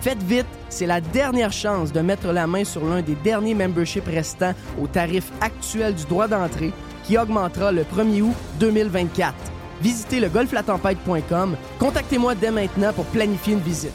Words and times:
Faites 0.00 0.22
vite, 0.22 0.46
c'est 0.70 0.86
la 0.86 1.02
dernière 1.02 1.52
chance 1.52 1.92
de 1.92 2.00
mettre 2.00 2.28
la 2.32 2.46
main 2.46 2.64
sur 2.64 2.82
l'un 2.86 3.02
des 3.02 3.16
derniers 3.16 3.54
memberships 3.54 4.06
restants 4.06 4.54
au 4.80 4.86
tarif 4.86 5.30
actuel 5.42 5.94
du 5.94 6.04
droit 6.04 6.26
d'entrée 6.26 6.72
qui 7.04 7.18
augmentera 7.18 7.70
le 7.70 7.82
1er 7.82 8.22
août 8.22 8.34
2024. 8.60 9.34
Visitez 9.82 10.20
le 10.20 10.30
golflatempête.com. 10.30 11.54
Contactez-moi 11.78 12.34
dès 12.34 12.50
maintenant 12.50 12.94
pour 12.94 13.04
planifier 13.06 13.52
une 13.52 13.60
visite. 13.60 13.92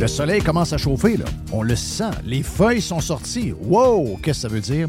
Le 0.00 0.08
soleil 0.08 0.42
commence 0.42 0.72
à 0.72 0.78
chauffer, 0.78 1.16
là. 1.16 1.26
On 1.52 1.62
le 1.62 1.76
sent. 1.76 2.10
Les 2.24 2.42
feuilles 2.42 2.82
sont 2.82 2.98
sorties. 2.98 3.52
Wow! 3.62 4.18
Qu'est-ce 4.20 4.42
que 4.42 4.48
ça 4.48 4.52
veut 4.52 4.60
dire? 4.60 4.88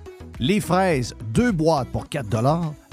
Les 0.43 0.59
fraises, 0.59 1.13
2 1.35 1.51
boîtes 1.51 1.89
pour 1.89 2.09
4 2.09 2.25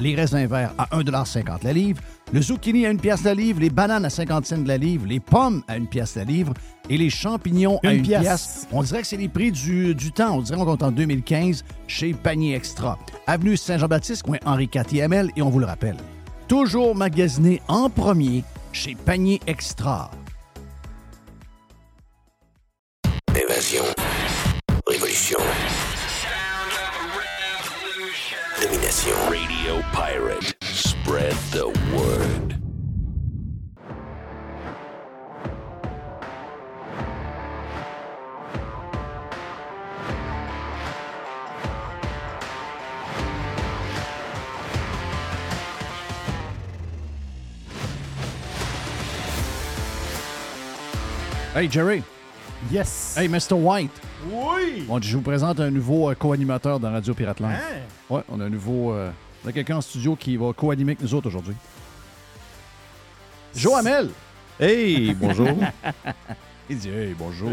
Les 0.00 0.14
raisins 0.14 0.47
verts 0.47 0.75
à 0.76 0.84
1,50 0.94 1.64
la 1.64 1.72
livre. 1.72 2.03
Le 2.31 2.42
zucchini 2.42 2.84
à 2.84 2.91
1 2.91 2.97
pièce 2.97 3.25
la 3.25 3.32
livre. 3.32 3.60
Les 3.60 3.70
bananes 3.70 4.04
à 4.04 4.10
50 4.10 4.44
cents 4.44 4.64
la 4.66 4.76
livre. 4.76 5.06
Les 5.06 5.19
pommes 5.19 5.62
à 5.66 5.72
1 5.72 5.87
pièce 5.87 6.16
la 6.16 6.25
livre. 6.25 6.53
Et 6.91 6.98
les 6.98 7.08
champignons 7.08 7.81
à 7.82 7.94
Une 7.94 8.00
1 8.00 8.03
pièce. 8.03 8.20
pièce. 8.20 8.69
On 8.70 8.82
dirait 8.82 9.00
que 9.00 9.06
c'est 9.06 9.16
les 9.16 9.31
prix 9.31 9.50
du, 9.50 9.94
du 9.94 10.12
temps. 10.12 10.37
On 10.37 10.42
dirait 10.42 10.58
qu'on 10.58 10.76
est 10.76 10.82
en 10.82 10.92
2015 10.92 11.64
chez 11.87 12.12
Panier 12.12 12.54
Extra. 12.54 12.98
Avenue 13.26 13.56
Saint-Jean-Baptiste, 13.56 14.25
coin 14.25 14.37
Henri 14.44 14.69
ML. 14.92 15.31
Et 15.34 15.41
on 15.41 15.48
vous 15.48 15.60
le 15.60 15.66
rappelle, 15.66 15.97
toujours 16.48 16.94
magasiné 16.94 17.62
en 17.66 17.88
premier 17.88 18.44
chez 18.72 18.94
Panier 18.94 19.41
Extra. 19.47 20.10
Évasion. 23.34 23.84
Révolution. 24.87 25.38
Domination. 29.04 29.32
Radio 29.32 29.82
Pirate. 29.92 30.54
Spread 30.62 31.32
the 31.53 31.69
word. 31.94 32.54
Hey 51.55 51.67
Jerry. 51.67 52.05
Yes! 52.72 53.14
Hey 53.16 53.28
Mr. 53.28 53.52
White. 53.55 53.90
Oui! 54.31 54.84
Bon, 54.87 55.00
je 55.00 55.16
vous 55.16 55.22
présente 55.22 55.60
un 55.60 55.70
nouveau 55.70 56.10
euh, 56.10 56.14
co-animateur 56.14 56.81
dans 56.81 56.90
Radio 56.90 57.14
Pirate 57.14 57.40
Live. 57.40 57.50
Hein? 57.50 57.78
Ouais, 58.14 58.20
on 58.28 58.40
a 58.40 58.44
un 58.44 58.50
nouveau. 58.50 58.93
euh, 58.93 59.10
on 59.44 59.49
a 59.49 59.52
quelqu'un 59.52 59.76
en 59.76 59.81
studio 59.81 60.16
qui 60.16 60.37
va 60.37 60.52
co-animer 60.52 60.93
avec 60.93 61.02
nous 61.02 61.14
autres 61.14 61.28
aujourd'hui. 61.28 61.55
Joe 63.55 63.75
Hamel. 63.78 64.10
Hey, 64.58 65.14
bonjour. 65.14 65.49
Il 66.70 66.78
dit 66.78 66.88
Hey, 66.90 67.14
bonjour. 67.16 67.50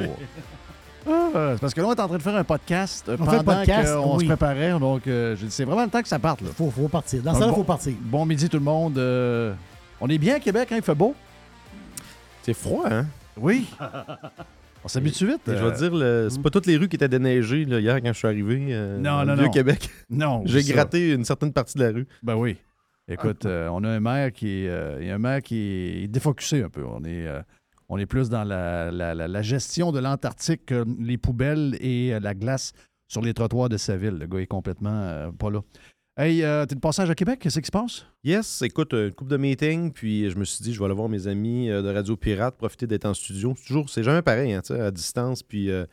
Ah, 1.08 1.52
c'est 1.54 1.62
parce 1.62 1.74
que 1.76 1.82
là, 1.82 1.88
on 1.88 1.94
est 1.94 2.00
en 2.00 2.08
train 2.08 2.18
de 2.18 2.24
faire 2.24 2.36
un 2.36 2.44
podcast 2.44 3.06
euh, 3.08 3.16
On 3.20 3.26
fait 3.26 3.38
pendant 3.38 3.38
le 3.38 3.44
podcast, 3.60 3.94
qu'on 3.94 4.20
se 4.20 4.26
préparait. 4.26 4.80
Donc, 4.80 5.06
euh, 5.06 5.36
j'ai 5.36 5.46
dit, 5.46 5.52
c'est 5.52 5.64
vraiment 5.66 5.84
le 5.84 5.90
temps 5.92 6.02
que 6.02 6.08
ça 6.08 6.18
parte. 6.18 6.42
Là. 6.42 6.50
Faut, 6.58 6.72
faut 6.72 6.88
partir. 6.88 7.22
Dans 7.22 7.32
Donc, 7.34 7.42
ça, 7.42 7.46
il 7.48 7.52
bon- 7.52 7.56
faut 7.58 7.64
partir. 7.64 7.94
Bon 8.02 8.26
midi, 8.26 8.50
tout 8.50 8.58
le 8.58 8.64
monde. 8.64 8.98
Euh, 8.98 9.54
on 10.02 10.10
est 10.10 10.18
bien 10.18 10.36
à 10.36 10.40
Québec, 10.40 10.68
hein, 10.72 10.78
il 10.78 10.82
fait 10.82 10.96
beau? 10.96 11.14
C'est 12.42 12.56
froid, 12.56 12.86
hein? 12.90 13.06
Oui. 13.38 13.68
On 14.86 14.88
s'habitue 14.88 15.26
vite. 15.26 15.42
Je 15.48 15.52
euh, 15.52 15.70
vais 15.70 15.74
te 15.76 15.80
dire, 15.80 15.96
le- 15.96 16.28
c'est 16.30 16.42
pas 16.42 16.52
toutes 16.52 16.68
les 16.68 16.78
rues 16.78 16.88
qui 16.88 16.96
étaient 16.96 17.10
déneigées 17.10 17.66
là, 17.66 17.80
hier 17.80 17.96
quand 18.02 18.14
je 18.14 18.18
suis 18.20 18.28
arrivé 18.28 18.68
euh, 18.70 19.00
Non, 19.00 19.26
non, 19.26 19.36
non. 19.36 19.50
Québec. 19.50 19.90
Non. 20.12 20.44
J'ai 20.46 20.62
gratté 20.62 21.12
une 21.14 21.26
certaine 21.26 21.52
partie 21.52 21.78
de 21.78 21.84
la 21.84 21.92
rue. 21.92 22.08
Ben 22.22 22.36
oui. 22.36 22.58
Écoute, 23.08 23.46
euh, 23.46 23.68
on 23.72 23.84
a 23.84 23.90
un 23.90 24.00
maire 24.00 24.32
qui 24.32 24.64
est, 24.66 24.70
euh, 24.70 25.14
un 25.14 25.18
maire 25.18 25.42
qui 25.42 26.04
est 26.04 26.08
défocusé 26.08 26.64
un 26.64 26.70
peu. 26.70 26.84
On 26.86 27.04
est, 27.04 27.26
euh, 27.28 27.42
on 27.90 27.98
est 27.98 28.06
plus 28.06 28.30
dans 28.30 28.44
la, 28.44 28.92
la- 28.92 29.14
la- 29.16 29.28
la 29.28 29.42
gestion 29.42 29.92
de 29.92 30.00
l'Antarctique 30.00 30.68
que 30.68 30.86
les 31.00 31.18
poubelles 31.18 31.78
et 31.82 32.14
euh, 32.14 32.20
la 32.20 32.34
glace 32.36 32.72
sur 33.08 33.22
les 33.22 33.34
trottoirs 33.34 33.70
de 33.70 33.78
sa 33.78 33.98
ville. 33.98 34.18
Le 34.20 34.28
gars 34.28 34.40
est 34.40 34.48
complètement 34.48 35.02
euh, 35.04 35.32
pas 35.32 35.50
là. 35.50 35.62
Hey, 36.18 36.44
euh, 36.44 36.66
t'es 36.66 36.76
de 36.76 36.80
passage 36.80 37.10
à 37.10 37.16
Québec? 37.16 37.40
Qu'est-ce 37.42 37.60
qui 37.60 37.66
se 37.66 37.72
passe? 37.72 38.06
Yes, 38.24 38.62
écoute, 38.62 38.94
une 38.94 39.12
couple 39.12 39.32
de 39.32 39.38
meetings, 39.38 39.92
puis 39.92 40.30
je 40.30 40.38
me 40.38 40.46
suis 40.46 40.64
dit, 40.64 40.74
je 40.74 40.80
vais 40.80 40.86
aller 40.86 40.94
voir 40.94 41.10
mes 41.10 41.28
amis 41.28 41.70
euh, 41.70 41.82
de 41.82 41.90
Radio 41.90 42.16
Pirate, 42.16 42.56
profiter 42.56 42.88
d'être 42.88 43.04
en 43.06 43.14
studio. 43.14 43.54
C'est 43.58 43.66
toujours, 43.68 43.90
c'est 43.90 44.04
jamais 44.04 44.22
pareil, 44.22 44.54
hein, 44.54 44.62
tu 44.66 44.74
sais, 44.74 44.80
à 44.80 44.92
distance, 44.92 45.44
puis 45.44 45.70
euh, 45.70 45.86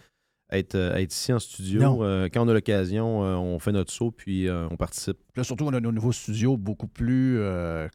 être, 0.52 0.76
être 0.76 1.12
ici 1.12 1.32
en 1.32 1.40
studio. 1.40 2.04
Euh, 2.04 2.28
quand 2.32 2.46
on 2.46 2.48
a 2.48 2.52
l'occasion, 2.52 3.18
on 3.18 3.58
fait 3.58 3.72
notre 3.72 3.90
saut, 3.92 4.12
puis 4.12 4.46
on 4.70 4.76
participe. 4.76 5.16
Là, 5.34 5.42
surtout, 5.42 5.64
on 5.64 5.72
a 5.72 5.80
nos 5.80 5.90
nouveaux 5.90 6.12
studios 6.12 6.56
beaucoup 6.56 6.86
plus 6.86 7.40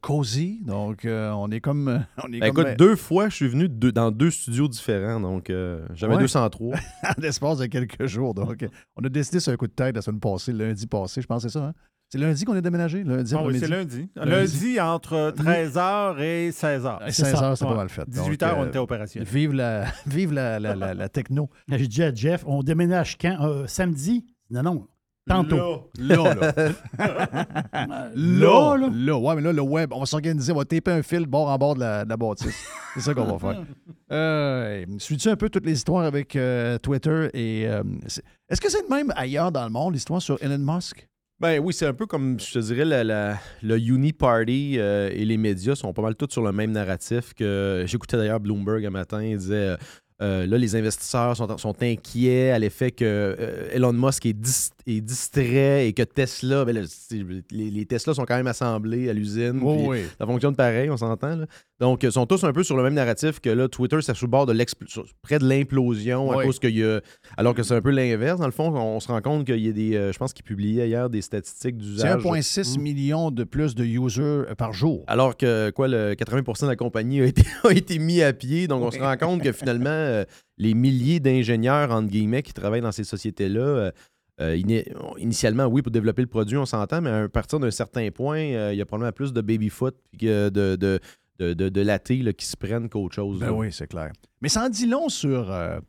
cosy. 0.02 0.60
Donc, 0.66 1.08
on 1.08 1.50
est 1.50 1.62
comme. 1.62 2.04
On 2.26 2.34
est 2.34 2.40
Ben, 2.42 2.52
comme 2.52 2.66
écoute, 2.68 2.78
deux 2.78 2.98
fois, 2.98 3.30
je 3.30 3.36
suis 3.36 3.48
venu 3.48 3.70
deux- 3.70 3.94
dans 3.94 4.12
deux 4.12 4.32
studios 4.32 4.68
différents, 4.68 5.22
donc 5.22 5.50
euh, 5.50 5.86
j'avais 5.94 6.16
Ouais. 6.16 6.22
203. 6.24 6.76
en 7.04 7.22
l'espace 7.22 7.60
de 7.60 7.68
quelques 7.68 8.06
jours. 8.08 8.34
Donc, 8.34 8.66
on 8.98 9.04
a 9.06 9.08
décidé 9.10 9.40
sur 9.40 9.54
un 9.54 9.56
coup 9.56 9.68
de 9.68 9.72
tête 9.72 9.96
la 9.96 10.02
semaine 10.02 10.20
passée, 10.20 10.52
lundi 10.52 10.88
passé, 10.88 11.22
je 11.22 11.28
pense 11.28 11.44
c'est 11.44 11.50
ça. 11.50 11.68
Hein? 11.68 11.74
C'est 12.10 12.18
lundi 12.20 12.46
qu'on 12.46 12.56
a 12.56 12.62
déménagé, 12.62 13.04
lundi 13.04 13.34
Ah 13.38 13.44
oui, 13.44 13.60
c'est 13.60 13.68
lundi. 13.68 14.10
Lundi. 14.16 14.32
lundi. 14.32 14.80
entre 14.80 15.34
13h 15.36 16.20
et 16.22 16.52
16h. 16.52 17.00
À 17.02 17.12
16 17.12 17.36
heures, 17.44 17.58
c'est 17.58 17.66
pas 17.66 17.76
mal 17.76 17.90
fait. 17.90 18.04
18h, 18.10 18.38
Donc, 18.38 18.58
on 18.60 18.64
euh, 18.64 18.68
était 18.68 18.78
opérationnel. 18.80 19.28
Vive 19.28 19.54
la, 19.54 19.86
vive 20.08 20.32
la, 20.32 20.58
la, 20.60 20.74
la, 20.76 20.94
la 20.94 21.10
techno. 21.10 21.50
J'ai 21.68 21.88
dit 21.88 22.04
à 22.04 22.14
Jeff, 22.14 22.44
on 22.48 22.64
déménage 22.64 23.18
quand? 23.18 23.38
Euh, 23.42 23.68
samedi? 23.68 24.26
Non, 24.50 24.64
non. 24.64 24.88
Tantôt. 25.28 25.92
Là, 26.00 26.34
là. 26.34 26.54
Là, 26.98 28.12
là, 28.16 28.78
là. 28.78 28.90
là. 28.90 29.18
Ouais, 29.18 29.36
mais 29.36 29.42
là, 29.42 29.52
le 29.52 29.62
web, 29.62 29.92
on 29.94 30.00
va 30.00 30.06
s'organiser, 30.06 30.54
on 30.54 30.56
va 30.58 30.64
taper 30.64 30.92
un 30.92 31.04
fil 31.04 31.26
bord 31.26 31.50
en 31.50 31.58
bord 31.58 31.76
de 31.76 31.82
la, 31.82 32.06
de 32.06 32.10
la 32.10 32.16
bâtisse. 32.16 32.56
C'est 32.94 33.02
ça 33.02 33.14
qu'on 33.14 33.36
va 33.36 33.38
faire. 33.40 33.64
Euh, 34.10 34.86
Suis-tu 35.00 35.28
un 35.28 35.36
peu 35.36 35.50
toutes 35.50 35.66
les 35.66 35.74
histoires 35.74 36.06
avec 36.06 36.38
euh, 36.38 36.78
Twitter 36.78 37.28
et. 37.34 37.68
euh, 37.68 37.84
Est-ce 38.48 38.62
que 38.62 38.70
c'est 38.72 38.82
le 38.84 38.88
même 38.96 39.12
ailleurs 39.18 39.52
dans 39.52 39.66
le 39.66 39.70
monde, 39.70 39.96
l'histoire 39.96 40.22
sur 40.22 40.42
Elon 40.42 40.58
Musk? 40.60 41.10
Ben 41.40 41.60
oui, 41.60 41.72
c'est 41.72 41.86
un 41.86 41.94
peu 41.94 42.08
comme, 42.08 42.40
je 42.40 42.54
te 42.54 42.60
dirais, 42.60 42.84
la, 42.84 43.04
la- 43.04 43.38
le 43.62 43.78
Uni 43.80 44.12
Party 44.12 44.78
euh, 44.80 45.12
et 45.14 45.24
les 45.24 45.38
médias 45.38 45.76
sont 45.76 45.94
pas 45.94 46.02
mal 46.02 46.16
tous 46.16 46.30
sur 46.32 46.42
le 46.42 46.52
même 46.52 46.72
narratif 46.72 47.36
que 47.36 47.84
j'écoutais 47.86 48.18
d'ailleurs 48.18 48.40
Bloomberg 48.40 48.84
un 48.84 48.90
matin, 48.90 49.22
il 49.24 49.38
disait 49.38 49.54
euh, 49.56 49.78
euh, 50.24 50.48
là 50.48 50.58
les 50.58 50.76
investisseurs 50.76 51.38
sont, 51.38 51.56
sont 51.60 51.76
inquiets 51.84 52.50
à 52.50 52.58
l'effet 52.58 52.90
que 52.90 53.38
Elon 53.72 53.94
Musk 53.94 54.26
est, 54.26 54.34
dis- 54.34 54.70
est 54.88 55.02
distrait 55.02 55.88
et 55.88 55.94
que 55.94 56.02
Tesla, 56.04 56.64
ben 56.66 56.74
là, 56.76 56.82
c'est- 56.88 57.22
les, 57.52 57.70
les 57.70 57.86
Tesla 57.86 58.14
sont 58.14 58.26
quand 58.26 58.38
même 58.38 58.48
assemblés 58.48 59.10
à 59.10 59.14
l'usine. 59.14 59.60
Oh, 59.62 59.86
oui. 59.90 60.00
Ça 60.20 60.26
fonctionne 60.26 60.56
pareil, 60.56 60.90
on 60.90 60.98
s'entend. 60.98 61.36
là. 61.36 61.46
Donc, 61.80 62.02
ils 62.04 62.12
sont 62.12 62.26
tous 62.26 62.44
un 62.44 62.54
peu 62.54 62.64
sur 62.64 62.76
le 62.78 62.84
même 62.84 62.94
narratif 62.96 63.40
que 63.40 63.50
là, 63.50 63.68
Twitter, 63.68 63.98
c'est 64.02 64.20
le 64.20 64.28
bord 64.28 64.46
de 64.46 64.56
sur- 64.88 65.06
près 65.22 65.38
de 65.40 65.48
l'implosion 65.48 66.32
à 66.32 66.44
cause 66.44 66.58
qu'il 66.60 66.76
y 66.78 66.84
a. 66.84 67.02
Alors 67.38 67.54
que 67.54 67.64
c'est 67.64 67.76
un 67.76 67.82
peu 67.82 67.92
l'inverse. 67.92 68.40
Dans 68.40 68.46
le 68.48 68.52
fond, 68.52 68.74
on 68.76 69.00
se 69.00 69.08
rend 69.10 69.22
compte 69.22 69.46
qu'il 69.46 69.60
y 69.60 69.70
a 69.70 69.72
des. 69.72 69.96
euh, 69.96 70.12
je 70.12 70.18
pense 70.18 70.34
qu'ils 70.34 70.46
publiaient 70.46 70.88
hier 70.88 71.10
des 71.10 71.22
statistiques 71.22 71.76
C'est 71.80 71.86
d'usage. 71.86 72.24
1,6 72.24 72.80
million 72.80 73.30
de 73.32 73.44
plus 73.44 73.76
de 73.76 73.84
users 73.84 74.22
euh, 74.24 74.56
par 74.56 74.74
jour. 74.74 75.04
Alors 75.08 75.38
que 75.38 75.70
quoi, 75.72 75.88
le 75.88 76.14
80% 76.16 76.64
de 76.64 76.68
la 76.68 76.76
compagnie 76.76 77.22
a 77.22 77.26
été, 77.26 77.44
a 77.64 77.72
été 77.72 78.00
mis 78.00 78.22
à 78.22 78.34
pied. 78.34 78.68
Donc, 78.68 78.84
on 78.84 78.92
se 78.92 79.00
rend 79.00 79.18
compte 79.18 79.44
que 79.44 79.52
finalement, 79.52 79.90
euh, 79.90 80.24
les 80.58 80.74
milliers 80.74 81.20
d'ingénieurs, 81.20 81.92
entre 81.92 82.08
guillemets, 82.10 82.42
qui 82.42 82.54
travaillent 82.54 82.82
dans 82.82 82.92
ces 82.92 83.04
sociétés-là, 83.04 83.60
euh, 83.60 83.92
euh, 84.40 84.56
ini- 84.56 84.84
initialement, 85.18 85.66
oui, 85.66 85.82
pour 85.82 85.92
développer 85.92 86.22
le 86.22 86.28
produit, 86.28 86.58
on 86.58 86.66
s'entend, 86.66 87.02
mais 87.02 87.10
à 87.10 87.30
partir 87.30 87.60
d'un 87.60 87.72
certain 87.72 88.10
point, 88.12 88.40
euh, 88.40 88.74
il 88.74 88.78
y 88.78 88.82
a 88.82 88.86
probablement 88.86 89.12
plus 89.12 89.34
de 89.34 89.42
baby-foot 89.42 89.96
que 90.20 90.50
de, 90.50 90.76
de, 90.76 91.00
de, 91.40 91.54
de, 91.54 91.70
de 91.70 91.82
latés, 91.82 92.18
là, 92.24 92.34
qui 92.34 92.46
se 92.46 92.56
prennent 92.56 92.90
qu'autre 92.90 93.16
chose. 93.16 93.40
Ben 93.40 93.52
oui, 93.52 93.72
c'est 93.72 93.88
clair. 93.88 94.12
Mais 94.42 94.56
en 94.58 94.70
dit 94.70 94.86
long 94.88 95.10
sur. 95.10 95.52
euh, 95.52 95.80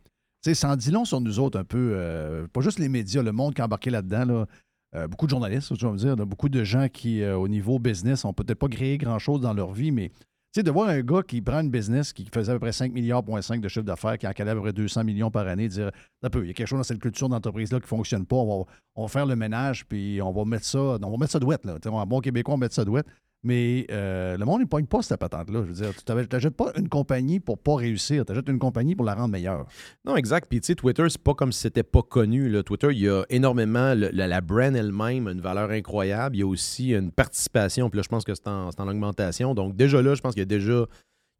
dit 0.44 0.90
long 0.90 1.04
sur 1.04 1.20
nous 1.20 1.38
autres 1.40 1.58
un 1.58 1.64
peu. 1.64 2.46
pas 2.52 2.60
juste 2.60 2.78
les 2.78 2.88
médias, 2.88 3.22
le 3.22 3.32
monde 3.32 3.54
qui 3.54 3.60
a 3.60 3.64
embarqué 3.66 3.90
là-dedans. 3.90 4.46
Là, 4.94 5.06
beaucoup 5.08 5.26
de 5.26 5.30
journalistes, 5.30 5.74
je 5.78 5.86
veux 5.86 5.96
dire, 5.96 6.16
là, 6.16 6.24
beaucoup 6.24 6.48
de 6.48 6.64
gens 6.64 6.88
qui, 6.88 7.22
au 7.24 7.48
niveau 7.48 7.78
business, 7.78 8.24
ont 8.24 8.32
peut-être 8.32 8.58
pas 8.58 8.68
créé 8.68 8.96
grand-chose 8.96 9.42
dans 9.42 9.52
leur 9.52 9.72
vie, 9.72 9.90
mais 9.90 10.10
tu 10.52 10.60
sais, 10.60 10.62
de 10.62 10.70
voir 10.70 10.88
un 10.88 11.00
gars 11.00 11.22
qui 11.22 11.42
prend 11.42 11.60
une 11.60 11.70
business 11.70 12.12
qui 12.14 12.26
faisait 12.32 12.52
à 12.52 12.54
peu 12.54 12.60
près 12.60 12.72
5 12.72 12.92
milliards, 12.92 13.22
point 13.22 13.42
5 13.42 13.60
de 13.60 13.68
chiffre 13.68 13.84
d'affaires, 13.84 14.16
qui 14.16 14.26
en 14.26 14.32
calait 14.32 14.52
à 14.52 14.54
peu 14.54 14.62
près 14.62 14.72
200 14.72 15.04
millions 15.04 15.30
par 15.30 15.46
année, 15.46 15.68
dire, 15.68 15.90
un 16.22 16.30
peu, 16.30 16.42
il 16.42 16.48
y 16.48 16.50
a 16.50 16.54
quelque 16.54 16.66
chose 16.66 16.78
dans 16.78 16.84
cette 16.84 17.00
culture 17.00 17.28
d'entreprise-là 17.28 17.78
qui 17.78 17.84
ne 17.84 17.88
fonctionne 17.88 18.24
pas, 18.24 18.36
on 18.36 18.66
va, 18.96 19.08
faire 19.08 19.26
le 19.26 19.36
ménage, 19.36 19.84
puis 19.86 20.20
on 20.22 20.32
va 20.32 20.46
mettre 20.46 20.64
ça, 20.64 20.78
on 20.78 21.10
va 21.10 21.16
mettre 21.18 21.32
ça 21.32 21.38
là. 21.38 21.78
En 21.90 22.06
bon 22.06 22.20
québécois, 22.20 22.54
on 22.54 22.56
va 22.56 22.64
mettre 22.64 22.74
ça 22.74 22.84
douette. 22.86 23.06
Mais 23.44 23.86
euh, 23.90 24.36
le 24.36 24.44
monde, 24.44 24.60
ne 24.60 24.66
pogne 24.66 24.86
pas 24.86 25.00
cette 25.00 25.20
patente-là. 25.20 25.62
Je 25.62 25.68
veux 25.68 25.74
dire, 25.74 25.92
tu 25.94 26.12
n'achètes 26.12 26.56
pas 26.56 26.72
une 26.76 26.88
compagnie 26.88 27.38
pour 27.38 27.58
pas 27.58 27.76
réussir, 27.76 28.24
tu 28.24 28.32
achètes 28.32 28.48
une 28.48 28.58
compagnie 28.58 28.96
pour 28.96 29.04
la 29.04 29.14
rendre 29.14 29.28
meilleure. 29.28 29.66
Non, 30.04 30.16
exact. 30.16 30.48
Puis, 30.48 30.60
tu 30.60 30.66
sais, 30.66 30.74
Twitter, 30.74 31.04
c'est 31.08 31.22
pas 31.22 31.34
comme 31.34 31.52
si 31.52 31.60
c'était 31.60 31.84
pas 31.84 32.02
connu. 32.02 32.62
Twitter, 32.64 32.88
il 32.90 32.98
y 32.98 33.08
a 33.08 33.24
énormément. 33.30 33.94
la, 33.94 34.10
la 34.10 34.40
brand 34.40 34.74
elle-même 34.74 35.28
a 35.28 35.32
une 35.32 35.40
valeur 35.40 35.70
incroyable. 35.70 36.36
Il 36.36 36.40
y 36.40 36.42
a 36.42 36.46
aussi 36.46 36.90
une 36.92 37.12
participation. 37.12 37.88
Puis 37.90 37.98
là, 37.98 38.02
je 38.02 38.08
pense 38.08 38.24
que 38.24 38.34
c'est 38.34 38.48
en, 38.48 38.70
en 38.76 38.88
augmentation. 38.88 39.54
Donc, 39.54 39.76
déjà 39.76 40.02
là, 40.02 40.14
je 40.14 40.20
pense 40.20 40.34
qu'il 40.34 40.42
y 40.42 40.42
a 40.42 40.46
déjà. 40.46 40.86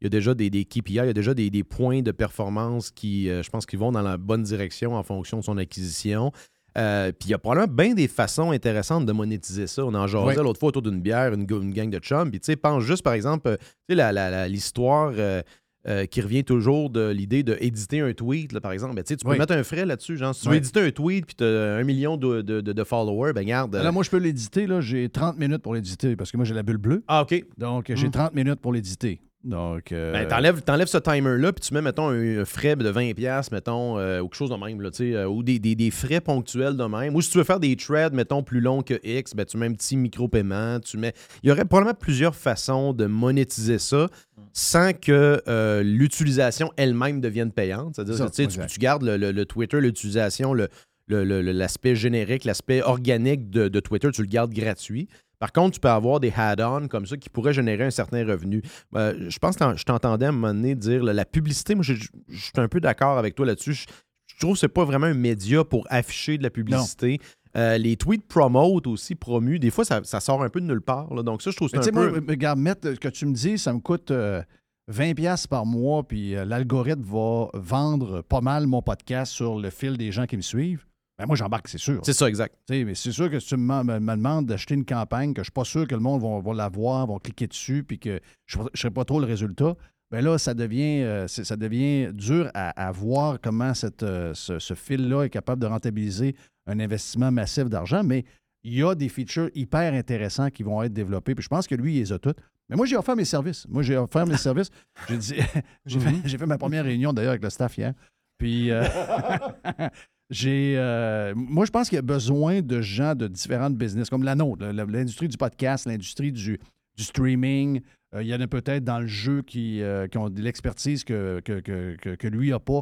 Il 0.01 0.05
y 0.05 0.07
a 0.07 0.09
déjà 0.09 0.33
des, 0.33 0.49
des 0.49 0.63
KPI, 0.63 0.93
il 0.93 0.95
y 0.95 0.99
a 0.99 1.13
déjà 1.13 1.33
des, 1.33 1.49
des 1.49 1.65
points 1.65 2.01
de 2.01 2.11
performance 2.11 2.89
qui, 2.89 3.29
euh, 3.29 3.43
je 3.43 3.49
pense, 3.49 3.65
qui 3.65 3.75
vont 3.75 3.91
dans 3.91 4.01
la 4.01 4.15
bonne 4.15 4.43
direction 4.43 4.95
en 4.95 5.03
fonction 5.03 5.39
de 5.39 5.43
son 5.43 5.57
acquisition. 5.57 6.31
Euh, 6.77 7.11
puis 7.11 7.29
il 7.29 7.31
y 7.31 7.33
a 7.33 7.37
probablement 7.39 7.73
bien 7.73 7.93
des 7.93 8.07
façons 8.07 8.51
intéressantes 8.51 9.05
de 9.05 9.11
monétiser 9.11 9.67
ça. 9.67 9.85
On 9.85 9.93
en 9.93 10.07
jasait 10.07 10.25
Ouais. 10.25 10.35
l'autre 10.35 10.59
fois 10.59 10.69
autour 10.69 10.81
d'une 10.81 11.01
bière, 11.01 11.33
une, 11.33 11.45
gang 11.45 11.89
de 11.89 11.99
chums. 11.99 12.29
Puis 12.29 12.39
tu 12.39 12.45
sais, 12.47 12.55
pense 12.55 12.83
juste 12.83 13.03
par 13.03 13.13
exemple, 13.13 13.47
euh, 13.49 13.57
tu 13.89 13.95
sais, 13.95 14.49
l'histoire 14.49 15.11
euh, 15.17 15.41
euh, 15.87 16.05
qui 16.05 16.21
revient 16.21 16.43
toujours 16.43 16.89
de 16.89 17.09
l'idée 17.09 17.41
d'éditer 17.41 18.01
un 18.01 18.11
tweet, 18.13 18.51
là, 18.51 18.59
par 18.61 18.73
exemple. 18.73 18.95
Ben, 18.95 19.03
tu 19.03 19.15
peux 19.15 19.29
Oui. 19.31 19.37
mettre 19.39 19.53
un 19.53 19.63
frais 19.63 19.85
là-dessus. 19.85 20.17
Genre, 20.17 20.35
si 20.35 20.41
tu 20.41 20.47
veux 20.47 20.51
Oui. 20.53 20.57
éditer 20.57 20.81
un 20.81 20.91
tweet 20.91 21.25
puis 21.25 21.35
tu 21.35 21.43
as 21.43 21.75
un 21.77 21.83
million 21.83 22.17
de, 22.17 22.41
de- 22.41 22.59
de- 22.61 22.73
de 22.73 22.83
followers, 22.83 23.31
ben 23.33 23.45
garde. 23.45 23.75
Là, 23.75 23.91
moi, 23.91 24.03
je 24.03 24.09
peux 24.09 24.17
l'éditer. 24.17 24.67
là, 24.67 24.81
J'ai 24.81 25.07
30 25.09 25.37
minutes 25.39 25.61
pour 25.61 25.73
l'éditer 25.73 26.15
parce 26.15 26.31
que 26.31 26.37
moi, 26.37 26.45
j'ai 26.45 26.53
la 26.53 26.63
bulle 26.63 26.77
bleue. 26.77 27.03
Ah, 27.07 27.21
OK. 27.23 27.43
Donc, 27.57 27.91
j'ai 27.95 28.11
30 28.11 28.33
minutes 28.35 28.59
pour 28.59 28.73
l'éditer. 28.73 29.21
Donc, 29.45 29.93
euh, 29.93 30.11
Ben, 30.11 30.27
t'enlèves, 30.27 30.61
t'enlèves 30.63 30.87
ce 30.87 30.97
timer-là, 30.97 31.53
puis 31.53 31.61
tu 31.65 31.73
mets, 31.73 31.81
mettons, 31.81 32.09
un, 32.09 32.43
frais 32.43 32.75
de 32.75 32.91
20$, 32.91 33.49
mettons, 33.53 33.97
euh, 33.97 34.19
ou 34.19 34.27
quelque 34.27 34.35
chose 34.35 34.49
de 34.49 34.55
même, 34.57 34.81
là, 34.81 34.89
euh, 34.99 35.25
ou 35.27 35.43
des, 35.43 35.59
des- 35.59 35.75
des 35.75 35.91
frais 35.91 36.19
ponctuels 36.19 36.75
de 36.75 36.83
même. 36.83 37.15
Ou 37.15 37.21
si 37.21 37.31
tu 37.31 37.37
veux 37.37 37.45
faire 37.45 37.61
des 37.61 37.75
threads, 37.77 38.13
mettons, 38.13 38.43
plus 38.43 38.59
longs 38.59 38.81
que 38.81 38.95
X, 39.01 39.33
ben, 39.35 39.45
tu 39.45 39.55
mets 39.57 39.67
un 39.67 39.73
petit 39.73 39.95
micro-paiement, 39.95 40.81
tu 40.81 40.97
mets... 40.97 41.13
Il 41.41 41.47
y 41.49 41.51
aurait 41.53 41.63
probablement 41.63 41.93
plusieurs 41.97 42.35
façons 42.35 42.91
de 42.91 43.05
monétiser 43.05 43.79
ça 43.79 44.07
sans 44.51 44.91
que 44.93 45.41
euh, 45.47 45.83
l'utilisation 45.83 46.71
elle-même 46.75 47.21
devienne 47.21 47.51
payante. 47.51 47.95
C'est-à-dire 47.95 48.15
que, 48.25 48.31
tu 48.35 48.47
tu, 48.67 48.79
gardes 48.79 49.03
le, 49.03 49.15
le- 49.15 49.31
le 49.31 49.45
Twitter, 49.45 49.79
l'utilisation, 49.79 50.53
le- 50.53 50.67
l'aspect 51.15 51.95
générique, 51.95 52.43
l'aspect 52.45 52.81
organique 52.81 53.49
de, 53.49 53.67
de 53.67 53.79
Twitter, 53.79 54.09
tu 54.11 54.21
le 54.21 54.27
gardes 54.27 54.53
gratuit. 54.53 55.07
Par 55.39 55.51
contre, 55.53 55.75
tu 55.75 55.79
peux 55.79 55.89
avoir 55.89 56.19
des 56.19 56.33
add-ons 56.35 56.87
comme 56.89 57.05
ça 57.05 57.15
qui 57.15 57.29
pourraient 57.29 57.53
générer 57.53 57.85
un 57.85 57.91
certain 57.91 58.25
revenu. 58.25 58.61
Euh, 58.95 59.29
je 59.29 59.39
pense 59.39 59.55
que 59.55 59.63
je 59.77 59.83
t'entendais 59.85 60.25
à 60.25 60.29
un 60.29 60.31
moment 60.33 60.53
donné 60.53 60.75
dire 60.75 61.01
là, 61.03 61.13
la 61.13 61.23
publicité, 61.25 61.75
moi 61.75 61.83
je, 61.83 61.93
je- 61.93 62.09
je 62.27 62.37
suis 62.43 62.51
un 62.57 62.67
peu 62.67 62.81
d'accord 62.81 63.17
avec 63.17 63.35
toi 63.35 63.45
là-dessus. 63.45 63.73
Je, 63.73 63.85
je 64.27 64.37
trouve 64.39 64.53
que 64.53 64.59
c'est 64.59 64.67
pas 64.67 64.83
vraiment 64.83 65.07
un 65.07 65.13
média 65.13 65.63
pour 65.63 65.87
afficher 65.89 66.37
de 66.37 66.43
la 66.43 66.49
publicité. 66.49 67.19
Euh, 67.55 67.77
les 67.77 67.95
tweets 67.95 68.27
promote 68.27 68.85
aussi, 68.85 69.15
promus, 69.15 69.59
des 69.59 69.71
fois 69.71 69.85
ça, 69.85 70.01
ça 70.03 70.19
sort 70.19 70.43
un 70.43 70.49
peu 70.49 70.59
de 70.61 70.65
nulle 70.65 70.81
part. 70.81 71.13
là. 71.13 71.23
Donc 71.23 71.41
ça, 71.41 71.51
je 71.51 71.55
trouve 71.55 71.69
c'est 71.69 71.77
un 71.77 71.81
peu... 71.93 72.09
moi, 72.19 72.19
regarde, 72.27 72.59
mettre 72.59 72.93
ce 72.93 72.99
que 72.99 73.07
tu 73.07 73.25
me 73.25 73.33
dis, 73.33 73.57
ça 73.57 73.71
me 73.73 73.79
coûte 73.79 74.11
euh, 74.11 74.43
20$ 74.91 75.13
piastres 75.15 75.47
par 75.47 75.65
mois, 75.65 76.03
puis 76.07 76.35
euh, 76.35 76.43
l'algorithme 76.45 77.01
va 77.03 77.47
vendre 77.53 78.21
pas 78.23 78.41
mal 78.41 78.67
mon 78.67 78.81
podcast 78.81 79.31
sur 79.31 79.57
le 79.57 79.69
fil 79.69 79.97
des 79.97 80.11
gens 80.11 80.25
qui 80.25 80.35
me 80.37 80.41
suivent. 80.41 80.85
Ben 81.19 81.25
moi, 81.27 81.35
j'embarque, 81.35 81.67
c'est 81.67 81.77
sûr. 81.77 81.99
C'est 82.03 82.13
ça, 82.13 82.29
exact. 82.29 82.55
Mais 82.69 82.95
c'est 82.95 83.11
sûr 83.11 83.29
que 83.29 83.39
si 83.39 83.49
tu 83.49 83.57
me, 83.57 83.83
me- 83.83 83.99
me 83.99 84.15
demandes 84.15 84.45
d'acheter 84.45 84.73
une 84.73 84.85
campagne 84.85 85.33
que 85.33 85.41
je 85.41 85.45
suis 85.47 85.51
pas 85.51 85.65
sûr 85.65 85.85
que 85.85 85.93
le 85.93 85.99
monde 86.01 86.21
va, 86.21 86.39
va 86.39 86.53
la 86.55 86.69
voir, 86.69 87.05
va 87.07 87.19
cliquer 87.19 87.45
dessus, 87.47 87.83
puis 87.83 87.99
que 87.99 88.21
je 88.45 88.57
ne 88.57 88.63
serai 88.73 88.89
pas 88.89 89.03
trop 89.03 89.19
le 89.19 89.25
résultat, 89.25 89.75
ben 90.11 90.23
là, 90.23 90.37
ça 90.37 90.53
devient, 90.53 91.01
euh, 91.03 91.27
c'est- 91.27 91.43
ça 91.43 91.57
devient 91.57 92.11
dur 92.13 92.49
à, 92.53 92.69
à 92.87 92.91
voir 92.93 93.37
comment 93.41 93.73
cette, 93.73 94.01
euh, 94.03 94.33
ce, 94.33 94.59
ce 94.59 94.73
fil-là 94.73 95.23
est 95.25 95.29
capable 95.29 95.61
de 95.61 95.67
rentabiliser 95.67 96.35
un 96.67 96.79
investissement 96.79 97.31
massif 97.31 97.65
d'argent, 97.65 98.01
mais 98.03 98.23
il 98.63 98.73
y 98.75 98.81
a 98.83 98.95
des 98.95 99.09
features 99.09 99.49
hyper 99.53 99.93
intéressants 99.93 100.49
qui 100.49 100.63
vont 100.63 100.81
être 100.83 100.93
développés, 100.93 101.35
puis 101.35 101.43
je 101.43 101.49
pense 101.49 101.67
que 101.67 101.75
lui, 101.75 101.95
il 101.95 101.99
les 101.99 102.13
a 102.13 102.17
toutes. 102.19 102.39
Mais 102.69 102.75
moi, 102.77 102.85
j'ai 102.85 102.95
offert 102.95 103.15
mes 103.17 103.25
services. 103.25 103.67
Moi, 103.67 103.83
j'ai 103.83 103.97
offert 103.97 104.25
mes 104.25 104.37
services. 104.37 104.69
J'ai 105.09 105.17
dit, 105.17 105.35
j'ai 105.85 105.99
fait, 105.99 106.15
j'ai 106.23 106.37
fait 106.37 106.45
ma 106.45 106.57
première 106.57 106.83
réunion 106.85 107.11
d'ailleurs 107.13 107.31
avec 107.31 107.43
le 107.43 107.49
staff 107.49 107.77
hier. 107.77 107.93
Puis, 108.37 108.71
euh, 108.71 108.83
j'ai. 110.29 110.75
euh, 110.77 111.33
moi, 111.35 111.65
je 111.65 111.71
pense 111.71 111.89
qu'il 111.89 111.95
y 111.95 111.99
a 111.99 112.03
besoin 112.03 112.61
de 112.61 112.81
gens 112.81 113.15
de 113.15 113.27
différentes 113.27 113.75
business, 113.75 114.09
comme 114.09 114.23
la 114.23 114.35
nôtre, 114.35 114.65
l'industrie 114.65 115.27
du 115.27 115.37
podcast, 115.37 115.85
l'industrie 115.85 116.31
du, 116.31 116.59
du 116.97 117.03
streaming, 117.03 117.81
Euh, 118.15 118.23
il 118.23 118.27
y 118.27 118.33
en 118.33 118.41
a 118.41 118.47
peut-être 118.47 118.83
dans 118.83 118.99
le 118.99 119.05
jeu 119.05 119.43
qui, 119.43 119.83
euh, 119.83 120.07
qui 120.07 120.17
ont 120.17 120.31
de 120.31 120.41
l'expertise 120.41 121.03
que, 121.03 121.41
que, 121.45 121.59
que- 121.59 122.15
que- 122.15 122.27
lui 122.27 122.49
n'a 122.49 122.59
pas. 122.59 122.81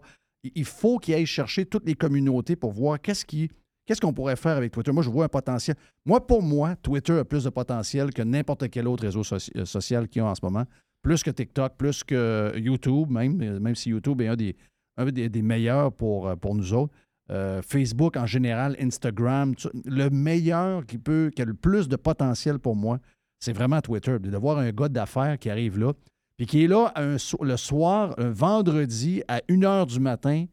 Il- 0.56 0.63
faut 0.63 1.00
qu'il 1.00 1.16
aille 1.16 1.25
chercher 1.25 1.66
toutes 1.66 1.86
les 1.86 1.96
communautés 1.96 2.56
pour 2.56 2.72
voir 2.72 2.98
qu'est-ce 3.01 3.25
qui. 3.25 3.50
Qu'est-ce 3.86 4.00
qu'on 4.00 4.13
pourrait 4.13 4.38
faire 4.38 4.56
avec 4.56 4.72
Twitter? 4.72 4.92
Moi, 4.94 5.04
je 5.04 5.10
vois 5.10 5.25
un 5.25 5.30
potentiel. 5.30 5.75
Moi, 6.06 6.25
pour 6.25 6.42
moi, 6.42 6.75
Twitter 6.77 7.18
a 7.20 7.25
plus 7.25 7.44
de 7.44 7.50
potentiel 7.50 8.13
que 8.13 8.22
n'importe 8.22 8.70
quel 8.70 8.88
autre 8.88 9.04
réseau 9.04 9.24
euh, 9.34 9.66
social 9.66 10.08
qu'il 10.08 10.22
y 10.22 10.25
a 10.25 10.27
en 10.30 10.36
ce 10.36 10.42
moment. 10.44 10.63
Plus 11.01 11.22
que 11.24 11.32
TikTok, 11.32 11.75
plus 11.77 12.04
que 12.06 12.54
YouTube, 12.58 13.10
même, 13.10 13.36
même 13.60 13.75
si 13.75 13.89
YouTube 13.89 14.22
est 14.22 14.27
un 14.30 14.36
des, 14.38 14.56
un 14.98 15.06
des, 15.12 15.42
meilleurs 15.42 15.92
pour, 15.92 16.34
pour 16.38 16.56
nous 16.56 16.72
autres. 16.74 16.94
Euh, 17.30 17.62
Facebook 17.62 18.16
en 18.16 18.26
général, 18.26 18.76
Instagram, 18.80 19.54
le 19.86 20.10
meilleur 20.10 20.86
qui 20.86 20.98
peut, 20.98 21.30
qui 21.36 21.42
a 21.42 21.46
le 21.46 21.54
plus 21.54 21.88
de 21.90 21.96
potentiel 21.98 22.58
pour 22.60 22.76
moi, 22.76 23.00
c'est 23.40 23.54
vraiment 23.54 23.82
Twitter. 23.82 24.18
De 24.20 24.38
voir 24.38 24.58
un 24.60 24.72
gars 24.72 24.88
d'affaires 24.90 25.38
qui 25.38 25.50
arrive 25.50 25.78
là, 25.78 25.92
puis 26.38 26.46
qui 26.46 26.64
est 26.64 26.68
là 26.68 26.94
le 26.98 27.58
soir, 27.58 28.16
un 28.18 28.30
vendredi 28.32 29.24
à 29.28 29.42
1 29.50 29.56
h 29.60 29.88
du 29.88 30.00
matin, 30.00 30.46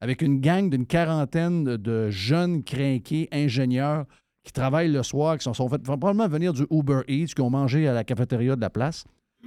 avec 0.00 0.22
une 0.22 0.40
gang 0.40 0.70
d'une 0.70 0.86
quarantaine 0.86 1.64
de- 1.64 2.10
jeunes 2.10 2.62
crinqués, 2.62 3.28
ingénieurs, 3.32 4.06
qui 4.44 4.52
travaillent 4.52 4.90
le 4.92 5.02
soir, 5.02 5.36
qui 5.36 5.44
sont, 5.44 5.52
sont 5.52 5.68
fait 5.68 5.82
probablement 5.82 6.26
venir 6.28 6.52
du 6.54 6.64
Uber 6.70 7.00
Eats, 7.08 7.34
qui 7.34 7.40
ont 7.42 7.50
mangé 7.50 7.86
à 7.88 7.92
la 7.92 8.04
cafétéria 8.04 8.56
de 8.56 8.60
la 8.60 8.70
place. 8.70 9.04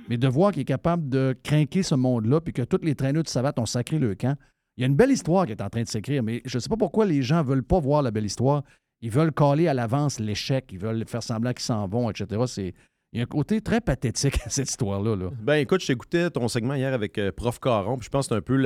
Mais 0.10 0.18
de 0.18 0.28
voir 0.28 0.52
qu'il 0.52 0.62
est 0.62 0.66
capable 0.66 1.08
de 1.10 1.36
craquer 1.44 1.82
ce 1.82 1.96
monde-là, 1.96 2.42
puis 2.42 2.54
que 2.54 2.62
tous 2.64 2.82
les 2.84 2.94
traîneurs 2.94 3.24
de 3.24 3.28
savate 3.28 3.58
ont 3.58 3.66
sacré 3.66 3.98
le 4.00 4.14
camp. 4.16 4.36
Il 4.78 4.82
y 4.82 4.84
a 4.84 4.88
une 4.88 4.96
belle 4.96 5.12
histoire 5.12 5.46
qui 5.46 5.52
est 5.52 5.62
en 5.62 5.70
train 5.70 5.84
de 5.84 5.88
s'écrire, 5.88 6.24
mais 6.24 6.42
je 6.46 6.58
ne 6.58 6.60
sais 6.60 6.70
pas 6.70 6.78
pourquoi 6.78 7.06
les 7.06 7.22
gens 7.22 7.44
ne 7.44 7.48
veulent 7.48 7.64
pas 7.64 7.80
voir 7.80 8.02
la 8.02 8.12
belle 8.12 8.26
histoire. 8.26 8.64
Ils 9.02 9.12
veulent 9.12 9.34
caler 9.34 9.68
à 9.68 9.74
l'avance 9.74 10.20
l'échec, 10.20 10.66
ils 10.72 10.80
veulent 10.80 11.04
faire 11.08 11.22
semblant 11.22 11.52
qu'ils 11.52 11.64
s'en 11.64 11.88
vont, 11.88 12.10
etc. 12.10 12.42
C'est, 12.48 12.74
il 13.12 13.18
y 13.18 13.20
a 13.20 13.24
un 13.24 13.28
côté 13.28 13.62
très 13.62 13.82
pathétique 13.82 14.40
à 14.46 14.50
cette 14.50 14.70
histoire-là. 14.70 15.16
là. 15.16 15.30
Ben 15.40 15.56
écoute, 15.56 15.82
je 15.82 15.88
t'écoutais 15.88 16.32
ton 16.32 16.48
segment 16.48 16.74
hier 16.74 16.94
avec 16.94 17.20
euh, 17.20 17.32
Prof 17.32 17.60
Caron, 17.60 17.98
puis 17.98 18.06
je 18.06 18.10
pense 18.10 18.28
que 18.28 18.34
c'est 18.34 18.38
un 18.38 18.42
peu. 18.42 18.64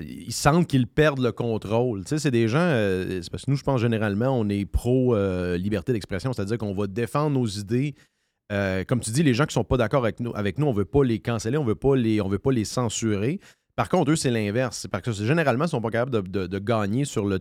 Ils 0.00 0.32
sentent 0.32 0.66
qu'ils 0.66 0.86
perdent 0.86 1.20
le 1.20 1.32
contrôle. 1.32 2.04
Tu 2.04 2.10
sais, 2.10 2.18
c'est 2.18 2.30
des 2.30 2.48
gens. 2.48 2.60
euh, 2.60 3.20
c'est 3.20 3.30
parce 3.30 3.44
que 3.44 3.50
nous, 3.50 3.58
je 3.58 3.62
pense 3.62 3.80
généralement, 3.80 4.28
on 4.28 4.48
est 4.48 4.64
pro 4.64 5.14
euh, 5.14 5.58
d'expression, 5.58 6.32
c'est-à-dire 6.32 6.56
qu'on 6.56 6.72
va 6.72 6.86
défendre 6.86 7.38
nos 7.38 7.46
idées. 7.46 7.94
Comme 8.88 9.00
tu 9.00 9.10
dis, 9.10 9.22
les 9.22 9.34
gens 9.34 9.44
qui 9.44 9.54
sont 9.54 9.64
pas 9.64 9.76
d'accord 9.76 10.02
avec 10.02 10.18
nous, 10.18 10.32
avec 10.34 10.58
nous, 10.58 10.66
on 10.66 10.72
veut 10.72 10.84
pas 10.84 11.04
les 11.04 11.18
canceller, 11.20 11.58
on 11.58 11.64
veut 11.64 11.74
pas 11.74 11.94
les, 11.94 12.20
on 12.20 12.28
veut 12.28 12.38
pas 12.38 12.52
les 12.52 12.64
censurer. 12.64 13.38
Par 13.76 13.88
contre, 13.88 14.10
eux, 14.10 14.16
c'est 14.16 14.30
l'inverse. 14.30 14.86
Parce 14.90 15.04
que 15.04 15.12
généralement, 15.12 15.64
ils 15.64 15.70
sont 15.70 15.80
pas 15.80 15.90
capables 15.90 16.30
de, 16.30 16.58
gagner 16.58 17.04
sur 17.04 17.26
le, 17.26 17.38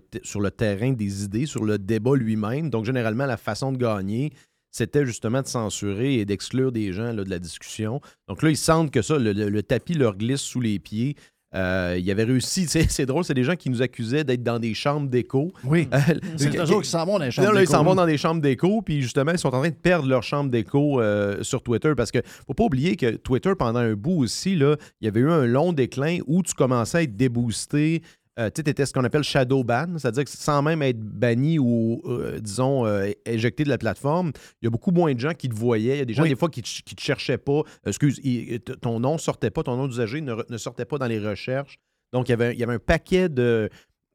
terrain 0.50 0.92
des 0.92 1.24
idées, 1.24 1.46
sur 1.46 1.66
le 1.66 1.78
débat 1.78 2.16
lui-même. 2.16 2.70
Donc, 2.70 2.86
généralement, 2.86 3.26
la 3.26 3.38
façon 3.38 3.72
de 3.72 3.78
gagner, 3.78 4.32
c'était 4.72 5.06
justement 5.06 5.42
de 5.42 5.48
censurer 5.48 6.16
et 6.16 6.26
d'exclure 6.26 6.72
des 6.72 6.94
gens 6.94 7.14
de 7.14 7.30
la 7.30 7.40
discussion. 7.40 8.02
Donc 8.28 8.44
là, 8.44 8.50
ils 8.50 8.58
sentent 8.58 8.92
que 8.92 9.02
ça, 9.02 9.18
le 9.18 9.62
tapis 9.62 9.94
leur 9.94 10.16
glisse 10.16 10.42
sous 10.42 10.62
les 10.62 10.80
pieds. 10.80 11.16
Euh, 11.56 11.98
il 12.00 12.10
avait 12.12 12.24
réussi, 12.26 12.68
c'est 12.90 13.06
drôle, 13.06 13.24
c'est 13.24 13.34
des 13.34 13.44
gens 13.44 13.56
qui 13.56 13.70
nous 13.70 13.82
accusaient 13.82 14.24
d'être 14.24 14.44
dans 14.44 14.60
des 14.60 14.74
chambres 14.74 15.10
d'écho. 15.10 15.52
Oui. 15.64 15.88
Euh, 15.94 16.00
C'est 16.38 16.52
toujours 16.56 16.82
qu'ils 16.82 16.90
s'en 16.90 17.06
vont 17.06 17.18
dans 17.18 17.26
les 17.26 17.32
chambres 17.32 17.52
là, 17.52 17.62
ils 17.62 17.66
d'écho, 17.66 17.72
s'en 17.72 17.84
vont 17.84 17.92
là. 17.92 17.96
dans 17.96 18.06
des 18.06 18.18
chambres 18.18 18.42
d'écho, 18.42 18.82
puis 18.82 19.02
justement, 19.02 19.32
ils 19.32 19.40
sont 19.40 19.54
en 19.54 19.60
train 19.60 19.70
de 19.70 19.76
perdre 19.76 20.08
leur 20.08 20.24
chambre 20.24 20.52
d'écho 20.52 21.02
euh, 21.02 21.42
sur 21.42 21.64
Twitter 21.64 21.94
parce 21.98 22.12
que 22.12 22.20
faut 22.46 22.54
pas 22.54 22.66
oublier 22.66 22.96
que 22.96 23.16
Twitter, 23.16 23.54
pendant 23.58 23.80
un 23.80 23.94
bout 23.94 24.24
aussi, 24.24 24.56
là, 24.56 24.76
il 25.02 25.06
y 25.06 25.08
avait 25.08 25.22
eu 25.22 25.32
un 25.32 25.46
long 25.46 25.74
déclin 25.74 26.20
où 26.28 26.44
tu 26.44 26.54
commençais 26.54 26.98
à 27.00 27.02
être 27.04 27.16
déboosté. 27.16 28.04
Euh, 28.38 28.50
tu 28.54 28.62
étais 28.62 28.86
ce 28.86 28.94
qu'on 28.94 29.04
appelle 29.04 29.24
shadow 29.24 29.64
ban, 29.64 29.98
c'est-à-dire 29.98 30.24
que 30.24 30.30
sans 30.30 30.62
même 30.62 30.82
être 30.82 31.00
banni 31.00 31.60
ou, 31.60 32.02
euh, 32.06 32.40
disons, 32.40 32.86
euh, 32.86 33.10
éjecté 33.26 33.64
de 33.66 33.70
la 33.70 33.78
plateforme, 33.78 34.32
il 34.62 34.66
y 34.66 34.68
a 34.68 34.70
beaucoup 34.70 34.92
moins 34.92 35.14
de 35.14 35.20
gens 35.20 35.34
qui 35.34 35.50
te 35.50 35.56
voyaient. 35.56 35.96
Il 35.96 36.00
y 36.00 36.02
a 36.02 36.06
des 36.06 36.14
gens, 36.14 36.24
Oui. 36.24 36.30
des 36.30 36.36
fois, 36.36 36.48
qui 36.50 36.62
te, 36.62 36.68
qui 36.84 36.96
te 36.96 37.02
cherchaient 37.02 37.38
pas. 37.38 37.64
Excuse, 37.86 38.20
il- 38.24 38.60
ton 38.62 39.00
nom 39.00 39.18
sortait 39.18 39.50
pas, 39.52 39.64
ton 39.64 39.76
nom 39.76 39.88
d'usager 39.88 40.22
ne, 40.22 40.36
ne 40.50 40.58
sortait 40.58 40.86
pas 40.86 40.98
dans 40.98 41.08
les 41.08 41.20
recherches. 41.20 41.80
Donc, 42.14 42.30
il 42.30 42.32
y 42.32 42.34
avait, 42.34 42.54
il 42.54 42.60
y 42.60 42.64
avait 42.64 42.74
un 42.76 42.80
paquet 42.80 43.30
de 43.30 43.70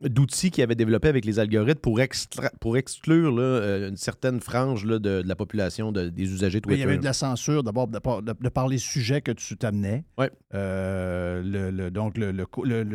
d'outils 0.08 0.50
qu'ils 0.50 0.62
avaient 0.64 0.74
développés 0.74 1.08
avec 1.08 1.24
les 1.24 1.38
algorithmes 1.38 1.80
pour, 1.80 2.00
extra- 2.00 2.50
pour 2.60 2.76
exclure 2.76 3.32
là, 3.32 3.42
euh, 3.42 3.88
une 3.88 3.96
certaine 3.96 4.40
frange 4.40 4.84
là, 4.84 4.98
de, 4.98 5.22
de 5.22 5.28
la 5.28 5.36
population 5.36 5.92
de- 5.92 6.08
des 6.08 6.24
usagers 6.32 6.60
Twitter. 6.60 6.78
il 6.78 6.80
y 6.80 6.84
avait 6.84 6.98
de 6.98 7.04
la 7.04 7.12
censure, 7.12 7.62
d'abord, 7.62 7.88
de, 7.88 7.98
par- 7.98 8.22
de- 8.22 8.34
de 8.38 8.48
par 8.48 8.68
les 8.68 8.78
sujets 8.78 9.20
que 9.22 9.32
tu 9.32 9.56
t'amenais. 9.56 10.04
Ouais. 10.18 10.30
Euh, 10.54 11.42
le, 11.42 11.70
le- 11.70 11.90
donc, 11.90 12.16
le, 12.18 12.32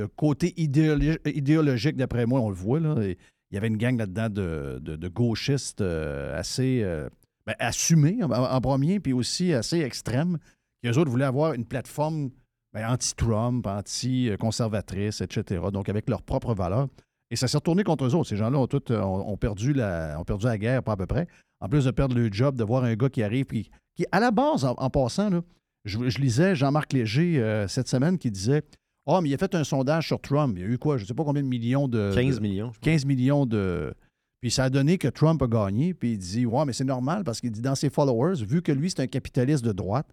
côté 0.08 0.54
idéologi- 0.58 1.18
idéologique, 1.26 1.96
d'après 1.96 2.26
moi, 2.26 2.40
on 2.42 2.50
le 2.50 2.56
voit. 2.56 2.80
Là, 2.80 2.96
et 3.02 3.18
il 3.52 3.56
y 3.56 3.58
avait 3.58 3.68
une 3.68 3.78
gang 3.78 3.98
là-dedans 3.98 4.30
de, 4.30 4.80
gauchistes 5.08 5.82
euh, 5.82 6.38
assez 6.38 6.82
euh, 6.84 7.10
ben, 7.48 7.56
assumés 7.60 8.20
en, 8.24 8.32
en 8.32 8.62
premier, 8.62 9.00
puis 9.00 9.14
aussi 9.14 9.54
assez 9.54 9.80
extrêmes. 9.80 10.38
Qui, 10.84 10.90
eux 10.90 10.98
autres, 10.98 11.10
voulaient 11.12 11.26
avoir 11.26 11.54
une 11.54 11.66
plateforme 11.66 12.30
anti-Trump, 12.76 13.66
anti-conservatrice, 13.68 15.22
etc. 15.22 15.62
Donc, 15.72 15.90
avec 15.90 16.10
leurs 16.10 16.22
propres 16.22 16.54
valeurs. 16.54 16.88
Et 17.32 17.36
ça 17.36 17.48
s'est 17.48 17.58
retourné 17.58 17.84
contre 17.84 18.06
eux 18.06 18.16
autres. 18.16 18.30
Ces 18.30 18.38
gens-là 18.38 18.58
ont, 18.58 18.68
tous, 18.68 18.92
euh, 18.92 19.02
ont, 19.02 19.30
ont 19.32 19.38
perdu 19.38 19.74
la, 19.74 20.18
ont 20.20 20.24
perdu 20.24 20.46
la 20.46 20.58
guerre, 20.58 20.82
pas 20.84 20.94
à 20.94 20.98
peu 20.98 21.06
près. 21.06 21.28
En 21.62 21.70
plus 21.70 21.86
de 21.86 21.92
perdre 21.92 22.16
le 22.16 22.32
job, 22.32 22.56
de 22.56 22.64
voir 22.64 22.84
un 22.84 22.96
gars 22.96 23.10
qui 23.10 23.22
arrive, 23.22 23.46
qui, 23.46 23.70
à 24.12 24.20
la 24.20 24.32
base, 24.32 24.66
en, 24.66 24.74
en 24.78 24.90
passant, 24.90 25.30
là, 25.30 25.42
je, 25.86 26.10
je 26.10 26.18
lisais 26.20 26.56
Jean-Marc 26.56 26.92
Léger 26.94 27.40
euh, 27.40 27.68
cette 27.68 27.88
semaine 27.88 28.18
qui 28.18 28.32
disait 28.32 28.64
Ah, 29.06 29.22
mais 29.22 29.30
il 29.30 29.34
a 29.34 29.38
fait 29.38 29.54
un 29.56 29.64
sondage 29.64 30.08
sur 30.08 30.20
Trump. 30.20 30.56
Il 30.58 30.62
y 30.62 30.66
a 30.66 30.68
eu 30.68 30.78
quoi? 30.78 30.98
Je 30.98 31.04
ne 31.04 31.08
sais 31.08 31.14
pas 31.14 31.24
combien 31.24 31.44
de 31.44 31.48
millions 31.48 31.88
de. 31.88 32.12
15 32.14 32.38
de- 32.38 32.42
millions. 32.42 32.72
15 32.82 33.06
millions 33.06 33.46
de. 33.46 33.94
Puis 34.42 34.52
ça 34.52 34.64
a 34.66 34.70
donné 34.70 34.98
que 34.98 35.08
Trump 35.08 35.42
a 35.44 35.48
gagné. 35.48 35.94
Puis 35.94 36.14
il 36.14 36.18
dit 36.18 36.46
Ouais, 36.46 36.66
mais 36.66 36.74
c'est 36.74 36.84
normal 36.84 37.24
parce 37.24 37.40
qu'il 37.42 37.52
dit 37.52 37.62
dans 37.62 37.76
ses 37.76 37.90
followers, 37.90 38.44
vu 38.44 38.62
que 38.62 38.72
lui, 38.72 38.90
c'est 38.90 39.02
un 39.02 39.08
capitaliste 39.08 39.64
de 39.64 39.72
droite 39.72 40.08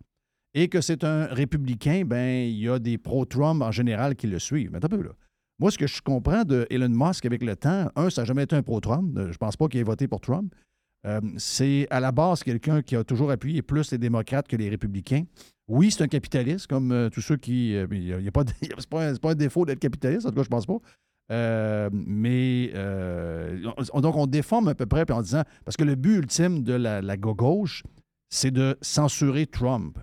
et 0.56 0.68
que 0.68 0.80
c'est 0.80 1.04
un 1.04 1.26
républicain, 1.26 2.02
ben 2.04 2.48
il 2.48 2.58
y 2.58 2.68
a 2.68 2.78
des 2.78 2.96
pro-Trump 2.98 3.62
en 3.62 3.70
général 3.70 4.16
qui 4.16 4.26
le 4.26 4.38
suivent. 4.38 4.70
Mais 4.72 4.84
un 4.84 4.88
peu, 4.88 5.02
là. 5.02 5.10
Moi, 5.58 5.70
ce 5.70 5.78
que 5.78 5.86
je 5.86 6.02
comprends 6.02 6.44
de 6.44 6.66
Elon 6.70 6.88
Musk 6.88 7.24
avec 7.26 7.42
le 7.42 7.54
temps, 7.56 7.90
un, 7.94 8.10
ça 8.10 8.22
n'a 8.22 8.24
jamais 8.26 8.42
été 8.42 8.56
un 8.56 8.62
pro-Trump. 8.62 9.16
Euh, 9.16 9.32
Je 9.32 9.38
pense 9.38 9.56
pas 9.56 9.68
qu'il 9.68 9.80
ait 9.80 9.84
voté 9.84 10.08
pour 10.08 10.20
Trump. 10.20 10.52
Euh, 11.06 11.20
c'est 11.36 11.86
à 11.90 12.00
la 12.00 12.10
base 12.10 12.42
quelqu'un 12.42 12.82
qui 12.82 12.96
a 12.96 13.04
toujours 13.04 13.30
appuyé 13.30 13.62
plus 13.62 13.90
les 13.92 13.98
démocrates 13.98 14.48
que 14.48 14.56
les 14.56 14.68
républicains. 14.68 15.24
Oui, 15.68 15.90
c'est 15.90 16.02
un 16.02 16.08
capitaliste, 16.08 16.66
comme 16.68 16.90
euh, 16.92 17.08
tous 17.10 17.20
ceux 17.20 17.36
qui. 17.36 17.74
euh, 17.74 17.86
n'y 17.88 18.12
a, 18.28 18.32
pas 18.32 18.44
c'est 18.78 18.88
pas, 19.20 19.30
un- 19.30 19.34
défaut 19.34 19.64
d'être 19.66 19.78
capitaliste, 19.78 20.26
en 20.26 20.30
tout 20.30 20.36
cas, 20.36 20.42
je 20.42 20.48
pense 20.48 20.66
pas. 20.66 20.78
Mais 21.92 22.72
on- 23.92 24.00
donc, 24.00 24.16
on 24.16 24.26
déforme 24.26 24.68
à 24.68 24.74
peu 24.74 24.86
près 24.86 25.10
en 25.10 25.22
disant. 25.22 25.42
Parce 25.64 25.76
que 25.76 25.84
le 25.84 25.94
but 25.96 26.16
ultime 26.16 26.62
de 26.62 26.72
la, 26.74 27.02
la 27.02 27.16
gauche, 27.16 27.82
c'est 28.30 28.50
de 28.50 28.76
censurer 28.80 29.46
Trump. 29.46 29.98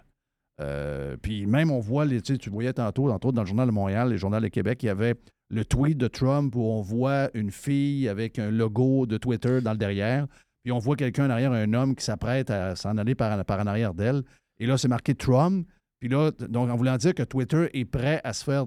Euh, 0.62 1.18
puis 1.22 1.46
même, 1.46 1.72
on 1.72 1.80
voit, 1.80 2.06
les, 2.06 2.22
tu 2.22 2.50
voyais 2.50 2.74
tantôt, 2.74 3.10
entre 3.10 3.28
autres 3.28 3.36
dans 3.36 3.42
le 3.42 3.48
Journal 3.48 3.68
de 3.68 3.74
Montréal, 3.74 4.10
le 4.10 4.18
Journal 4.18 4.42
de 4.42 4.48
Québec, 4.48 4.84
il 4.84 4.88
y 4.88 4.90
avait 4.90 5.16
le 5.50 5.66
tweet 5.66 5.98
de 5.98 6.08
Trump 6.08 6.56
où 6.56 6.62
on 6.62 6.82
voit 6.82 7.30
une 7.34 7.52
fille 7.52 8.08
avec 8.08 8.40
un 8.40 8.52
logo 8.52 9.06
de 9.06 9.18
Twitter 9.18 9.62
dans 9.62 9.72
le 9.72 9.78
derrière, 9.78 10.28
puis 10.64 10.72
on 10.72 10.80
voit 10.80 10.96
quelqu'un 10.96 11.28
en 11.28 11.30
arrière, 11.30 11.52
un 11.52 11.74
homme 11.74 11.96
qui 11.96 12.06
s'apprête 12.06 12.50
à 12.50 12.76
s'en 12.76 12.98
aller 12.98 13.16
par, 13.16 13.44
par 13.46 13.60
en 13.60 13.68
arrière 13.68 13.94
d'elle. 13.94 14.24
Et 14.60 14.66
là, 14.66 14.78
c'est 14.78 14.88
marqué 14.88 15.14
Trump. 15.14 15.68
Puis 16.00 16.10
là, 16.10 16.32
donc 16.32 16.70
en 16.70 16.76
voulant 16.76 16.98
dire 16.98 17.14
que 17.14 17.24
Twitter 17.24 17.70
est 17.74 17.86
prêt 17.86 18.20
à 18.24 18.34
se 18.34 18.44
faire. 18.44 18.66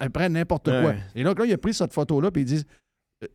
est 0.00 0.08
prêt 0.08 0.24
à 0.24 0.28
n'importe 0.28 0.64
quoi. 0.64 0.90
Ouais. 0.90 0.98
Et 1.14 1.22
là, 1.22 1.32
là, 1.36 1.44
il 1.44 1.52
a 1.52 1.58
pris 1.58 1.72
cette 1.72 1.92
photo-là, 1.92 2.30
puis 2.30 2.42
il 2.42 2.46
dit 2.46 2.56
euh, 2.56 2.62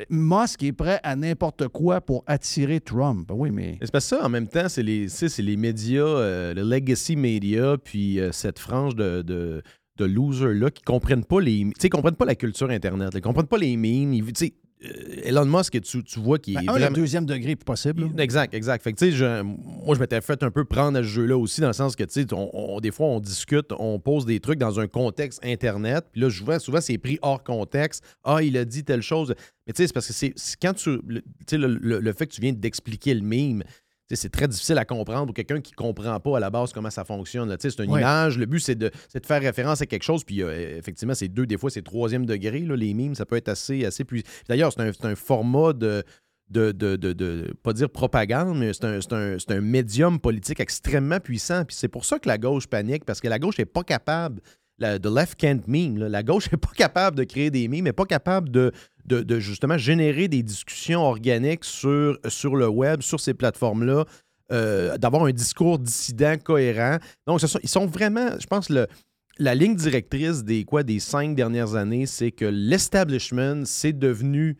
Musk 0.09 0.63
est 0.63 0.71
prêt 0.71 0.99
à 1.03 1.15
n'importe 1.15 1.67
quoi 1.67 2.01
pour 2.01 2.23
attirer 2.27 2.79
Trump. 2.79 3.27
Ben 3.27 3.35
oui, 3.37 3.51
mais. 3.51 3.77
C'est 3.81 3.91
parce 3.91 4.05
ça, 4.05 4.25
en 4.25 4.29
même 4.29 4.47
temps, 4.47 4.69
c'est 4.69 4.83
les, 4.83 5.07
c'est 5.09 5.41
les 5.41 5.57
médias, 5.57 6.03
euh, 6.03 6.53
le 6.53 6.63
legacy 6.63 7.15
media, 7.15 7.77
puis 7.83 8.19
euh, 8.19 8.31
cette 8.31 8.59
frange 8.59 8.95
de, 8.95 9.21
de, 9.21 9.61
de 9.97 10.05
losers-là 10.05 10.71
qui 10.71 10.83
comprennent 10.83 11.25
pas 11.25 11.41
les. 11.41 11.67
Comprennent 11.91 12.15
pas 12.15 12.25
la 12.25 12.35
culture 12.35 12.69
Internet, 12.69 13.11
ils 13.15 13.21
comprennent 13.21 13.47
pas 13.47 13.57
les 13.57 13.75
memes. 13.77 14.13
ils- 14.13 14.23
Elon 15.25 15.45
Musk, 15.45 15.81
tu, 15.81 16.03
tu 16.03 16.19
vois 16.19 16.39
qu'il 16.39 16.53
Ben, 16.53 16.61
est 16.63 16.69
un, 16.69 16.89
le 16.89 16.95
deuxième 16.95 17.25
degré 17.25 17.51
est 17.51 17.63
possible. 17.63 18.03
là. 18.15 18.23
Exact, 18.23 18.53
exact. 18.53 18.81
Fait 18.81 18.93
que, 18.93 18.97
tu 18.99 19.05
sais, 19.05 19.11
je- 19.11 19.41
moi, 19.41 19.93
je 19.95 19.99
m'étais 19.99 20.21
fait 20.21 20.41
un 20.41 20.51
peu 20.51 20.63
prendre 20.63 20.97
à 20.97 21.03
ce 21.03 21.07
jeu-là 21.07 21.37
aussi, 21.37 21.59
dans 21.59 21.67
le 21.67 21.73
sens 21.73 21.95
que, 21.97 22.03
tu 22.05 22.13
sais, 22.13 22.25
des 22.79 22.91
fois, 22.91 23.07
on 23.07 23.19
discute, 23.19 23.73
on 23.77 23.99
pose 23.99 24.25
des 24.25 24.39
trucs 24.39 24.57
dans 24.59 24.79
un 24.79 24.87
contexte 24.87 25.39
Internet, 25.43 26.05
puis 26.11 26.21
là, 26.21 26.29
souvent, 26.29 26.59
souvent 26.59 26.79
c'est 26.81 26.97
pris 26.97 27.19
hors 27.21 27.43
contexte. 27.43 28.03
Ah, 28.23 28.41
il 28.41 28.55
a 28.57 28.63
dit 28.63 28.83
telle 28.85 29.01
chose. 29.01 29.33
Mais, 29.67 29.73
tu 29.73 29.83
sais, 29.83 29.87
c'est 29.87 29.93
parce 29.93 30.07
que 30.07 30.13
c'est 30.13 30.33
quand 30.61 30.73
tu. 30.73 30.97
Tu 31.09 31.21
sais, 31.47 31.57
le, 31.57 31.67
le- 31.67 31.99
le 31.99 32.13
fait 32.13 32.27
que 32.27 32.33
tu 32.33 32.39
viens 32.41 32.53
d'expliquer 32.53 33.13
le 33.13 33.21
sais, 33.21 33.63
c'est 34.15 34.29
très 34.29 34.47
difficile 34.47 34.77
à 34.77 34.85
comprendre 34.85 35.25
pour 35.27 35.33
quelqu'un 35.35 35.61
qui 35.61 35.71
ne 35.71 35.75
comprend 35.75 36.19
pas 36.19 36.37
à 36.37 36.39
la 36.39 36.49
base 36.49 36.73
comment 36.73 36.89
ça 36.89 37.03
fonctionne. 37.03 37.55
C'est 37.59 37.79
une 37.79 37.91
Ouais. 37.91 38.01
image. 38.01 38.37
Le 38.37 38.45
but, 38.45 38.59
c'est 38.59 38.75
de, 38.75 38.89
c'est 39.07 39.19
de 39.21 39.25
faire 39.25 39.41
référence 39.41 39.81
à 39.81 39.85
quelque 39.85 40.03
chose. 40.03 40.23
Puis 40.23 40.41
euh, 40.41 40.77
effectivement, 40.77 41.13
c'est 41.13 41.27
deux, 41.27 41.45
des 41.45 41.57
fois, 41.57 41.69
c'est 41.69 41.81
troisième 41.83 42.25
degré. 42.25 42.59
Là, 42.61 42.75
les 42.75 42.93
memes, 42.93 43.15
ça 43.15 43.25
peut 43.25 43.35
être 43.35 43.49
assez, 43.49 43.85
assez. 43.85 44.03
Puis 44.03 44.23
D'ailleurs, 44.47 44.71
c'est 44.73 44.81
un, 44.81 44.91
c'est 44.93 45.05
un 45.05 45.15
format 45.15 45.73
de, 45.73 46.03
de, 46.49 46.71
de, 46.71 46.95
de- 46.95 47.13
de- 47.13 47.53
pas 47.61 47.73
dire 47.73 47.89
propagande, 47.89 48.57
mais 48.57 48.73
c'est 48.73 48.85
un, 48.85 48.99
c'est 49.01 49.13
un- 49.13 49.37
c'est 49.37 49.51
un 49.51 49.61
médium 49.61 50.19
politique 50.19 50.59
extrêmement 50.59 51.19
puissant. 51.19 51.63
Puis 51.65 51.75
c'est 51.79 51.87
pour 51.87 52.05
ça 52.05 52.17
que 52.17 52.27
la 52.27 52.37
gauche 52.39 52.65
panique, 52.67 53.05
parce 53.05 53.21
que 53.21 53.27
la 53.27 53.37
gauche 53.37 53.59
n'est 53.59 53.65
pas 53.65 53.83
capable, 53.83 54.41
la, 54.79 54.97
de 54.97 55.09
left 55.13 55.35
can't 55.35 55.61
meme, 55.67 55.97
là. 55.97 56.09
la 56.09 56.23
gauche 56.23 56.49
n'est 56.51 56.57
pas 56.57 56.71
capable 56.75 57.17
de 57.17 57.23
créer 57.25 57.51
des 57.51 57.67
memes, 57.67 57.83
n'est 57.83 57.93
pas 57.93 58.05
capable 58.05 58.49
de, 58.49 58.71
de, 59.09 59.21
de 59.21 59.39
justement 59.39 59.77
générer 59.77 60.27
des 60.27 60.43
discussions 60.43 61.01
organiques 61.01 61.65
sur, 61.65 62.17
sur 62.27 62.55
le 62.55 62.67
web, 62.69 63.01
sur 63.01 63.19
ces 63.19 63.33
plateformes-là. 63.33 64.05
euh, 64.51 64.97
d'avoir 64.97 65.25
un 65.25 65.31
discours 65.31 65.77
dissident 65.77 66.37
cohérent. 66.43 66.97
Donc, 67.27 67.39
ce 67.39 67.45
sont- 67.45 67.59
ils 67.61 67.69
sont 67.69 67.85
vraiment, 67.85 68.29
je 68.39 68.47
pense, 68.47 68.69
le, 68.71 68.87
la 69.37 69.53
ligne 69.53 69.75
directrice 69.75 70.43
des, 70.43 70.63
quoi, 70.63 70.81
des 70.81 70.99
cinq 70.99 71.35
dernières 71.35 71.75
années, 71.75 72.07
c'est 72.07 72.31
que 72.31 72.45
l'establishment, 72.45 73.63
c'est 73.65 73.93
devenu 73.93 74.57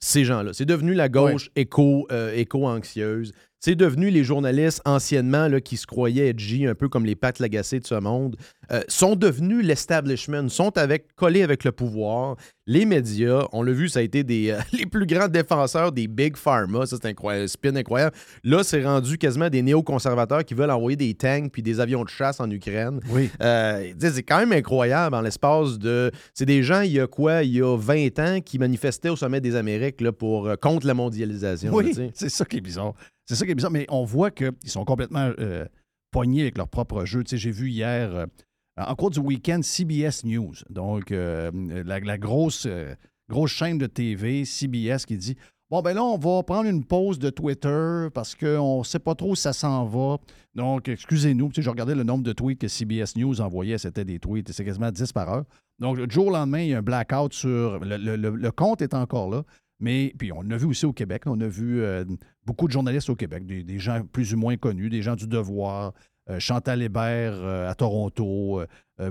ces 0.00 0.24
gens-là. 0.24 0.52
C'est 0.54 0.64
devenu 0.64 0.94
la 0.94 1.08
gauche 1.10 1.50
éco, 1.54 2.06
euh, 2.12 2.32
éco-anxieuse. 2.34 3.34
C'est 3.60 3.74
devenu 3.74 4.10
les 4.10 4.22
journalistes 4.22 4.82
anciennement 4.84 5.48
là, 5.48 5.60
qui 5.60 5.76
se 5.76 5.86
croyaient 5.86 6.28
edgy, 6.28 6.66
un 6.66 6.74
peu 6.74 6.88
comme 6.88 7.06
les 7.06 7.16
Pat 7.16 7.38
Lagacé 7.38 7.80
de 7.80 7.86
ce 7.86 7.94
monde, 7.94 8.36
euh, 8.70 8.82
sont 8.88 9.16
devenus 9.16 9.64
l'establishment, 9.64 10.48
sont 10.48 10.76
avec, 10.76 11.14
collés 11.14 11.42
avec 11.42 11.64
le 11.64 11.72
pouvoir. 11.72 12.36
Les 12.66 12.84
médias, 12.84 13.46
on 13.52 13.62
l'a 13.62 13.72
vu, 13.72 13.88
ça 13.88 14.00
a 14.00 14.02
été 14.02 14.24
des, 14.24 14.50
euh, 14.50 14.58
les 14.72 14.86
plus 14.86 15.06
grands 15.06 15.28
défenseurs 15.28 15.92
des 15.92 16.06
Big 16.06 16.36
Pharma. 16.36 16.84
Ça, 16.84 16.96
c'est 17.00 17.08
incroyable, 17.08 17.48
spin 17.48 17.74
incroyable. 17.76 18.14
Là, 18.44 18.62
c'est 18.62 18.84
rendu 18.84 19.18
quasiment 19.18 19.48
des 19.48 19.62
néoconservateurs 19.62 20.44
qui 20.44 20.54
veulent 20.54 20.70
envoyer 20.70 20.96
des 20.96 21.14
tanks 21.14 21.50
puis 21.50 21.62
des 21.62 21.80
avions 21.80 22.04
de 22.04 22.08
chasse 22.08 22.40
en 22.40 22.50
Ukraine. 22.50 23.00
Oui. 23.08 23.30
Euh, 23.40 23.92
c'est 23.98 24.22
quand 24.22 24.38
même 24.38 24.52
incroyable 24.52 25.14
en 25.14 25.22
l'espace 25.22 25.78
de. 25.78 26.10
C'est 26.34 26.46
des 26.46 26.62
gens, 26.62 26.82
il 26.82 26.92
y 26.92 27.00
a 27.00 27.06
quoi, 27.06 27.42
il 27.42 27.52
y 27.52 27.62
a 27.62 27.76
20 27.76 28.18
ans, 28.18 28.40
qui 28.40 28.58
manifestaient 28.58 29.08
au 29.08 29.16
sommet 29.16 29.40
des 29.40 29.56
Amériques 29.56 30.00
là, 30.00 30.12
pour, 30.12 30.50
contre 30.60 30.86
la 30.86 30.94
mondialisation. 30.94 31.72
Oui, 31.72 31.94
c'est 32.14 32.28
ça 32.28 32.44
qui 32.44 32.58
est 32.58 32.60
bizarre. 32.60 32.94
C'est 33.26 33.34
ça 33.34 33.44
qui 33.44 33.50
est 33.50 33.54
bizarre, 33.54 33.72
mais 33.72 33.86
on 33.88 34.04
voit 34.04 34.30
qu'ils 34.30 34.52
sont 34.66 34.84
complètement 34.84 35.32
euh, 35.40 35.66
poignés 36.12 36.42
avec 36.42 36.56
leur 36.56 36.68
propre 36.68 37.04
jeu. 37.04 37.24
Tu 37.24 37.30
sais, 37.30 37.36
j'ai 37.38 37.50
vu 37.50 37.70
hier, 37.70 38.14
euh, 38.14 38.26
en 38.76 38.94
cours 38.94 39.10
du 39.10 39.18
week-end, 39.18 39.60
CBS 39.62 40.24
News, 40.24 40.54
donc 40.70 41.10
euh, 41.10 41.50
la, 41.84 42.18
grosse, 42.18 42.68
chaîne 43.46 43.78
de 43.78 43.86
TV, 43.86 44.44
CBS, 44.44 45.06
qui 45.06 45.16
dit 45.16 45.36
Bon, 45.68 45.82
ben 45.82 45.94
là, 45.94 46.04
on 46.04 46.16
va 46.16 46.44
prendre 46.44 46.68
une 46.68 46.84
pause 46.84 47.18
de 47.18 47.28
Twitter 47.28 48.06
parce 48.14 48.36
qu'on 48.36 48.78
ne 48.78 48.84
sait 48.84 49.00
pas 49.00 49.16
trop 49.16 49.32
où 49.32 49.34
ça 49.34 49.52
s'en 49.52 49.84
va. 49.84 50.18
Donc, 50.54 50.88
excusez-nous. 50.88 51.48
Tu 51.48 51.56
sais, 51.56 51.62
je 51.62 51.70
regardais 51.70 51.96
le 51.96 52.04
nombre 52.04 52.22
de 52.22 52.32
tweets 52.32 52.60
que 52.60 52.68
CBS 52.68 53.16
News 53.16 53.40
envoyait, 53.40 53.76
c'était 53.76 54.04
des 54.04 54.20
tweets, 54.20 54.52
c'est 54.52 54.64
quasiment 54.64 54.92
10 54.92 55.12
par 55.12 55.28
heure. 55.28 55.44
Donc, 55.80 55.96
le 55.96 56.08
jour 56.08 56.28
au 56.28 56.30
lendemain, 56.30 56.60
il 56.60 56.68
y 56.68 56.74
a 56.74 56.78
un 56.78 56.82
blackout 56.82 57.32
sur. 57.32 57.80
Le 57.80 58.50
compte 58.50 58.80
est 58.80 58.94
encore 58.94 59.28
là. 59.28 59.42
Mais, 59.80 60.14
puis 60.18 60.32
on 60.32 60.50
a 60.50 60.56
vu 60.56 60.66
aussi 60.66 60.86
au 60.86 60.92
Québec, 60.92 61.24
on 61.26 61.40
a 61.40 61.46
vu 61.46 61.82
euh, 61.82 62.04
beaucoup 62.44 62.66
de 62.66 62.72
journalistes 62.72 63.10
au 63.10 63.16
Québec, 63.16 63.44
des, 63.46 63.78
gens 63.78 64.00
plus 64.10 64.32
ou 64.34 64.38
moins 64.38 64.56
connus, 64.56 64.88
des 64.88 65.02
gens 65.02 65.16
du 65.16 65.26
Devoir, 65.26 65.92
euh, 66.30 66.38
Chantal 66.38 66.82
Hébert 66.82 67.34
euh, 67.34 67.68
à 67.70 67.74
Toronto. 67.74 68.62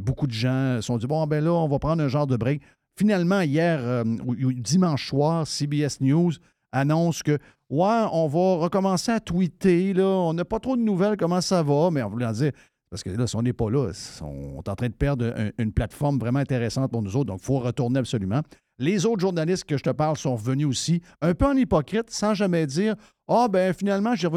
beaucoup 0.02 0.28
de 0.28 0.32
gens 0.34 0.78
se 0.78 0.82
sont 0.82 0.98
dit, 0.98 1.08
bon, 1.08 1.26
ben 1.28 1.44
là, 1.44 1.52
on 1.54 1.68
va 1.68 1.80
prendre 1.80 2.04
un 2.04 2.08
genre 2.08 2.28
de 2.28 2.38
break. 2.38 2.62
Finalement, 2.98 3.42
hier, 3.42 4.04
dimanche 4.06 5.10
soir, 5.10 5.46
CBS 5.46 6.00
News 6.00 6.32
annonce 6.72 7.24
que, 7.24 7.38
ouais, 7.70 8.06
on 8.12 8.28
va 8.28 8.64
recommencer 8.64 9.12
à 9.12 9.20
tweeter, 9.20 9.94
là, 9.94 10.06
on 10.06 10.34
n'a 10.34 10.46
pas 10.46 10.60
trop 10.60 10.76
de 10.78 10.82
nouvelles, 10.82 11.18
comment 11.18 11.42
ça 11.42 11.62
va, 11.62 11.90
mais 11.92 12.02
en 12.02 12.10
voulant 12.10 12.32
dire, 12.32 12.52
parce 12.90 13.04
que 13.04 13.10
là, 13.10 13.28
si 13.28 13.36
on 13.36 13.42
n'est 13.42 13.54
pas 13.54 13.70
là, 13.70 13.92
on 14.22 14.62
est 14.62 14.70
en 14.70 14.76
train 14.76 14.88
de 14.88 14.94
perdre 14.94 15.34
un- 15.36 15.52
une 15.58 15.74
plateforme 15.74 16.18
vraiment 16.20 16.40
intéressante 16.40 16.92
pour 16.92 17.02
nous 17.02 17.16
autres, 17.18 17.26
donc 17.26 17.40
il 17.42 17.46
faut 17.46 17.60
retourner 17.60 18.00
absolument. 18.00 18.42
Les 18.78 19.06
autres 19.06 19.22
journalistes 19.22 19.64
que 19.64 19.78
je 19.78 19.84
te 19.84 19.90
parle 19.90 20.18
sont 20.18 20.36
revenus 20.36 20.68
aussi, 20.68 21.02
un 21.22 21.34
peu 21.34 21.46
en 21.46 21.56
hypocrite, 21.56 22.10
sans 22.10 22.34
jamais 22.34 22.66
dire 22.68 22.96
Ah, 23.28 23.48
ben 23.50 23.74
finalement, 23.74 24.16
j'ai 24.16 24.28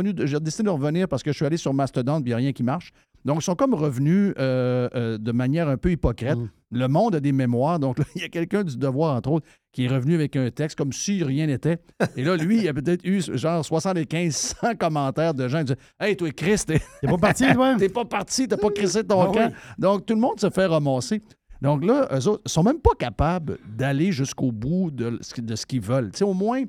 décidé 0.41 0.63
de 0.65 0.71
revenir 0.71 1.09
parce 1.09 1.23
que 1.23 1.33
je 1.33 1.37
suis 1.37 1.45
allé 1.47 1.57
sur 1.57 1.75
Mastodon, 1.75 2.21
puis 2.23 2.27
il 2.27 2.29
n'y 2.29 2.35
a 2.35 2.37
rien 2.37 2.53
qui 2.53 2.63
marche. 2.63 2.93
Donc, 3.25 3.39
ils 3.41 3.45
sont 3.45 3.57
comme 3.57 3.75
revenus 3.75 4.33
euh, 4.39 4.89
euh, 4.95 5.19
de 5.19 5.33
manière 5.33 5.69
un 5.69 5.77
peu 5.77 5.91
hypocrite. 5.91 6.39
Le 6.71 6.87
monde 6.87 7.17
a 7.17 7.21
des 7.21 7.33
mémoires. 7.33 7.81
Donc, 7.81 7.99
là, 7.99 8.05
il 8.15 8.23
y 8.23 8.25
a 8.25 8.29
quelqu'un 8.29 8.63
du 8.63 8.77
Devoir, 8.77 9.17
entre 9.17 9.33
autres, 9.33 9.47
qui 9.73 9.85
est 9.87 9.89
revenu 9.89 10.15
avec 10.15 10.37
un 10.37 10.51
texte 10.51 10.79
comme 10.79 10.93
si 10.93 11.25
rien 11.25 11.47
n'était. 11.49 11.79
Et 12.17 12.23
là, 12.23 12.37
lui, 12.37 12.59
il 12.61 12.69
a 12.69 12.73
peut-être 12.75 13.05
eu 13.05 13.21
genre 13.37 13.65
75, 13.65 14.35
100 14.63 14.77
commentaires 14.77 15.35
de 15.35 15.49
gens 15.49 15.59
qui 15.59 15.65
disent 15.65 15.77
Hey, 15.99 16.17
toi, 16.17 16.31
Chris, 16.31 16.61
t'es 16.65 16.81
T'es 17.01 17.09
pas 17.09 17.19
parti, 17.19 17.53
toi? 17.53 17.75
t'es 17.79 17.89
pas 17.89 18.05
parti, 18.05 18.47
t'as 18.47 18.57
pas 18.57 18.71
crissé 18.71 19.03
ton 19.03 19.21
Ah 19.23 19.27
camp. 19.35 19.49
oui. 19.49 19.55
Donc, 19.79 20.07
tout 20.07 20.15
le 20.15 20.21
monde 20.21 20.39
se 20.39 20.49
fait 20.49 20.67
ramasser. 20.67 21.21
Donc 21.61 21.85
là, 21.85 22.09
eux 22.13 22.29
autres 22.29 22.43
sont 22.47 22.63
même 22.63 22.81
pas 22.81 22.95
capables 22.99 23.59
d'aller 23.67 24.13
jusqu'au 24.13 24.53
bout 24.53 24.91
de 24.91 25.19
ce, 25.21 25.67
qu'ils 25.67 25.81
veulent. 25.81 26.11
Au 26.23 26.35
moins, 26.35 26.63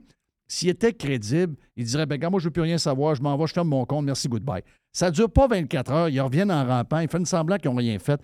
s'ils 0.47 0.69
étaient 0.69 0.93
crédibles, 0.93 1.55
ils 1.75 1.85
diraient 1.85 2.05
ben, 2.05 2.17
gars, 2.17 2.29
moi, 2.29 2.39
je 2.39 2.45
veux 2.45 2.51
plus 2.51 2.63
rien 2.63 2.77
savoir, 2.77 3.15
je 3.15 3.21
m'en 3.21 3.37
vais, 3.37 3.47
je 3.47 3.53
ferme 3.53 3.69
mon 3.69 3.85
compte, 3.85 4.05
merci, 4.05 4.27
goodbye. 4.27 4.63
Ça 4.91 5.11
dure 5.11 5.29
pas 5.29 5.47
24 5.47 5.91
heures, 5.91 6.09
ils 6.09 6.19
reviennent 6.19 6.51
en 6.51 6.65
rampant, 6.65 6.99
ils 6.99 7.09
font 7.09 7.23
semblant 7.23 7.57
qu'ils 7.57 7.69
n'ont 7.69 7.77
rien 7.77 7.99
fait. 7.99 8.19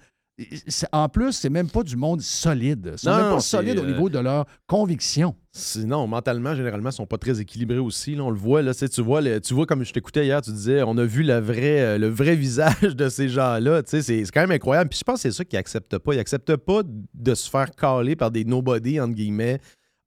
En 0.91 1.07
plus, 1.07 1.31
c'est 1.31 1.49
même 1.49 1.69
pas 1.69 1.83
du 1.83 1.95
monde 1.95 2.19
solide. 2.21 2.89
Ils 2.93 2.99
sont 2.99 3.09
Non, 3.09 3.15
même 3.17 3.29
pas 3.35 3.39
solides 3.39 3.79
au 3.79 3.85
niveau 3.85 4.09
de 4.09 4.19
leur 4.19 4.45
conviction. 4.67 5.33
Sinon, 5.53 6.07
mentalement, 6.07 6.53
généralement, 6.53 6.89
ils 6.89 6.93
sont 6.93 7.05
pas 7.05 7.17
très 7.17 7.39
équilibrés 7.39 7.77
aussi. 7.79 8.15
là. 8.15 8.23
on 8.23 8.29
le 8.31 8.37
voit, 8.37 8.61
là, 8.61 8.73
tu 8.73 9.01
vois, 9.01 9.21
le- 9.21 9.39
tu 9.39 9.53
vois, 9.53 9.65
comme 9.65 9.85
je 9.85 9.93
t'écoutais 9.93 10.25
hier, 10.25 10.41
tu 10.41 10.51
disais, 10.51 10.83
on 10.83 10.97
a 10.97 11.05
vu 11.05 11.23
le 11.23 11.39
vrai, 11.39 11.79
euh, 11.79 11.97
le 11.97 12.09
vrai 12.09 12.35
visage 12.35 12.81
de 12.81 13.07
ces 13.07 13.29
gens-là. 13.29 13.81
tu 13.83 13.91
sais, 13.91 14.01
C'est 14.01 14.25
c'est 14.25 14.31
quand 14.31 14.41
même 14.41 14.51
incroyable. 14.51 14.89
Puis 14.89 14.99
je 14.99 15.03
pense 15.05 15.23
que 15.23 15.29
c'est 15.29 15.31
ça 15.37 15.45
qu'ils 15.45 15.57
acceptent 15.57 15.97
pas. 15.99 16.13
Ils 16.13 16.19
acceptent 16.19 16.57
pas 16.57 16.81
de 17.13 17.33
se 17.33 17.49
faire 17.49 17.71
caler 17.71 18.17
par 18.17 18.29
des 18.31 18.43
nobody, 18.43 18.99
entre 18.99 19.13
guillemets, 19.13 19.61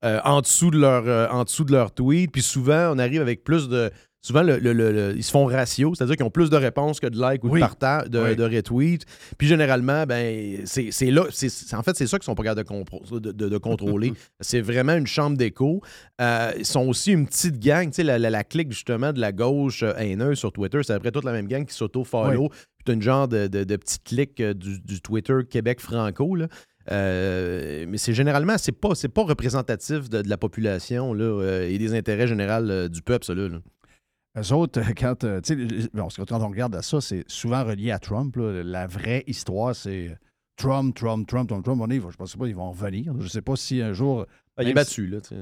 euh, 0.05 0.21
en, 0.25 0.43
dessous 0.43 0.71
de 0.71 0.79
leur, 0.79 1.09
euh, 1.09 1.27
en 1.31 1.45
dessous 1.45 1.65
de 1.65 1.73
leur 1.73 1.91
tweet. 1.93 2.31
Puis 2.31 2.43
souvent, 2.43 2.93
on 2.95 2.99
arrive 2.99 3.23
avec 3.23 3.45
plus 3.45 3.69
de. 3.71 3.91
Souvent, 4.29 4.43
le- 4.43 4.59
le- 4.59 4.73
le- 4.75 4.93
le- 4.93 5.15
ils 5.17 5.23
se 5.25 5.31
font 5.31 5.47
ratio, 5.47 5.95
c'est-à-dire 5.95 6.17
qu'ils 6.17 6.25
ont 6.27 6.31
plus 6.31 6.51
de 6.51 6.57
réponses 6.57 7.01
que 7.01 7.07
de 7.07 7.17
likes 7.17 7.43
ou 7.45 7.49
Oui. 7.49 7.61
de 7.61 8.09
de, 8.09 8.19
Oui. 8.21 8.37
de 8.37 8.45
retweets. 8.45 9.05
Puis 9.39 9.47
généralement, 9.49 10.05
ben, 10.05 10.61
c'est 10.67 10.91
c'est 10.91 11.11
là. 11.11 11.25
c'est- 11.31 11.49
c'est- 11.49 11.75
en 11.75 11.83
fait, 11.83 11.97
c'est 11.97 12.07
ça 12.07 12.19
qu'ils 12.19 12.25
sont 12.27 12.35
pas 12.35 12.43
capables 12.43 12.63
de, 13.21 13.59
contrôler. 13.59 14.13
c'est 14.41 14.61
vraiment 14.61 14.95
une 14.95 15.07
chambre 15.07 15.37
d'écho. 15.39 15.81
Euh, 16.21 16.53
ils 16.59 16.67
sont 16.67 16.87
aussi 16.87 17.13
une 17.13 17.27
petite 17.27 17.59
gang. 17.59 17.87
Tu 17.89 17.95
sais, 17.95 18.03
la, 18.03 18.19
la- 18.19 18.29
la 18.31 18.45
clique 18.45 18.71
justement 18.71 19.13
de 19.15 19.21
la 19.21 19.33
gauche 19.33 19.83
euh, 19.83 19.95
haineuse 19.97 20.39
sur 20.39 20.53
Twitter, 20.53 20.81
c'est 20.83 20.93
après 20.93 21.11
toute 21.11 21.25
la 21.25 21.33
même 21.33 21.49
gang 21.49 21.65
qui 21.65 21.75
s'auto-follow. 21.75 22.49
Puis 22.51 22.85
t'as 22.85 22.93
une 22.93 23.03
genre 23.03 23.29
de, 23.29 23.47
de- 23.47 23.77
petite 23.77 24.05
clique 24.05 24.41
euh, 24.41 24.53
du, 24.53 24.79
du 24.81 25.01
Twitter 25.01 25.37
Québec 25.49 25.81
franco. 25.81 26.35
Là. 26.35 26.49
Euh, 26.91 27.85
mais 27.89 27.99
c'est 27.99 28.15
généralement, 28.15 28.57
c'est 28.59 28.73
pas, 28.73 28.95
c'est 28.95 29.09
pas 29.09 29.23
représentatif 29.25 30.09
de, 30.09 30.23
de 30.23 30.29
la 30.29 30.37
population 30.39 31.13
là, 31.13 31.25
euh, 31.25 31.69
et 31.69 31.79
des 31.79 31.95
intérêts 31.95 32.27
généraux 32.27 32.69
euh, 32.69 32.89
du 32.89 33.03
peuple, 33.03 33.25
ça. 33.25 33.35
Là, 33.35 33.49
là. 33.49 33.59
Eux 34.41 34.53
autres, 34.53 34.81
quand, 34.97 35.25
euh, 35.25 35.41
sais, 35.43 35.57
bon, 35.93 36.09
quand 36.17 36.43
on 36.43 36.49
regarde 36.49 36.75
à 36.75 36.83
ça, 36.83 37.01
c'est 37.01 37.25
souvent 37.29 37.65
relié 37.65 37.91
à 37.91 37.99
Trump. 37.99 38.37
là. 38.37 38.63
La 38.63 38.87
vraie 38.87 39.25
histoire, 39.27 39.75
c'est 39.75 40.17
Trump, 40.57 40.95
Trump, 40.95 41.27
Trump, 41.27 41.49
Trump, 41.49 41.65
Trump. 41.65 41.81
On 41.83 41.91
est, 41.91 42.01
je 42.01 42.07
ne 42.07 42.13
pense 42.13 42.37
pas 42.37 42.47
ils 42.47 42.55
vont 42.55 42.71
revenir. 42.71 43.13
Je 43.19 43.25
ne 43.25 43.29
sais 43.29 43.43
pas 43.43 43.57
si 43.57 43.81
un 43.81 43.93
jour. 43.93 44.27
Ah, 44.57 44.63
il 44.65 44.71
est 44.71 44.75
battu. 44.75 45.07
Là, 45.07 45.19
sais. 45.23 45.37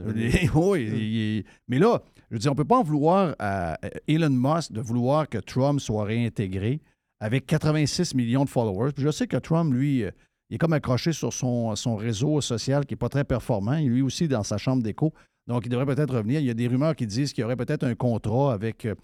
oui, 0.55 0.85
il- 0.93 1.39
il- 1.39 1.45
mais 1.69 1.79
là, 1.79 2.03
je 2.31 2.35
veux 2.37 2.39
dire, 2.39 2.51
on 2.51 2.55
ne 2.55 2.59
peut 2.59 2.65
pas 2.67 2.77
en 2.79 2.83
vouloir 2.83 3.35
à 3.39 3.79
Elon 4.09 4.29
Musk 4.31 4.73
de 4.73 4.81
vouloir 4.81 5.29
que 5.29 5.39
Trump 5.39 5.81
soit 5.81 6.05
réintégré 6.05 6.81
avec 7.21 7.47
86 7.47 8.15
millions 8.15 8.45
de 8.45 8.51
followers. 8.51 8.93
Puis 8.93 9.05
je 9.05 9.11
sais 9.11 9.27
que 9.27 9.39
Trump, 9.39 9.73
lui, 9.73 10.05
euh, 10.05 10.11
il 10.51 10.57
est 10.57 10.59
comme 10.59 10.75
accroché 10.75 11.13
sur 11.13 11.33
son, 11.33 11.75
son 11.77 11.97
réseau 11.97 12.43
social 12.43 12.85
qui 12.85 12.93
n'est 12.93 12.99
pas 12.99 13.09
très 13.09 13.25
performant. 13.25 13.79
Lui 13.79 14.03
aussi, 14.03 14.29
dans 14.29 14.43
sa 14.43 14.59
chambre 14.59 14.83
d'écho. 14.83 15.15
Donc, 15.47 15.67
il 15.67 15.69
devrait 15.69 15.87
peut-être 15.87 16.15
revenir. 16.15 16.41
Il 16.41 16.47
y 16.47 16.51
a 16.51 16.55
des 16.55 16.67
rumeurs 16.67 16.97
qui 16.97 17.07
disent 17.07 17.33
qu'il 17.33 17.43
y 17.43 17.45
aurait 17.45 17.57
peut-être 17.57 17.85
un 17.85 17.95
contrat 17.95 18.53
avec 18.53 18.85
euh, 18.85 18.95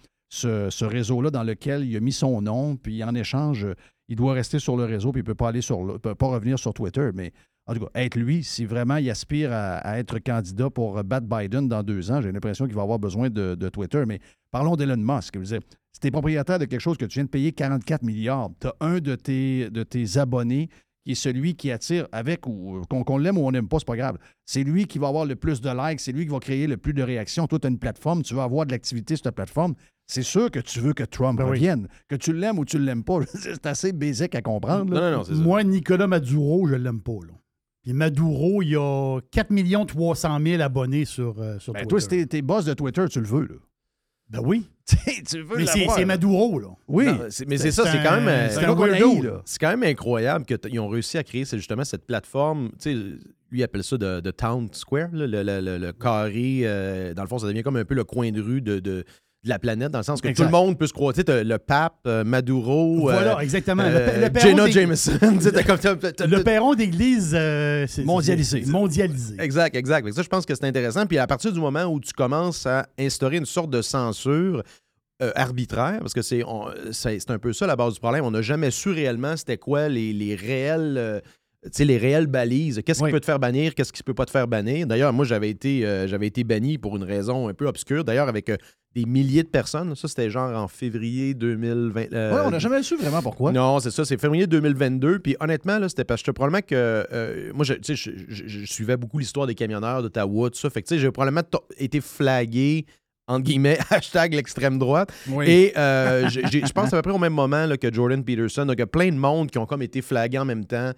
ce, 0.71 0.85
réseau-là 0.85 1.31
dans 1.31 1.45
lequel 1.45 1.85
il 1.85 1.97
a 1.97 2.01
mis 2.01 2.13
son 2.13 2.43
nom. 2.43 2.77
Puis 2.77 3.05
en 3.05 3.15
échange, 3.15 3.67
il 4.09 4.17
doit 4.17 4.33
rester 4.33 4.59
sur 4.59 4.77
le 4.77 4.85
réseau. 4.85 5.13
Puis 5.13 5.21
il 5.21 5.25
ne 5.25 5.27
peut 5.27 5.35
pas 5.35 5.53
sur 5.61 6.01
peut 6.01 6.15
pas 6.15 6.27
revenir 6.27 6.59
sur 6.59 6.75
Twitter. 6.75 7.11
Mais 7.15 7.33
en 7.67 7.75
tout 7.75 7.81
cas, 7.81 7.91
être 7.95 8.17
lui, 8.17 8.43
si 8.43 8.65
vraiment 8.65 8.97
il 8.97 9.09
aspire 9.09 9.53
à, 9.53 9.99
être 9.99 10.19
candidat 10.19 10.69
pour 10.69 11.03
battre 11.05 11.27
Biden 11.27 11.69
dans 11.69 11.83
deux 11.83 12.11
ans, 12.11 12.21
j'ai 12.21 12.33
l'impression 12.33 12.67
qu'il 12.67 12.75
va 12.75 12.83
avoir 12.83 12.99
besoin 12.99 13.31
de, 13.31 13.69
Twitter. 13.69 14.03
Mais 14.07 14.21
parlons 14.51 14.75
d'Elon 14.75 14.97
Musk. 14.97 15.37
Veux 15.37 15.45
dire, 15.45 15.61
si 15.93 16.01
tu 16.01 16.09
es 16.09 16.11
propriétaire 16.11 16.59
de 16.59 16.65
quelque 16.65 16.81
chose 16.81 16.97
que 16.97 17.05
tu 17.05 17.15
viens 17.15 17.25
de 17.25 17.31
payer 17.31 17.53
44 17.53 18.03
milliards, 18.03 18.51
tu 18.61 18.67
as 18.67 18.75
un 18.81 18.99
de 18.99 19.15
tes, 19.15 19.71
de 19.71 19.83
tes 19.85 20.19
abonnés 20.19 20.69
qui 21.05 21.13
est 21.13 21.17
celui 21.17 21.55
qui 21.55 21.71
attire 21.71 22.07
avec 22.13 22.47
ou 22.47 22.83
qu'on 22.89 23.19
l'aime 23.19 23.39
ou 23.39 23.47
on 23.47 23.51
n'aime 23.51 23.69
pas, 23.69 23.79
c'est 23.79 23.87
pas 23.87 23.97
grave. 23.97 24.19
C'est 24.45 24.63
lui 24.63 24.87
qui 24.87 24.99
va 24.99 25.09
avoir 25.09 25.25
le 25.25 25.37
plus 25.37 25.61
de 25.61 25.69
likes, 25.71 26.01
c'est 26.01 26.13
lui 26.13 26.25
qui 26.27 26.31
va 26.33 26.39
créer 26.39 26.67
le 26.67 26.77
plus 26.77 26.95
de 26.95 27.03
réactions. 27.03 27.47
Toi, 27.47 27.59
tu 27.59 27.67
as 27.67 27.71
une 27.71 27.79
plateforme, 27.79 28.23
tu 28.23 28.35
veux 28.35 28.41
avoir 28.41 28.67
de 28.67 28.71
l'activité 28.73 29.17
sur 29.17 29.25
ta 29.25 29.33
plateforme. 29.33 29.75
C'est 30.07 30.23
sûr 30.23 30.51
que 30.51 30.59
tu 30.61 30.81
veux 30.81 30.93
que 30.93 31.05
Trump 31.05 31.39
Ben 31.39 31.45
oui. 31.45 31.51
revienne. 31.51 31.89
Que 32.09 32.17
tu 32.17 32.33
l'aimes 32.33 32.59
ou 32.59 32.65
tu 32.65 32.77
ne 32.77 32.83
l'aimes 32.85 33.05
pas, 33.05 33.21
c'est 33.35 33.67
assez 33.67 33.93
basique 33.93 34.35
à 34.35 34.43
comprendre. 34.43 34.93
Non, 34.95 35.11
non, 35.19 35.25
non. 35.29 35.43
Moi, 35.43 35.65
Nicolas 35.65 36.07
Maduro, 36.07 36.67
je 36.69 36.75
l'aime 36.75 37.01
pas. 37.01 37.13
Là. 37.27 37.35
Puis 37.83 37.93
Maduro, 37.95 38.63
il 38.63 38.77
a 38.77 39.21
4 39.33 39.87
300 39.87 40.39
000 40.45 40.63
abonnés 40.63 41.05
sur, 41.05 41.41
euh, 41.41 41.59
sur 41.59 41.73
Ben, 41.73 41.81
Twitter. 41.81 41.89
toi, 41.89 42.01
si 42.01 42.09
t'es, 42.09 42.27
t'es 42.27 42.43
boss 42.43 42.65
de 42.65 42.75
Twitter, 42.75 43.05
tu 43.11 43.21
le 43.21 43.27
veux. 43.27 43.43
Là. 43.47 43.55
Ben 44.31 44.41
oui. 44.45 44.69
Tu 45.29 45.43
veux 45.43 45.57
Mais 45.57 45.67
c'est. 45.67 46.05
Maduro, 46.05 46.59
là. 46.59 46.69
Oui. 46.89 47.07
Non, 47.07 47.19
mais 47.47 47.57
c'est 47.59 47.71
ça, 47.71 47.85
c'est 47.87 48.03
quand 48.03 48.17
même. 48.17 48.29
euh, 48.29 48.49
c'est 48.51 48.61
là. 49.23 49.43
C'est 49.45 49.59
quand 49.59 49.69
même 49.71 49.83
incroyable 49.85 50.45
qu'ils 50.45 50.81
ont 50.81 50.89
réussi 50.89 51.19
à 51.19 51.23
créer 51.25 51.45
c'est 51.45 51.57
justement 51.57 51.85
cette 51.85 52.05
plateforme. 52.07 52.71
Tu 52.73 52.77
sais, 52.79 52.95
lui 52.95 53.61
il 53.61 53.63
appelle 53.63 53.85
ça 53.85 53.97
de, 53.99 54.21
de 54.21 54.31
Town 54.31 54.69
Square, 54.73 55.09
là, 55.13 55.27
le, 55.27 55.43
le- 55.43 55.61
le- 55.61 55.79
le 55.79 55.93
carré. 55.93 56.63
euh, 56.65 57.13
dans 57.15 57.23
le 57.23 57.29
fond, 57.29 57.39
ça 57.39 57.47
devient 57.47 57.63
comme 57.63 57.77
un 57.77 57.85
peu 57.85 57.95
le 57.95 58.05
coin 58.05 58.31
de 58.33 58.41
rue 58.41 58.61
de, 58.63 58.79
de- 58.81 59.05
de 59.45 59.49
la 59.49 59.59
planète, 59.59 59.91
dans 59.91 59.99
le 59.99 60.05
sens 60.05 60.21
que 60.21 60.29
Exact. 60.29 60.45
tout 60.45 60.53
le 60.53 60.57
monde 60.57 60.79
peut 60.79 60.87
se 60.87 60.93
croire. 60.93 61.13
Tu 61.15 61.23
sais, 61.27 61.45
le 61.45 61.59
pape, 61.59 61.97
euh, 62.07 62.23
Maduro, 62.23 63.01
Voilà, 63.01 63.37
euh, 63.39 63.41
exactement. 63.41 63.83
Le 63.83 63.89
euh, 63.97 64.29
le 64.29 64.41
Jenna 64.41 64.69
Jameson. 64.71 65.19
Le 65.21 66.43
perron 66.43 66.75
d'église 66.75 67.33
euh, 67.37 67.87
Mondialisé. 68.05 68.63
Mondialisé. 68.67 69.35
Exact, 69.41 69.75
exact. 69.75 70.13
Ça, 70.13 70.23
je 70.23 70.29
pense 70.29 70.47
que 70.47 70.55
c'est 70.55 70.65
intéressant. 70.65 71.07
Puis 71.07 71.19
à 71.19 71.27
partir 71.27 71.53
du 71.53 71.59
moment 71.59 71.85
où 71.87 71.99
tu 71.99 72.13
commences 72.13 72.67
à 72.67 72.87
instaurer 72.99 73.39
une 73.39 73.45
sorte 73.47 73.71
de 73.71 73.83
censure 73.83 74.63
euh, 75.23 75.33
arbitraire, 75.35 75.99
parce 76.01 76.15
que 76.15 76.23
c'est 76.23 76.43
un 76.45 77.39
peu 77.39 77.53
ça 77.53 77.67
la 77.67 77.75
base 77.77 77.95
du 77.95 78.01
problème. 78.01 78.25
On 78.25 78.31
n'a 78.31 78.43
jamais 78.43 78.71
su 78.71 78.91
réellement 78.91 79.37
c'était 79.37 79.59
quoi 79.59 79.89
les, 79.89 80.13
les 80.13 80.37
réels. 80.37 81.21
les 81.81 81.99
réelles 81.99 82.27
balises. 82.29 82.81
Qu'est-ce 82.87 83.03
Oui. 83.03 83.09
qui 83.11 83.13
peut 83.15 83.21
te 83.21 83.27
faire 83.27 83.39
bannir, 83.41 83.75
qu'est-ce 83.75 83.93
qui 83.93 84.03
ne 84.03 84.05
peut 84.07 84.15
pas 84.15 84.25
te 84.27 84.31
faire 84.31 84.47
bannir? 84.47 84.87
D'ailleurs, 84.87 85.13
moi, 85.13 85.25
j'avais 85.25 85.51
été, 85.51 85.85
euh, 85.85 86.07
j'avais 86.07 86.27
été 86.29 86.45
banni 86.45 86.79
pour 86.79 86.97
une 86.97 87.05
raison 87.05 87.49
un 87.49 87.55
peu 87.55 87.67
obscure. 87.67 88.05
D'ailleurs, 88.05 88.29
avec 88.29 88.49
euh, 88.49 88.57
des 88.95 89.05
milliers 89.07 89.43
de 89.43 89.49
personnes. 89.49 89.95
Ça, 89.97 90.07
c'était 90.09 90.29
genre 90.31 90.55
en 90.57 90.69
février 90.69 91.33
2020. 91.35 92.13
euh, 92.13 92.35
Ouais, 92.35 92.41
on 92.45 92.51
n'a 92.51 92.59
jamais 92.59 92.83
su 92.83 92.97
vraiment 92.97 93.23
pourquoi. 93.23 93.51
non, 93.53 93.81
c'est 93.81 93.91
ça, 93.91 94.05
c'est 94.05 94.21
février 94.21 94.47
2022. 94.47 95.19
Puis 95.21 95.37
honnêtement, 95.41 95.79
là, 95.79 95.89
c'était 95.89 96.05
parce 96.05 96.23
que 96.23 96.31
probablement 96.31 96.61
que. 96.63 96.75
euh, 97.13 97.51
moi, 97.55 97.65
je, 97.65 97.75
tu 97.75 97.97
sais, 97.97 97.97
je, 97.97 98.11
je- 98.29 98.47
je 98.49 98.73
suivais 98.73 98.97
beaucoup 98.97 99.19
l'histoire 99.19 99.47
des 99.47 99.55
camionneurs 99.55 100.03
d'Ottawa, 100.03 100.51
tout 100.51 100.59
ça. 100.59 100.69
Fait 100.71 100.83
que, 100.83 100.89
tu 100.89 100.95
sais, 100.97 101.01
j'ai 101.01 101.11
probablement 101.11 101.43
été 101.79 102.01
flagué, 102.03 102.85
entre 103.29 103.45
guillemets, 103.45 103.79
hashtag 103.91 104.35
l'extrême 104.35 104.79
droite. 104.79 105.11
Oui. 105.29 105.49
Et 105.49 105.73
euh, 105.79 106.29
je 106.29 106.73
pense 106.73 106.93
à 106.93 106.97
peu 106.99 107.03
près 107.03 107.13
au 107.13 107.19
même 107.21 107.33
moment 107.33 107.65
là, 107.67 107.77
que 107.79 107.93
Jordan 107.93 108.23
Peterson. 108.23 108.67
Donc, 108.67 108.77
il 108.77 108.81
y 108.81 108.83
a 108.83 108.87
plein 108.87 109.11
de 109.11 109.17
monde 109.17 109.51
qui 109.51 109.59
ont 109.59 109.67
comme 109.67 109.83
été 109.83 110.03
flagués 110.03 110.39
en 110.39 110.45
même 110.45 110.65
temps. 110.67 110.91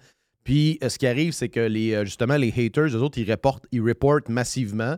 Puis, 0.43 0.77
euh, 0.83 0.89
ce 0.89 0.97
qui 0.99 1.07
arrive, 1.07 1.31
c'est 1.31 1.49
que 1.49 1.59
les, 1.61 2.03
justement, 2.05 2.35
les 2.35 2.49
haters, 2.55 2.87
eux 2.95 3.01
autres, 3.01 3.17
ils 3.19 3.29
reportent, 3.31 3.65
ils 3.71 3.81
reportent 3.81 4.29
massivement. 4.29 4.95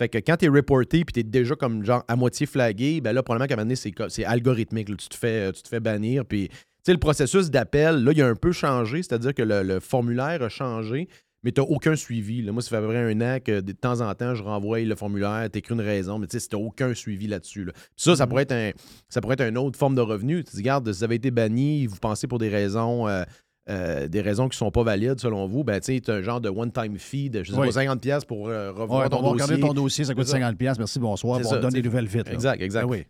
Fait 0.00 0.08
que 0.08 0.16
quand 0.16 0.38
t'es 0.38 0.48
reporté 0.48 1.04
puis 1.04 1.12
t'es 1.12 1.22
déjà 1.22 1.54
comme 1.54 1.84
genre 1.84 2.02
à 2.08 2.16
moitié 2.16 2.46
flagué, 2.46 3.02
ben 3.02 3.12
là, 3.12 3.22
probablement 3.22 3.46
qu'à 3.46 3.52
un 3.52 3.56
moment 3.58 3.74
donné, 3.76 4.08
c'est, 4.08 4.24
algorithmique. 4.24 4.88
là. 4.88 4.96
Tu, 4.96 5.10
te 5.10 5.14
fais, 5.14 5.48
euh, 5.48 5.52
tu 5.52 5.60
te 5.62 5.68
fais 5.68 5.78
bannir. 5.78 6.24
Puis, 6.24 6.48
tu 6.48 6.56
sais, 6.86 6.92
le 6.92 6.98
processus 6.98 7.50
d'appel, 7.50 8.02
là, 8.02 8.12
il 8.12 8.22
a 8.22 8.26
un 8.26 8.34
peu 8.34 8.50
changé. 8.50 9.02
C'est-à-dire 9.02 9.34
que 9.34 9.42
le, 9.42 9.62
le 9.62 9.78
formulaire 9.78 10.42
a 10.42 10.48
changé, 10.48 11.06
mais 11.42 11.52
t'as 11.52 11.60
aucun 11.60 11.96
suivi. 11.96 12.40
là. 12.40 12.50
Moi, 12.50 12.62
ça 12.62 12.70
fait 12.70 12.76
à 12.76 12.80
peu 12.80 12.86
près 12.86 12.96
un 12.96 13.20
an 13.20 13.40
que 13.44 13.60
de 13.60 13.72
temps 13.72 14.00
en 14.00 14.14
temps, 14.14 14.34
je 14.34 14.42
renvoie 14.42 14.80
le 14.80 14.94
formulaire, 14.94 15.50
t'écris 15.50 15.74
une 15.74 15.82
raison, 15.82 16.18
mais 16.18 16.28
tu 16.28 16.40
sais, 16.40 16.48
t'as 16.48 16.56
aucun 16.56 16.94
suivi 16.94 17.26
là-dessus. 17.26 17.66
là. 17.66 17.72
Ça, 17.94 18.16
ça 18.16 18.26
pourrait 18.26 18.44
être 18.44 18.52
un, 18.52 18.70
ça 19.10 19.20
pourrait 19.20 19.34
être 19.34 19.46
une 19.50 19.58
autre 19.58 19.78
forme 19.78 19.96
de 19.96 20.00
revenu. 20.00 20.42
Tu 20.44 20.52
dis, 20.52 20.62
regarde, 20.62 20.90
si 20.90 20.96
vous 21.00 21.04
avez 21.04 21.16
été 21.16 21.30
banni, 21.30 21.84
vous 21.86 21.98
pensez 22.00 22.26
pour 22.26 22.38
des 22.38 22.48
raisons. 22.48 23.06
euh, 23.06 23.24
euh, 23.68 24.08
des 24.08 24.20
raisons 24.20 24.48
qui 24.48 24.56
sont 24.56 24.70
pas 24.70 24.82
valides 24.82 25.20
selon 25.20 25.46
vous, 25.46 25.62
ben 25.64 25.78
tu 25.80 25.98
sais, 25.98 26.10
un 26.10 26.22
genre 26.22 26.40
de 26.40 26.48
one-time 26.48 26.96
fee 26.98 27.30
de 27.30 27.42
je 27.42 27.52
sais 27.52 27.58
Oui. 27.58 27.68
pas, 27.72 27.82
50$ 27.84 27.98
piastres 28.00 28.26
pour 28.26 28.48
euh, 28.48 28.72
revoir 28.72 29.08
ton 29.10 29.18
on 29.18 29.22
va 29.22 29.28
regarder 29.30 29.54
dossier. 29.54 29.68
ton 29.68 29.74
dossier, 29.74 30.04
ça 30.04 30.14
coûte 30.14 30.26
C'est 30.26 30.40
ça. 30.40 30.50
50$. 30.50 30.56
piastres. 30.56 30.80
Merci, 30.80 30.98
bonsoir. 30.98 31.38
Bon, 31.40 31.48
ça, 31.48 31.56
on 31.58 31.60
donne 31.60 31.70
tu 31.74 31.80
des 31.82 31.88
nouvelles 31.88 32.06
vite. 32.06 32.26
là. 32.26 32.32
Exact, 32.32 32.62
exact. 32.62 32.84
Oui. 32.88 33.04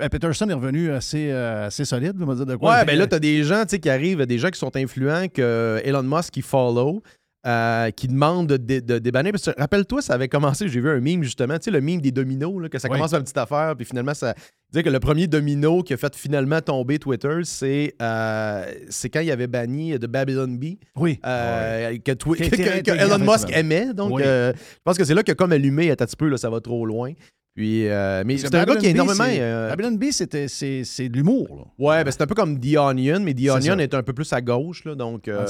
Euh, 0.00 0.08
Peterson 0.08 0.48
est 0.48 0.54
revenu 0.54 0.90
assez, 0.90 1.30
euh, 1.30 1.66
assez 1.68 1.84
solide, 1.84 2.16
on 2.20 2.26
va 2.26 2.34
dire 2.34 2.46
de 2.46 2.56
quoi. 2.56 2.74
Ouais, 2.78 2.84
ben 2.84 2.98
là, 2.98 3.06
t'as 3.06 3.20
des 3.20 3.44
gens 3.44 3.64
tu 3.64 3.78
qui 3.78 3.88
arrivent, 3.88 4.26
des 4.26 4.38
gens 4.38 4.50
qui 4.50 4.58
sont 4.58 4.74
influents, 4.76 5.28
que 5.32 5.80
Elon 5.84 6.02
Musk 6.02 6.32
qui 6.34 6.42
follow, 6.42 7.00
euh, 7.46 7.90
qui 7.90 8.08
demandent 8.08 8.46
de, 8.48 8.56
de 8.80 8.98
débanner. 8.98 9.30
Parce 9.32 9.44
que 9.50 9.60
rappelle-toi, 9.60 10.02
ça 10.02 10.14
avait 10.14 10.28
commencé, 10.28 10.68
j'ai 10.68 10.80
vu 10.80 10.88
un 10.90 11.00
meme 11.00 11.22
justement, 11.22 11.58
tu 11.58 11.64
sais, 11.64 11.70
le 11.70 11.80
meme 11.80 12.00
des 12.00 12.10
dominos, 12.12 12.60
là, 12.62 12.68
que 12.68 12.78
ça 12.78 12.88
Oui. 12.88 12.96
commence 12.96 13.10
par 13.10 13.20
une 13.20 13.24
petite 13.24 13.38
affaire, 13.38 13.74
puis 13.76 13.84
finalement, 13.84 14.14
ça. 14.14 14.34
Dire 14.72 14.82
que 14.82 14.90
le 14.90 14.98
premier 14.98 15.28
domino 15.28 15.84
qui 15.84 15.94
a 15.94 15.96
fait 15.96 16.16
finalement 16.16 16.60
tomber 16.60 16.98
Twitter, 16.98 17.38
c'est 17.44 17.94
euh, 18.02 18.64
quand 19.12 19.20
il 19.20 19.30
avait 19.30 19.46
banni 19.46 19.96
de 19.96 20.06
Babylon 20.08 20.48
Bee. 20.48 20.80
Oui. 20.96 21.20
euh, 21.24 21.96
que, 21.98 22.90
Elon 22.90 23.18
Musk 23.20 23.50
aimait. 23.52 23.94
Donc, 23.94 24.14
Oui. 24.16 24.22
euh, 24.26 24.52
je 24.56 24.80
pense 24.82 24.98
que 24.98 25.04
c'est 25.04 25.14
là 25.14 25.22
que 25.22 25.30
comme 25.30 25.52
allumé, 25.52 25.92
un 25.92 25.94
petit 25.94 26.16
peu, 26.16 26.28
là, 26.28 26.36
ça 26.38 26.50
va 26.50 26.60
trop 26.60 26.84
loin. 26.86 27.12
Puis, 27.54 27.86
euh, 27.88 28.24
mais 28.26 28.36
c'est 28.36 28.52
un 28.52 28.64
gars 28.64 28.74
qui 28.74 28.80
Bee, 28.86 28.90
énormément. 28.90 29.24
euh, 29.28 29.68
Babylon 29.68 29.96
c'était- 30.10 30.48
c'est 30.48 31.08
de 31.08 31.16
l'humour. 31.16 31.72
Ouais, 31.78 32.02
ben 32.02 32.10
c'est 32.10 32.20
un 32.22 32.26
peu 32.26 32.34
comme 32.34 32.58
The 32.58 32.76
Onion, 32.76 33.20
mais 33.20 33.32
The 33.32 33.48
Onion 33.50 33.78
est 33.78 33.94
un 33.94 34.02
peu 34.02 34.12
plus 34.12 34.32
à 34.32 34.40
gauche, 34.40 34.84
là, 34.84 34.96
donc 34.96 35.28
euh, 35.28 35.46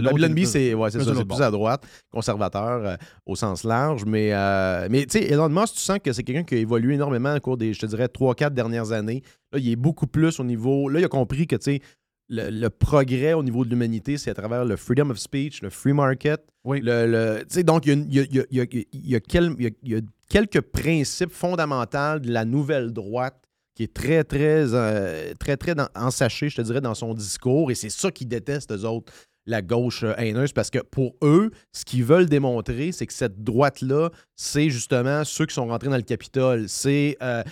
Babylon 0.00 0.28
plus- 0.32 0.46
c'est 0.46 0.74
ouais, 0.74 0.90
ça, 0.92 0.98
c'est 1.00 1.24
plus 1.24 1.42
à 1.42 1.50
droite, 1.50 1.82
conservateur 2.12 2.86
euh, 2.86 2.96
au 3.26 3.34
sens 3.34 3.64
large, 3.64 4.04
mais, 4.04 4.30
euh, 4.32 4.86
mais 4.90 5.06
tu 5.06 5.18
sais, 5.18 5.24
Elon 5.28 5.48
Musk, 5.48 5.74
tu 5.74 5.80
sens 5.80 5.98
que 6.02 6.12
c'est 6.12 6.22
quelqu'un 6.22 6.44
qui 6.44 6.54
a 6.54 6.58
évolué 6.58 6.94
énormément 6.94 7.34
au 7.34 7.40
cours 7.40 7.56
des, 7.56 7.72
je 7.74 7.80
te 7.80 7.86
dirais, 7.86 8.06
3-4 8.06 8.50
dernières 8.54 8.92
années. 8.92 9.22
Là, 9.52 9.58
il 9.58 9.68
est 9.72 9.76
beaucoup 9.76 10.06
plus 10.06 10.38
au 10.38 10.44
niveau, 10.44 10.88
là, 10.88 11.00
il 11.00 11.04
a 11.04 11.08
compris 11.08 11.48
que, 11.48 11.56
tu 11.56 11.64
sais, 11.72 11.80
le, 12.28 12.48
le 12.50 12.70
progrès 12.70 13.32
au 13.32 13.42
niveau 13.42 13.64
de 13.64 13.70
l'humanité, 13.70 14.16
c'est 14.18 14.30
à 14.30 14.34
travers 14.34 14.64
le 14.64 14.76
freedom 14.76 15.10
of 15.10 15.18
speech, 15.18 15.62
le 15.62 15.70
free 15.70 15.92
market. 15.94 16.40
Oui. 16.64 16.80
Le, 16.80 17.06
le- 17.06 17.38
tu 17.40 17.46
sais, 17.54 17.62
donc, 17.64 17.86
il 17.86 18.06
y 18.12 18.20
a, 18.20 20.00
quelques 20.30 20.62
principes 20.62 21.32
fondamentaux 21.32 22.18
de 22.20 22.30
la 22.32 22.46
nouvelle 22.46 22.92
droite 22.92 23.36
qui 23.74 23.82
est 23.84 23.92
très, 23.94 24.24
très, 24.24 24.74
euh, 24.74 25.34
très, 25.38 25.56
très 25.56 25.74
dans- 25.74 25.88
ensaché, 25.94 26.48
je 26.48 26.56
te 26.56 26.62
dirais, 26.62 26.80
dans 26.80 26.94
son 26.94 27.12
discours. 27.14 27.70
Et 27.70 27.74
c'est 27.74 27.90
ça 27.90 28.10
qu'ils 28.10 28.28
détestent, 28.28 28.72
eux 28.72 28.84
autres, 28.84 29.12
la 29.46 29.62
gauche 29.62 30.02
euh, 30.04 30.12
haineuse, 30.18 30.52
parce 30.52 30.70
que 30.70 30.78
pour 30.80 31.14
eux, 31.22 31.50
ce 31.72 31.84
qu'ils 31.84 32.04
veulent 32.04 32.26
démontrer, 32.28 32.92
c'est 32.92 33.06
que 33.06 33.12
cette 33.12 33.42
droite-là, 33.42 34.10
c'est 34.36 34.70
justement 34.70 35.24
ceux 35.24 35.46
qui 35.46 35.54
sont 35.54 35.66
rentrés 35.66 35.88
dans 35.88 35.96
le 35.96 36.02
Capitole. 36.02 36.68
C'est, 36.68 37.16
euh, 37.22 37.42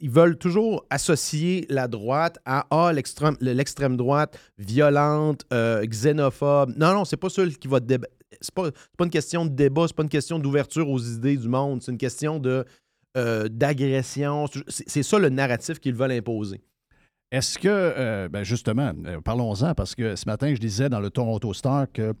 ils 0.00 0.10
veulent 0.10 0.36
toujours 0.36 0.84
associer 0.90 1.66
la 1.70 1.88
droite 1.88 2.38
à 2.44 2.66
ah, 2.70 2.92
l'extrême, 2.92 3.96
droite 3.96 4.38
violente, 4.58 5.44
xénophobe. 5.50 6.74
Non, 6.76 6.92
non, 6.92 7.04
c'est 7.04 7.16
pas 7.16 7.30
ça 7.30 7.42
qui 7.46 7.66
va 7.68 7.80
déba- 7.80 8.06
c'est 8.46 8.54
pas, 8.54 8.70
pas 8.96 9.04
une 9.04 9.10
question 9.10 9.44
de 9.44 9.50
débat, 9.50 9.84
c'est 9.86 9.96
pas 9.96 10.02
une 10.02 10.08
question 10.08 10.38
d'ouverture 10.38 10.88
aux 10.88 10.98
idées 10.98 11.36
du 11.36 11.48
monde, 11.48 11.82
c'est 11.82 11.92
une 11.92 11.98
question 11.98 12.38
de 12.38 12.64
euh, 13.16 13.48
d'agression. 13.48 14.44
C'est 14.68 15.02
ça 15.02 15.18
le 15.18 15.30
narratif 15.30 15.78
qu'ils 15.78 15.94
veulent 15.94 16.12
imposer. 16.12 16.60
Est-ce 17.32 17.58
que, 17.58 17.68
euh, 17.68 18.28
ben 18.28 18.42
justement, 18.42 18.92
euh, 19.06 19.20
parlons-en, 19.22 19.74
parce 19.74 19.94
que 19.94 20.16
ce 20.16 20.26
matin, 20.26 20.54
je 20.54 20.60
disais 20.60 20.90
dans 20.90 21.00
le 21.00 21.08
Toronto 21.08 21.54
Star 21.54 21.90
que 21.90 22.12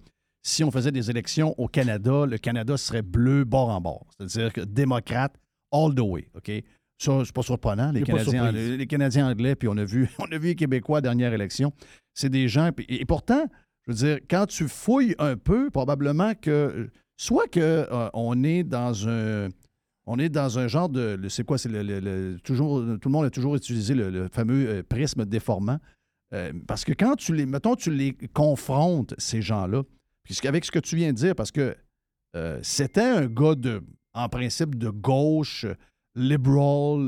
si 0.42 0.64
on 0.64 0.70
faisait 0.70 0.92
des 0.92 1.10
élections 1.10 1.54
au 1.58 1.68
Canada, 1.68 2.24
le 2.24 2.38
Canada 2.38 2.78
serait 2.78 3.02
bleu 3.02 3.44
bord 3.44 3.68
en 3.68 3.80
bord. 3.80 4.06
C'est-à-dire 4.16 4.52
que 4.52 4.62
démocrate 4.62 5.34
all 5.70 5.94
the 5.94 6.00
way. 6.00 6.28
OK? 6.34 6.50
Ça, 6.98 7.22
c'est 7.26 7.34
pas 7.34 7.42
surprenant. 7.42 7.92
Les 7.92 8.02
Canadiens, 8.02 8.44
surprise. 8.44 8.78
les 8.78 8.86
Canadiens 8.86 9.28
anglais, 9.28 9.54
puis 9.54 9.68
on 9.68 9.76
a 9.76 9.84
vu, 9.84 10.08
on 10.18 10.32
a 10.32 10.38
vu 10.38 10.48
les 10.48 10.54
Québécois 10.54 10.98
à 10.98 11.00
la 11.00 11.08
dernière 11.08 11.34
élection. 11.34 11.72
C'est 12.14 12.30
des 12.30 12.48
gens. 12.48 12.70
et 12.88 13.04
pourtant, 13.04 13.46
je 13.86 13.92
veux 13.92 13.98
dire, 13.98 14.18
quand 14.28 14.46
tu 14.46 14.68
fouilles 14.68 15.14
un 15.18 15.36
peu, 15.36 15.70
probablement 15.70 16.34
que 16.34 16.88
soit 17.16 17.46
que 17.48 17.60
euh, 17.60 18.08
on 18.14 18.42
est 18.44 18.64
dans 18.64 19.08
un. 19.08 19.48
On 20.08 20.18
est 20.20 20.28
dans 20.28 20.58
un 20.58 20.68
genre 20.68 20.88
de. 20.88 21.18
C'est 21.28 21.44
quoi? 21.44 21.58
C'est 21.58 21.68
le, 21.68 21.82
le- 21.82 22.00
le- 22.00 22.38
toujours, 22.44 22.80
tout 23.00 23.08
le 23.08 23.12
monde 23.12 23.24
a 23.24 23.30
toujours 23.30 23.56
utilisé 23.56 23.94
le, 23.94 24.10
le 24.10 24.28
fameux 24.28 24.68
euh, 24.68 24.82
prisme 24.88 25.24
déformant. 25.24 25.78
Euh, 26.34 26.52
parce 26.66 26.84
que 26.84 26.92
quand 26.92 27.16
tu 27.16 27.34
les. 27.34 27.46
Mettons, 27.46 27.74
tu 27.76 27.90
les 27.92 28.16
confrontes, 28.32 29.14
ces 29.18 29.42
gens-là, 29.42 29.82
avec 30.44 30.64
ce 30.64 30.70
que 30.70 30.78
tu 30.78 30.96
viens 30.96 31.12
de 31.12 31.16
dire, 31.16 31.34
parce 31.34 31.50
que 31.50 31.76
c'était 32.62 33.00
un 33.02 33.26
gars 33.26 33.54
de. 33.54 33.82
En 34.12 34.28
principe, 34.28 34.76
de 34.76 34.88
gauche, 34.90 35.66
liberal. 36.14 37.06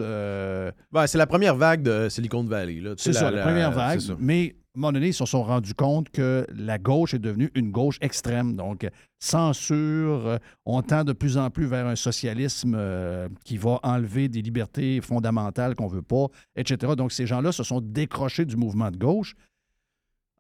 Ben, 0.93 1.07
c'est 1.07 1.19
la 1.19 1.27
première 1.27 1.57
vague 1.57 1.83
de 1.83 2.09
Silicon 2.09 2.45
Valley. 2.45 2.81
là. 2.81 2.95
C'est 2.97 3.13
ça, 3.13 3.31
la, 3.31 3.43
première 3.43 3.73
vague. 3.73 4.01
Mais 4.19 4.57
un 4.79 4.81
moment 4.81 4.93
donné, 4.93 5.09
ils 5.09 5.15
se 5.15 5.27
sont 5.27 5.43
rendus 5.43 5.75
compte 5.75 6.09
que 6.11 6.47
la 6.55 6.79
gauche 6.79 7.13
est 7.13 7.19
devenue 7.19 7.51
une 7.55 7.71
gauche 7.73 7.99
extrême. 8.01 8.55
Donc, 8.55 8.89
censure, 9.19 10.27
euh, 10.27 10.39
on 10.65 10.83
tend 10.83 11.03
de 11.05 11.13
plus 11.13 11.37
en 11.37 11.51
plus 11.51 11.67
vers 11.67 11.87
un 11.87 11.97
socialisme 11.97 12.77
euh, 12.79 13.29
qui 13.45 13.57
va 13.57 13.81
enlever 13.83 14.29
des 14.29 14.41
libertés 14.41 15.01
fondamentales 15.01 15.75
qu'on 15.75 15.89
ne 15.89 15.95
veut 15.95 16.03
pas, 16.03 16.27
etc. 16.55 16.93
Donc, 16.97 17.13
ces 17.13 17.27
gens-là 17.27 17.51
se 17.51 17.65
sont 17.65 17.81
décrochés 17.81 18.45
du 18.45 18.57
mouvement 18.57 18.91
de 18.91 18.97
gauche. 18.97 19.35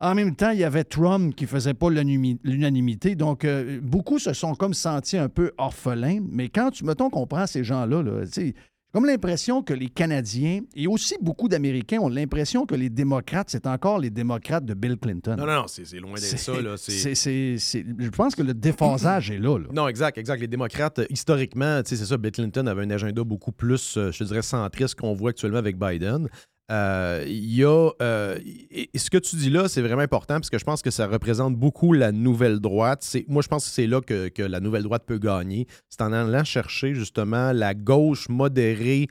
En 0.00 0.14
même 0.14 0.36
temps, 0.36 0.50
il 0.50 0.60
y 0.60 0.64
avait 0.64 0.84
Trump 0.84 1.34
qui 1.34 1.44
ne 1.44 1.48
faisait 1.48 1.74
pas 1.74 1.90
l'unanimi- 1.90 2.38
l'unanimité. 2.44 3.16
Donc, 3.16 3.44
euh, 3.44 3.80
beaucoup 3.82 4.20
se 4.20 4.32
sont 4.32 4.54
comme 4.54 4.74
sentis 4.74 5.18
un 5.18 5.28
peu 5.28 5.50
orphelins. 5.58 6.20
Mais 6.30 6.48
quand 6.48 6.70
tu, 6.70 6.84
mettons 6.84 7.10
qu'on 7.10 7.26
prend 7.26 7.48
ces 7.48 7.64
gens-là, 7.64 8.02
là, 8.04 8.24
tu 8.24 8.30
sais, 8.30 8.54
j'ai 8.88 8.92
comme 8.92 9.06
l'impression 9.06 9.62
que 9.62 9.74
les 9.74 9.88
Canadiens 9.88 10.60
et 10.74 10.86
aussi 10.86 11.14
beaucoup 11.20 11.46
d'Américains 11.48 11.98
ont 11.98 12.08
l'impression 12.08 12.64
que 12.64 12.74
les 12.74 12.88
démocrates, 12.88 13.50
c'est 13.50 13.66
encore 13.66 13.98
les 13.98 14.08
démocrates 14.08 14.64
de 14.64 14.72
Bill 14.72 14.96
Clinton. 14.96 15.36
Non, 15.36 15.46
non, 15.46 15.54
non, 15.54 15.66
c'est 15.66 15.84
loin 15.98 16.14
d'être 16.14 16.38
ça. 16.38 16.52
Là. 16.60 16.76
Je 16.78 18.08
pense 18.08 18.34
que 18.34 18.42
le 18.42 18.54
déphasage 18.54 19.30
est 19.30 19.38
là. 19.38 19.58
là. 19.58 19.66
Non, 19.72 19.88
exact, 19.88 20.16
exact. 20.16 20.40
Les 20.40 20.48
démocrates, 20.48 21.00
historiquement, 21.10 21.82
c'est 21.84 21.96
ça, 21.96 22.16
Bill 22.16 22.32
Clinton 22.32 22.66
avait 22.66 22.82
un 22.82 22.90
agenda 22.90 23.22
beaucoup 23.24 23.52
plus, 23.52 23.96
euh, 23.98 24.10
je 24.10 24.24
dirais, 24.24 24.42
centriste 24.42 24.94
qu'on 24.94 25.12
voit 25.12 25.30
actuellement 25.30 25.58
avec 25.58 25.78
Biden. 25.78 26.28
Euh, 26.70 27.24
y 27.26 27.64
a. 27.64 27.90
euh, 28.02 28.38
et- 28.70 28.90
ce 28.98 29.08
que 29.10 29.16
tu 29.18 29.36
dis 29.36 29.48
là, 29.50 29.68
c'est 29.68 29.80
vraiment 29.80 30.02
important 30.02 30.34
parce 30.34 30.50
que 30.50 30.58
je 30.58 30.64
pense 30.64 30.82
que 30.82 30.90
ça 30.90 31.06
représente 31.06 31.56
beaucoup 31.56 31.92
la 31.94 32.12
nouvelle 32.12 32.60
droite. 32.60 33.16
Moi, 33.26 33.42
je 33.42 33.48
pense 33.48 33.64
que 33.66 33.70
c'est 33.72 33.86
là 33.86 34.00
que, 34.00 34.28
que 34.28 34.42
la 34.42 34.60
nouvelle 34.60 34.82
droite 34.82 35.04
peut 35.06 35.18
gagner. 35.18 35.66
C'est 35.88 36.02
en 36.02 36.12
allant 36.12 36.44
chercher 36.44 36.94
justement 36.94 37.52
la 37.52 37.72
gauche 37.74 38.28
modérée 38.28 39.08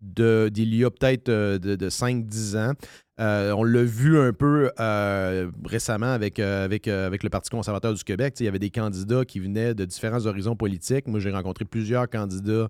d'il 0.00 0.74
y 0.74 0.84
a 0.84 0.90
peut-être 0.90 1.28
euh, 1.28 1.58
de, 1.58 1.74
de 1.76 1.88
5-10 1.90 2.56
ans. 2.56 2.72
On 3.18 3.64
l'a 3.64 3.82
vu 3.82 4.18
un 4.18 4.32
peu 4.32 4.70
récemment 5.64 6.12
avec, 6.12 6.38
avec, 6.38 6.86
avec 6.88 7.22
le 7.24 7.30
Parti 7.30 7.50
conservateur 7.50 7.92
du 7.94 8.04
Québec. 8.04 8.34
Il 8.38 8.44
y 8.44 8.48
avait 8.48 8.58
des 8.60 8.70
candidats 8.70 9.24
qui 9.24 9.40
venaient 9.40 9.74
de 9.74 9.84
différents 9.84 10.24
horizons 10.26 10.54
politiques. 10.56 11.08
Moi, 11.08 11.18
j'ai 11.20 11.30
rencontré 11.32 11.64
plusieurs 11.64 12.08
candidats, 12.08 12.68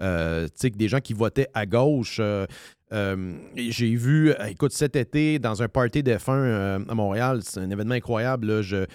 euh, 0.00 0.48
des 0.62 0.88
gens 0.88 1.00
qui 1.00 1.12
votaient 1.12 1.48
à 1.54 1.66
gauche. 1.66 2.18
Euh, 2.20 2.46
euh, 2.92 3.34
j'ai 3.54 3.94
vu, 3.94 4.30
euh, 4.30 4.46
écoute, 4.46 4.72
cet 4.72 4.96
été, 4.96 5.38
dans 5.38 5.62
un 5.62 5.68
party 5.68 6.02
F1 6.02 6.30
euh, 6.30 6.78
à 6.88 6.94
Montréal, 6.94 7.40
c'est 7.42 7.60
un 7.60 7.70
événement 7.70 7.94
incroyable. 7.94 8.62
je, 8.62 8.86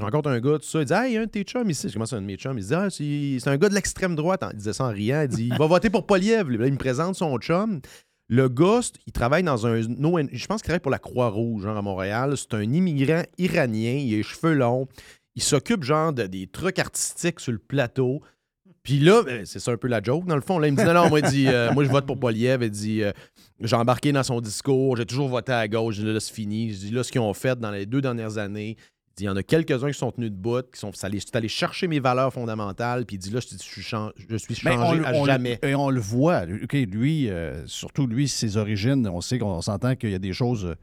rencontre 0.00 0.30
un 0.30 0.40
gars, 0.40 0.58
tout 0.58 0.64
ça. 0.64 0.80
Il 0.80 0.86
dit 0.86 0.92
Ah, 0.94 1.02
un 1.02 1.24
de 1.24 1.30
tes 1.30 1.42
chums 1.42 1.68
ici. 1.68 1.88
Je 1.88 1.94
commence 1.94 2.12
à 2.12 2.16
un 2.16 2.22
de 2.22 2.26
mes 2.26 2.36
chums. 2.36 2.58
Il 2.58 2.64
dit 2.64 2.74
Ah, 2.74 2.88
c'est 2.90 3.48
un 3.48 3.56
gars 3.56 3.68
de 3.68 3.74
l'extrême 3.74 4.14
droite. 4.14 4.44
Il 4.52 4.58
disait 4.58 4.72
ça 4.72 4.84
en 4.84 4.88
riant. 4.88 5.22
Il 5.22 5.28
dit 5.28 5.48
Il 5.52 5.58
va 5.58 5.66
voter 5.66 5.90
pour 5.90 6.06
Poliev. 6.06 6.48
Il 6.50 6.58
me 6.58 6.76
présente 6.76 7.16
son 7.16 7.36
chum. 7.38 7.80
Le 8.28 8.48
gars, 8.48 8.80
il 9.06 9.12
travaille 9.12 9.42
dans 9.42 9.66
un. 9.66 9.82
Je 9.82 10.46
pense 10.46 10.62
qu'il 10.62 10.68
travaille 10.68 10.80
pour 10.80 10.90
la 10.90 10.98
Croix-Rouge, 10.98 11.64
genre 11.64 11.76
à 11.76 11.82
Montréal. 11.82 12.34
C'est 12.36 12.54
un 12.54 12.62
immigrant 12.62 13.22
iranien. 13.36 13.98
Il 13.98 14.14
a 14.14 14.16
les 14.16 14.22
cheveux 14.22 14.54
longs. 14.54 14.88
Il 15.36 15.42
s'occupe, 15.42 15.82
genre, 15.82 16.12
de, 16.12 16.26
des 16.26 16.46
trucs 16.46 16.78
artistiques 16.78 17.40
sur 17.40 17.52
le 17.52 17.58
plateau. 17.58 18.22
Puis 18.84 19.00
là, 19.00 19.22
ben, 19.24 19.44
c'est 19.46 19.58
ça 19.60 19.72
un 19.72 19.76
peu 19.78 19.88
la 19.88 20.02
joke, 20.02 20.26
dans 20.26 20.34
le 20.36 20.42
fond. 20.42 20.58
Là, 20.58 20.68
il 20.68 20.72
me 20.74 20.76
dit 20.76 20.84
non, 20.84 20.92
non, 20.92 21.08
moi, 21.08 21.20
dit, 21.22 21.48
euh, 21.48 21.72
moi 21.72 21.84
je 21.84 21.90
vote 21.90 22.06
pour 22.06 22.18
Poliev. 22.20 22.62
Il 22.62 22.70
dit 22.70 23.02
euh, 23.02 23.12
j'ai 23.60 23.76
embarqué 23.76 24.12
dans 24.12 24.22
son 24.22 24.40
discours, 24.42 24.96
j'ai 24.98 25.06
toujours 25.06 25.28
voté 25.28 25.52
à 25.52 25.66
gauche. 25.66 25.96
Dis 25.96 26.04
là, 26.04 26.20
c'est 26.20 26.32
fini. 26.34 26.70
Je 26.72 26.78
dis 26.78 26.90
là, 26.90 27.02
ce 27.02 27.10
qu'ils 27.10 27.20
ont 27.22 27.32
fait 27.34 27.58
dans 27.58 27.70
les 27.70 27.86
deux 27.86 28.00
dernières 28.02 28.36
années. 28.38 28.76
Il 28.78 29.18
dit 29.18 29.22
il 29.24 29.26
y 29.26 29.30
en 29.30 29.36
a 29.36 29.42
quelques-uns 29.44 29.90
qui 29.92 29.98
sont 29.98 30.10
tenus 30.10 30.30
de 30.32 30.36
bout, 30.36 30.68
qui 30.72 30.78
sont 30.80 30.92
ça 30.92 31.06
allé- 31.06 31.48
chercher 31.48 31.86
mes 31.86 32.00
valeurs 32.00 32.32
fondamentales. 32.32 33.06
Puis 33.06 33.16
il 33.16 33.18
dit 33.20 33.30
là, 33.30 33.38
je, 33.40 33.56
suis, 33.56 33.80
chan- 33.82 34.10
je 34.28 34.36
suis 34.36 34.56
Mais 34.64 34.72
changé 34.72 35.04
à 35.04 35.24
jamais. 35.24 35.58
et 35.62 35.74
on 35.76 35.88
le 35.88 36.00
voit. 36.00 36.42
OK, 36.62 36.72
lui, 36.72 37.30
euh, 37.30 37.64
surtout 37.66 38.06
lui, 38.08 38.28
ses 38.28 38.56
origines, 38.56 39.08
on 39.08 39.20
sait 39.20 39.38
qu'on 39.38 39.62
s'entend 39.62 39.94
qu'il 39.94 40.10
y 40.10 40.14
a 40.14 40.18
des 40.18 40.32
choses 40.32 40.74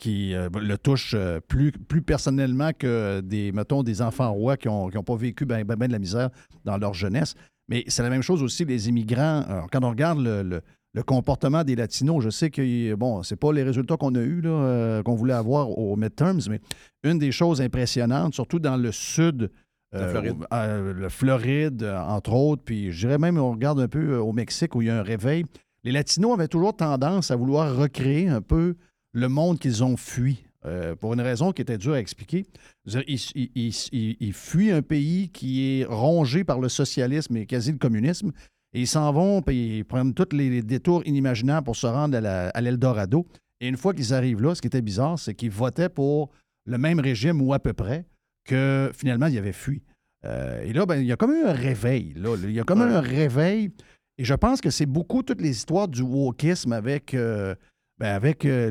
qui 0.00 0.34
euh, 0.34 0.48
le 0.60 0.76
touchent 0.76 1.14
euh, 1.16 1.38
plus, 1.46 1.70
plus 1.70 2.02
personnellement 2.02 2.70
que 2.76 3.20
des, 3.20 3.52
mettons, 3.52 3.84
des 3.84 4.02
enfants 4.02 4.32
rois 4.32 4.56
qui 4.56 4.66
n'ont 4.66 4.90
pas 4.90 5.16
vécu 5.16 5.44
bien 5.46 5.62
ben, 5.64 5.76
ben 5.76 5.86
de 5.86 5.92
la 5.92 5.98
misère 6.00 6.30
dans 6.64 6.76
leur 6.78 6.94
jeunesse. 6.94 7.34
Mais 7.68 7.84
c'est 7.86 8.02
la 8.02 8.10
même 8.10 8.22
chose 8.22 8.42
aussi, 8.42 8.64
les 8.64 8.88
immigrants. 8.88 9.42
Alors, 9.48 9.68
quand 9.70 9.84
on 9.84 9.90
regarde 9.90 10.18
le, 10.18 10.42
le- 10.42 10.62
le 10.92 11.04
comportement 11.04 11.62
des 11.62 11.76
Latinos, 11.76 12.20
je 12.24 12.30
sais 12.30 12.50
que, 12.50 12.94
bon, 12.96 13.22
c'est 13.22 13.36
pas 13.36 13.52
les 13.52 13.62
résultats 13.62 13.96
qu'on 13.96 14.12
a 14.16 14.20
eus, 14.22 14.42
euh, 14.44 15.04
qu'on 15.04 15.14
voulait 15.14 15.34
avoir 15.34 15.70
aux 15.78 15.94
midterms, 15.94 16.40
mais 16.50 16.58
une 17.04 17.16
des 17.16 17.30
choses 17.30 17.60
impressionnantes, 17.60 18.34
surtout 18.34 18.58
dans 18.58 18.76
le 18.76 18.90
sud, 18.90 19.52
La 19.92 20.08
Floride. 20.08 20.36
le 20.50 21.08
Floride, 21.08 21.84
entre 21.84 22.32
autres, 22.32 22.62
puis 22.64 22.90
je 22.90 23.06
dirais 23.06 23.18
même, 23.18 23.38
on 23.38 23.52
regarde 23.52 23.78
un 23.78 23.86
peu 23.86 24.16
au 24.16 24.32
Mexique 24.32 24.74
où 24.74 24.82
il 24.82 24.88
y 24.88 24.90
a 24.90 24.98
un 24.98 25.04
réveil. 25.04 25.44
Les 25.84 25.92
Latinos 25.92 26.34
avaient 26.34 26.48
toujours 26.48 26.74
tendance 26.76 27.30
à 27.30 27.36
vouloir 27.36 27.72
recréer 27.76 28.28
un 28.28 28.40
peu 28.42 28.74
le 29.12 29.28
monde 29.28 29.58
qu'ils 29.58 29.82
ont 29.84 29.96
fui, 29.96 30.44
euh, 30.66 30.94
pour 30.94 31.14
une 31.14 31.20
raison 31.20 31.52
qui 31.52 31.62
était 31.62 31.78
dure 31.78 31.94
à 31.94 32.00
expliquer. 32.00 32.44
Ils, 32.86 33.02
ils- 33.34 33.50
ils- 33.54 33.88
ils- 33.92 34.16
ils 34.20 34.32
fuient 34.32 34.72
un 34.72 34.82
pays 34.82 35.28
qui 35.30 35.80
est 35.80 35.84
rongé 35.84 36.44
par 36.44 36.60
le 36.60 36.68
socialisme 36.68 37.36
et 37.36 37.46
quasi 37.46 37.72
le 37.72 37.78
communisme, 37.78 38.32
et 38.72 38.80
ils 38.82 38.86
s'en 38.86 39.12
vont, 39.12 39.42
puis 39.42 39.78
ils 39.78 39.84
prennent 39.84 40.14
tous 40.14 40.28
les, 40.36 40.48
les 40.50 40.62
détours 40.62 41.02
inimaginables 41.06 41.64
pour 41.64 41.76
se 41.76 41.86
rendre 41.86 42.16
à 42.24 42.60
l'Eldorado. 42.60 43.26
Et 43.60 43.68
une 43.68 43.76
fois 43.76 43.92
qu'ils 43.94 44.14
arrivent 44.14 44.40
là, 44.42 44.54
ce 44.54 44.60
qui 44.62 44.68
était 44.68 44.80
bizarre, 44.82 45.18
c'est 45.18 45.34
qu'ils 45.34 45.50
votaient 45.50 45.88
pour 45.88 46.30
le 46.66 46.78
même 46.78 47.00
régime 47.00 47.42
ou 47.42 47.52
à 47.52 47.58
peu 47.58 47.72
près 47.72 48.04
que 48.44 48.90
finalement 48.94 49.26
ils 49.26 49.38
avaient 49.38 49.52
fui. 49.52 49.82
Euh, 50.24 50.62
et 50.62 50.72
là, 50.72 50.86
ben, 50.86 50.96
il 50.96 51.06
y 51.06 51.12
a 51.12 51.16
comme 51.16 51.32
eu 51.32 51.42
un 51.44 51.52
réveil. 51.52 52.12
Là. 52.16 52.36
Il 52.42 52.52
y 52.52 52.60
a 52.60 52.64
comme 52.64 52.80
eu 52.80 52.92
un 52.92 53.00
réveil. 53.00 53.70
Et 54.18 54.24
je 54.24 54.34
pense 54.34 54.60
que 54.60 54.70
c'est 54.70 54.86
beaucoup 54.86 55.22
toutes 55.22 55.40
les 55.40 55.50
histoires 55.50 55.88
du 55.88 56.02
wokisme 56.02 56.72
avec, 56.72 57.14
euh, 57.14 57.54
ben, 58.00 58.14
avec 58.14 58.46
euh, 58.46 58.70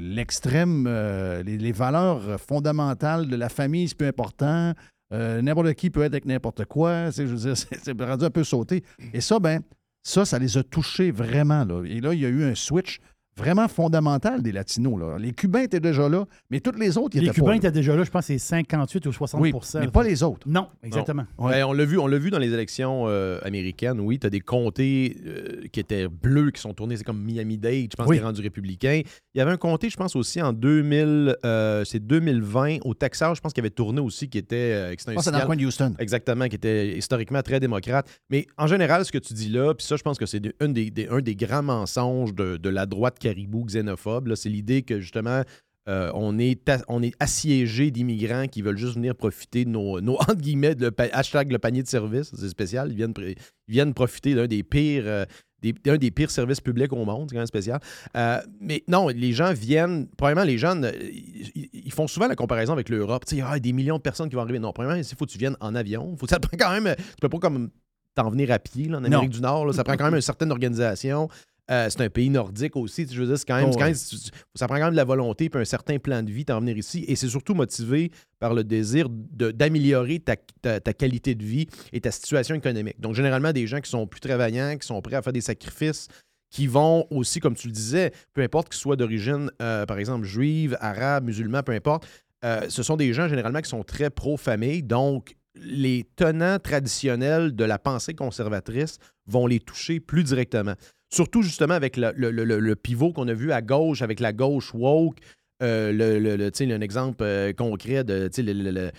l'extrême, 0.00 0.86
euh, 0.88 1.42
les, 1.42 1.72
valeurs 1.72 2.40
fondamentales 2.40 3.28
de 3.28 3.36
la 3.36 3.50
famille, 3.50 3.86
c'est 3.88 3.96
plus 3.96 4.08
important. 4.08 4.72
Euh, 5.12 5.42
n'importe 5.42 5.74
qui 5.74 5.90
peut 5.90 6.00
être 6.00 6.14
avec 6.14 6.24
n'importe 6.24 6.64
quoi. 6.64 7.12
C'est, 7.12 7.26
je 7.26 7.36
c'est, 7.54 8.00
rendu 8.00 8.24
un 8.24 8.30
peu 8.30 8.42
sauté. 8.42 8.84
Et 9.12 9.20
ça, 9.20 9.38
ben, 9.38 9.60
ça, 10.02 10.24
ça 10.24 10.38
les 10.38 10.56
a 10.56 10.62
touchés 10.62 11.10
vraiment. 11.10 11.66
Et 11.84 12.00
là, 12.00 12.14
il 12.14 12.20
y 12.20 12.24
a 12.24 12.30
eu 12.30 12.44
un 12.44 12.54
switch 12.54 13.00
vraiment 13.36 13.66
fondamental 13.68 14.42
des 14.42 14.52
Latinos. 14.52 14.98
Là. 14.98 15.16
Les 15.18 15.32
Cubains 15.32 15.62
étaient 15.62 15.80
déjà 15.80 16.08
là, 16.08 16.26
mais 16.50 16.60
toutes 16.60 16.78
les 16.78 16.98
autres, 16.98 17.16
ils 17.16 17.20
Les 17.20 17.26
étaient 17.28 17.34
Cubains 17.36 17.46
pas 17.46 17.50
là. 17.52 17.56
étaient 17.56 17.72
déjà 17.72 17.96
là, 17.96 18.04
je 18.04 18.10
pense 18.10 18.22
que 18.26 18.32
c'est 18.34 18.38
58 18.38 19.06
ou 19.06 19.12
60 19.12 19.40
Oui, 19.40 19.52
mais 19.80 19.88
pas 19.88 20.02
les 20.02 20.22
autres. 20.22 20.46
Non, 20.48 20.68
exactement. 20.82 21.24
Ouais. 21.38 21.52
Ben, 21.52 21.64
on 21.64 21.72
l'a 21.72 21.84
vu, 21.84 21.98
on 21.98 22.06
l'a 22.06 22.18
vu 22.18 22.30
dans 22.30 22.38
les 22.38 22.52
élections 22.52 23.04
euh, 23.06 23.38
américaines. 23.42 24.00
Oui, 24.00 24.18
tu 24.18 24.26
as 24.26 24.30
des 24.30 24.40
comtés 24.40 25.16
euh, 25.26 25.62
qui 25.72 25.80
étaient 25.80 26.08
bleus 26.08 26.50
qui 26.50 26.60
sont 26.60 26.74
tournés, 26.74 26.96
c'est 26.96 27.04
comme 27.04 27.22
Miami-Dade, 27.22 27.88
je 27.90 27.96
pense 27.96 28.06
Oui. 28.06 28.16
qui 28.16 28.22
est 28.22 28.26
rendu 28.26 28.42
républicain. 28.42 29.00
Il 29.34 29.38
y 29.38 29.40
avait 29.40 29.50
un 29.52 29.56
comté, 29.56 29.88
je 29.88 29.96
pense 29.96 30.14
aussi 30.14 30.42
en 30.42 30.52
2000, 30.52 31.36
euh, 31.46 31.84
c'est 31.86 32.00
2020 32.06 32.78
au 32.84 32.92
Texas, 32.92 33.34
je 33.36 33.40
pense 33.40 33.52
qu'il 33.54 33.62
avait 33.62 33.70
tourné 33.70 34.00
aussi 34.00 34.28
qui 34.28 34.36
était 34.36 34.56
euh, 34.56 34.94
qui 34.94 34.98
c'était 35.00 35.12
Je 35.12 35.14
pense 35.14 35.24
que 35.24 35.24
c'est 35.24 35.30
dans 35.30 35.38
le 35.38 35.42
signal- 35.42 35.46
coin 35.46 35.56
de 35.56 35.66
Houston. 35.66 35.94
Exactement, 35.98 36.48
qui 36.48 36.56
était 36.56 36.98
historiquement 36.98 37.40
très 37.42 37.58
démocrate. 37.58 38.06
Mais 38.28 38.46
en 38.58 38.66
général, 38.66 39.04
ce 39.06 39.12
que 39.12 39.16
tu 39.18 39.32
dis 39.32 39.48
là, 39.48 39.72
puis 39.74 39.86
ça, 39.86 39.96
je 39.96 40.02
pense 40.02 40.18
que 40.18 40.26
c'est 40.26 40.40
de- 40.40 40.54
un 40.60 40.68
des, 40.68 40.90
des- 40.90 41.08
un 41.08 41.20
des 41.20 41.34
grands 41.34 41.62
mensonges 41.62 42.34
de, 42.34 42.58
de 42.58 42.68
la 42.68 42.84
droite 42.84 43.18
caribou 43.18 43.64
xénophobe, 43.64 44.26
là, 44.26 44.36
c'est 44.36 44.50
l'idée 44.50 44.82
que 44.82 45.00
justement, 45.00 45.42
euh, 45.88 46.10
on, 46.14 46.38
est 46.38 46.70
on 46.88 47.02
est 47.02 47.14
assiégé 47.18 47.90
d'immigrants 47.90 48.46
qui 48.48 48.60
veulent 48.62 48.76
juste 48.78 48.94
venir 48.96 49.16
profiter 49.16 49.64
de 49.64 49.70
nos, 49.70 50.00
nos 50.02 50.14
entre 50.20 50.36
guillemets, 50.36 50.74
le 50.78 50.90
pa- 50.90 51.08
hashtag 51.10 51.50
le 51.50 51.58
panier 51.58 51.82
de 51.82 51.88
service, 51.88 52.30
c'est 52.36 52.48
spécial, 52.50 52.88
ils 52.90 52.96
viennent, 52.96 53.12
pr- 53.12 53.34
ils 53.68 53.72
viennent 53.72 53.94
profiter 53.94 54.34
d'un 54.34 54.46
des 54.46 54.62
pires. 54.62 55.04
euh, 55.06 55.24
des- 55.62 55.72
d'un 55.72 55.96
des 55.96 56.10
pires 56.10 56.30
services 56.30 56.60
publics 56.60 56.92
au 56.92 57.04
monde, 57.04 57.28
c'est 57.30 57.34
quand 57.36 57.40
même 57.40 57.46
spécial. 57.46 57.80
Euh, 58.16 58.38
mais 58.60 58.82
non, 58.88 59.08
les 59.08 59.32
gens 59.32 59.52
viennent. 59.52 60.08
Premièrement, 60.16 60.44
les 60.44 60.58
gens, 60.58 60.80
euh, 60.82 60.90
ils, 61.00 61.68
ils 61.72 61.92
font 61.92 62.06
souvent 62.06 62.26
la 62.28 62.36
comparaison 62.36 62.72
avec 62.72 62.88
l'Europe. 62.88 63.24
Tu 63.26 63.36
sais, 63.36 63.42
ah, 63.46 63.58
des 63.58 63.72
millions 63.72 63.96
de 63.96 64.02
personnes 64.02 64.28
qui 64.28 64.34
vont 64.36 64.42
arriver. 64.42 64.58
Non, 64.58 64.72
premièrement, 64.72 64.98
il 64.98 65.04
faut 65.16 65.24
que 65.24 65.30
tu 65.30 65.38
viennes 65.38 65.56
en 65.60 65.74
avion. 65.74 66.16
Faut, 66.16 66.26
ça 66.26 66.38
te 66.38 66.46
prend 66.48 66.56
quand 66.58 66.80
même. 66.80 66.94
Tu 66.96 67.04
peux 67.20 67.28
pas 67.28 67.38
comme 67.38 67.70
t'en 68.14 68.28
venir 68.28 68.50
à 68.50 68.58
pied 68.58 68.88
là, 68.88 68.98
en 68.98 69.04
Amérique 69.04 69.30
Non. 69.30 69.36
du 69.36 69.40
Nord. 69.40 69.66
là. 69.66 69.72
ça 69.72 69.84
prend 69.84 69.96
quand 69.96 70.04
même 70.04 70.14
une 70.16 70.20
certaine 70.20 70.50
organisation. 70.50 71.28
Euh, 71.72 71.88
c'est 71.88 72.02
un 72.02 72.10
pays 72.10 72.28
nordique 72.28 72.76
aussi. 72.76 73.06
Je 73.10 73.18
veux 73.20 73.26
dire, 73.26 73.38
c'est 73.38 73.46
quand 73.48 73.56
même, 73.56 73.70
Oh, 73.72 73.76
quand 73.78 73.86
même- 73.86 73.94
ça 73.94 74.66
prend 74.68 74.76
quand 74.76 74.84
même 74.84 74.90
de 74.92 74.96
la 74.96 75.04
volonté 75.04 75.46
et 75.52 75.56
un 75.56 75.64
certain 75.64 75.98
plan 75.98 76.22
de 76.22 76.30
vie 76.30 76.44
d'en 76.44 76.60
venir 76.60 76.76
ici. 76.76 77.04
Et 77.08 77.16
c'est 77.16 77.28
surtout 77.28 77.54
motivé 77.54 78.10
par 78.38 78.52
le 78.52 78.62
désir 78.62 79.08
d'améliorer 79.08 80.18
ta, 80.20 80.36
ta- 80.60 80.80
ta 80.80 80.92
qualité 80.92 81.34
de 81.34 81.44
vie 81.44 81.66
et 81.92 82.00
ta 82.00 82.10
situation 82.10 82.54
économique. 82.54 83.00
Donc, 83.00 83.14
généralement, 83.14 83.52
des 83.52 83.66
gens 83.66 83.80
qui 83.80 83.90
sont 83.90 84.06
plus 84.06 84.20
travaillants, 84.20 84.76
qui 84.76 84.86
sont 84.86 85.00
prêts 85.00 85.16
à 85.16 85.22
faire 85.22 85.32
des 85.32 85.40
sacrifices, 85.40 86.08
qui 86.50 86.66
vont 86.66 87.06
aussi, 87.10 87.40
comme 87.40 87.54
tu 87.54 87.68
le 87.68 87.72
disais, 87.72 88.12
peu 88.34 88.42
importe 88.42 88.68
qu'ils 88.68 88.78
soient 88.80 88.96
d'origine, 88.96 89.50
euh, 89.62 89.86
par 89.86 89.98
exemple, 89.98 90.26
juive, 90.26 90.76
arabe, 90.80 91.24
musulman, 91.24 91.62
peu 91.62 91.72
importe, 91.72 92.06
euh, 92.44 92.66
ce 92.68 92.82
sont 92.82 92.96
des 92.96 93.14
gens 93.14 93.28
généralement 93.28 93.60
qui 93.62 93.70
sont 93.70 93.82
très 93.84 94.10
pro-famille. 94.10 94.82
Donc, 94.82 95.34
les 95.54 96.06
tenants 96.16 96.58
traditionnels 96.58 97.54
de 97.54 97.64
la 97.64 97.78
pensée 97.78 98.14
conservatrice 98.14 98.98
vont 99.26 99.46
les 99.46 99.60
toucher 99.60 100.00
plus 100.00 100.24
directement. 100.24 100.74
Surtout 101.12 101.42
justement 101.42 101.74
avec 101.74 101.96
le, 101.96 102.12
le- 102.16 102.30
le- 102.30 102.58
le 102.58 102.76
pivot 102.76 103.12
qu'on 103.12 103.28
a 103.28 103.34
vu 103.34 103.52
à 103.52 103.60
gauche, 103.60 104.02
avec 104.02 104.18
la 104.20 104.32
gauche 104.32 104.72
woke. 104.74 105.18
Euh, 105.62 105.92
le, 105.92 106.18
le- 106.18 106.72
un 106.74 106.80
exemple 106.80 107.22
euh, 107.22 107.52
concret 107.52 108.02
de. 108.02 108.28
le- 108.38 108.52
le- 108.52 108.70
le- 108.70 108.90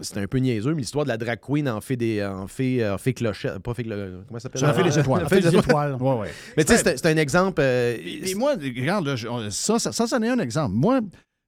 c'est 0.00 0.18
un 0.18 0.26
peu 0.26 0.38
niaiseux, 0.38 0.74
mais 0.74 0.80
l'histoire 0.80 1.04
de 1.04 1.10
la 1.10 1.16
drag 1.18 1.38
queen 1.40 1.68
en 1.68 1.80
fait 1.80 1.96
des 1.96 2.24
en 2.24 2.46
fait, 2.46 2.86
en 2.88 2.98
fait 2.98 3.12
clochette. 3.14 3.58
Pas 3.60 3.74
fait 3.74 3.82
clo- 3.84 4.24
comment 4.26 4.38
ça 4.38 4.44
s'appelle? 4.44 4.60
Ça 4.60 4.70
en 4.70 4.74
fait 4.74 4.82
des 4.82 4.98
étoiles. 4.98 5.24
En 5.24 5.28
fait 5.28 5.40
des 5.40 5.56
étoiles. 5.56 5.94
Ouais, 6.00 6.14
ouais. 6.20 6.30
Mais 6.56 6.64
tu 6.64 6.74
sais, 6.76 6.96
c'est 6.96 7.06
un- 7.06 7.16
exemple. 7.16 7.60
euh, 7.62 7.96
Et 8.02 8.34
moi, 8.34 8.54
regarde, 8.54 9.06
là, 9.06 9.16
ça, 9.50 9.78
ça, 9.78 9.92
ça, 9.92 10.06
c'en 10.06 10.22
est 10.22 10.28
un 10.28 10.38
exemple. 10.38 10.74
Moi, 10.74 11.00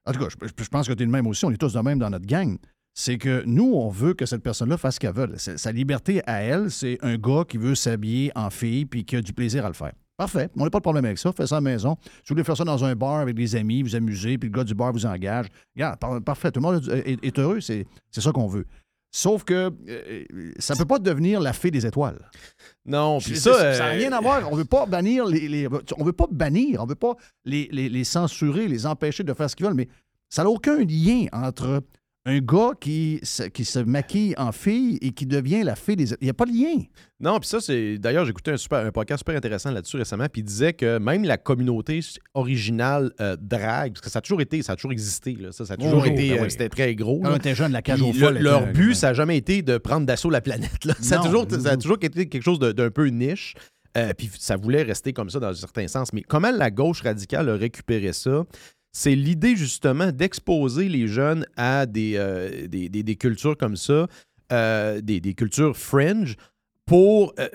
en 0.07 0.13
tout 0.13 0.21
cas, 0.21 0.29
je, 0.31 0.63
je 0.63 0.69
pense 0.69 0.87
que 0.87 0.93
tu 0.93 1.03
es 1.03 1.07
le 1.07 1.13
même 1.13 1.27
aussi, 1.27 1.45
on 1.45 1.51
est 1.51 1.57
tous 1.57 1.73
de 1.73 1.81
même 1.81 1.99
dans 1.99 2.11
notre 2.11 2.27
gang. 2.27 2.57
C'est 2.95 3.19
que 3.19 3.43
nous, 3.47 3.73
on 3.75 3.89
veut 3.89 4.15
que 4.15 4.25
cette 4.25 4.43
personne-là 4.43 4.77
fasse 4.77 4.95
ce 4.95 5.01
qu'elle 5.01 5.15
veut. 5.15 5.33
Sa 5.37 5.73
liberté 5.73 6.23
à 6.27 6.43
elle, 6.43 6.71
c'est 6.71 6.99
un 7.03 7.17
gars 7.17 7.43
qui 7.49 7.57
veut 7.59 7.75
s'habiller 7.75 8.31
en 8.37 8.51
fille 8.51 8.85
puis 8.87 9.05
qui 9.05 9.17
a 9.17 9.21
du 9.21 9.33
plaisir 9.33 9.65
à 9.65 9.69
le 9.69 9.75
faire. 9.75 9.93
Parfait. 10.17 10.49
On 10.57 10.65
n'a 10.65 10.71
pas 10.71 10.79
de 10.79 10.83
problème 10.85 11.05
avec 11.05 11.19
ça. 11.19 11.33
Fais 11.33 11.47
ça 11.47 11.57
à 11.57 11.59
la 11.59 11.71
maison. 11.73 11.97
Si 12.03 12.11
vous 12.29 12.35
voulez 12.35 12.45
faire 12.45 12.57
ça 12.57 12.65
dans 12.65 12.85
un 12.85 12.95
bar 12.95 13.17
avec 13.21 13.35
des 13.35 13.57
amis, 13.57 13.83
vous 13.83 13.97
amusez, 13.97 14.39
puis 14.39 14.49
le 14.49 14.55
gars 14.57 14.65
du 14.65 14.75
bar 14.75 14.93
vous 14.93 15.07
engage. 15.07 15.47
Regarde, 15.75 15.99
par- 15.99 16.23
parfait. 16.23 16.51
Tout 16.53 16.61
le 16.61 16.67
monde 16.67 16.89
est, 17.05 17.25
est 17.25 17.39
heureux. 17.39 17.61
C'est 17.61 17.85
c'est 18.11 18.21
ça 18.21 18.31
qu'on 18.31 18.47
veut. 18.47 18.65
Sauf 19.11 19.45
que 19.45 19.71
euh, 19.89 20.25
ça 20.59 20.75
ne 20.75 20.79
peut 20.81 20.85
pas 20.87 20.99
devenir 20.99 21.41
la 21.41 21.53
fée 21.53 21.71
des 21.71 21.87
étoiles. 21.87 22.19
non, 22.85 23.19
puis 23.21 23.37
Ça 23.37 23.53
ça. 23.55 23.63
n'a 23.63 23.85
euh, 23.87 23.99
rien 23.99 24.13
à 24.13 24.21
voir. 24.21 24.53
On 24.53 24.57
veut 24.57 24.65
pas 24.65 24.87
bannir 24.87 25.25
les, 25.27 25.49
les- 25.49 25.69
on 25.97 26.05
veut 26.05 26.13
pas 26.13 26.27
bannir, 26.31 26.83
on 26.83 26.87
veut 26.87 26.95
pas 26.97 27.15
les, 27.45 27.69
les- 27.71 27.89
les 27.89 28.05
censurer, 28.05 28.67
les 28.69 28.87
empêcher 28.87 29.23
de 29.23 29.33
faire 29.33 29.49
ce 29.49 29.55
qu'ils 29.57 29.67
veulent, 29.67 29.75
mais 29.77 29.89
ça 30.29 30.43
n'a 30.43 30.51
aucun 30.51 30.79
lien 30.85 31.27
entre 31.33 31.83
un 32.27 32.39
gars 32.39 32.71
qui, 32.81 33.21
se- 33.23 33.43
qui 33.45 33.65
se 33.67 33.79
maquille 33.79 34.35
en 34.39 34.51
fille 34.51 34.99
et 35.03 35.11
qui 35.13 35.27
devient 35.27 35.63
la 35.63 35.77
fée 35.77 35.95
des. 35.95 36.13
Il 36.13 36.25
n'y 36.25 36.31
a 36.31 36.35
pas 36.35 36.47
de 36.47 36.53
lien. 36.53 36.83
Non, 37.21 37.39
puis 37.39 37.49
ça, 37.49 37.61
c'est. 37.61 37.99
D'ailleurs, 37.99 38.25
j'ai 38.25 38.31
écouté 38.31 38.51
un, 38.53 38.57
super, 38.57 38.79
un 38.79 38.91
podcast 38.93 39.19
super 39.21 39.37
intéressant 39.37 39.71
là-dessus 39.71 39.99
récemment, 39.99 40.27
puis 40.33 40.41
il 40.41 40.45
disait 40.45 40.73
que 40.73 40.99
même 40.99 41.25
la 41.25 41.37
communauté 41.37 42.01
originale 42.33 43.13
euh, 43.21 43.37
drag, 43.41 43.93
parce 43.93 44.01
que 44.01 44.11
ça 44.11 44.21
a 44.21 44.23
toujours 44.23 44.41
été, 44.41 44.63
ça 44.63 44.73
a 44.73 44.77
toujours 44.77 44.93
existé, 44.93 45.35
là, 45.35 45.53
ça, 45.53 45.67
ça 45.67 45.75
a 45.75 45.77
toujours 45.77 46.03
Oui, 46.03 46.11
été. 46.11 46.31
ben 46.31 46.39
euh, 46.39 46.43
oui. 46.45 46.51
C'était 46.51 46.69
très 46.71 46.95
gros. 46.95 47.21
Quand 47.21 47.29
là. 47.29 47.35
on 47.35 47.39
était 47.39 47.55
jeune, 47.55 47.73
la 47.73 47.83
cage 47.83 48.01
aux 48.03 48.13
le- 48.13 48.39
leur 48.41 48.63
était- 48.63 48.73
but, 48.73 48.95
ça 48.95 49.09
n'a 49.09 49.15
jamais 49.15 49.37
été 49.37 49.63
de 49.63 49.77
prendre 49.79 50.07
d'assaut 50.07 50.31
la 50.31 50.41
planète. 50.41 50.85
là. 50.87 50.95
Ça, 51.01 51.21
a 51.21 51.25
toujours, 51.25 51.47
ça 51.51 51.71
a 51.73 51.77
toujours 51.77 51.99
été 52.01 52.27
quelque 52.29 52.43
chose 52.43 52.59
de- 52.59 52.73
d'un 52.73 52.91
peu 52.91 53.07
niche. 53.09 53.55
Euh, 53.97 54.13
puis 54.17 54.29
ça 54.39 54.57
voulait 54.57 54.83
rester 54.83 55.13
comme 55.13 55.31
ça 55.31 55.39
dans 55.39 55.49
un 55.51 55.55
certain 55.55 55.87
sens. 55.87 56.13
Mais 56.13 56.23
comment 56.23 56.51
la 56.51 56.71
gauche 56.73 57.03
radicale 57.03 57.49
a 57.49 57.55
récupéré 57.55 58.13
ça? 58.13 58.45
C'est 58.97 59.17
l'idée 59.17 59.57
justement 59.57 60.13
d'exposer 60.13 60.89
les 60.89 61.09
jeunes 61.09 61.45
à 61.57 61.85
des, 61.85 62.15
euh, 62.17 62.69
cultures 63.19 63.57
comme 63.57 63.77
ça, 63.77 64.07
euh, 64.53 65.01
des, 65.01 65.35
cultures 65.35 65.77
fringe, 65.77 66.37
pour 66.87 67.35
euh, 67.41 67.49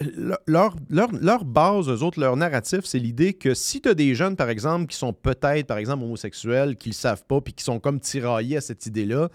leur, 0.46 0.76
leur, 0.90 1.46
base, 1.46 1.88
eux 1.88 2.04
autres, 2.04 2.20
leur 2.20 2.36
narratif, 2.36 2.82
c'est 2.84 3.00
l'idée 3.00 3.34
que 3.34 3.54
si 3.54 3.80
tu 3.80 3.88
as 3.88 3.94
des 3.94 4.16
jeunes, 4.16 4.36
par 4.36 4.50
exemple, 4.50 4.88
qui 4.88 4.98
sont 4.98 5.14
peut-être, 5.14 5.66
par 5.66 5.78
exemple, 5.78 6.04
homosexuels, 6.04 6.76
qui 6.76 6.90
le 6.90 6.94
savent 6.94 7.24
pas, 7.26 7.40
puis 7.40 7.54
qui 7.54 7.64
sont 7.64 7.80
comme 7.80 8.02
tiraillés 8.02 8.58
à 8.58 8.62
cette 8.62 8.86
idée-là, 8.86 9.30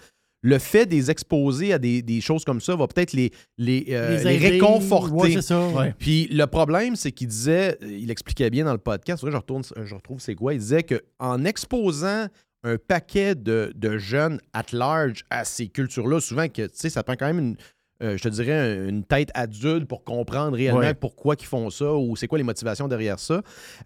le 0.44 0.59
fait 0.59 0.85
des 0.85 1.11
exposer 1.11 1.72
à 1.72 1.78
des, 1.78 2.02
des 2.02 2.20
choses 2.20 2.44
comme 2.44 2.61
ça 2.61 2.76
va 2.76 2.87
peut-être 2.87 3.14
les, 3.14 3.33
les, 3.57 3.87
euh, 3.88 4.22
les 4.22 4.37
réconforter. 4.37 5.14
Ouais, 5.14 5.33
c'est 5.33 5.42
ça. 5.42 5.68
Ouais. 5.68 5.94
Puis 5.98 6.28
le 6.30 6.46
problème, 6.46 6.96
c'est 6.96 7.12
qu'il 7.12 7.28
disait, 7.28 7.78
il 7.80 8.11
expliquait 8.11 8.50
bien 8.50 8.66
dans 8.66 8.72
le 8.72 8.78
podcast, 8.78 9.24
que 9.24 9.30
je, 9.30 9.37
retourne, 9.37 9.62
je 9.85 9.94
retrouve 9.94 10.20
c'est 10.20 10.35
quoi, 10.35 10.52
il 10.52 10.61
disait 10.61 10.83
qu'en 10.83 11.44
exposant 11.46 12.26
un 12.62 12.76
paquet 12.76 13.35
de, 13.35 13.72
de 13.74 13.96
jeunes 13.96 14.38
at 14.52 14.66
large 14.72 15.24
à 15.30 15.44
ces 15.44 15.68
cultures-là, 15.68 16.20
souvent 16.20 16.48
que, 16.48 16.66
tu 16.66 16.74
sais, 16.74 16.90
ça 16.90 17.02
prend 17.02 17.14
quand 17.14 17.26
même 17.26 17.38
une, 17.38 17.57
euh, 18.02 18.16
je 18.16 18.22
te 18.24 18.28
dirais, 18.28 18.88
une 18.88 19.04
tête 19.04 19.30
adulte 19.35 19.87
pour 19.87 20.02
comprendre 20.04 20.57
réellement 20.57 20.80
Ouais. 20.80 20.94
pourquoi 20.94 21.37
ils 21.38 21.44
font 21.46 21.70
ça 21.70 21.92
ou 21.94 22.16
c'est 22.16 22.26
quoi 22.26 22.38
les 22.38 22.44
motivations 22.44 22.88
derrière 22.88 23.18
ça. 23.20 23.40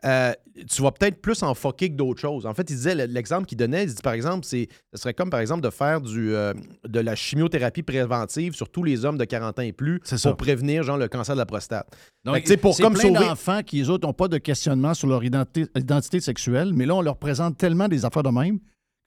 Euh, 0.05 0.33
tu 0.69 0.83
vas 0.83 0.91
peut-être 0.93 1.21
plus 1.21 1.43
en 1.43 1.55
foquer 1.55 1.91
que 1.91 1.95
d'autres 1.95 2.21
choses. 2.21 2.47
En 2.47 2.55
fait, 2.55 2.63
il 2.71 2.77
disait, 2.77 2.95
l'exemple 3.07 3.47
qu'il 3.47 3.59
donnait, 3.59 3.85
il 3.85 3.95
dit 3.95 4.03
par 4.03 4.15
exemple, 4.15 4.47
c'est, 4.47 4.69
ce 4.95 5.01
serait 5.01 5.15
comme 5.15 5.31
par 5.31 5.41
exemple 5.41 5.61
de 5.63 5.71
faire 5.71 6.01
du, 6.01 6.35
euh, 6.35 6.55
de 6.87 7.01
la 7.01 7.15
chimiothérapie 7.15 7.83
préventive 7.83 8.55
sur 8.55 8.69
tous 8.71 8.83
les 8.83 9.05
hommes 9.05 9.19
de 9.19 9.25
40 9.25 9.59
ans 9.59 9.63
et 9.63 9.73
plus 9.73 10.01
C'est 10.05 10.19
ça. 10.19 10.31
pour 10.31 10.39
prévenir 10.39 10.83
genre 10.83 10.97
le 10.99 11.09
cancer 11.09 11.35
de 11.35 11.39
la 11.41 11.47
prostate. 11.47 11.87
Donc, 12.25 12.41
tu 12.41 12.47
sais, 12.47 12.57
pour 12.57 12.75
c'est 12.75 12.83
comme 12.83 12.95
plein 12.95 13.03
sauver- 13.11 13.29
d'enfants 13.29 13.63
qui, 13.63 13.83
eux 13.83 13.91
autres, 13.91 14.07
n'ont 14.07 14.15
pas 14.15 14.29
de 14.29 14.39
questionnement 14.39 14.95
sur 14.95 15.07
leur 15.09 15.23
identité, 15.23 15.67
identité 15.77 16.21
sexuelle, 16.21 16.73
mais 16.75 16.87
là, 16.87 16.95
on 16.97 17.03
leur 17.03 17.17
présente 17.19 17.57
tellement 17.59 17.89
des 17.89 18.05
affaires 18.05 18.23
de 18.23 18.31
même 18.31 18.59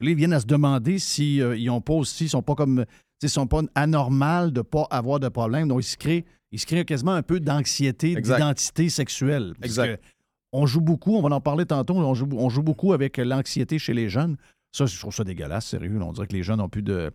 là, 0.03 0.09
ils 0.09 0.15
viennent 0.15 0.33
à 0.33 0.39
se 0.39 0.47
demander 0.47 0.97
si 0.97 1.39
euh, 1.41 1.55
ils 1.55 1.69
ont 1.69 1.79
pas 1.81 1.93
aussi, 1.93 2.27
sont 2.27 2.41
pas 2.41 2.55
comme, 2.55 2.85
sais, 3.27 3.33
sont 3.33 3.47
pas 3.47 3.61
anormales 3.75 4.51
de 4.51 4.61
pas 4.61 4.87
avoir 4.89 5.19
de 5.19 5.29
problème. 5.29 5.67
Donc, 5.67 5.81
ils 5.83 5.87
se 5.87 5.97
créent, 5.97 6.25
ils 6.51 6.59
se 6.59 6.65
créent 6.65 6.85
quasiment 6.85 7.13
un 7.13 7.23
peu 7.23 7.39
d'anxiété, 7.39 8.15
d'identité 8.15 8.89
sexuelle. 8.89 9.53
Parce 9.59 9.71
Exact. 9.71 10.01
on 10.51 10.65
joue 10.65 10.81
beaucoup, 10.81 11.15
on 11.15 11.21
va 11.21 11.35
en 11.35 11.41
parler 11.41 11.65
tantôt, 11.65 11.95
on 11.95 12.13
joue, 12.13 12.27
on 12.33 12.49
joue 12.49 12.63
beaucoup 12.63 12.93
avec 12.93 13.17
l'anxiété 13.17 13.79
chez 13.79 13.93
les 13.93 14.09
jeunes. 14.09 14.37
Ça, 14.71 14.85
je 14.85 14.97
trouve 14.97 15.13
ça 15.13 15.23
dégueulasse, 15.23 15.67
sérieux. 15.67 16.01
On 16.01 16.13
dirait 16.13 16.27
que 16.27 16.35
les 16.35 16.43
jeunes 16.43 16.61
ont 16.61 16.69
plus 16.69 16.83
de. 16.83 17.11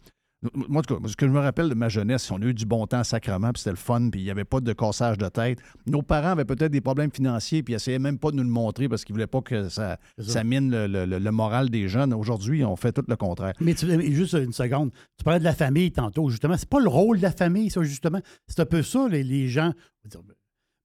Moi, 0.55 0.81
en 0.81 0.83
tout 0.83 1.01
cas, 1.01 1.09
ce 1.09 1.17
que 1.17 1.27
je 1.27 1.33
me 1.33 1.41
rappelle 1.41 1.69
de 1.71 1.75
ma 1.75 1.89
jeunesse, 1.89 2.31
on 2.31 2.41
a 2.43 2.45
eu 2.45 2.55
du 2.55 2.67
bon 2.67 2.87
temps 2.87 3.03
sacrement, 3.03 3.53
puis 3.53 3.61
c'était 3.63 3.71
le 3.71 3.77
fun, 3.77 4.11
puis 4.11 4.21
il 4.21 4.25
n'y 4.25 4.31
avait 4.31 4.45
pas 4.45 4.61
de 4.61 4.73
cassage 4.75 5.17
de 5.17 5.29
tête. 5.29 5.59
Nos 5.87 6.03
parents 6.03 6.29
avaient 6.33 6.45
peut-être 6.45 6.71
des 6.71 6.83
problèmes 6.83 7.11
financiers, 7.11 7.63
puis 7.63 7.73
ils 7.73 7.77
essayaient 7.77 7.99
même 7.99 8.19
pas 8.19 8.31
de 8.31 8.37
nous 8.37 8.43
le 8.43 8.49
montrer 8.51 8.89
parce 8.89 9.05
qu'ils 9.05 9.15
voulaient 9.15 9.27
pas 9.27 9.41
que 9.41 9.69
ça, 9.71 9.99
C'est 10.19 10.25
ça. 10.25 10.33
ça 10.33 10.45
mine 10.45 10.71
le, 10.71 10.87
le- 10.87 11.07
le- 11.07 11.19
le 11.19 11.31
moral 11.33 11.71
des 11.71 11.89
jeunes. 11.89 12.13
Aujourd'hui, 12.13 12.65
on 12.65 12.77
fait 12.77 12.93
tout 12.93 13.03
le 13.09 13.17
contraire. 13.17 13.55
Mais 13.61 13.75
tu- 13.75 13.87
juste 14.15 14.35
une 14.35 14.53
seconde. 14.53 14.93
Tu 15.17 15.25
parlais 15.25 15.41
de 15.41 15.45
la 15.45 15.55
famille 15.55 15.91
tantôt, 15.91 16.29
justement. 16.29 16.57
C'est 16.59 16.69
pas 16.69 16.81
le 16.81 16.89
rôle 16.89 17.17
de 17.17 17.23
la 17.23 17.33
famille, 17.33 17.71
ça, 17.71 17.83
justement. 17.83 18.21
C'est 18.47 18.61
un 18.61 18.67
peu 18.67 18.83
ça, 18.83 19.09
les, 19.09 19.25
les 19.25 19.49
gens, 19.49 19.73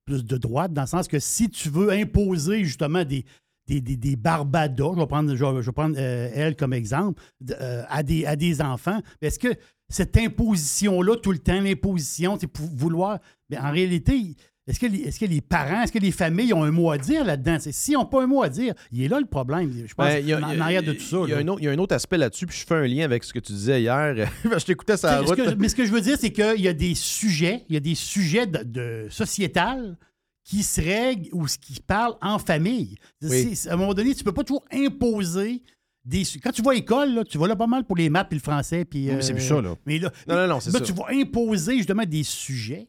plus 0.05 0.25
de 0.25 0.37
droite, 0.37 0.73
dans 0.73 0.81
le 0.81 0.87
sens 0.87 1.07
que 1.07 1.19
si 1.19 1.49
tu 1.49 1.69
veux 1.69 1.91
imposer, 1.91 2.63
justement, 2.63 3.03
des, 3.05 3.23
des, 3.67 3.79
des, 3.81 3.95
des 3.95 4.15
barbadas, 4.15 4.91
je 4.95 4.99
vais 4.99 5.07
prendre, 5.07 5.35
je 5.35 5.43
vais- 5.45 5.61
je 5.61 5.65
vais 5.67 5.71
prendre 5.71 5.95
euh, 5.97 6.29
elle 6.33 6.55
comme 6.55 6.73
exemple, 6.73 7.21
euh, 7.59 7.83
à, 7.89 8.03
des, 8.03 8.25
à 8.25 8.35
des 8.35 8.61
enfants, 8.61 8.99
est-ce 9.21 9.39
que 9.39 9.49
cette 9.89 10.15
imposition-là, 10.17 11.15
tout 11.17 11.31
le 11.31 11.37
temps, 11.39 11.59
l'imposition, 11.61 12.37
c'est 12.39 12.47
pour 12.47 12.65
vouloir. 12.67 13.19
Mais 13.49 13.57
en 13.57 13.71
réalité, 13.71 14.35
est-ce 14.67 14.79
que, 14.79 14.85
les, 14.85 14.99
est-ce 14.99 15.19
que 15.19 15.25
les 15.25 15.41
parents, 15.41 15.81
est-ce 15.83 15.91
que 15.91 15.99
les 15.99 16.11
familles 16.11 16.53
ont 16.53 16.63
un 16.63 16.71
mot 16.71 16.91
à 16.91 16.97
dire 16.97 17.25
là-dedans? 17.25 17.57
S'ils 17.59 17.95
n'ont 17.95 18.05
pas 18.05 18.23
un 18.23 18.27
mot 18.27 18.41
à 18.43 18.47
dire, 18.49 18.73
il 18.91 19.03
est 19.03 19.07
là 19.09 19.19
le 19.19 19.25
problème, 19.25 19.71
je 19.85 19.93
pense, 19.93 20.05
Ben, 20.05 20.25
y 20.25 20.31
a- 20.33 20.37
en, 20.39 20.59
arrière 20.61 20.83
de 20.83 20.93
tout 20.93 21.01
ça. 21.03 21.17
Il 21.25 21.29
y, 21.31 21.33
a 21.33 21.37
un 21.39 21.47
autre, 21.47 21.61
il 21.61 21.65
y 21.65 21.67
a 21.67 21.71
un 21.71 21.77
autre 21.77 21.95
aspect 21.95 22.17
là-dessus, 22.17 22.45
puis 22.45 22.57
je 22.57 22.65
fais 22.65 22.75
un 22.75 22.87
lien 22.87 23.03
avec 23.03 23.23
ce 23.23 23.33
que 23.33 23.39
tu 23.39 23.51
disais 23.53 23.81
hier. 23.81 24.15
je 24.45 24.65
t'écoutais 24.65 24.95
Ce 24.97 25.07
route. 25.25 25.35
que- 25.35 25.55
mais 25.55 25.67
ce 25.67 25.75
que 25.75 25.85
je 25.85 25.91
veux 25.91 26.01
dire, 26.01 26.17
c'est 26.19 26.31
qu'il 26.31 26.61
y 26.61 26.67
a 26.67 26.73
des 26.73 26.95
sujets, 26.95 27.65
il 27.69 27.73
y 27.73 27.77
a 27.77 27.81
des 27.81 27.95
sujets 27.95 28.45
de, 28.47 28.63
de 28.63 29.07
sociétal 29.09 29.97
qui 30.43 30.63
se 30.63 30.81
règlent 30.81 31.29
ou 31.33 31.47
ce 31.47 31.57
qui 31.57 31.79
parlent 31.79 32.15
en 32.21 32.39
famille. 32.39 32.95
Oui. 33.21 33.57
À 33.69 33.73
un 33.73 33.75
moment 33.77 33.93
donné, 33.93 34.13
tu 34.15 34.23
peux 34.23 34.33
pas 34.33 34.43
toujours 34.43 34.65
imposer 34.71 35.61
des. 36.03 36.23
Quand 36.43 36.51
tu 36.51 36.61
vas 36.61 36.71
à 36.71 36.73
l'école, 36.73 37.13
là, 37.13 37.23
tu 37.23 37.37
vas 37.37 37.47
là 37.47 37.55
pas 37.55 37.67
mal 37.67 37.83
pour 37.85 37.95
les 37.97 38.09
maths 38.09 38.27
puis 38.29 38.37
le 38.39 38.43
français. 38.43 38.83
Puis, 38.85 39.09
Oui, 39.11 39.17
c'est 39.21 39.31
euh, 39.31 39.35
plus 39.35 39.45
ça, 39.45 39.61
là. 39.61 39.75
Mais 39.85 39.99
là, 39.99 40.11
Non, 40.27 40.35
non, 40.35 40.47
non, 40.47 40.59
c'est 40.59 40.71
là, 40.71 40.79
ça. 40.79 40.85
tu 40.85 40.93
vas 40.93 41.05
imposer 41.11 41.77
justement 41.77 42.03
des 42.05 42.23
sujets. 42.23 42.87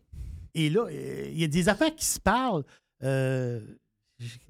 Et 0.55 0.71
là, 0.71 0.87
euh, 0.91 1.29
il 1.33 1.39
y 1.41 1.45
a 1.45 1.49
des 1.49 1.69
affaires 1.69 1.95
qui 1.95 2.05
se 2.07 2.19
parlent. 2.21 2.65
euh, 3.05 3.61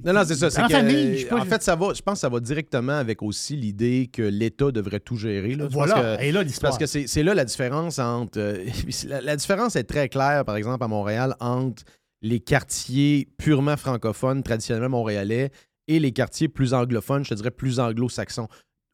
Non, 0.05 0.13
non, 0.13 0.23
c'est 0.27 0.35
ça. 0.37 0.51
c'est 0.51 0.63
En 0.63 0.67
que, 0.69 0.73
famille, 0.75 1.17
je 1.17 1.23
sais 1.23 1.27
pas, 1.29 1.41
en 1.41 1.45
fait, 1.45 1.63
ça 1.63 1.75
va, 1.77 1.93
je 1.95 2.03
pense 2.03 2.15
que 2.15 2.21
ça 2.21 2.29
va 2.29 2.39
directement 2.41 2.93
avec 2.99 3.23
aussi 3.23 3.57
l'idée 3.57 4.09
que 4.13 4.23
l'État 4.23 4.71
devrait 4.71 5.01
tout 5.01 5.17
gérer. 5.17 5.55
Là. 5.55 5.67
Voilà, 5.71 6.17
que- 6.19 6.23
et 6.23 6.31
là, 6.33 6.43
l'histoire. 6.43 6.71
parce 6.71 6.79
que 6.79 6.87
c'est 6.87 7.07
c'est 7.09 7.23
là 7.23 7.35
la 7.35 7.45
différence 7.45 7.99
entre. 7.99 8.39
euh, 8.39 8.65
la, 9.07 9.21
la 9.21 9.37
différence 9.37 9.75
est 9.77 9.85
très 9.85 10.09
claire, 10.09 10.45
par 10.45 10.57
exemple, 10.57 10.83
à 10.85 10.89
Montréal, 10.89 11.35
entre 11.41 11.83
les 12.23 12.41
quartiers 12.41 13.29
purement 13.37 13.77
francophones, 13.77 14.43
traditionnellement 14.43 14.99
montréalais, 14.99 15.51
et 15.89 15.99
les 15.99 16.13
quartiers 16.13 16.49
plus 16.49 16.73
anglophones, 16.75 17.25
je 17.25 17.31
te 17.31 17.35
dirais 17.35 17.51
plus 17.51 17.81
anglo-saxons. 17.81 18.49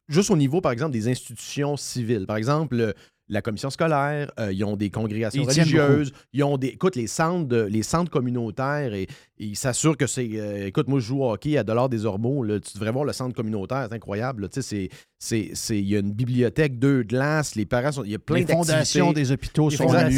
Juste 0.07 0.31
au 0.31 0.37
niveau, 0.37 0.59
par 0.59 0.71
exemple, 0.71 0.91
des 0.91 1.07
institutions 1.07 1.77
civiles. 1.77 2.25
Par 2.25 2.37
exemple, 2.37 2.75
le- 2.75 2.93
la 3.31 3.41
commission 3.43 3.69
scolaire, 3.69 4.31
euh, 4.39 4.51
ils 4.51 4.63
ont 4.63 4.75
des 4.75 4.89
congrégations 4.89 5.43
Ils 5.43 5.47
religieuses, 5.47 6.11
ils 6.33 6.43
ont 6.43 6.57
des. 6.57 6.67
Écoute, 6.69 6.95
les 6.95 7.05
centres, 7.07 7.47
de- 7.47 7.61
les 7.61 7.83
centres 7.83 8.09
communautaires, 8.09 8.93
et, 8.93 9.03
et 9.03 9.07
ils 9.37 9.55
s'assurent 9.55 9.97
que 9.97 10.07
c'est. 10.07 10.27
euh, 10.33 10.65
écoute, 10.67 10.87
moi, 10.87 10.99
je 10.99 11.05
joue 11.05 11.23
au 11.23 11.31
hockey 11.31 11.57
à 11.57 11.63
Dollar 11.63 11.89
des 11.89 12.05
Ormeaux. 12.05 12.43
là, 12.43 12.59
tu 12.59 12.73
devrais 12.73 12.91
voir 12.91 13.05
le 13.05 13.13
centre 13.13 13.35
communautaire, 13.35 13.85
c'est 13.89 13.95
incroyable. 13.95 14.49
Il 14.61 14.89
y 15.71 15.95
a 15.95 15.99
une 15.99 16.11
bibliothèque, 16.11 16.79
deux 16.79 17.03
glaces, 17.03 17.55
les 17.55 17.65
parents 17.65 17.91
sont. 17.91 18.03
Il 18.03 18.11
y 18.11 18.15
a 18.15 18.19
plein 18.19 18.37
Les 18.37 18.45
fondations 18.47 19.13
des 19.13 19.31
hôpitaux 19.31 19.69
Les 19.69 19.77
sont 19.77 19.83
Exact. 19.85 20.11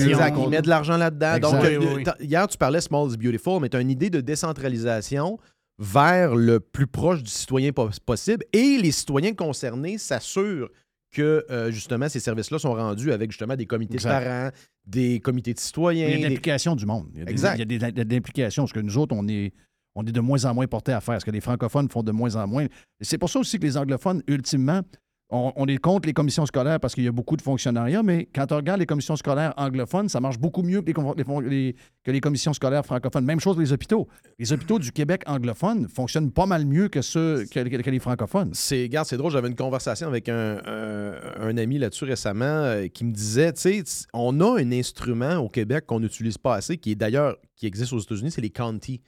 Ils 0.43 0.49
mettent 0.49 0.63
de 0.65 0.69
l'argent 0.69 0.97
là-dedans. 0.97 1.39
Donc, 1.39 1.61
Oui, 1.61 1.67
euh, 1.75 1.95
oui, 1.97 2.03
hier, 2.21 2.47
tu 2.47 2.57
parlais 2.57 2.79
Small 2.81 3.11
is 3.11 3.17
Beautiful, 3.17 3.61
mais 3.61 3.69
tu 3.69 3.77
as 3.77 3.81
une 3.81 3.91
idée 3.91 4.09
de 4.09 4.21
décentralisation 4.21 5.37
vers 5.79 6.35
le 6.35 6.59
plus 6.59 6.87
proche 6.87 7.23
du 7.23 7.29
citoyen 7.31 7.71
po- 7.71 7.89
possible 8.05 8.45
et 8.53 8.77
les 8.81 8.91
citoyens 8.91 9.33
concernés 9.33 9.97
s'assurent 9.97 10.69
que 11.11 11.45
euh, 11.49 11.71
justement 11.71 12.07
ces 12.09 12.19
services-là 12.19 12.59
sont 12.59 12.73
rendus 12.73 13.11
avec 13.11 13.31
justement 13.31 13.55
des 13.55 13.65
comités 13.65 13.95
Exact. 13.95 14.19
de 14.19 14.25
parents, 14.25 14.49
des 14.85 15.19
comités 15.19 15.53
de 15.53 15.59
citoyens. 15.59 16.07
Il 16.07 16.11
y 16.11 16.13
a 16.13 16.17
de 16.17 16.21
des- 16.23 16.29
l'implication 16.29 16.75
du 16.75 16.85
monde. 16.85 17.07
Il 17.13 17.19
y 17.19 17.21
a 17.21 17.25
des- 17.25 17.31
Exact. 17.31 17.55
il 17.57 17.71
y 17.71 17.85
a 17.85 17.91
de 18.03 18.13
l'implication, 18.13 18.63
parce 18.63 18.73
que 18.73 18.79
nous 18.79 18.97
autres, 18.97 19.15
on 19.17 19.27
est, 19.27 19.53
on 19.95 20.05
est 20.05 20.11
de 20.11 20.19
moins 20.21 20.45
en 20.45 20.53
moins 20.53 20.67
portés 20.67 20.93
à 20.93 21.01
faire, 21.01 21.19
ce 21.19 21.25
que 21.25 21.31
les 21.31 21.41
francophones 21.41 21.89
font 21.89 22.01
de 22.03 22.11
moins 22.11 22.35
en 22.37 22.47
moins. 22.47 22.65
C'est 23.01 23.17
pour 23.17 23.29
ça 23.29 23.39
aussi 23.39 23.59
que 23.59 23.63
les 23.65 23.75
anglophones, 23.77 24.23
ultimement, 24.27 24.81
on, 25.31 25.65
est 25.65 25.77
contre 25.77 26.07
les 26.07 26.13
commissions 26.13 26.45
scolaires 26.45 26.79
parce 26.79 26.93
qu'il 26.93 27.05
y 27.05 27.07
a 27.07 27.11
beaucoup 27.11 27.37
de 27.37 27.41
fonctionnariat, 27.41 28.03
mais 28.03 28.27
quand 28.35 28.51
on 28.51 28.57
regarde 28.57 28.81
les 28.81 28.85
commissions 28.85 29.15
scolaires 29.15 29.53
anglophones, 29.55 30.09
ça 30.09 30.19
marche 30.19 30.37
beaucoup 30.37 30.61
mieux 30.61 30.81
que 30.81 30.91
les, 32.11 32.19
commissions 32.19 32.51
scolaires 32.53 32.85
francophones. 32.85 33.23
Même 33.23 33.39
chose 33.39 33.57
les 33.57 33.71
hôpitaux. 33.71 34.09
Les 34.39 34.51
hôpitaux 34.51 34.77
du 34.77 34.91
Québec 34.91 35.23
anglophone 35.27 35.87
fonctionnent 35.87 36.31
pas 36.31 36.45
mal 36.45 36.65
mieux 36.65 36.89
que 36.89 37.01
ceux 37.01 37.45
que, 37.45 37.59
les 37.59 37.99
francophones. 37.99 38.51
C'est, 38.53 38.83
regarde, 38.83 39.07
c'est 39.07 39.17
drôle, 39.17 39.31
j'avais 39.31 39.47
une 39.47 39.55
conversation 39.55 40.07
avec 40.07 40.27
un, 40.27 41.57
ami 41.57 41.77
là-dessus 41.77 42.05
récemment 42.05 42.45
euh, 42.45 42.87
qui 42.87 43.03
me 43.03 43.11
disait, 43.11 43.53
tu 43.53 43.83
sais, 43.83 43.83
on 44.13 44.39
a 44.39 44.59
un 44.59 44.71
instrument 44.71 45.37
au 45.37 45.49
Québec 45.49 45.85
qu'on 45.85 45.99
n'utilise 45.99 46.37
pas 46.37 46.55
assez, 46.55 46.77
qui 46.77 46.91
est 46.91 46.95
d'ailleurs, 46.95 47.37
qui 47.55 47.67
existe 47.67 47.93
aux 47.93 47.99
États-Unis, 47.99 48.31
c'est 48.31 48.41
les 48.41 48.49
counties. 48.49 49.01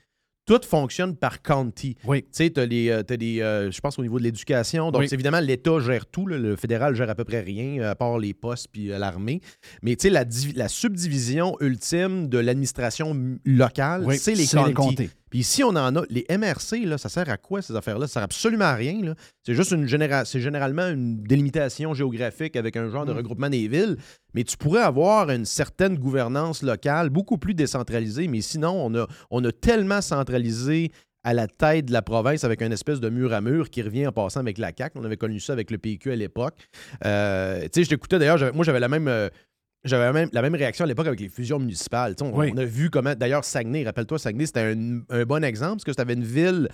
Tout 0.46 0.60
fonctionne 0.68 1.16
par 1.16 1.42
county. 1.42 1.96
Oui. 2.06 2.24
Tu 2.24 2.28
sais, 2.32 2.50
tu 2.50 2.60
as 2.60 2.66
les, 2.66 2.90
euh, 2.90 3.02
euh, 3.10 3.72
je 3.72 3.80
pense 3.80 3.98
au 3.98 4.02
niveau 4.02 4.20
de 4.20 4.24
l'éducation. 4.26 4.92
Donc, 4.92 5.02
Oui. 5.04 5.08
évidemment, 5.12 5.40
l'État 5.40 5.80
gère 5.80 6.06
tout. 6.06 6.28
là. 6.28 6.38
le 6.38 6.56
fédéral 6.58 6.96
gère 6.96 7.10
à 7.10 7.16
peu 7.16 7.24
près 7.24 7.40
rien, 7.42 7.82
euh, 7.82 7.92
à 7.92 7.96
part 7.96 8.18
les 8.20 8.34
postes 8.34 8.68
puis 8.72 8.88
l'armée. 8.88 9.40
Mais 9.82 9.96
tu 9.96 10.04
sais, 10.04 10.10
la, 10.10 10.26
divi- 10.26 10.54
la 10.56 10.68
subdivision 10.68 11.56
ultime 11.62 12.28
de 12.28 12.38
l'administration 12.40 13.16
locale, 13.46 14.04
Oui, 14.06 14.18
c'est 14.18 14.36
les 14.36 14.46
les 14.68 14.74
comtés. 14.74 15.10
Puis 15.34 15.40
ici, 15.40 15.64
on 15.64 15.70
en 15.70 15.96
a. 15.96 16.04
Les 16.12 16.28
MRC, 16.30 16.86
là, 16.86 17.00
ça 17.00 17.10
sert 17.10 17.28
à 17.28 17.38
quoi, 17.38 17.64
ces 17.64 17.76
affaires-là? 17.76 18.06
Ça 18.06 18.14
sert 18.14 18.22
absolument 18.22 18.66
à 18.66 18.76
rien. 18.76 19.02
là. 19.02 19.16
C'est 19.44 19.56
juste 19.56 19.72
une 19.72 19.88
généra- 19.88 20.26
c'est 20.26 20.40
généralement 20.40 20.88
une 20.88 21.24
délimitation 21.24 21.96
géographique 21.96 22.56
avec 22.56 22.78
un 22.78 22.88
genre 22.92 23.04
de 23.08 23.14
regroupement 23.14 23.50
des 23.50 23.68
villes. 23.68 23.98
Mais 24.36 24.44
tu 24.44 24.56
pourrais 24.58 24.84
avoir 24.84 25.32
une 25.32 25.46
certaine 25.46 25.98
gouvernance 25.98 26.62
locale, 26.62 27.10
beaucoup 27.10 27.40
plus 27.40 27.56
décentralisée. 27.56 28.28
Mais 28.28 28.42
sinon, 28.42 28.74
on 28.86 28.94
a, 28.94 29.08
on 29.32 29.44
a 29.44 29.52
tellement 29.52 30.02
centralisé 30.02 30.92
à 31.24 31.34
la 31.34 31.48
tête 31.48 31.86
de 31.86 31.94
la 31.94 32.04
province 32.04 32.44
avec 32.44 32.62
une 32.62 32.72
espèce 32.72 33.00
de 33.00 33.10
mur 33.10 33.34
à 33.34 33.42
mur 33.42 33.72
qui 33.72 33.82
revient 33.82 34.06
en 34.06 34.12
passant 34.12 34.40
avec 34.42 34.60
la 34.60 34.72
CAQ. 34.78 35.00
On 35.00 35.04
avait 35.04 35.18
connu 35.18 35.40
ça 35.40 35.54
avec 35.54 35.72
le 35.72 35.80
PQ 35.80 36.12
à 36.12 36.16
l'époque. 36.16 36.58
Euh, 37.06 37.62
tu 37.64 37.70
sais, 37.74 37.84
je 37.86 37.90
t'écoutais 37.90 38.20
d'ailleurs, 38.20 38.54
moi 38.54 38.64
j'avais 38.64 38.80
la 38.80 38.88
même. 38.90 39.08
euh, 39.08 39.30
j'avais 39.84 40.04
la 40.06 40.14
même, 40.14 40.30
la 40.32 40.42
même 40.42 40.56
réaction 40.56 40.86
à 40.86 40.88
l'époque 40.88 41.08
avec 41.08 41.20
les 41.20 41.30
fusions 41.30 41.60
municipales. 41.60 42.16
Tu 42.16 42.24
On, 42.24 42.36
Oui. 42.38 42.52
on 42.54 42.58
a 42.58 42.66
vu 42.66 42.90
comment. 42.90 43.16
D'ailleurs, 43.16 43.44
Saguenay, 43.44 43.84
rappelle-toi, 43.84 44.20
Saguenay, 44.20 44.46
c'était 44.46 44.62
un, 44.76 45.02
un 45.10 45.24
bon 45.26 45.44
exemple 45.44 45.76
parce 45.76 45.84
que 45.84 45.92
c'était 45.92 46.14
une 46.14 46.24
ville 46.24 46.70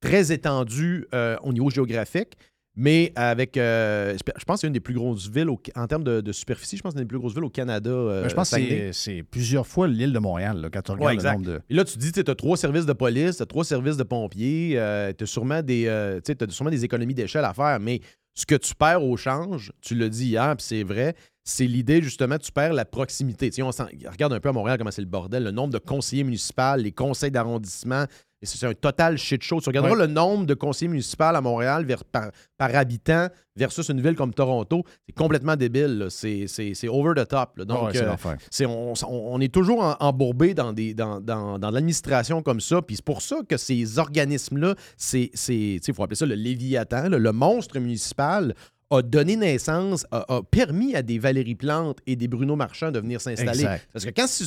très 0.00 0.32
étendue 0.32 1.06
euh, 1.14 1.36
au 1.42 1.52
niveau 1.52 1.70
géographique, 1.70 2.34
mais 2.76 3.12
avec. 3.16 3.56
euh, 3.56 4.14
je 4.18 4.44
pense 4.44 4.56
que 4.56 4.60
c'est 4.62 4.66
une 4.66 4.72
des 4.74 4.80
plus 4.80 4.94
grosses 4.94 5.30
villes 5.30 5.48
au- 5.48 5.60
en 5.76 5.86
termes 5.86 6.04
de, 6.04 6.20
de 6.20 6.32
superficie. 6.32 6.76
Je 6.76 6.82
pense 6.82 6.92
que 6.92 6.98
c'est 6.98 7.02
une 7.02 7.06
des 7.06 7.08
plus 7.08 7.18
grosses 7.18 7.34
villes 7.34 7.44
au 7.44 7.48
Canada. 7.50 7.90
euh, 7.90 8.22
Ben, 8.24 8.28
je 8.28 8.34
pense 8.34 8.50
que 8.50 8.92
c'est- 8.92 9.22
plusieurs 9.22 9.66
fois 9.66 9.88
l'île 9.88 10.12
de 10.12 10.18
Montréal, 10.18 10.60
là, 10.60 10.68
quand 10.70 10.82
tu 10.82 10.92
regardes 10.92 11.16
Ouais, 11.16 11.22
le 11.22 11.30
nombre 11.32 11.46
de. 11.46 11.60
Et 11.70 11.74
là, 11.74 11.84
tu 11.84 11.94
te 11.94 11.98
dis, 11.98 12.12
tu 12.12 12.20
as 12.20 12.34
trois 12.34 12.56
services 12.56 12.84
de 12.86 12.92
police, 12.92 13.36
tu 13.38 13.42
as 13.42 13.46
trois 13.46 13.64
services 13.64 13.96
de 13.96 14.02
pompiers, 14.02 14.72
tu 15.16 15.24
as 15.24 15.26
sûrement 15.26 15.62
des 15.62 16.20
tu 16.26 16.50
sûrement 16.50 16.70
des 16.70 16.84
économies 16.84 17.14
d'échelle 17.14 17.44
à 17.44 17.54
faire, 17.54 17.78
mais 17.80 18.00
ce 18.36 18.44
que 18.44 18.56
tu 18.56 18.74
perds 18.74 19.02
au 19.04 19.16
change, 19.16 19.72
tu 19.80 19.94
l'as 19.94 20.08
dit 20.08 20.26
hier, 20.26 20.54
puis 20.56 20.66
c'est 20.66 20.82
vrai, 20.82 21.14
c'est 21.44 21.66
l'idée, 21.66 22.00
justement, 22.02 22.38
tu 22.38 22.50
perds 22.50 22.72
la 22.72 22.84
proximité. 22.86 23.50
Tu 23.50 23.56
sais, 23.56 23.62
on 23.62 23.70
regarde 24.10 24.32
un 24.32 24.40
peu 24.40 24.48
à 24.48 24.52
Montréal 24.52 24.78
comment 24.78 24.90
c'est 24.90 25.02
le 25.02 25.06
bordel, 25.08 25.44
le 25.44 25.50
nombre 25.50 25.72
de 25.74 25.78
conseillers 25.78 26.24
municipaux, 26.24 26.76
les 26.78 26.92
conseils 26.92 27.30
d'arrondissement. 27.30 28.04
Et 28.42 28.46
c'est 28.46 28.66
un 28.66 28.74
total 28.74 29.16
shit 29.16 29.42
show. 29.42 29.58
Tu 29.60 29.70
regarderas 29.70 29.94
Ouais. 29.94 30.06
le 30.06 30.12
nombre 30.12 30.44
de 30.44 30.52
conseillers 30.52 30.90
municipaux 30.90 31.24
à 31.24 31.40
Montréal 31.40 31.86
vers- 31.86 32.04
par, 32.04 32.30
par 32.58 32.74
habitant 32.76 33.28
versus 33.56 33.88
une 33.88 34.02
ville 34.02 34.14
comme 34.16 34.34
Toronto. 34.34 34.84
C'est 35.06 35.14
complètement 35.14 35.56
débile. 35.56 36.08
C'est 36.10 36.46
over 36.88 37.12
the 37.16 37.26
top. 37.26 37.56
là. 37.56 37.64
Donc, 37.64 37.92
Ouais, 37.92 38.02
euh, 38.02 38.94
on, 39.08 39.40
est 39.40 39.52
toujours 39.52 39.96
embourbé 40.00 40.52
dans, 40.52 40.74
des, 40.74 40.92
dans, 40.92 41.20
dans, 41.20 41.58
dans 41.58 41.70
l'administration 41.70 42.42
comme 42.42 42.60
ça. 42.60 42.82
Puis 42.82 42.96
c'est 42.96 43.04
pour 43.04 43.22
ça 43.22 43.36
que 43.48 43.56
ces 43.56 43.98
organismes-là, 43.98 44.74
il 45.14 45.80
faut 45.94 46.02
appeler 46.02 46.16
ça 46.16 46.26
le 46.26 46.34
Léviathan, 46.34 47.08
là, 47.08 47.18
le 47.18 47.32
monstre 47.32 47.78
municipal 47.78 48.54
a 48.90 49.02
donné 49.02 49.36
naissance, 49.36 50.06
a, 50.10 50.24
a 50.34 50.42
permis 50.42 50.94
à 50.94 51.02
des 51.02 51.18
Valérie 51.18 51.54
Plante 51.54 51.98
et 52.06 52.16
des 52.16 52.28
Bruno 52.28 52.56
Marchand 52.56 52.90
de 52.90 53.00
venir 53.00 53.20
s'installer. 53.20 53.64
Parce 53.92 54.04
que 54.04 54.10
quand 54.10 54.26
tu- 54.26 54.44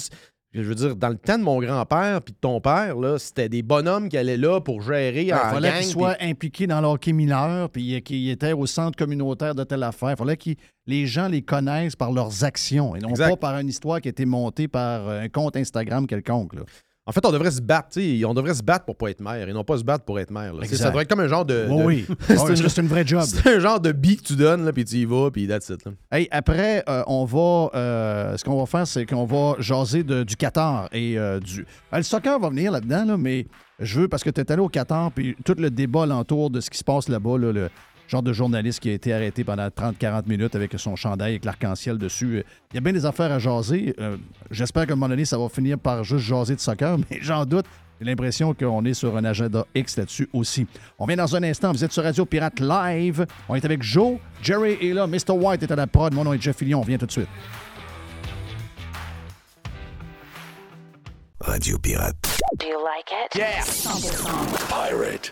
je 0.53 0.61
veux 0.61 0.75
dire, 0.75 0.95
dans 0.95 1.09
le 1.09 1.17
temps 1.17 1.37
de 1.37 1.43
mon 1.43 1.59
grand-père 1.59 2.21
puis 2.21 2.33
de 2.33 2.37
ton 2.39 2.61
père, 2.61 2.95
là, 2.97 3.19
c'était 3.19 3.49
des 3.49 3.61
bonhommes 3.61 4.07
qui 4.09 4.17
allaient 4.17 4.37
là 4.37 4.61
pour 4.61 4.81
gérer 4.81 5.23
Il 5.25 5.33
en 5.33 5.37
Ben, 5.37 5.49
fallait 5.51 5.69
gang, 5.69 5.77
qu'ils 5.81 5.87
soient 5.91 6.15
impliqués 6.21 6.65
dans 6.67 6.79
l'hockey 6.81 7.11
mineur, 7.11 7.69
puis 7.69 8.01
qu'ils 8.01 8.29
étaient 8.29 8.53
au 8.53 8.65
centre 8.65 8.97
communautaire 8.97 9.53
de 9.53 9.63
telle 9.65 9.83
affaire. 9.83 10.11
Il 10.11 10.15
fallait 10.17 10.37
que 10.37 10.51
les 10.87 11.05
gens 11.05 11.27
les 11.27 11.41
connaissent 11.41 11.97
par 11.97 12.11
leurs 12.11 12.43
actions 12.45 12.95
et 12.95 12.99
non 12.99 13.09
Exact. 13.09 13.29
pas 13.31 13.35
par 13.37 13.59
une 13.59 13.67
histoire 13.67 13.99
qui 14.01 14.07
a 14.07 14.11
été 14.11 14.25
montée 14.25 14.67
par 14.69 15.07
euh, 15.09 15.21
un 15.21 15.29
compte 15.29 15.57
Instagram 15.57 16.07
quelconque. 16.07 16.53
là. 16.55 16.61
En 17.07 17.13
fait, 17.13 17.25
on 17.25 17.31
devrait 17.31 17.51
se 17.51 17.61
battre, 17.61 17.87
tu 17.93 18.19
sais, 18.19 18.25
on 18.25 18.33
devrait 18.33 18.53
se 18.53 18.61
battre 18.61 18.83
pour 18.85 18.97
pas 18.97 19.09
être 19.09 19.21
maire 19.21 19.47
et 19.47 19.53
non 19.53 19.63
pas 19.63 19.77
se 19.77 19.83
battre 19.83 20.03
pour 20.03 20.19
être 20.19 20.29
maire. 20.29 20.53
Ça 20.73 20.87
devrait 20.89 21.03
être 21.03 21.09
comme 21.09 21.21
un 21.21 21.27
genre 21.29 21.45
de. 21.45 21.65
Oui, 21.69 21.77
de- 21.77 21.83
oui. 21.85 22.05
c'est 22.27 22.37
Ouais, 22.37 22.55
une- 22.81 22.87
vraie 22.87 23.07
job. 23.07 23.21
C'est 23.25 23.55
un 23.55 23.59
genre 23.59 23.79
de 23.79 23.93
billet 23.93 24.17
que 24.17 24.23
tu 24.23 24.35
donnes, 24.35 24.69
puis 24.73 24.83
tu 24.83 24.95
y 24.97 25.05
vas, 25.05 25.31
puis 25.31 25.47
that's 25.47 25.69
it. 25.69 25.85
là. 25.85 25.91
Hey, 26.11 26.27
après, 26.31 26.83
euh, 26.89 27.03
on 27.07 27.23
va. 27.23 27.69
euh, 27.75 28.35
ce 28.37 28.43
qu'on 28.43 28.59
va 28.59 28.65
faire, 28.65 28.85
c'est 28.85 29.05
qu'on 29.05 29.25
va 29.25 29.55
jaser 29.59 30.03
de- 30.03 30.23
du 30.23 30.35
Qatar 30.35 30.89
et 30.91 31.17
euh, 31.17 31.39
du. 31.39 31.65
Ben, 31.91 31.97
le 31.99 32.03
soccer 32.03 32.37
va 32.39 32.49
venir 32.49 32.71
là-dedans, 32.73 33.05
là, 33.05 33.15
mais 33.17 33.47
je 33.79 34.01
veux, 34.01 34.07
parce 34.07 34.23
que 34.23 34.29
tu 34.29 34.41
es 34.41 34.51
allé 34.51 34.61
au 34.61 34.67
Qatar, 34.69 35.11
puis 35.11 35.35
tout 35.45 35.55
le 35.57 35.69
débat 35.69 36.03
alentour 36.03 36.49
de 36.49 36.59
ce 36.59 36.69
qui 36.69 36.77
se 36.77 36.83
passe 36.83 37.07
là-bas, 37.09 37.37
là, 37.37 37.51
le 37.53 37.69
genre 38.07 38.23
de 38.23 38.33
journaliste 38.33 38.79
qui 38.79 38.89
a 38.89 38.93
été 38.93 39.13
arrêté 39.13 39.43
pendant 39.43 39.67
30-40 39.67 40.27
minutes 40.27 40.55
avec 40.55 40.73
son 40.77 40.95
chandail 40.95 41.31
avec 41.31 41.45
l'arc-en-ciel 41.45 41.97
dessus. 41.97 42.43
Il 42.71 42.75
y 42.75 42.77
a 42.77 42.81
bien 42.81 42.93
des 42.93 43.05
affaires 43.05 43.31
à 43.31 43.39
jaser. 43.39 43.95
Euh, 43.99 44.17
J'espère 44.49 44.85
qu'à 44.87 44.93
un 44.93 44.95
moment 44.95 45.09
donné, 45.09 45.25
ça 45.25 45.37
va 45.37 45.49
finir 45.49 45.77
par 45.77 46.03
juste 46.03 46.25
jaser 46.25 46.55
de 46.55 46.59
soccer, 46.59 46.97
mais 47.09 47.19
j'en 47.21 47.45
doute. 47.45 47.65
J'ai 47.99 48.05
l'impression 48.05 48.53
qu'on 48.53 48.85
est 48.85 48.93
sur 48.93 49.17
un 49.17 49.25
agenda 49.25 49.65
X 49.73 49.97
là-dessus 49.97 50.29
aussi. 50.31 50.67
On 50.99 51.07
vient 51.07 51.15
dans 51.15 51.35
un 51.35 51.41
instant. 51.41 51.71
Vous 51.71 51.83
êtes 51.83 51.91
sur 51.91 52.03
Radio 52.03 52.25
Pirate 52.25 52.59
Live. 52.59 53.25
On 53.49 53.55
est 53.55 53.65
avec 53.65 53.81
Joe. 53.81 54.19
Jerry 54.43 54.77
est 54.79 54.93
là. 54.93 55.07
Mr. 55.07 55.31
White 55.31 55.63
est 55.63 55.71
à 55.71 55.75
la 55.75 55.87
prod. 55.87 56.13
Mon 56.13 56.23
nom 56.23 56.31
est 56.33 56.39
Jeff 56.41 56.57
Fillion. 56.57 56.81
On 56.81 56.83
vient 56.83 56.99
tout 56.99 57.07
de 57.07 57.11
suite. 57.11 57.27
Radio 61.41 61.77
Pirate. 61.79 62.15
Do 62.59 62.67
you 62.67 62.79
like 62.83 63.09
it? 63.11 63.35
Yeah. 63.35 63.61
100%. 63.61 64.69
Pirate. 64.69 65.31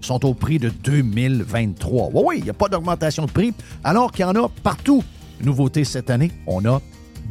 sont 0.00 0.24
au 0.24 0.34
prix 0.34 0.58
de 0.58 0.70
2023. 0.70 2.10
Oui, 2.12 2.22
oui, 2.26 2.34
il 2.38 2.44
n'y 2.44 2.50
a 2.50 2.54
pas 2.54 2.68
d'augmentation 2.68 3.26
de 3.26 3.30
prix, 3.30 3.52
alors 3.84 4.12
qu'il 4.12 4.22
y 4.22 4.24
en 4.24 4.34
a 4.34 4.48
partout. 4.62 5.02
Nouveauté 5.42 5.84
cette 5.84 6.10
année, 6.10 6.30
on 6.46 6.64
a 6.66 6.80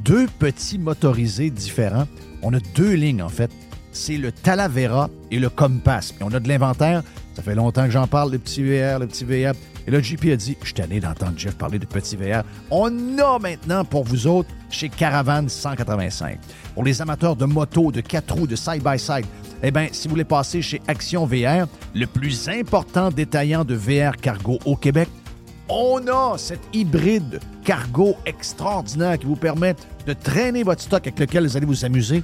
deux 0.04 0.28
petits 0.40 0.80
motorisés 0.80 1.50
différents. 1.50 2.08
On 2.42 2.54
a 2.54 2.60
deux 2.76 2.94
lignes, 2.94 3.22
en 3.22 3.30
fait. 3.30 3.52
C'est 4.00 4.16
le 4.16 4.32
Talavera 4.32 5.10
et 5.30 5.40
le 5.40 5.50
Compass. 5.50 6.16
On 6.22 6.34
a 6.34 6.40
de 6.40 6.48
l'inventaire. 6.48 7.04
Ça 7.36 7.44
fait 7.44 7.54
longtemps 7.54 7.84
que 7.84 7.92
j'en 7.92 8.08
parle, 8.08 8.32
le 8.32 8.40
petit 8.40 8.64
VR, 8.64 8.98
le 8.98 9.08
petit 9.08 9.26
VR. 9.26 9.52
Et 9.86 9.92
là, 9.92 10.02
JP 10.02 10.24
a 10.32 10.36
dit, 10.38 10.56
je 10.62 10.68
suis 10.68 10.74
tanné 10.74 11.02
d'entendre 11.02 11.34
Jeff 11.36 11.56
parler 11.56 11.80
de 11.80 11.86
petit 11.86 12.16
VR. 12.16 12.44
On 12.72 13.18
a 13.18 13.40
maintenant 13.40 13.84
pour 13.84 14.06
vous 14.06 14.26
autres 14.26 14.48
chez 14.70 14.88
Caravane 14.88 15.50
185. 15.50 16.40
Pour 16.76 16.86
les 16.86 17.02
amateurs 17.02 17.36
de 17.36 17.44
moto, 17.44 17.92
de 17.92 18.00
quatre 18.00 18.34
roues, 18.34 18.48
de 18.48 18.56
side-by-side, 18.56 19.26
eh 19.64 19.70
bien, 19.70 19.90
si 19.92 20.08
vous 20.08 20.14
voulez 20.14 20.24
passer 20.24 20.62
chez 20.62 20.82
Action 20.88 21.26
VR, 21.26 21.68
le 21.94 22.06
plus 22.06 22.48
important 22.48 23.12
détaillant 23.12 23.66
de 23.66 23.76
VR 23.76 24.16
cargo 24.16 24.60
au 24.64 24.78
Québec, 24.78 25.10
on 25.68 26.00
a 26.08 26.38
cet 26.38 26.62
hybride 26.72 27.42
cargo 27.66 28.16
extraordinaire 28.26 29.20
qui 29.20 29.26
vous 29.26 29.36
permet 29.36 29.76
de 30.08 30.14
traîner 30.14 30.64
votre 30.64 30.82
stock 30.82 31.06
avec 31.06 31.20
lequel 31.20 31.44
vous 31.44 31.58
allez 31.58 31.66
vous 31.66 31.84
amuser 31.84 32.24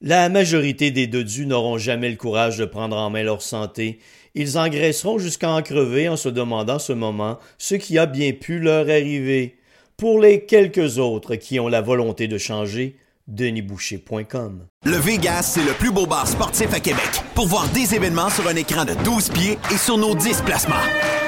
La 0.00 0.28
majorité 0.28 0.92
des 0.92 1.08
dodus 1.08 1.46
n'auront 1.46 1.76
jamais 1.76 2.08
le 2.08 2.16
courage 2.16 2.56
de 2.56 2.64
prendre 2.64 2.96
en 2.96 3.10
main 3.10 3.24
leur 3.24 3.42
santé. 3.42 3.98
Ils 4.36 4.56
engraisseront 4.56 5.18
jusqu'à 5.18 5.50
en 5.50 5.60
crever 5.60 6.08
en 6.08 6.16
se 6.16 6.28
demandant 6.28 6.78
ce 6.78 6.92
moment 6.92 7.40
ce 7.58 7.74
qui 7.74 7.98
a 7.98 8.06
bien 8.06 8.32
pu 8.32 8.60
leur 8.60 8.88
arriver. 8.88 9.56
Pour 9.96 10.20
les 10.20 10.44
quelques 10.46 10.98
autres 10.98 11.34
qui 11.34 11.58
ont 11.58 11.66
la 11.66 11.80
volonté 11.80 12.28
de 12.28 12.38
changer, 12.38 12.96
denisboucher.com. 13.26 14.66
Le 14.84 14.96
Vegas, 14.96 15.42
c'est 15.42 15.64
le 15.64 15.72
plus 15.72 15.90
beau 15.90 16.06
bar 16.06 16.28
sportif 16.28 16.72
à 16.72 16.78
Québec. 16.78 17.10
Pour 17.34 17.48
voir 17.48 17.68
des 17.70 17.96
événements 17.96 18.30
sur 18.30 18.46
un 18.46 18.54
écran 18.54 18.84
de 18.84 18.94
12 19.02 19.30
pieds 19.30 19.58
et 19.72 19.76
sur 19.76 19.98
nos 19.98 20.14
10 20.14 20.42
placements. 20.42 21.27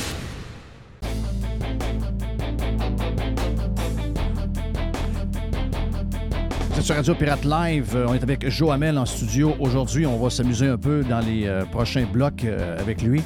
Sur 6.81 6.95
Radio 6.95 7.13
Pirate 7.13 7.45
Live. 7.45 7.95
Euh, 7.95 8.07
On 8.09 8.13
est 8.15 8.23
avec 8.23 8.49
Joe 8.49 8.71
Hamel 8.71 8.97
en 8.97 9.05
studio. 9.05 9.53
Aujourd'hui, 9.59 10.05
on 10.07 10.17
va 10.17 10.29
s'amuser 10.31 10.67
un 10.67 10.77
peu 10.77 11.03
dans 11.03 11.19
les 11.19 11.45
euh, 11.45 11.63
prochains 11.65 12.05
blocs 12.05 12.43
euh, 12.43 12.79
avec 12.79 13.01
lui. 13.03 13.21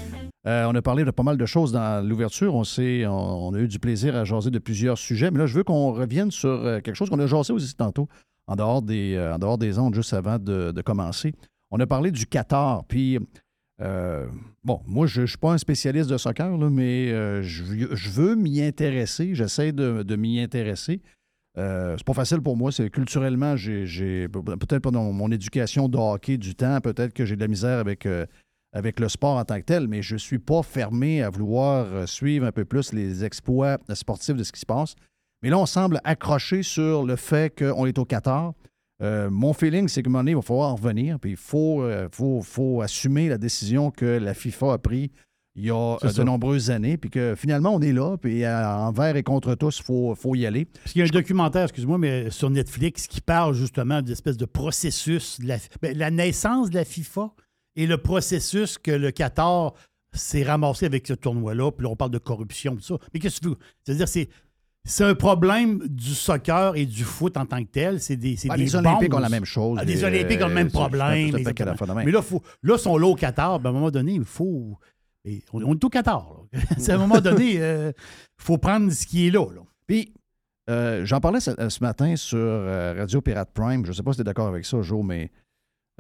On 0.48 0.76
a 0.76 0.82
parlé 0.84 1.04
de 1.04 1.10
pas 1.10 1.24
mal 1.24 1.38
de 1.38 1.46
choses 1.48 1.72
dans 1.72 2.08
l'ouverture. 2.08 2.54
On, 2.54 2.62
on, 2.62 3.10
on 3.10 3.54
a 3.56 3.60
eu 3.60 3.68
du 3.68 3.80
plaisir 3.80 4.16
à 4.16 4.26
jaser 4.26 4.52
de 4.52 4.60
plusieurs 4.60 4.98
sujets. 4.98 5.32
Mais 5.32 5.40
là, 5.40 5.48
je 5.48 5.56
veux 5.56 5.64
qu'on 5.64 5.92
revienne 5.94 6.30
sur 6.30 6.62
quelque 6.84 6.94
chose 6.94 7.10
qu'on 7.10 7.18
a 7.20 7.26
jasé 7.26 7.52
aussi 7.52 7.74
tantôt, 7.74 8.08
en 8.46 8.56
dehors 8.56 8.84
des, 8.84 9.18
en 9.34 9.40
dehors 9.40 9.58
des 9.58 9.80
ondes, 9.80 9.96
juste 9.96 10.14
avant 10.14 10.38
de, 10.38 10.82
commencer. 10.82 11.34
On 11.72 11.80
a 11.80 11.88
parlé 11.88 12.12
du 12.12 12.28
Qatar. 12.28 12.84
Puis, 12.86 13.18
bon, 13.80 14.82
moi, 14.86 15.08
je 15.08 15.22
ne 15.22 15.26
suis 15.26 15.40
pas 15.40 15.52
un 15.54 15.58
spécialiste 15.58 16.12
de 16.12 16.18
soccer, 16.18 16.56
mais 16.70 17.08
je, 17.42 18.10
veux- 18.12 18.36
m'y 18.36 18.62
intéresser. 18.62 19.34
J'essaie 19.34 19.72
de 19.72 20.16
m'y 20.16 20.40
intéresser. 20.40 21.02
Euh, 21.58 21.96
c'est 21.98 22.06
pas 22.06 22.14
facile 22.14 22.42
pour 22.42 22.58
moi. 22.58 22.72
C'est 22.72 22.90
culturellement, 22.90 23.56
j'ai, 23.56 24.28
peut-être 24.28 24.80
pendant 24.80 25.12
mon 25.12 25.32
éducation 25.32 25.88
de 25.88 25.98
hockey 25.98 26.38
du 26.38 26.56
temps, 26.56 26.80
peut-être 26.82 27.14
que 27.14 27.26
j'ai 27.26 27.36
de 27.36 27.42
la 27.42 27.48
misère 27.48 27.80
avec, 27.80 28.06
euh, 28.06 28.26
avec 28.74 29.00
le 29.00 29.08
sport 29.08 29.38
en 29.38 29.46
tant 29.46 29.58
que 29.60 29.66
tel, 29.66 29.88
mais 29.88 30.02
je 30.02 30.18
suis 30.18 30.40
pas 30.40 30.62
fermé 30.62 31.24
à 31.24 31.30
vouloir 31.30 31.86
euh, 31.86 32.06
suivre 32.06 32.46
un 32.46 32.52
peu 32.52 32.66
plus 32.66 32.92
les 32.92 33.24
exploits 33.24 33.78
sportifs 33.94 34.36
de 34.36 34.44
ce 34.44 34.52
qui 34.52 34.60
se 34.60 34.66
passe. 34.66 34.96
Mais 35.42 35.50
là, 35.50 35.58
on 35.58 35.66
semble 35.66 36.02
accroché 36.04 36.62
sur 36.64 37.06
le 37.06 37.16
fait 37.16 37.58
qu'on 37.58 37.86
est 37.86 37.98
au 37.98 38.06
Qatar. 38.06 38.54
Euh, 39.02 39.30
mon 39.30 39.54
feeling, 39.54 39.88
c'est 39.88 40.06
un 40.06 40.10
moment 40.10 40.20
donné, 40.20 40.32
il 40.32 40.36
va 40.36 40.42
falloir 40.42 40.72
en 40.72 40.76
revenir, 40.76 41.20
puis 41.20 41.32
il 41.32 41.38
faut, 41.38 41.84
euh, 41.84 42.08
faut, 42.12 42.42
faut 42.42 42.82
assumer 42.82 43.28
la 43.28 43.38
décision 43.38 43.92
que 43.92 44.06
la 44.06 44.34
FIFA 44.34 44.74
a 44.74 44.78
prise 44.78 45.10
il 45.56 45.66
y 45.66 45.72
a 45.72 45.94
euh, 45.94 45.98
de 46.02 46.10
ça. 46.10 46.24
nombreuses 46.24 46.70
années, 46.70 46.98
puis 46.98 47.10
que 47.10 47.34
finalement, 47.38 47.74
on 47.74 47.82
est 47.82 47.94
là, 47.94 48.18
puis 48.18 48.44
euh, 48.44 48.68
envers 48.68 49.16
et 49.16 49.24
contre 49.24 49.56
tous, 49.56 49.80
il 49.80 49.84
faut, 49.84 50.14
faut 50.16 50.36
y 50.36 50.46
aller. 50.46 50.66
Parce 50.66 50.92
qu'il 50.92 51.00
y 51.00 51.04
a 51.04 51.08
un 51.08 51.10
documentaire, 51.10 51.64
excuse-moi, 51.64 51.98
mais 51.98 52.30
sur 52.30 52.50
Netflix 52.50 53.08
qui 53.08 53.22
parle 53.22 53.54
justement 53.54 54.02
d'une 54.02 54.12
espèce 54.14 54.38
de 54.38 54.46
processus, 54.46 55.40
de 55.40 55.48
la, 55.48 55.58
ben, 55.82 55.98
la 55.98 56.12
naissance 56.12 56.70
de 56.70 56.76
la 56.76 56.86
FIFA 56.86 57.32
et 57.76 57.88
le 57.88 57.98
processus 57.98 58.78
que 58.78 58.92
le 58.92 59.12
Qatar 59.12 59.74
s'est 60.14 60.44
ramassé 60.44 60.86
avec 60.86 61.08
ce 61.08 61.14
tournoi-là. 61.14 61.72
Puis 61.72 61.84
là, 61.86 61.90
on 61.92 61.96
parle 61.96 62.12
de 62.12 62.18
corruption, 62.18 62.76
tout 62.76 62.82
ça. 62.82 62.98
Mais 63.14 63.20
qu'est-ce 63.20 63.38
que 63.40 63.46
tu 63.46 63.50
veux? 63.50 63.58
C'est-à-dire, 63.84 64.08
c'est. 64.08 64.30
C'est 64.88 65.04
un 65.04 65.16
problème 65.16 65.82
du 65.90 66.14
soccer 66.14 66.76
et 66.76 66.86
du 66.86 67.04
foot 67.06 67.38
en 67.38 67.48
tant 67.48 67.64
que 67.64 67.72
tel. 67.72 68.00
C'est 68.00 68.18
des, 68.18 68.36
c'est 68.36 68.50
Ben, 68.50 68.56
des 68.56 68.66
les 68.66 68.76
Olympiques 68.76 69.10
bombes. 69.10 69.18
ont 69.18 69.24
la 69.24 69.30
même 69.30 69.44
chose. 69.44 69.80
Ah, 69.82 69.84
les 69.84 70.04
Olympiques 70.04 70.40
ont 70.44 70.48
le 70.48 70.54
même 70.54 70.68
euh, 70.68 70.70
problème. 70.70 71.32
Mais 72.06 72.12
là, 72.12 72.22
faut, 72.22 72.44
là, 72.62 72.76
ils 72.78 72.80
sont 72.80 72.96
là 72.96 73.08
au 73.08 73.16
Qatar. 73.16 73.60
Ben, 73.60 73.70
à 73.70 73.72
un 73.72 73.74
moment 73.74 73.90
donné, 73.90 74.14
il 74.14 74.24
faut. 74.26 74.78
On, 75.54 75.64
on 75.64 75.74
est 75.74 75.84
au 75.84 75.90
Qatar. 75.90 76.46
à 76.88 76.94
un 76.94 76.98
moment 76.98 77.22
donné, 77.22 77.56
il 77.56 77.94
faut 78.38 78.58
prendre 78.58 78.92
ce 78.92 79.06
qui 79.06 79.28
est 79.28 79.32
là. 79.32 79.46
Puis, 79.88 80.14
euh, 80.70 81.06
j'en 81.06 81.20
parlais 81.20 81.40
ce, 81.40 81.52
ce 81.70 81.84
matin 81.84 82.16
sur 82.16 82.40
euh, 82.40 82.96
Radio 82.98 83.22
Pirate 83.22 83.52
Prime. 83.54 83.86
Je 83.86 83.92
ne 83.92 83.96
sais 83.96 84.04
pas 84.04 84.12
si 84.14 84.18
tu 84.18 84.22
es 84.22 84.24
d'accord 84.24 84.48
avec 84.48 84.66
ça, 84.66 84.82
Joe, 84.82 85.04
mais 85.06 85.32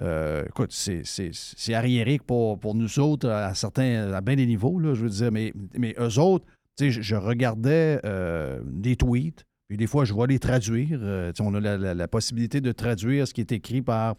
euh, 0.01 0.43
écoute, 0.45 0.71
c'est, 0.71 1.73
arriéré 1.73 2.19
pour, 2.19 2.75
nous 2.75 2.99
autres 2.99 3.29
à 3.29 3.53
certains, 3.53 4.11
à 4.13 4.21
bien 4.21 4.35
des 4.35 4.45
niveaux, 4.45 4.79
je 4.81 5.01
veux 5.01 5.09
dire, 5.09 5.31
mais, 5.31 5.53
mais 5.77 5.95
eux 5.99 6.19
autres, 6.19 6.45
je, 6.79 6.89
je 6.89 7.15
regardais 7.15 8.01
euh, 8.05 8.59
des 8.65 8.95
tweets, 8.95 9.45
puis 9.67 9.77
des 9.77 9.87
fois, 9.87 10.03
je 10.03 10.13
vois 10.13 10.27
les 10.27 10.39
traduire. 10.39 10.99
Euh, 11.01 11.31
on 11.39 11.53
a 11.55 11.77
la 11.77 12.07
possibilité 12.07 12.59
de 12.59 12.71
traduire 12.71 13.27
ce 13.27 13.33
qui 13.33 13.41
est 13.41 13.51
écrit 13.51 13.81
par 13.81 14.15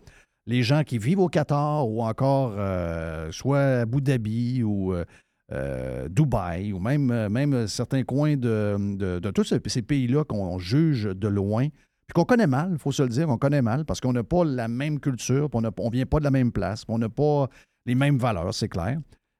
les 0.46 0.62
gens 0.62 0.84
qui 0.84 0.98
vivent 0.98 1.20
au 1.20 1.28
Qatar 1.28 1.88
ou 1.88 2.02
encore 2.02 2.54
euh, 2.56 3.30
soit 3.32 3.80
Abu 3.80 4.00
Dhabi 4.00 4.62
ou 4.62 4.94
euh, 4.94 5.04
euh, 5.52 6.08
Dubaï 6.08 6.72
ou 6.72 6.78
même, 6.78 7.66
certains 7.66 8.04
coins 8.04 8.36
de, 8.36 9.30
tous 9.30 9.44
ces, 9.44 9.82
pays-là 9.82 10.24
qu'on 10.24 10.58
juge 10.58 11.04
de 11.04 11.28
loin, 11.28 11.68
puis 11.68 12.14
qu'on 12.14 12.24
connaît 12.24 12.46
mal, 12.46 12.70
il 12.72 12.78
faut 12.78 12.92
se 12.92 13.02
le 13.02 13.08
dire, 13.08 13.28
on 13.28 13.38
connaît 13.38 13.62
mal 13.62 13.84
parce 13.84 14.00
qu'on 14.00 14.12
n'a 14.12 14.22
pas 14.22 14.44
la 14.44 14.68
même 14.68 15.00
culture, 15.00 15.50
puis 15.50 15.58
on 15.58 15.62
ne 15.62 15.90
vient 15.90 16.06
pas 16.06 16.18
de 16.18 16.24
la 16.24 16.30
même 16.30 16.52
place, 16.52 16.84
on 16.88 16.98
n'a 16.98 17.08
pas 17.08 17.48
les 17.84 17.94
mêmes 17.94 18.18
valeurs, 18.18 18.54
c'est 18.54 18.68
clair. 18.68 18.98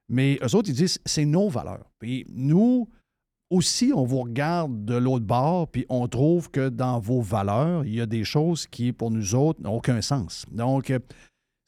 Mais 0.09 0.39
eux 0.43 0.55
autres, 0.55 0.69
ils 0.69 0.75
disent 0.75 1.01
c'est 1.05 1.25
nos 1.25 1.49
valeurs. 1.49 1.91
Puis 1.99 2.25
nous, 2.29 2.89
aussi, 3.51 3.93
on 3.95 4.05
vous 4.05 4.21
regarde 4.21 4.85
de 4.85 4.97
l'autre 4.97 5.25
bord, 5.25 5.69
puis 5.69 5.87
on 5.89 6.09
trouve 6.09 6.51
que 6.51 6.69
dans 6.69 6.99
vos 6.99 7.21
valeurs, 7.21 7.85
il 7.85 7.95
y 7.95 8.01
a 8.01 8.07
des 8.07 8.25
choses 8.25 8.67
qui, 8.67 8.93
pour 8.93 9.11
nous 9.11 9.35
autres, 9.35 9.63
n'ont 9.63 9.77
aucun 9.77 10.01
sens. 10.03 10.45
Donc, 10.51 10.91
euh, 10.91 10.99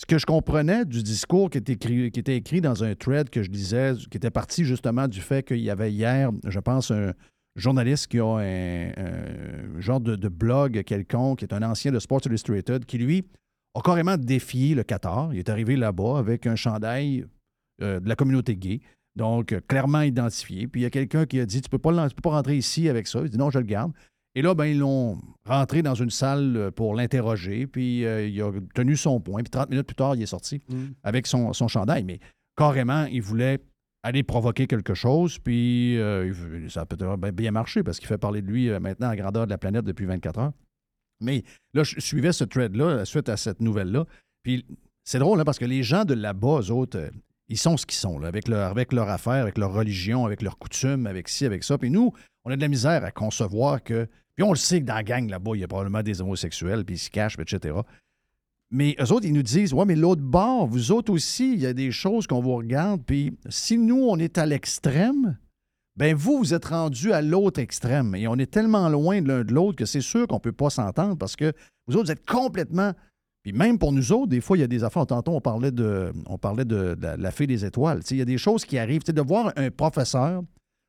ce 0.00 0.06
que 0.06 0.18
je 0.18 0.26
comprenais 0.26 0.84
du 0.84 1.02
discours 1.02 1.50
qui 1.50 1.58
était, 1.58 2.36
écrit, 2.36 2.60
dans 2.60 2.84
un 2.84 2.94
thread 2.94 3.30
que 3.30 3.42
je 3.42 3.50
lisais, 3.50 3.94
qui 4.10 4.16
était 4.16 4.30
parti 4.30 4.64
justement 4.64 5.08
du 5.08 5.20
fait 5.20 5.46
qu'il 5.46 5.60
y 5.60 5.70
avait 5.70 5.92
hier, 5.92 6.30
je 6.46 6.60
pense, 6.60 6.90
un 6.90 7.12
journaliste 7.56 8.06
qui 8.06 8.20
a 8.20 8.26
un, 8.26 9.80
genre 9.80 10.00
de, 10.00 10.14
de 10.14 10.28
blog 10.28 10.82
quelconque, 10.84 11.40
qui 11.40 11.44
est 11.44 11.52
un 11.52 11.62
ancien 11.62 11.90
de 11.90 11.98
Sports 11.98 12.20
Illustrated, 12.26 12.84
qui, 12.84 12.98
lui, 12.98 13.24
a 13.74 13.80
carrément 13.80 14.16
défié 14.16 14.74
le 14.74 14.84
Qatar. 14.84 15.32
Il 15.32 15.38
est 15.38 15.48
arrivé 15.48 15.76
là-bas 15.76 16.18
avec 16.18 16.46
un 16.46 16.54
chandail 16.54 17.24
euh, 17.82 18.00
de 18.00 18.08
la 18.08 18.16
communauté 18.16 18.56
gay. 18.56 18.80
Donc, 19.18 19.52
euh, 19.52 19.60
clairement 19.68 20.00
identifié. 20.00 20.66
Puis 20.68 20.80
il 20.80 20.84
y 20.84 20.86
a 20.86 20.90
quelqu'un 20.90 21.26
qui 21.26 21.38
a 21.40 21.44
dit 21.46 21.60
Tu 21.60 21.68
peux 21.68 21.78
pas, 21.78 21.90
l'en- 21.92 22.08
tu 22.08 22.14
peux 22.14 22.22
pas 22.22 22.30
rentrer 22.30 22.56
ici 22.56 22.88
avec 22.88 23.06
ça. 23.06 23.20
Il 23.22 23.28
dit 23.28 23.36
Non, 23.36 23.50
je 23.50 23.58
le 23.58 23.64
garde. 23.66 23.92
Et 24.34 24.42
là, 24.42 24.54
ben, 24.54 24.66
ils 24.66 24.78
l'ont 24.78 25.18
rentré 25.46 25.82
dans 25.82 25.94
une 25.96 26.10
salle 26.10 26.56
euh, 26.56 26.70
pour 26.70 26.94
l'interroger. 26.94 27.66
Puis 27.66 28.04
euh, 28.06 28.26
il 28.26 28.40
a 28.40 28.50
tenu 28.74 28.96
son 28.96 29.20
point. 29.20 29.42
Puis 29.42 29.50
30 29.50 29.70
minutes 29.70 29.86
plus 29.86 29.96
tard, 29.96 30.14
il 30.14 30.22
est 30.22 30.26
sorti 30.26 30.62
avec 31.02 31.26
son, 31.26 31.52
son 31.52 31.66
chandail. 31.68 32.04
Mais 32.04 32.20
carrément, 32.56 33.04
il 33.06 33.20
voulait 33.22 33.58
aller 34.04 34.22
provoquer 34.22 34.66
quelque 34.68 34.94
chose. 34.94 35.38
Puis 35.40 35.98
euh, 35.98 36.32
ça 36.68 36.82
a 36.82 36.86
peut-être 36.86 37.16
bien- 37.34 37.50
marché 37.50 37.82
parce 37.82 37.98
qu'il 37.98 38.06
fait 38.08 38.18
parler 38.18 38.40
de 38.40 38.46
lui 38.46 38.70
euh, 38.70 38.78
maintenant 38.80 39.08
à 39.08 39.16
grandeur 39.16 39.46
de 39.46 39.50
la 39.50 39.58
planète 39.58 39.84
depuis 39.84 40.06
24 40.06 40.38
heures. 40.38 40.52
Mais 41.20 41.42
là, 41.74 41.82
je 41.82 41.98
suivais 41.98 42.32
ce 42.32 42.44
thread-là 42.44 43.04
suite 43.04 43.28
à 43.28 43.36
cette 43.36 43.60
nouvelle-là. 43.60 44.04
Puis 44.44 44.64
c'est 45.04 45.18
drôle, 45.18 45.40
hein, 45.40 45.44
parce 45.44 45.58
que 45.58 45.64
les 45.64 45.82
gens 45.82 46.04
de 46.04 46.14
là-bas, 46.14 46.60
eux 46.60 46.70
autres, 46.70 47.10
ils 47.49 47.59
sont 47.59 47.76
ce 47.76 47.86
qu'ils 47.86 47.99
sont, 47.99 48.18
là, 48.18 48.28
avec, 48.28 48.49
leur, 48.49 48.70
avec 48.70 48.92
leur 48.92 49.09
affaire, 49.09 49.42
avec 49.42 49.59
leur 49.59 49.72
religion, 49.72 50.26
avec 50.26 50.42
leurs 50.42 50.59
coutumes, 50.59 51.07
avec 51.07 51.28
ci, 51.28 51.46
avec 51.46 51.64
ça. 51.64 51.78
Puis 51.78 51.90
nous, 51.90 52.12
on 52.44 52.51
a 52.51 52.57
de 52.57 52.61
la 52.61 52.68
misère 52.68 53.05
à 53.05 53.11
concevoir 53.11 53.82
que. 53.82 54.07
Puis 54.34 54.44
on 54.44 54.51
le 54.51 54.57
sait 54.57 54.80
que 54.80 54.86
dans 54.86 54.94
la 54.94 55.03
gang 55.03 55.28
là-bas, 55.28 55.53
il 55.55 55.61
y 55.61 55.64
a 55.64 55.68
probablement 55.68 56.03
des 56.03 56.20
homosexuels, 56.20 56.84
puis 56.84 56.96
ils 56.96 56.99
se 56.99 57.11
cachent, 57.11 57.38
etc. 57.38 57.74
Mais 58.70 58.94
eux 59.01 59.12
autres, 59.12 59.26
ils 59.26 59.32
nous 59.32 59.42
disent 59.42 59.72
Ouais, 59.72 59.86
mais 59.86 59.96
l'autre 59.96 60.22
bord, 60.22 60.66
vous 60.66 60.92
autres 60.92 61.12
aussi, 61.12 61.55
il 61.55 61.61
y 61.61 61.66
a 61.66 61.72
des 61.72 61.90
choses 61.90 62.26
qu'on 62.26 62.40
vous 62.40 62.55
regarde. 62.55 63.03
Puis 63.05 63.36
si 63.49 63.78
nous, 63.78 64.07
on 64.09 64.18
est 64.18 64.38
à 64.38 64.46
l'extrême, 64.46 65.38
ben 65.96 66.14
vous, 66.14 66.38
vous 66.38 66.55
êtes 66.55 66.66
rendus 66.66 67.12
à 67.12 67.22
l'autre 67.22 67.61
extrême. 67.61 68.14
Et 68.14 68.28
on 68.28 68.36
est 68.36 68.51
tellement 68.51 68.88
loin 68.88 69.20
de 69.20 69.28
l'un 69.28 69.42
de 69.42 69.53
l'autre 69.53 69.76
que 69.76 69.86
c'est 69.86 70.01
sûr 70.01 70.28
qu'on 70.28 70.36
ne 70.36 70.40
peut 70.40 70.53
pas 70.53 70.70
s'entendre 70.70 71.16
parce 71.16 71.34
que 71.34 71.53
vous 71.86 71.96
autres, 71.96 72.07
vous 72.07 72.12
êtes 72.12 72.26
complètement. 72.26 72.92
Même 73.53 73.78
pour 73.78 73.92
nous 73.92 74.12
autres, 74.12 74.28
des 74.28 74.40
fois, 74.40 74.57
il 74.57 74.61
y 74.61 74.64
a 74.64 74.68
des 74.68 74.84
affaires. 74.84 75.07
Tantôt, 75.07 75.32
on 75.32 75.40
parlait 75.40 75.70
de, 75.70 76.12
on 76.26 76.38
parlait 76.38 76.64
de, 76.64 76.96
la, 77.01 77.30
fée 77.30 77.46
des 77.46 77.64
étoiles. 77.64 78.01
Il 78.11 78.16
y 78.16 78.22
a 78.22 78.24
des 78.24 78.38
choses 78.38 78.64
qui 78.64 78.78
arrivent. 78.78 79.05
De 79.05 79.22
voir 79.22 79.53
un 79.57 79.70
professeur 79.70 80.42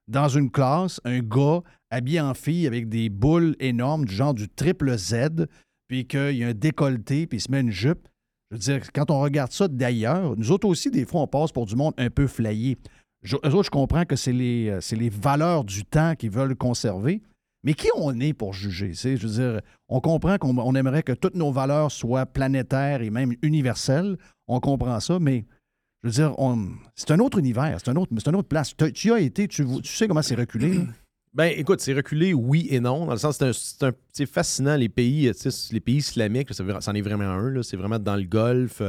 dans 0.07 0.27
une 0.27 0.49
classe, 0.49 0.99
un 1.05 1.19
gars 1.19 1.61
habillé 1.89 2.19
en 2.19 2.33
fille 2.33 2.67
avec 2.67 2.89
des 2.89 3.09
boules 3.09 3.55
énormes, 3.59 4.05
du 4.05 4.13
genre 4.13 4.33
du 4.33 4.49
triple 4.49 4.97
Z, 4.97 5.47
puis 5.87 6.05
qu'il 6.05 6.35
y 6.37 6.43
a 6.43 6.47
un 6.47 6.53
décolleté, 6.53 7.27
puis 7.27 7.37
il 7.37 7.41
se 7.41 7.51
met 7.51 7.61
une 7.61 7.71
jupe. 7.71 8.07
Je 8.51 8.55
veux 8.55 8.59
dire, 8.59 8.91
quand 8.93 9.11
on 9.11 9.19
regarde 9.19 9.51
ça 9.51 9.67
d'ailleurs, 9.67 10.35
nous 10.35 10.51
autres 10.51 10.67
aussi, 10.67 10.89
des 10.89 11.05
fois, 11.05 11.21
on 11.21 11.27
passe 11.27 11.51
pour 11.51 11.65
du 11.65 11.75
monde 11.75 11.93
un 11.97 12.09
peu 12.09 12.27
flayé. 12.27 12.77
Je, 13.21 13.35
eux 13.35 13.53
autres, 13.53 13.65
je 13.65 13.71
comprends 13.71 14.05
que 14.05 14.15
c'est 14.15 14.33
les, 14.33 14.69
euh, 14.69 14.81
c'est 14.81 14.95
les 14.95 15.09
valeurs 15.09 15.63
du 15.63 15.85
temps 15.85 16.15
qu'ils 16.15 16.31
veulent 16.31 16.55
conserver. 16.55 17.21
Mais 17.63 17.73
qui 17.73 17.89
on 17.95 18.17
est 18.19 18.33
pour 18.33 18.53
juger? 18.53 18.93
Je 18.93 19.27
veux 19.27 19.33
dire, 19.33 19.61
on 19.89 19.99
comprend 19.99 20.37
qu'on 20.37 20.57
on 20.57 20.75
aimerait 20.75 21.03
que 21.03 21.11
toutes 21.11 21.35
nos 21.35 21.51
valeurs 21.51 21.91
soient 21.91 22.25
planétaires 22.25 23.01
et 23.01 23.09
même 23.09 23.33
universelles. 23.41 24.17
On 24.47 24.59
comprend 24.59 24.99
ça, 24.99 25.19
mais 25.19 25.45
je 26.03 26.07
veux 26.07 26.13
dire, 26.13 26.35
c'est 26.95 27.11
un 27.11 27.19
autre 27.19 27.37
univers, 27.37 27.77
c'est 27.83 27.89
un 27.89 27.95
autre, 27.97 28.11
c'est 28.17 28.29
une 28.29 28.37
autre 28.37 28.47
place. 28.47 28.75
Tu, 28.75 28.93
tu 28.93 29.11
as 29.11 29.19
été, 29.19 29.47
tu, 29.47 29.65
sais 29.83 30.07
comment 30.07 30.21
c'est 30.21 30.35
reculé. 30.35 30.79
Ben, 31.31 31.53
écoute, 31.55 31.79
c'est 31.79 31.93
reculé, 31.93 32.33
oui 32.33 32.67
et 32.71 32.79
non. 32.79 33.05
Dans 33.05 33.11
le 33.11 33.19
sens, 33.19 33.39
c'est 34.11 34.25
fascinant, 34.25 34.75
les 34.75 34.89
pays, 34.89 35.27
euh, 35.27 35.51
les 35.71 35.79
pays 35.79 35.97
islamiques, 35.97 36.49
vra- 36.49 36.81
c'en 36.81 36.95
est 36.95 37.01
vraiment 37.01 37.25
un, 37.25 37.61
c'est 37.61 37.77
vraiment 37.77 37.99
dans 37.99 38.15
le 38.15 38.23
Golfe. 38.23 38.81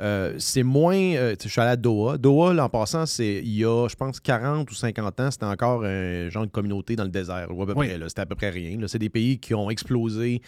Euh, 0.00 0.34
c'est 0.38 0.62
moins. 0.64 0.96
euh, 0.96 1.34
je 1.42 1.48
suis 1.48 1.60
allé 1.60 1.70
à 1.70 1.76
Doha. 1.76 2.18
Doha, 2.18 2.52
là, 2.54 2.64
en 2.64 2.68
passant, 2.68 3.06
c'est 3.06 3.40
il 3.44 3.54
y 3.56 3.64
a, 3.64 3.86
je 3.88 3.94
pense, 3.94 4.18
40 4.20 4.70
ou 4.70 4.74
50 4.74 5.20
ans, 5.20 5.30
c'était 5.30 5.44
encore 5.46 5.84
un 5.84 6.28
genre 6.30 6.46
de 6.46 6.50
communauté 6.50 6.96
dans 6.96 7.04
le 7.04 7.10
désert, 7.10 7.48
ou 7.50 7.62
à 7.62 7.66
peu 7.66 7.74
Oui. 7.76 7.86
près. 7.88 7.98
là. 7.98 8.08
C'était 8.08 8.22
à 8.22 8.26
peu 8.26 8.34
près 8.34 8.50
rien. 8.50 8.78
là. 8.80 8.88
C'est 8.88 8.98
des 8.98 9.10
pays 9.10 9.38
qui 9.38 9.54
ont 9.54 9.70
explosé 9.70 10.40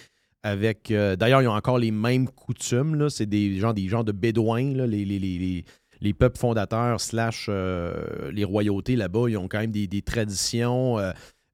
avec. 0.43 0.91
euh, 0.91 1.17
D'ailleurs, 1.17 1.43
ils 1.43 1.49
ont 1.49 1.53
encore 1.53 1.79
les 1.79 1.91
mêmes 1.93 2.29
coutumes. 2.29 2.95
là. 2.97 3.09
C'est 3.11 3.27
des 3.27 3.59
gens, 3.59 3.73
des 3.73 3.89
gens 3.89 4.03
de 4.05 4.13
bédouins, 4.13 4.73
là, 4.75 4.87
les, 4.87 5.05
les- 5.05 5.19
les- 5.19 5.39
les- 5.39 5.65
les 6.03 6.13
peuples 6.13 6.39
fondateurs 6.39 7.01
slash 7.01 7.49
les 8.33 8.45
royautés 8.45 8.97
là-bas, 8.97 9.29
ils 9.29 9.37
ont 9.39 9.49
quand 9.49 9.61
même 9.61 9.71
des, 9.71 9.87
des 9.87 10.03
traditions. 10.03 10.99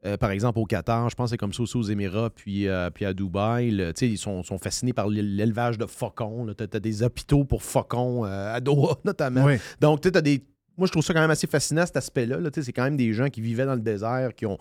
Euh, 0.04 0.16
par 0.16 0.30
exemple, 0.32 0.58
au 0.58 0.64
Qatar, 0.64 1.08
je 1.10 1.14
pense 1.14 1.26
que 1.26 1.30
c'est 1.30 1.36
comme 1.38 1.52
ça 1.52 1.62
aussi 1.62 1.76
aux 1.76 1.82
Émirats, 1.82 2.30
puis, 2.30 2.66
euh, 2.66 2.90
puis 2.90 3.04
à 3.04 3.12
Dubaï. 3.14 3.70
là, 3.70 3.92
ils 4.00 4.18
sont, 4.18 4.42
sont 4.42 4.58
fascinés 4.58 4.92
par 4.92 5.08
l'é- 5.08 5.22
l'élevage 5.22 5.78
de 5.78 5.86
faucons. 5.86 6.46
Tu 6.58 6.64
as, 6.64 6.80
des 6.80 7.02
hôpitaux 7.02 7.44
pour 7.44 7.62
faucons 7.62 8.24
euh, 8.24 8.54
à 8.54 8.60
Doha, 8.60 8.96
notamment. 9.04 9.44
Oui. 9.44 9.54
Donc, 9.80 10.00
tu 10.00 10.08
sais, 10.08 10.12
t'as 10.12 10.20
des. 10.20 10.44
Moi, 10.76 10.86
je 10.86 10.92
trouve 10.92 11.04
ça 11.04 11.12
quand 11.12 11.20
même 11.20 11.30
assez 11.30 11.46
fascinant, 11.46 11.84
cet 11.86 11.98
aspect-là. 11.98 12.40
là. 12.40 12.48
C'est 12.52 12.72
quand 12.72 12.84
même 12.84 12.96
des 12.96 13.12
gens 13.12 13.28
qui 13.28 13.42
vivaient 13.42 13.66
dans 13.66 13.74
le 13.74 13.80
désert, 13.82 14.34
qui 14.34 14.46
ont, 14.46 14.56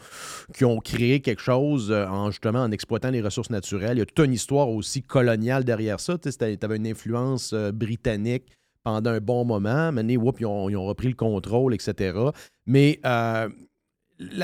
qui 0.53 0.65
ont 0.65 0.79
créé 0.79 1.21
quelque 1.21 1.41
chose 1.41 1.91
en 1.91 2.29
justement 2.31 2.59
en 2.63 2.71
exploitant 2.71 3.09
les 3.09 3.21
ressources 3.21 3.49
naturelles. 3.49 3.95
Il 3.97 3.99
y 3.99 4.03
a 4.03 4.05
toute 4.05 4.25
une 4.25 4.33
histoire 4.33 4.69
aussi 4.69 5.01
coloniale 5.01 5.63
derrière 5.63 6.01
ça. 6.01 6.17
Tu 6.17 6.29
avais 6.61 6.75
une 6.75 6.85
influence 6.85 7.53
britannique 7.53 8.43
pendant 8.83 9.11
un 9.11 9.21
bon 9.21 9.45
moment. 9.45 9.93
Maintenant, 9.93 10.33
ils, 10.37 10.45
ont, 10.45 10.69
ils 10.69 10.75
ont 10.75 10.85
repris 10.85 11.07
le 11.07 11.15
contrôle, 11.15 11.73
etc. 11.73 12.19
Mais 12.65 12.99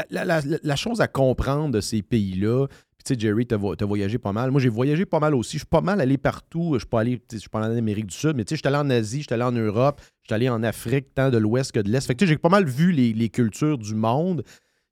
la, 0.09 0.25
la- 0.25 0.75
chose 0.75 1.01
à 1.01 1.07
comprendre 1.07 1.71
de 1.73 1.81
ces 1.81 2.01
pays-là, 2.01 2.67
tu 3.05 3.13
sais, 3.13 3.19
Jerry, 3.19 3.45
tu 3.47 3.55
as, 3.55 3.85
voyagé 3.85 4.17
pas 4.17 4.33
mal. 4.33 4.51
Moi, 4.51 4.59
j'ai 4.59 4.69
voyagé 4.69 5.05
pas 5.05 5.19
mal 5.19 5.33
aussi. 5.33 5.53
Je 5.53 5.59
suis 5.59 5.65
pas 5.65 5.81
mal 5.81 6.01
allé 6.01 6.17
partout. 6.17 6.71
Je 6.73 6.79
suis 6.79 6.87
pas 6.87 6.99
allé, 7.01 7.21
suis 7.31 7.49
pas 7.49 7.63
allé 7.63 7.75
en 7.75 7.77
Amérique 7.77 8.07
du 8.07 8.15
Sud, 8.15 8.35
mais 8.35 8.43
tu 8.43 8.49
sais, 8.49 8.55
je 8.55 8.61
suis 8.61 8.67
allé 8.67 8.77
en 8.77 8.89
Asie, 8.89 9.19
je 9.19 9.27
suis 9.27 9.33
allé 9.33 9.43
en 9.43 9.51
Europe, 9.53 10.01
je 10.23 10.27
suis 10.27 10.33
allé 10.33 10.49
en 10.49 10.61
Afrique, 10.63 11.13
tant 11.13 11.29
de 11.29 11.37
l'Ouest 11.37 11.71
que 11.71 11.79
de 11.79 11.89
l'Est. 11.89 12.05
Fait 12.05 12.15
que 12.15 12.19
tu 12.19 12.25
sais, 12.25 12.29
j'ai 12.33 12.37
pas 12.37 12.49
mal 12.49 12.65
vu 12.65 12.91
les, 12.91 13.13
les 13.13 13.29
cultures 13.29 13.77
du 13.77 13.95
monde. 13.95 14.43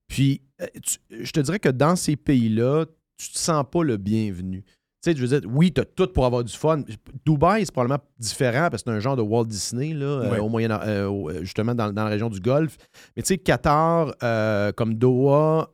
Puis, 0.07 0.41
euh, 0.61 0.67
je 1.09 1.31
te 1.31 1.39
dirais 1.39 1.59
que 1.59 1.69
dans 1.69 1.95
ces 1.95 2.15
pays-là, 2.15 2.85
tu 3.17 3.31
te 3.31 3.37
sens 3.37 3.65
pas 3.69 3.83
le 3.83 3.97
bienvenu. 3.97 4.63
Tu 5.05 5.11
sais, 5.11 5.17
je 5.17 5.21
veux 5.25 5.39
dire, 5.39 5.47
oui, 5.53 5.71
tu 5.71 5.81
as 5.81 5.85
tout 5.85 6.07
pour 6.07 6.25
avoir 6.25 6.43
du 6.43 6.51
fun. 6.51 6.81
Dubaï, 7.25 7.63
c'est 7.65 7.71
probablement 7.71 8.01
différent 8.17 8.69
parce 8.71 8.81
que 8.81 8.89
c'est 8.89 8.95
un 8.97 8.99
genre 8.99 9.15
de 9.15 9.21
Walt 9.21 9.45
Disney, 9.45 9.93
là, 9.93 10.05
euh, 10.05 10.39
au 10.39 10.49
moyen, 10.49 10.71
euh, 10.71 11.07
euh, 11.09 11.39
justement 11.43 11.75
dans, 11.75 11.91
dans 11.93 12.03
la 12.05 12.09
région 12.09 12.29
du 12.29 12.39
Golfe. 12.39 12.77
Mais 13.15 13.21
tu 13.21 13.27
sais, 13.27 13.37
Qatar, 13.37 14.15
euh, 14.23 14.71
comme 14.71 14.95
Doha, 14.95 15.69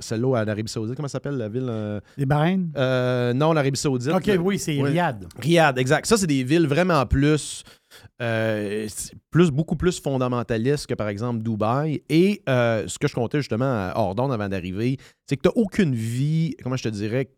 celle-là 0.00 0.28
en 0.42 0.48
Arabie 0.48 0.68
Saoudite, 0.70 0.96
comment 0.96 1.06
ça 1.08 1.12
s'appelle 1.12 1.36
la 1.36 1.48
ville 1.48 2.00
Les 2.16 2.26
Bahreïn? 2.26 2.70
Non, 3.34 3.52
l'Arabie 3.52 3.78
Saoudite. 3.78 4.12
OK, 4.12 4.30
oui, 4.40 4.58
c'est 4.58 4.80
Ouais. 4.80 4.90
Riyad. 4.90 5.26
Riyad, 5.38 5.78
exact. 5.78 6.06
Ça, 6.06 6.16
c'est 6.16 6.26
des 6.26 6.42
villes 6.44 6.66
vraiment 6.66 7.04
plus, 7.06 7.62
euh, 8.20 8.86
plus 9.30 9.50
beaucoup 9.50 9.76
plus 9.76 10.00
fondamentalistes 10.00 10.86
que, 10.86 10.94
par 10.94 11.08
exemple, 11.08 11.42
Dubaï. 11.42 12.02
Et 12.08 12.42
euh, 12.48 12.84
ce 12.86 12.98
que 12.98 13.08
je 13.08 13.14
comptais 13.14 13.38
justement 13.38 13.64
à 13.64 13.92
Ordon 13.96 14.30
avant 14.30 14.48
d'arriver, 14.48 14.96
c'est 15.26 15.36
que 15.36 15.42
tu 15.42 15.48
n'as 15.48 15.62
aucune 15.62 15.94
vie, 15.94 16.54
comment 16.62 16.76
je 16.76 16.82
te 16.84 16.88
dirais, 16.88 17.30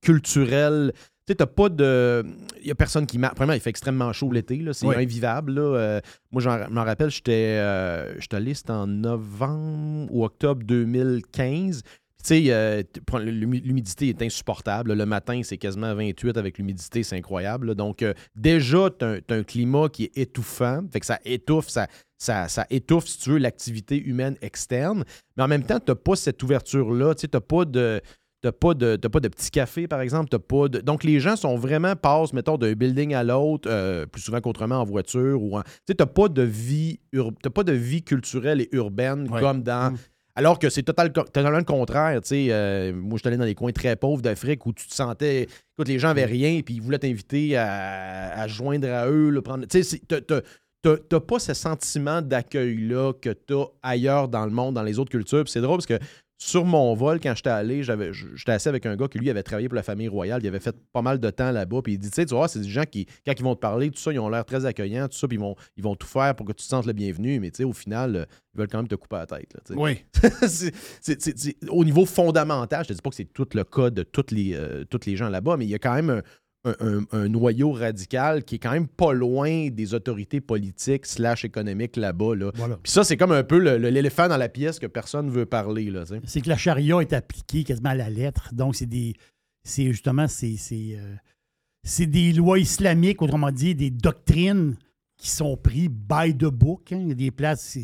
culturelle. 0.00 0.92
Tu 1.26 1.32
sais, 1.32 1.36
t'as 1.36 1.46
pas 1.46 1.70
de. 1.70 2.22
Il 2.60 2.66
y 2.66 2.70
a 2.70 2.74
personne 2.74 3.06
qui 3.06 3.16
marche. 3.18 3.34
Premièrement, 3.34 3.54
il 3.54 3.60
fait 3.60 3.70
extrêmement 3.70 4.12
chaud 4.12 4.30
l'été, 4.30 4.56
là. 4.58 4.74
C'est 4.74 4.86
Oui. 4.86 4.96
invivable, 4.96 5.52
là. 5.54 5.62
Euh, 5.62 6.00
moi, 6.30 6.42
je 6.42 6.70
m'en 6.70 6.84
rappelle, 6.84 7.10
j'étais 7.10 7.56
euh, 7.58 8.18
allé, 8.32 8.52
c'était 8.52 8.72
en 8.72 8.86
novembre 8.86 10.12
ou 10.14 10.24
octobre 10.24 10.62
2015. 10.64 11.82
Tu 11.82 12.28
sais, 12.28 12.44
euh, 12.48 12.82
l'humidité 13.20 14.08
est 14.08 14.22
insupportable. 14.22 14.94
Le 14.94 15.06
matin, 15.06 15.40
c'est 15.44 15.58
quasiment 15.58 15.94
28 15.94 16.36
avec 16.38 16.56
l'humidité, 16.56 17.02
c'est 17.02 17.16
incroyable. 17.16 17.68
là. 17.68 17.74
Donc, 17.74 18.02
euh, 18.02 18.14
déjà, 18.34 18.88
tu 18.90 19.04
as, 19.04 19.20
un 19.28 19.42
climat 19.42 19.88
qui 19.90 20.04
est 20.04 20.18
étouffant. 20.18 20.82
Fait 20.90 21.00
que 21.00 21.06
ça 21.06 21.18
étouffe, 21.26 21.68
ça, 21.68 21.86
ça, 22.16 22.48
ça 22.48 22.66
étouffe, 22.70 23.06
si 23.06 23.18
tu 23.18 23.30
veux, 23.30 23.38
l'activité 23.38 23.98
humaine 24.02 24.36
externe. 24.40 25.04
Mais 25.36 25.42
en 25.42 25.48
même 25.48 25.64
temps, 25.64 25.78
tu 25.78 25.90
n'as 25.90 25.96
pas 25.96 26.16
cette 26.16 26.42
ouverture-là. 26.42 27.14
Tu 27.14 27.26
n'as 27.32 27.40
pas 27.40 27.64
de. 27.66 28.00
T'as 28.44 28.52
pas 28.52 28.74
de, 28.74 28.96
t'as 28.96 29.08
pas 29.08 29.20
de 29.20 29.28
petit 29.28 29.50
café, 29.50 29.88
par 29.88 30.02
exemple. 30.02 30.28
T'as 30.28 30.38
pas 30.38 30.68
de... 30.68 30.80
Donc, 30.80 31.02
les 31.02 31.18
gens 31.18 31.34
sont 31.34 31.56
vraiment, 31.56 31.96
passent, 31.96 32.34
mettons, 32.34 32.58
d'un 32.58 32.74
building 32.74 33.14
à 33.14 33.24
l'autre, 33.24 33.70
euh, 33.70 34.04
plus 34.04 34.20
souvent 34.20 34.42
qu'autrement 34.42 34.74
en 34.76 34.84
voiture. 34.84 35.42
ou 35.42 35.56
en... 35.56 35.62
Tu 35.62 35.68
sais, 35.88 35.94
t'as 35.94 36.04
pas 36.04 36.28
de 36.28 36.42
vie 36.42 37.00
ur- 37.14 37.32
t'as 37.42 37.48
pas 37.48 37.62
de 37.64 37.72
vie 37.72 38.02
culturelle 38.02 38.60
et 38.60 38.68
urbaine 38.72 39.26
Ouais. 39.30 39.40
comme 39.40 39.62
dans... 39.62 39.92
Mm. 39.92 39.96
Alors 40.36 40.58
que 40.58 40.68
c'est 40.68 40.82
total, 40.82 41.10
totalement 41.10 41.56
le 41.56 41.64
contraire. 41.64 42.20
tu 42.20 42.28
sais. 42.28 42.46
Euh, 42.50 42.92
moi, 42.92 43.12
je 43.14 43.20
suis 43.20 43.28
allé 43.28 43.38
dans 43.38 43.44
des 43.46 43.54
coins 43.54 43.72
très 43.72 43.96
pauvres 43.96 44.20
d'Afrique 44.20 44.66
où 44.66 44.74
tu 44.74 44.86
te 44.86 44.92
sentais... 44.94 45.44
Écoute, 45.44 45.88
les 45.88 45.98
gens 45.98 46.08
avaient 46.10 46.26
rien, 46.26 46.60
puis 46.60 46.74
ils 46.74 46.82
voulaient 46.82 46.98
t'inviter 46.98 47.56
à, 47.56 48.46
joindre 48.46 48.88
à 48.90 49.08
eux. 49.08 49.30
là, 49.30 49.40
prendre... 49.40 49.64
Tu 49.66 49.82
sais, 49.82 50.00
t'as- 50.06 50.20
t'as- 50.20 50.42
t'as 50.82 50.96
t'as 51.08 51.20
pas 51.20 51.38
ce 51.38 51.54
sentiment 51.54 52.20
d'accueil-là 52.20 53.14
que 53.14 53.30
tu 53.30 53.54
as 53.54 53.64
ailleurs 53.82 54.28
dans 54.28 54.44
le 54.44 54.50
monde, 54.50 54.74
dans 54.74 54.82
les 54.82 54.98
autres 54.98 55.10
cultures. 55.10 55.48
C'est 55.48 55.62
drôle 55.62 55.78
parce 55.78 55.86
que 55.86 55.98
sur 56.46 56.64
mon 56.66 56.94
vol, 56.94 57.20
quand 57.20 57.34
j'étais 57.34 57.48
allé, 57.48 57.82
j'avais- 57.82 58.12
j'étais 58.12 58.52
assis 58.52 58.68
avec 58.68 58.84
un 58.84 58.96
gars 58.96 59.08
qui, 59.08 59.18
lui, 59.18 59.30
avait 59.30 59.42
travaillé 59.42 59.66
pour 59.68 59.76
la 59.76 59.82
famille 59.82 60.08
royale. 60.08 60.40
Il 60.42 60.46
avait 60.48 60.60
fait 60.60 60.76
pas 60.92 61.00
mal 61.00 61.18
de 61.18 61.30
temps 61.30 61.50
là-bas. 61.50 61.80
Puis 61.82 61.94
il 61.94 61.98
dit, 61.98 62.10
tu 62.10 62.16
sais, 62.16 62.26
tu 62.26 62.34
vois, 62.34 62.48
c'est 62.48 62.58
des 62.60 62.68
gens 62.68 62.84
qui, 62.84 63.06
quand 63.26 63.32
ils 63.38 63.42
vont 63.42 63.54
te 63.54 63.60
parler, 63.60 63.90
tout 63.90 63.98
ça, 63.98 64.12
ils 64.12 64.18
ont 64.18 64.28
l'air 64.28 64.44
très 64.44 64.66
accueillants, 64.66 65.08
tout 65.08 65.16
ça, 65.16 65.26
puis 65.26 65.36
ils 65.38 65.40
vont, 65.40 65.54
ils 65.78 65.82
vont 65.82 65.96
tout 65.96 66.06
faire 66.06 66.34
pour 66.36 66.44
que 66.46 66.52
tu 66.52 66.62
te 66.64 66.68
sentes 66.68 66.84
le 66.86 66.92
bienvenu. 66.92 67.40
Mais 67.40 67.50
tu 67.50 67.58
sais, 67.58 67.64
au 67.64 67.72
final, 67.72 68.16
euh, 68.16 68.24
ils 68.54 68.58
veulent 68.58 68.68
quand 68.68 68.78
même 68.78 68.88
te 68.88 68.94
couper 68.94 69.16
la 69.16 69.26
tête. 69.26 69.54
là. 69.54 69.60
Oui. 69.76 70.04
C'est- 70.48 70.74
c'est- 71.00 71.20
c'est- 71.22 71.38
c'est- 71.38 71.56
au 71.70 71.84
niveau 71.84 72.04
fondamental, 72.04 72.84
je 72.84 72.88
te 72.88 72.92
dis 72.94 73.00
pas 73.02 73.10
que 73.10 73.16
c'est 73.16 73.24
tout 73.32 73.46
le 73.54 73.64
cas 73.64 73.90
de 73.90 74.02
tous 74.02 74.26
les, 74.30 74.54
euh, 74.54 74.84
tous 74.84 75.00
les 75.06 75.16
gens 75.16 75.28
là-bas, 75.28 75.56
mais 75.56 75.64
il 75.64 75.70
y 75.70 75.74
a 75.74 75.78
quand 75.78 75.94
même 75.94 76.10
un, 76.10 76.22
un- 76.64 76.76
un- 76.80 77.04
un 77.12 77.28
noyau 77.28 77.72
radical 77.72 78.44
qui 78.44 78.54
est 78.54 78.58
quand 78.58 78.70
même 78.72 78.88
pas 78.88 79.12
loin 79.12 79.68
des 79.70 79.94
autorités 79.94 80.40
politiques 80.40 81.06
slash 81.06 81.44
économiques 81.44 81.96
là-bas. 81.96 82.34
Là. 82.34 82.50
Voilà. 82.54 82.78
Puis 82.82 82.90
ça, 82.92 83.04
c'est 83.04 83.16
comme 83.16 83.32
un 83.32 83.42
peu 83.44 83.58
l'éléphant 83.76 84.28
dans 84.28 84.36
la 84.36 84.48
pièce 84.48 84.78
que 84.78 84.86
personne 84.86 85.30
veut 85.30 85.46
parler. 85.46 85.92
C'est 86.24 86.40
que 86.40 86.48
la 86.48 86.56
charia 86.56 87.00
est 87.00 87.12
appliquée 87.12 87.64
quasiment 87.64 87.90
à 87.90 87.94
la 87.94 88.10
lettre. 88.10 88.50
Donc, 88.54 88.74
c'est 88.76 88.86
des. 88.86 89.14
C'est 89.62 89.86
justement, 89.86 90.26
c'est. 90.28 90.56
C'est 90.56 90.96
euh, 90.98 92.06
des 92.06 92.32
lois 92.32 92.58
islamiques, 92.58 93.20
autrement 93.22 93.50
dit, 93.50 93.74
des 93.74 93.90
doctrines 93.90 94.76
qui 95.18 95.28
sont 95.30 95.56
prises 95.56 95.88
by 95.90 96.34
the 96.36 96.46
book. 96.46 96.92
hein. 96.92 96.98
Il 97.02 97.08
y 97.08 97.12
a 97.12 97.14
des 97.14 97.30
places, 97.30 97.76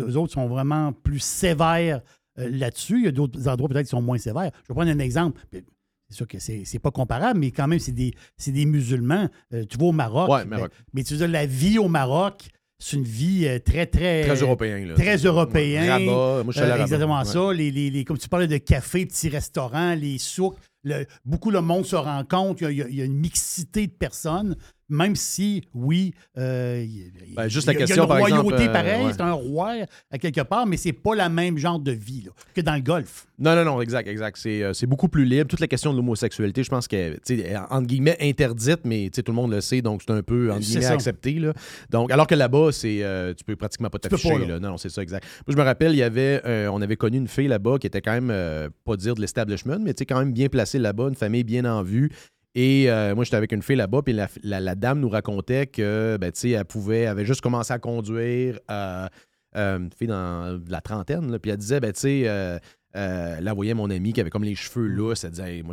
eux 0.00 0.16
autres 0.16 0.32
sont 0.34 0.48
vraiment 0.48 0.92
plus 0.92 1.18
sévères 1.20 2.02
euh, 2.38 2.48
là-dessus. 2.50 2.98
Il 2.98 3.04
y 3.06 3.08
a 3.08 3.12
d'autres 3.12 3.48
endroits 3.48 3.68
peut-être 3.68 3.86
qui 3.86 3.90
sont 3.90 4.02
moins 4.02 4.18
sévères. 4.18 4.50
Je 4.64 4.68
vais 4.68 4.74
prendre 4.74 4.90
un 4.90 4.98
exemple. 4.98 5.40
C'est 6.10 6.16
sûr 6.16 6.26
que 6.26 6.38
c'est 6.38 6.78
pas 6.78 6.90
comparable, 6.90 7.38
mais 7.40 7.50
quand 7.50 7.68
même, 7.68 7.78
c'est 7.78 7.92
des, 7.92 8.14
des 8.46 8.64
musulmans. 8.64 9.28
Euh, 9.52 9.64
tu 9.68 9.76
vas 9.76 9.86
au 9.86 9.92
Maroc. 9.92 10.30
Ouais, 10.30 10.44
ben, 10.44 10.56
Maroc. 10.56 10.72
mais 10.94 11.04
tu 11.04 11.12
veux 11.14 11.18
dire, 11.18 11.28
la 11.28 11.44
vie 11.46 11.78
au 11.78 11.88
Maroc, 11.88 12.48
c'est 12.78 12.96
une 12.96 13.02
vie 13.04 13.46
euh, 13.46 13.58
très, 13.58 13.86
très. 13.86 14.22
Très 14.24 14.36
européen. 14.40 14.78
Là. 14.86 14.94
Très 14.94 15.16
européen. 15.16 15.80
Rabat. 15.86 16.44
Moi, 16.44 16.44
je 16.48 16.52
suis 16.52 16.60
allé 16.60 16.72
à 16.72 16.76
Euh, 16.76 16.82
exactement 16.82 17.18
Ouais. 17.18 17.24
ça. 17.24 17.52
Les, 17.52 17.70
les- 17.70 17.90
les- 17.90 18.04
comme 18.04 18.16
tu 18.18 18.28
parlais 18.28 18.46
de 18.46 18.56
café, 18.56 19.04
petits 19.04 19.28
restaurants, 19.28 19.94
les 19.94 20.16
souks, 20.18 20.56
le- 20.84 21.04
beaucoup 21.26 21.50
le 21.50 21.60
monde 21.60 21.84
se 21.84 21.96
rencontre. 21.96 22.62
Il 22.70 22.78
y 22.78 22.82
a- 22.82 22.88
il 22.88 22.94
y 22.94 23.02
a 23.02 23.04
une 23.04 23.18
mixité 23.18 23.86
de 23.86 23.92
personnes, 23.92 24.56
même 24.88 25.16
si, 25.16 25.62
oui, 25.74 26.14
euh, 26.36 26.82
il 26.84 26.98
y 26.98 27.02
a- 27.02 27.34
Ben, 27.36 27.48
juste 27.48 27.66
il 27.66 27.66
y 27.66 27.70
a- 27.70 27.72
la 27.74 27.78
question, 27.78 27.96
il 27.96 27.98
y 27.98 28.04
a 28.04 28.06
par 28.06 28.18
une 28.28 28.34
royauté 28.34 28.68
euh, 28.68 28.72
pareil, 28.72 29.04
ouais. 29.06 29.12
c'est 29.12 29.20
un 29.20 29.32
roi 29.32 29.74
à 30.10 30.18
quelque 30.18 30.40
part, 30.42 30.66
mais 30.66 30.76
c'est 30.76 30.92
pas 30.92 31.14
la 31.14 31.28
même 31.28 31.56
genre 31.58 31.78
de 31.78 31.92
vie 31.92 32.22
là, 32.26 32.32
que 32.54 32.60
dans 32.60 32.74
le 32.74 32.80
golf. 32.80 33.26
Non, 33.38 33.54
non, 33.54 33.64
non, 33.64 33.80
exact, 33.80 34.08
exact. 34.08 34.36
C'est, 34.40 34.62
euh, 34.62 34.72
c'est 34.72 34.86
beaucoup 34.86 35.08
plus 35.08 35.24
libre. 35.24 35.46
Toute 35.48 35.60
la 35.60 35.68
question 35.68 35.92
de 35.92 35.96
l'homosexualité, 35.96 36.64
je 36.64 36.70
pense 36.70 36.88
qu'elle 36.88 37.20
est, 37.28 37.56
entre 37.70 37.86
guillemets 37.86 38.16
interdite, 38.20 38.80
mais 38.84 39.10
tout 39.10 39.22
le 39.28 39.32
monde 39.34 39.52
le 39.52 39.60
sait, 39.60 39.80
donc 39.80 40.02
c'est 40.04 40.12
un 40.12 40.22
peu 40.22 40.50
entre 40.50 40.60
guillemets 40.60 40.86
accepté. 40.86 41.32
Là. 41.34 41.52
Donc, 41.90 42.10
alors 42.10 42.26
que 42.26 42.34
là-bas, 42.34 42.72
c'est, 42.72 43.02
euh, 43.04 43.34
tu 43.34 43.44
peux 43.44 43.54
pratiquement 43.56 43.90
pas 43.90 43.98
t'afficher. 43.98 44.38
là. 44.38 44.58
Non, 44.58 44.70
non, 44.70 44.76
c'est 44.78 44.88
ça, 44.88 45.02
exact. 45.02 45.24
Moi, 45.46 45.54
je 45.54 45.56
me 45.56 45.62
rappelle, 45.64 45.92
il 45.92 45.98
y 45.98 46.02
avait, 46.02 46.40
euh, 46.44 46.68
on 46.72 46.80
avait 46.82 46.96
connu 46.96 47.18
une 47.18 47.28
fille 47.28 47.48
là-bas 47.48 47.78
qui 47.78 47.86
était 47.86 48.00
quand 48.00 48.12
même, 48.12 48.30
euh, 48.30 48.68
pas 48.84 48.96
dire 48.96 49.14
de 49.14 49.20
l'establishment, 49.20 49.78
mais 49.80 49.94
quand 50.08 50.18
même 50.18 50.32
bien 50.32 50.48
placée 50.48 50.78
là-bas, 50.78 51.08
une 51.08 51.14
famille 51.14 51.44
bien 51.44 51.64
en 51.64 51.82
vue. 51.82 52.10
Et 52.60 52.90
euh, 52.90 53.14
moi, 53.14 53.22
j'étais 53.22 53.36
avec 53.36 53.52
une 53.52 53.62
fille 53.62 53.76
là-bas, 53.76 54.02
puis 54.02 54.12
la, 54.12 54.26
la- 54.42 54.58
la 54.58 54.74
dame 54.74 54.98
nous 54.98 55.08
racontait 55.08 55.68
que, 55.68 56.16
ben, 56.20 56.32
tu 56.32 56.40
sais, 56.40 56.50
elle 56.50 56.64
pouvait, 56.64 57.02
elle 57.02 57.08
avait 57.08 57.24
juste 57.24 57.40
commencé 57.40 57.72
à 57.72 57.78
conduire, 57.78 58.58
euh, 58.68 59.06
euh, 59.56 59.78
une 59.78 59.90
fille 59.96 60.08
dans 60.08 60.60
la 60.68 60.80
trentaine, 60.80 61.30
là, 61.30 61.38
puis 61.38 61.52
elle 61.52 61.56
disait, 61.58 61.78
ben, 61.78 61.92
tu 61.92 62.00
sais, 62.00 62.58
là, 62.94 63.52
voyait 63.54 63.74
mon 63.74 63.88
ami 63.90 64.12
qui 64.12 64.20
avait 64.20 64.30
comme 64.30 64.42
les 64.42 64.56
cheveux 64.56 64.88
lousses. 64.88 65.22
Elle 65.22 65.30
disait, 65.30 65.56
Hey, 65.58 65.62
moi, 65.62 65.72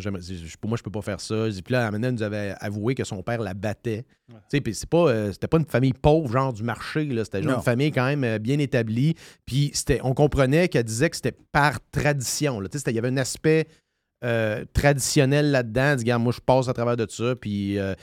pour 0.61 0.69
moi, 0.69 0.77
je 0.77 0.83
peux 0.83 0.91
pas 0.91 1.01
faire 1.01 1.19
ça. 1.19 1.47
Puis 1.63 1.71
là, 1.73 1.89
maintenant, 1.89 2.09
elle 2.09 2.13
nous 2.13 2.21
avait 2.23 2.53
avoué 2.59 2.93
que 2.93 3.03
son 3.03 3.23
père 3.23 3.41
la 3.41 3.55
battait. 3.55 4.05
Tu 4.29 4.35
sais, 4.49 4.61
Puis 4.61 4.75
c'est 4.75 4.87
pas, 4.89 5.31
c'était 5.31 5.47
pas 5.47 5.57
une 5.57 5.65
famille 5.65 5.93
pauvre, 5.93 6.31
genre 6.31 6.53
du 6.53 6.61
marché. 6.61 7.05
là. 7.05 7.23
C'était 7.25 7.41
genre 7.41 7.53
Non. 7.53 7.57
une 7.57 7.63
famille 7.63 7.91
quand 7.91 8.05
même 8.15 8.37
bien 8.37 8.59
établie. 8.59 9.15
Puis 9.45 9.71
c'était, 9.73 10.01
on 10.03 10.13
comprenait 10.13 10.67
qu'elle 10.67 10.83
disait 10.83 11.09
que 11.09 11.15
c'était 11.15 11.35
par 11.51 11.79
tradition. 11.89 12.61
Tu 12.69 12.77
sais, 12.77 12.83
Il 12.91 12.95
y 12.95 12.99
avait 12.99 13.07
un 13.07 13.17
aspect 13.17 13.65
euh, 14.23 14.63
traditionnel 14.73 15.51
là-dedans. 15.51 15.95
Regarde, 15.97 16.23
moi, 16.23 16.33
je 16.35 16.39
passe 16.39 16.67
à 16.69 16.73
travers 16.73 16.97
de 16.97 17.05
ça. 17.09 17.35
Puis 17.35 17.77
euh, 17.77 17.93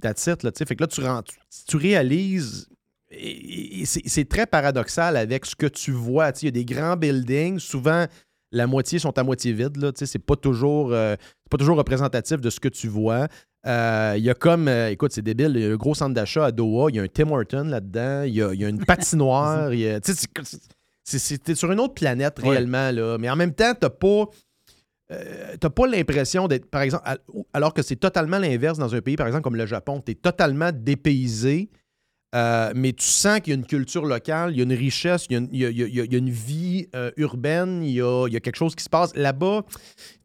that's 0.00 0.26
it, 0.26 0.42
là. 0.42 0.50
Fait 0.54 0.76
que 0.76 0.82
là, 0.82 0.86
tu, 0.86 1.00
rentres, 1.00 1.32
tu, 1.66 1.76
réalises. 1.76 2.68
et- 3.10 3.80
et 3.82 3.84
c'est 3.86 4.28
très 4.28 4.46
paradoxal 4.46 5.16
avec 5.16 5.44
ce 5.46 5.54
que 5.56 5.66
tu 5.66 5.90
vois. 5.92 6.30
Il 6.40 6.44
y 6.46 6.48
a 6.48 6.50
des 6.50 6.64
grands 6.64 6.96
buildings, 6.96 7.58
souvent 7.58 8.06
la 8.54 8.66
moitié 8.66 8.98
sont 8.98 9.16
à 9.18 9.22
moitié 9.22 9.52
vides. 9.54 9.76
Là, 9.78 9.92
tu 9.92 10.00
sais, 10.00 10.06
c'est 10.06 10.18
pas 10.18 10.36
toujours 10.36 10.92
euh, 10.92 11.16
pas 11.50 11.56
toujours 11.56 11.76
représentatif 11.78 12.40
de 12.40 12.50
ce 12.50 12.60
que 12.60 12.68
tu 12.68 12.86
vois. 12.88 13.28
Euh, 13.66 14.14
Il 14.18 14.24
y 14.24 14.28
a 14.30 14.34
comme, 14.34 14.68
euh, 14.68 14.90
écoute, 14.90 15.12
c'est 15.12 15.22
débile, 15.22 15.52
il 15.54 15.62
y 15.62 15.66
a 15.66 15.72
un 15.72 15.76
gros 15.76 15.94
centre 15.94 16.14
d'achat 16.14 16.46
à 16.46 16.52
Doha, 16.52 16.90
il 16.90 16.96
y 16.96 17.00
a 17.00 17.02
un 17.02 17.08
Tim 17.08 17.30
Horton 17.30 17.64
là-dedans, 17.64 18.22
il 18.24 18.34
y 18.34 18.42
a, 18.42 18.52
y 18.54 18.64
a 18.64 18.68
une 18.68 18.84
patinoire, 18.84 19.70
t'es 19.70 21.54
sur 21.54 21.72
une 21.72 21.80
autre 21.80 21.94
planète 21.94 22.38
Ouais. 22.42 22.50
réellement, 22.50 22.90
là. 22.90 23.16
mais 23.18 23.28
en 23.30 23.36
même 23.36 23.54
temps, 23.54 23.72
t'as 23.78 23.90
pas, 23.90 24.24
euh, 25.12 25.56
t'as 25.60 25.70
pas 25.70 25.86
l'impression 25.86 26.48
d'être, 26.48 26.66
par 26.70 26.82
exemple, 26.82 27.02
al- 27.06 27.18
alors 27.52 27.74
que 27.74 27.82
c'est 27.82 27.96
totalement 27.96 28.38
l'inverse 28.38 28.78
dans 28.78 28.94
un 28.94 29.00
pays, 29.00 29.16
par 29.16 29.26
exemple, 29.26 29.44
comme 29.44 29.56
le 29.56 29.66
Japon, 29.66 30.00
t'es 30.00 30.14
totalement 30.14 30.70
dépaysé, 30.72 31.70
Euh, 32.34 32.72
mais 32.74 32.92
tu 32.94 33.04
sens 33.04 33.40
qu'il 33.40 33.52
y 33.52 33.56
a 33.56 33.58
une 33.58 33.66
culture 33.66 34.06
locale, 34.06 34.52
il 34.52 34.56
y 34.56 34.60
a 34.60 34.64
une 34.64 34.72
richesse, 34.72 35.26
il 35.28 35.32
y 35.32 35.36
a 35.36 35.38
une, 35.40 35.48
il 35.52 35.58
y 35.60 35.66
a- 35.66 35.70
il 35.70 35.76
y 35.78 35.82
a- 35.82 35.86
il 35.86 35.94
y 35.96 36.00
a- 36.00 36.04
il 36.04 36.12
y 36.12 36.14
a 36.14 36.18
une 36.18 36.30
vie 36.30 36.86
euh, 36.94 37.10
urbaine, 37.18 37.82
il 37.82 37.90
y 37.92 38.00
a, 38.00 38.26
il 38.26 38.32
y 38.32 38.36
a 38.36 38.40
quelque 38.40 38.56
chose 38.56 38.74
qui 38.74 38.82
se 38.82 38.88
passe. 38.88 39.14
Là-bas, 39.14 39.62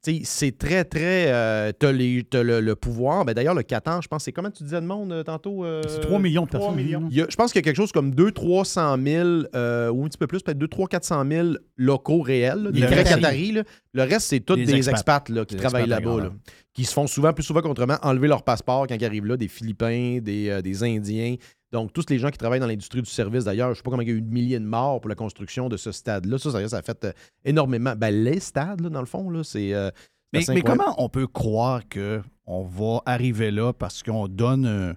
tu 0.03 0.21
c'est 0.23 0.57
très, 0.57 0.85
très. 0.85 1.25
euh, 1.33 1.71
t'as 1.77 1.91
les- 1.91 2.23
t'as 2.23 2.43
le, 2.43 2.61
le 2.61 2.75
pouvoir. 2.75 3.25
Ben, 3.25 3.33
D'ailleurs, 3.33 3.55
le 3.55 3.63
Qatar, 3.63 4.01
je 4.01 4.07
pense, 4.07 4.23
c'est 4.23 4.31
comment 4.31 4.49
tu 4.51 4.63
disais 4.63 4.79
de 4.79 4.85
monde 4.85 5.11
euh, 5.11 5.23
tantôt 5.23 5.65
euh, 5.65 5.81
C'est 5.87 5.99
3 5.99 6.19
millions 6.19 6.45
de 6.45 6.49
personnes. 6.49 6.75
il 7.11 7.17
y 7.17 7.21
a- 7.21 7.27
je 7.29 7.35
pense 7.35 7.51
qu'il 7.51 7.59
y 7.59 7.63
a 7.63 7.65
quelque 7.65 7.75
chose 7.75 7.91
comme 7.91 8.11
200-300 8.15 8.97
000, 9.03 9.27
euh, 9.55 9.89
ou 9.89 10.05
un 10.05 10.07
petit 10.07 10.17
peu 10.17 10.27
plus, 10.27 10.41
peut-être 10.41 10.57
200-400 10.59 11.27
000 11.29 11.47
locaux 11.75 12.21
réels, 12.21 12.63
là, 12.63 12.71
des 12.71 12.79
Le 12.79 12.87
vrais 12.87 13.03
Qataris. 13.03 13.51
là. 13.51 13.63
Le 13.93 14.03
reste, 14.03 14.27
c'est 14.27 14.39
tous 14.39 14.55
Des 14.55 14.65
des, 14.65 14.89
expats. 14.89 15.27
là, 15.29 15.43
qui 15.43 15.55
Des 15.55 15.61
travaillent 15.61 15.87
là-bas, 15.87 16.17
là, 16.23 16.31
qui 16.73 16.85
se 16.85 16.93
font 16.93 17.07
souvent, 17.07 17.33
plus 17.33 17.43
souvent 17.43 17.61
qu'autrement, 17.61 17.97
enlever 18.03 18.27
leur 18.27 18.43
passeport 18.43 18.85
quand 18.87 18.95
ils 18.95 19.05
arrivent 19.05 19.25
là, 19.25 19.35
des 19.35 19.47
Philippins, 19.47 20.19
des, 20.21 20.49
euh, 20.49 20.61
des 20.61 20.83
Indiens. 20.83 21.35
Donc, 21.71 21.91
tous 21.91 22.05
les 22.09 22.17
gens 22.17 22.29
qui 22.29 22.37
travaillent 22.37 22.59
dans 22.59 22.67
l'industrie 22.67 23.01
du 23.01 23.09
service, 23.09 23.43
d'ailleurs, 23.43 23.67
je 23.67 23.71
ne 23.71 23.75
sais 23.75 23.81
pas 23.83 23.91
comment 23.91 24.01
il 24.01 24.07
y 24.07 24.11
a 24.11 24.15
eu 24.15 24.21
de 24.21 24.33
milliers 24.33 24.59
de 24.59 24.65
morts 24.65 25.01
pour 25.01 25.09
la 25.09 25.15
construction 25.15 25.67
de 25.67 25.77
ce 25.77 25.91
stade-là. 25.91 26.37
Ça, 26.37 26.51
ça, 26.51 26.67
ça 26.67 26.77
a 26.77 26.81
fait 26.81 27.05
euh, 27.05 27.11
énormément. 27.43 27.93
Ben, 27.95 28.11
les 28.11 28.39
stades, 28.39 28.81
là, 28.81 28.89
dans 28.89 29.01
le 29.01 29.05
fond, 29.05 29.29
là, 29.29 29.43
c'est. 29.43 29.73
euh, 29.73 29.91
c'est 30.33 30.53
Mais, 30.53 30.61
comment 30.61 30.93
on 30.97 31.09
peut 31.09 31.27
croire 31.27 31.81
qu'on 31.87 32.63
va 32.63 33.01
arriver 33.05 33.51
là 33.51 33.73
parce 33.73 34.03
qu'on 34.03 34.27
donne. 34.27 34.95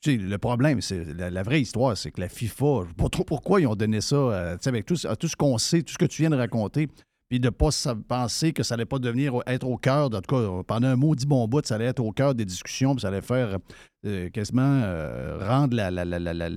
Tu 0.00 0.12
sais, 0.12 0.16
le 0.16 0.38
problème, 0.38 0.80
c'est 0.80 1.04
la, 1.14 1.28
la 1.28 1.42
vraie 1.42 1.60
histoire, 1.60 1.96
c'est 1.96 2.12
que 2.12 2.20
la 2.20 2.28
FIFA, 2.28 2.82
je 2.84 2.88
sais 2.88 2.94
pas 2.94 3.08
trop 3.08 3.24
pourquoi 3.24 3.60
ils 3.60 3.66
ont 3.66 3.74
donné 3.74 4.00
ça, 4.00 4.14
euh, 4.14 4.52
tu 4.52 4.62
sais, 4.62 4.68
avec 4.68 4.86
tout 4.86 4.96
ce 4.96 5.36
qu'on 5.36 5.58
sait, 5.58 5.82
tout 5.82 5.92
ce 5.92 5.98
que 5.98 6.04
tu 6.04 6.22
viens 6.22 6.30
de 6.30 6.36
raconter, 6.36 6.88
puis 7.28 7.40
de 7.40 7.46
ne 7.46 7.50
pas 7.50 7.68
penser 8.08 8.52
que 8.52 8.62
ça 8.62 8.74
allait 8.74 8.86
pas 8.86 8.98
devenir 8.98 9.34
être 9.46 9.66
au 9.66 9.76
cœur, 9.76 10.06
en 10.06 10.20
tout 10.20 10.34
cas, 10.34 10.62
pendant 10.66 10.88
un 10.88 10.96
maudit 10.96 11.26
bon 11.26 11.46
bout, 11.46 11.64
ça 11.66 11.74
allait 11.74 11.86
être 11.86 12.00
au 12.00 12.12
cœur 12.12 12.34
des 12.34 12.44
discussions, 12.44 12.94
puis 12.94 13.02
ça 13.02 13.08
allait 13.08 13.20
faire 13.20 13.58
euh, 14.06 14.30
quasiment 14.30 14.80
euh, 14.82 15.38
rendre 15.46 15.76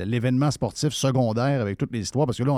l'événement 0.05 0.51
sportif 0.51 0.93
secondaire 0.93 1.61
avec 1.61 1.77
toutes 1.77 1.91
les 1.93 1.99
histoires, 2.01 2.25
parce 2.25 2.37
que 2.37 2.43
là, 2.43 2.53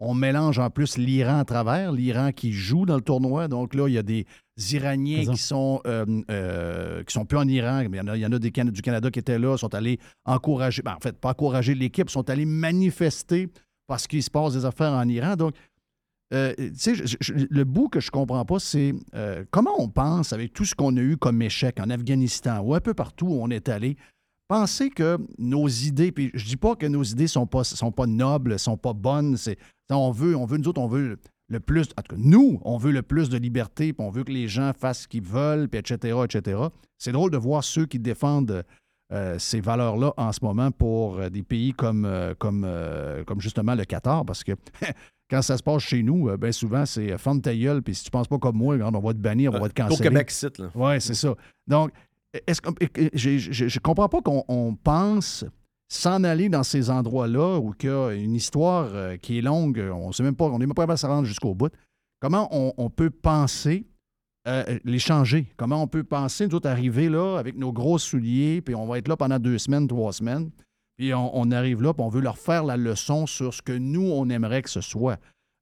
on, 0.00 0.08
on 0.10 0.14
mélange 0.14 0.58
en 0.58 0.70
plus 0.70 0.98
l'Iran 0.98 1.38
à 1.38 1.44
travers, 1.44 1.92
l'Iran 1.92 2.32
qui 2.32 2.52
joue 2.52 2.84
dans 2.86 2.96
le 2.96 3.02
tournoi, 3.02 3.46
donc 3.46 3.74
là, 3.74 3.86
il 3.86 3.94
y 3.94 3.98
a 3.98 4.02
des 4.02 4.26
Iraniens 4.72 5.24
qui 5.24 5.36
sont, 5.38 5.80
euh, 5.86 6.04
euh, 6.30 7.04
qui 7.04 7.12
sont 7.12 7.24
plus 7.24 7.38
en 7.38 7.46
Iran, 7.46 7.84
mais 7.88 7.98
il 7.98 8.00
y 8.00 8.00
en 8.00 8.08
a, 8.08 8.16
il 8.16 8.20
y 8.20 8.26
en 8.26 8.32
a 8.32 8.38
des 8.40 8.50
Can- 8.50 8.64
du 8.64 8.82
Canada 8.82 9.10
qui 9.10 9.20
étaient 9.20 9.38
là, 9.38 9.56
sont 9.56 9.72
allés 9.74 10.00
encourager, 10.24 10.82
ben, 10.82 10.94
en 10.96 11.00
fait, 11.00 11.16
pas 11.16 11.30
encourager 11.30 11.74
l'équipe, 11.76 12.10
sont 12.10 12.28
allés 12.28 12.44
manifester 12.44 13.48
parce 13.86 14.06
qu'il 14.06 14.22
se 14.22 14.30
passe 14.30 14.54
des 14.54 14.64
affaires 14.64 14.92
en 14.92 15.06
Iran. 15.08 15.36
Donc, 15.36 15.54
euh, 16.32 16.54
le 16.56 17.64
bout 17.64 17.88
que 17.88 18.00
je 18.00 18.10
comprends 18.10 18.44
pas, 18.44 18.58
c'est 18.58 18.94
euh, 19.14 19.44
comment 19.50 19.74
on 19.78 19.88
pense, 19.88 20.32
avec 20.32 20.52
tout 20.52 20.64
ce 20.64 20.74
qu'on 20.74 20.96
a 20.96 21.00
eu 21.00 21.16
comme 21.16 21.42
échec 21.42 21.78
en 21.78 21.90
Afghanistan 21.90 22.60
ou 22.60 22.74
un 22.74 22.80
peu 22.80 22.94
partout 22.94 23.26
où 23.26 23.42
on 23.42 23.50
est 23.50 23.68
allé, 23.68 23.96
penser 24.48 24.88
que 24.88 25.18
nos 25.38 25.68
idées, 25.68 26.10
puis 26.10 26.30
je 26.34 26.44
dis 26.46 26.56
pas 26.56 26.74
que 26.74 26.86
nos 26.86 27.02
idées 27.02 27.26
sont 27.26 27.46
pas, 27.46 27.64
sont 27.64 27.92
pas 27.92 28.06
nobles, 28.06 28.58
sont 28.58 28.78
pas 28.78 28.94
bonnes, 28.94 29.36
c'est, 29.36 29.58
on 29.90 30.10
veut, 30.10 30.34
on 30.34 30.46
veut, 30.46 30.56
nous 30.56 30.68
autres, 30.68 30.80
on 30.80 30.88
veut 30.88 31.18
le 31.48 31.60
plus, 31.60 31.88
en 31.98 32.02
tout 32.02 32.16
cas, 32.16 32.22
nous, 32.22 32.60
on 32.64 32.78
veut 32.78 32.92
le 32.92 33.02
plus 33.02 33.28
de 33.28 33.36
liberté, 33.36 33.92
puis 33.92 34.06
on 34.06 34.10
veut 34.10 34.24
que 34.24 34.32
les 34.32 34.48
gens 34.48 34.72
fassent 34.78 35.02
ce 35.02 35.08
qu'ils 35.08 35.22
veulent, 35.22 35.68
etc., 35.72 36.16
etc. 36.24 36.62
C'est 36.96 37.12
drôle 37.12 37.30
de 37.30 37.36
voir 37.36 37.62
ceux 37.62 37.84
qui 37.84 37.98
défendent 37.98 38.64
euh, 39.12 39.38
ces 39.38 39.60
valeurs-là 39.60 40.14
en 40.16 40.32
ce 40.32 40.42
moment 40.42 40.70
pour 40.70 41.28
des 41.28 41.42
pays 41.42 41.74
comme, 41.74 42.08
comme 42.38 43.40
justement 43.40 43.74
le 43.74 43.84
Qatar, 43.84 44.24
parce 44.24 44.44
que 44.44 44.52
quand 45.32 45.40
ça 45.40 45.56
se 45.56 45.62
passe 45.62 45.82
chez 45.82 46.02
nous, 46.02 46.28
euh, 46.28 46.36
bien 46.36 46.52
souvent, 46.52 46.84
c'est 46.84 47.10
euh, 47.10 47.16
ferme 47.16 47.40
ta 47.40 47.56
gueule, 47.56 47.80
puis 47.82 47.94
si 47.94 48.04
tu 48.04 48.10
penses 48.10 48.28
pas 48.28 48.38
comme 48.38 48.56
moi, 48.56 48.76
on 48.76 49.00
va 49.00 49.14
te 49.14 49.18
bannir, 49.18 49.54
on 49.54 49.58
va 49.58 49.70
te 49.70 49.82
Au 49.82 49.86
canceller. 49.86 50.10
Québec, 50.10 50.30
site, 50.30 50.58
là. 50.58 50.70
Oui, 50.74 51.00
c'est 51.00 51.14
ça. 51.14 51.34
Donc, 51.66 51.90
est-ce 52.46 52.60
que, 52.60 52.70
je, 53.14 53.38
je 53.38 53.78
comprends 53.80 54.10
pas 54.10 54.20
qu'on 54.20 54.44
on 54.48 54.74
pense 54.74 55.46
s'en 55.88 56.22
aller 56.24 56.48
dans 56.48 56.62
ces 56.62 56.90
endroits-là 56.90 57.58
où 57.58 57.74
il 57.82 57.86
y 57.86 57.90
a 57.90 58.10
une 58.12 58.34
histoire 58.34 58.90
euh, 58.92 59.16
qui 59.16 59.38
est 59.38 59.42
longue, 59.42 59.82
on 59.92 60.12
sait 60.12 60.22
même 60.22 60.36
pas, 60.36 60.46
on 60.46 60.58
n'est 60.58 60.66
même 60.66 60.74
pas 60.74 60.82
capable 60.82 60.96
de 60.96 61.00
se 61.00 61.06
rendre 61.06 61.26
jusqu'au 61.26 61.54
bout. 61.54 61.72
Comment 62.20 62.48
on, 62.50 62.72
on 62.76 62.90
peut 62.90 63.10
penser 63.10 63.86
euh, 64.48 64.78
les 64.84 64.98
changer? 64.98 65.52
Comment 65.56 65.82
on 65.82 65.86
peut 65.86 66.04
penser, 66.04 66.46
nous 66.46 66.54
autres, 66.54 66.68
arriver 66.68 67.08
là 67.08 67.38
avec 67.38 67.56
nos 67.56 67.72
gros 67.72 67.98
souliers, 67.98 68.60
puis 68.60 68.74
on 68.74 68.86
va 68.86 68.98
être 68.98 69.08
là 69.08 69.16
pendant 69.16 69.38
deux 69.38 69.58
semaines, 69.58 69.88
trois 69.88 70.12
semaines, 70.12 70.50
puis 70.96 71.14
on, 71.14 71.36
on 71.36 71.50
arrive 71.50 71.82
là, 71.82 71.92
puis 71.94 72.02
on 72.04 72.08
veut 72.08 72.20
leur 72.20 72.38
faire 72.38 72.64
la 72.64 72.76
leçon 72.76 73.26
sur 73.26 73.52
ce 73.54 73.62
que 73.62 73.72
nous, 73.72 74.02
on 74.10 74.28
aimerait 74.28 74.62
que 74.62 74.70
ce 74.70 74.80
soit. 74.80 75.18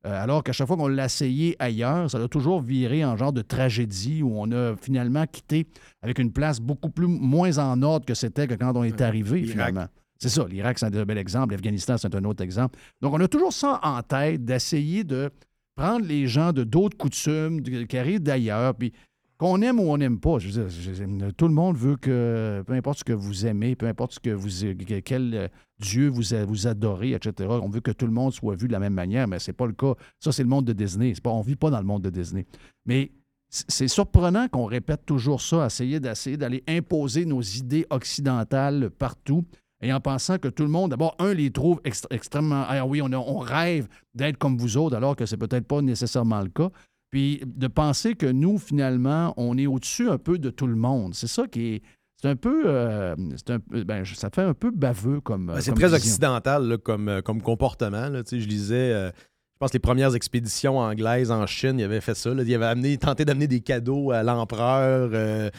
Euh, 0.07 0.23
alors 0.23 0.43
qu'à 0.43 0.53
chaque 0.53 0.67
fois 0.67 0.77
qu'on 0.79 0.89
l'a 0.89 1.05
essayé 1.05 1.57
ailleurs, 1.59 2.11
ça 2.11 2.19
a 2.23 2.27
toujours 2.29 2.63
viré 2.63 3.05
en 3.05 3.17
genre 3.19 3.35
de 3.35 3.43
tragédie 3.43 4.23
où 4.23 4.33
on 4.35 4.51
a 4.51 4.75
finalement 4.77 5.27
quitté 5.27 5.67
avec 6.03 6.19
une 6.19 6.33
place 6.33 6.59
beaucoup 6.59 6.89
plus 6.89 7.07
moins 7.07 7.59
en 7.59 7.83
ordre 7.83 8.07
que 8.07 8.15
c'était 8.15 8.47
que 8.47 8.55
quand 8.55 8.75
on 8.77 8.83
est 8.85 9.01
arrivé, 9.03 9.45
finalement. 9.45 9.87
C'est 10.19 10.31
ça, 10.31 10.47
l'Irak, 10.49 10.79
c'est 10.79 10.87
un 10.95 11.05
bel 11.05 11.19
exemple, 11.19 11.53
l'Afghanistan, 11.53 11.97
c'est 11.99 12.15
un 12.15 12.25
autre 12.25 12.43
exemple. 12.43 12.79
Donc, 13.01 13.15
on 13.15 13.21
a 13.21 13.29
toujours 13.29 13.53
ça 13.53 13.79
en 13.83 14.03
tête 14.03 14.45
d'essayer 14.45 15.03
de 15.05 15.31
prendre 15.77 16.05
les 16.07 16.27
gens 16.27 16.53
de 16.53 16.63
d'autres 16.65 16.97
coutumes, 16.97 17.61
de- 17.63 17.85
qui 17.85 17.97
arrivent 17.97 18.23
d'ailleurs, 18.23 18.75
puis 18.75 18.93
qu'on 19.41 19.63
aime 19.63 19.81
ou 19.81 19.91
on 19.91 19.97
n'aime 19.97 20.21
pas. 20.21 20.39
Je 20.39 20.51
veux 20.51 20.69
dire, 20.69 21.33
tout 21.37 21.49
le 21.49 21.55
monde 21.55 21.77
veut 21.77 21.97
que, 21.97 22.63
peu 22.67 22.75
importe 22.75 22.99
ce 22.99 23.05
que 23.05 23.15
vous 23.15 23.47
aimez, 23.47 23.75
peu 23.75 23.87
importe 23.87 24.13
ce 24.13 24.21
que 24.21 24.29
vous, 24.31 24.49
que- 24.49 25.01
quel 25.01 25.35
euh, 25.35 25.49
Dieu 25.81 26.09
vous, 26.09 26.35
adorez, 26.67 27.13
etc., 27.13 27.49
on 27.63 27.71
veut 27.71 27.81
que 27.81 27.91
tout 27.91 28.05
le 28.07 28.13
monde 28.13 28.35
soit 28.35 28.55
vu 28.55 28.69
de 28.69 28.73
la 28.73 28.79
même 28.79 28.93
manière, 28.93 29.27
mais 29.27 29.39
c'est 29.39 29.55
pas 29.55 29.67
le 29.67 29.73
cas. 29.73 29.95
Ça, 30.19 30.31
c'est 30.31 30.43
le 30.43 30.49
monde 30.51 30.67
de 30.67 30.75
Disney. 30.75 31.15
Pas, 31.23 31.31
on 31.31 31.41
vit 31.41 31.57
pas 31.57 31.71
dans 31.71 31.81
le 31.81 31.87
monde 31.87 32.03
de 32.03 32.11
Disney. 32.11 32.45
Mais 32.85 33.13
c'est 33.49 33.89
surprenant 33.89 34.47
qu'on 34.49 34.67
répète 34.67 35.07
toujours 35.07 35.41
ça, 35.41 35.65
essayer 35.67 36.01
d'essayer 36.01 36.37
d'aller 36.37 36.63
imposer 36.69 37.25
nos 37.25 37.41
idées 37.41 37.87
occidentales 37.89 38.91
partout, 38.91 39.45
et 39.83 39.91
en 39.93 40.01
pensant 40.01 40.37
que 40.37 40.49
tout 40.49 40.65
le 40.65 40.69
monde, 40.69 40.91
d'abord, 40.91 41.17
un, 41.19 41.33
les 41.33 41.51
trouve 41.51 41.81
extrêmement. 42.11 42.65
Ah 42.69 42.85
oui, 42.85 43.01
on 43.01 43.39
rêve 43.39 43.89
d'être 44.15 44.37
comme 44.37 44.59
vous 44.59 44.77
autres, 44.77 44.95
alors 44.97 45.17
que 45.17 45.25
c'est 45.25 45.39
peut-être 45.39 45.67
pas 45.67 45.81
nécessairement 45.81 46.43
le 46.43 46.51
cas. 46.51 46.69
Puis 47.11 47.41
de 47.45 47.67
penser 47.67 48.15
que 48.15 48.27
nous, 48.27 48.59
finalement, 48.59 49.35
on 49.37 49.59
est 49.59 49.67
au-dessus 49.67 50.09
un 50.09 50.19
peu 50.19 50.39
de 50.39 50.51
tout 50.51 50.67
le 50.67 50.77
monde. 50.77 51.15
C'est 51.15 51.27
ça 51.27 51.47
qui 51.47 51.75
est. 51.75 51.83
C'est 52.23 52.29
un 52.29 52.37
peu. 52.37 52.65
euh, 52.67 53.17
c'est 53.37 53.51
un 53.51 53.59
peu- 53.61 53.83
ben, 53.85 54.05
ça 54.05 54.29
fait 54.31 54.43
un 54.43 54.55
peu 54.55 54.71
baveux 54.71 55.21
comme. 55.21 55.47
Ben, 55.47 55.61
c'est 55.61 55.71
comme 55.71 55.79
très 55.79 55.87
vision. 55.89 55.97
occidental 55.97 56.69
là, 56.69 56.77
comme, 56.79 57.09
euh, 57.09 57.21
comme 57.23 57.41
comportement. 57.43 58.09
là. 58.11 58.23
Tu 58.23 58.31
sais, 58.37 58.41
Je 58.41 58.49
lisais, 58.49 58.93
euh, 58.93 59.09
je 59.11 59.57
pense, 59.59 59.73
les 59.73 59.79
premières 59.81 60.15
expéditions 60.15 60.79
anglaises 60.79 61.31
en 61.33 61.47
Chine, 61.47 61.79
il 61.79 61.85
avait 61.85 62.01
fait 62.01 62.15
ça. 62.15 62.33
là. 62.35 62.43
Il 62.45 62.55
avait 62.55 62.67
amené, 62.67 62.97
tenté 62.99 63.25
d'amener 63.25 63.47
des 63.49 63.61
cadeaux 63.61 64.11
à 64.13 64.23
l'empereur. 64.23 65.11
euh, 65.13 65.51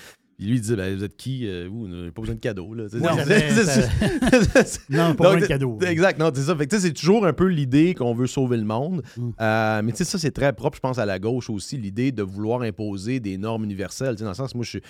puis 0.42 0.50
lui, 0.50 0.58
il 0.58 0.62
disait 0.62 0.76
ben, 0.76 0.96
Vous 0.98 1.04
êtes 1.04 1.16
qui 1.16 1.48
Euh, 1.48 1.68
Vous, 1.70 1.88
n'avez 1.88 2.10
pas 2.10 2.22
besoin 2.22 2.34
de 2.34 2.40
cadeaux. 2.40 2.74
Là. 2.74 2.86
C'est- 2.90 2.98
Non, 4.90 5.14
pas 5.14 5.26
besoin 5.26 5.40
de 5.42 5.46
cadeaux. 5.46 5.78
Exact, 5.86 6.18
non, 6.18 6.32
c'est 6.34 6.42
ça. 6.42 6.56
Fait 6.56 6.66
que, 6.66 6.80
c'est 6.80 6.94
toujours 6.94 7.28
un 7.28 7.34
peu 7.34 7.46
l'idée 7.46 7.94
qu'on 7.94 8.16
veut 8.16 8.26
sauver 8.26 8.58
le 8.58 8.64
monde. 8.64 9.04
Mm. 9.18 9.30
Euh, 9.40 9.82
mais 9.84 9.92
tu 9.92 10.00
sais, 10.00 10.04
ça, 10.04 10.18
c'est 10.18 10.32
très 10.32 10.52
propre, 10.54 10.78
je 10.78 10.82
pense, 10.82 10.98
à 10.98 11.06
la 11.06 11.20
gauche 11.20 11.52
aussi, 11.52 11.78
l'idée 11.78 12.12
de 12.12 12.24
vouloir 12.24 12.64
imposer 12.64 13.20
des 13.20 13.38
normes 13.38 13.66
universelles. 13.66 14.16
Dans 14.16 14.30
le 14.30 14.34
sens, 14.34 14.56
moi, 14.56 14.64
je 14.64 14.70
suis. 14.70 14.82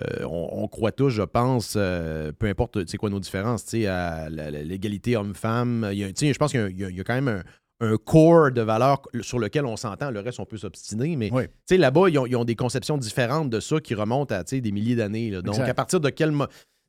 euh, 0.00 0.24
on, 0.24 0.48
on 0.64 0.68
croit 0.68 0.92
tous, 0.92 1.10
je 1.10 1.22
pense, 1.22 1.74
euh, 1.76 2.32
peu 2.32 2.46
importe 2.46 2.88
c'est 2.88 2.96
quoi 2.96 3.10
nos 3.10 3.20
différences, 3.20 3.74
à 3.74 4.30
l'égalité 4.30 5.18
homme-femme. 5.18 5.90
Il 5.92 6.14
Je 6.16 6.38
pense 6.38 6.50
qu'il 6.50 6.60
y 6.60 6.82
il 6.82 6.88
il 6.90 6.96
y 6.96 7.00
a 7.00 7.04
quand 7.04 7.14
même 7.14 7.28
un, 7.28 7.42
un 7.80 7.96
core 7.96 8.52
de 8.52 8.60
valeurs 8.62 9.02
sur 9.20 9.38
lequel 9.38 9.66
on 9.66 9.76
s'entend. 9.76 10.10
Le 10.10 10.20
reste, 10.20 10.40
on 10.40 10.46
peut 10.46 10.56
s'obstiner. 10.56 11.16
Mais 11.16 11.30
Oui. 11.32 11.44
là-bas, 11.76 12.08
ils 12.08 12.18
ont, 12.18 12.26
ils 12.26 12.36
ont 12.36 12.44
des 12.44 12.54
conceptions 12.56 12.96
différentes 12.98 13.50
de 13.50 13.60
ça 13.60 13.80
qui 13.80 13.94
remontent 13.94 14.34
à 14.34 14.42
des 14.44 14.72
milliers 14.72 14.96
d'années. 14.96 15.30
Donc, 15.42 15.54
Exact. 15.54 15.68
à 15.68 15.74
partir 15.74 16.00
de 16.00 16.10
quel. 16.10 16.30
mo- 16.30 16.46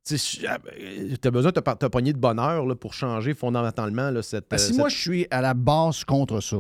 Tu 0.08 0.16
as 0.48 1.32
besoin 1.32 1.52
de 1.52 1.60
te 1.60 1.86
pogner 1.88 2.14
de 2.14 2.20
bonheur 2.20 2.66
là, 2.68 2.76
pour 2.76 2.94
changer 2.94 3.34
fondamentalement 3.34 4.12
là, 4.12 4.22
cette. 4.22 4.46
Ben, 4.50 4.56
euh, 4.56 4.60
si 4.60 4.68
cette- 4.68 4.78
moi, 4.78 4.90
je 4.90 4.98
suis 4.98 5.28
à 5.32 5.42
la 5.42 5.54
base 5.56 6.04
contre 6.04 6.40
ça, 6.42 6.58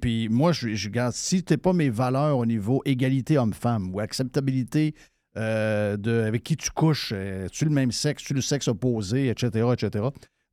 Puis 0.00 0.28
moi, 0.28 0.52
je, 0.52 0.74
je 0.74 0.88
regarde, 0.88 1.12
si 1.14 1.42
tu 1.42 1.58
pas 1.58 1.72
mes 1.72 1.90
valeurs 1.90 2.38
au 2.38 2.46
niveau 2.46 2.82
égalité 2.84 3.38
homme-femme 3.38 3.92
ou 3.94 3.98
acceptabilité 4.00 4.94
euh, 5.36 5.96
de 5.96 6.20
avec 6.20 6.44
qui 6.44 6.56
tu 6.56 6.70
couches, 6.70 7.10
euh, 7.12 7.48
tu 7.50 7.64
le 7.64 7.70
même 7.72 7.90
sexe, 7.90 8.22
tu 8.22 8.34
le 8.34 8.40
sexe 8.40 8.68
opposé, 8.68 9.28
etc., 9.30 9.66
etc. 9.72 10.04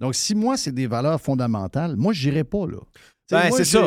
Donc, 0.02 0.16
si 0.16 0.36
moi, 0.36 0.58
c'est 0.58 0.72
des 0.74 0.88
valeurs 0.88 1.22
fondamentales, 1.22 1.96
moi, 1.96 2.12
je 2.12 2.28
n'irai 2.28 2.44
pas 2.44 2.66
là. 2.68 2.78
Ben, 3.38 3.50
c'est 3.58 3.64
ça, 3.66 3.80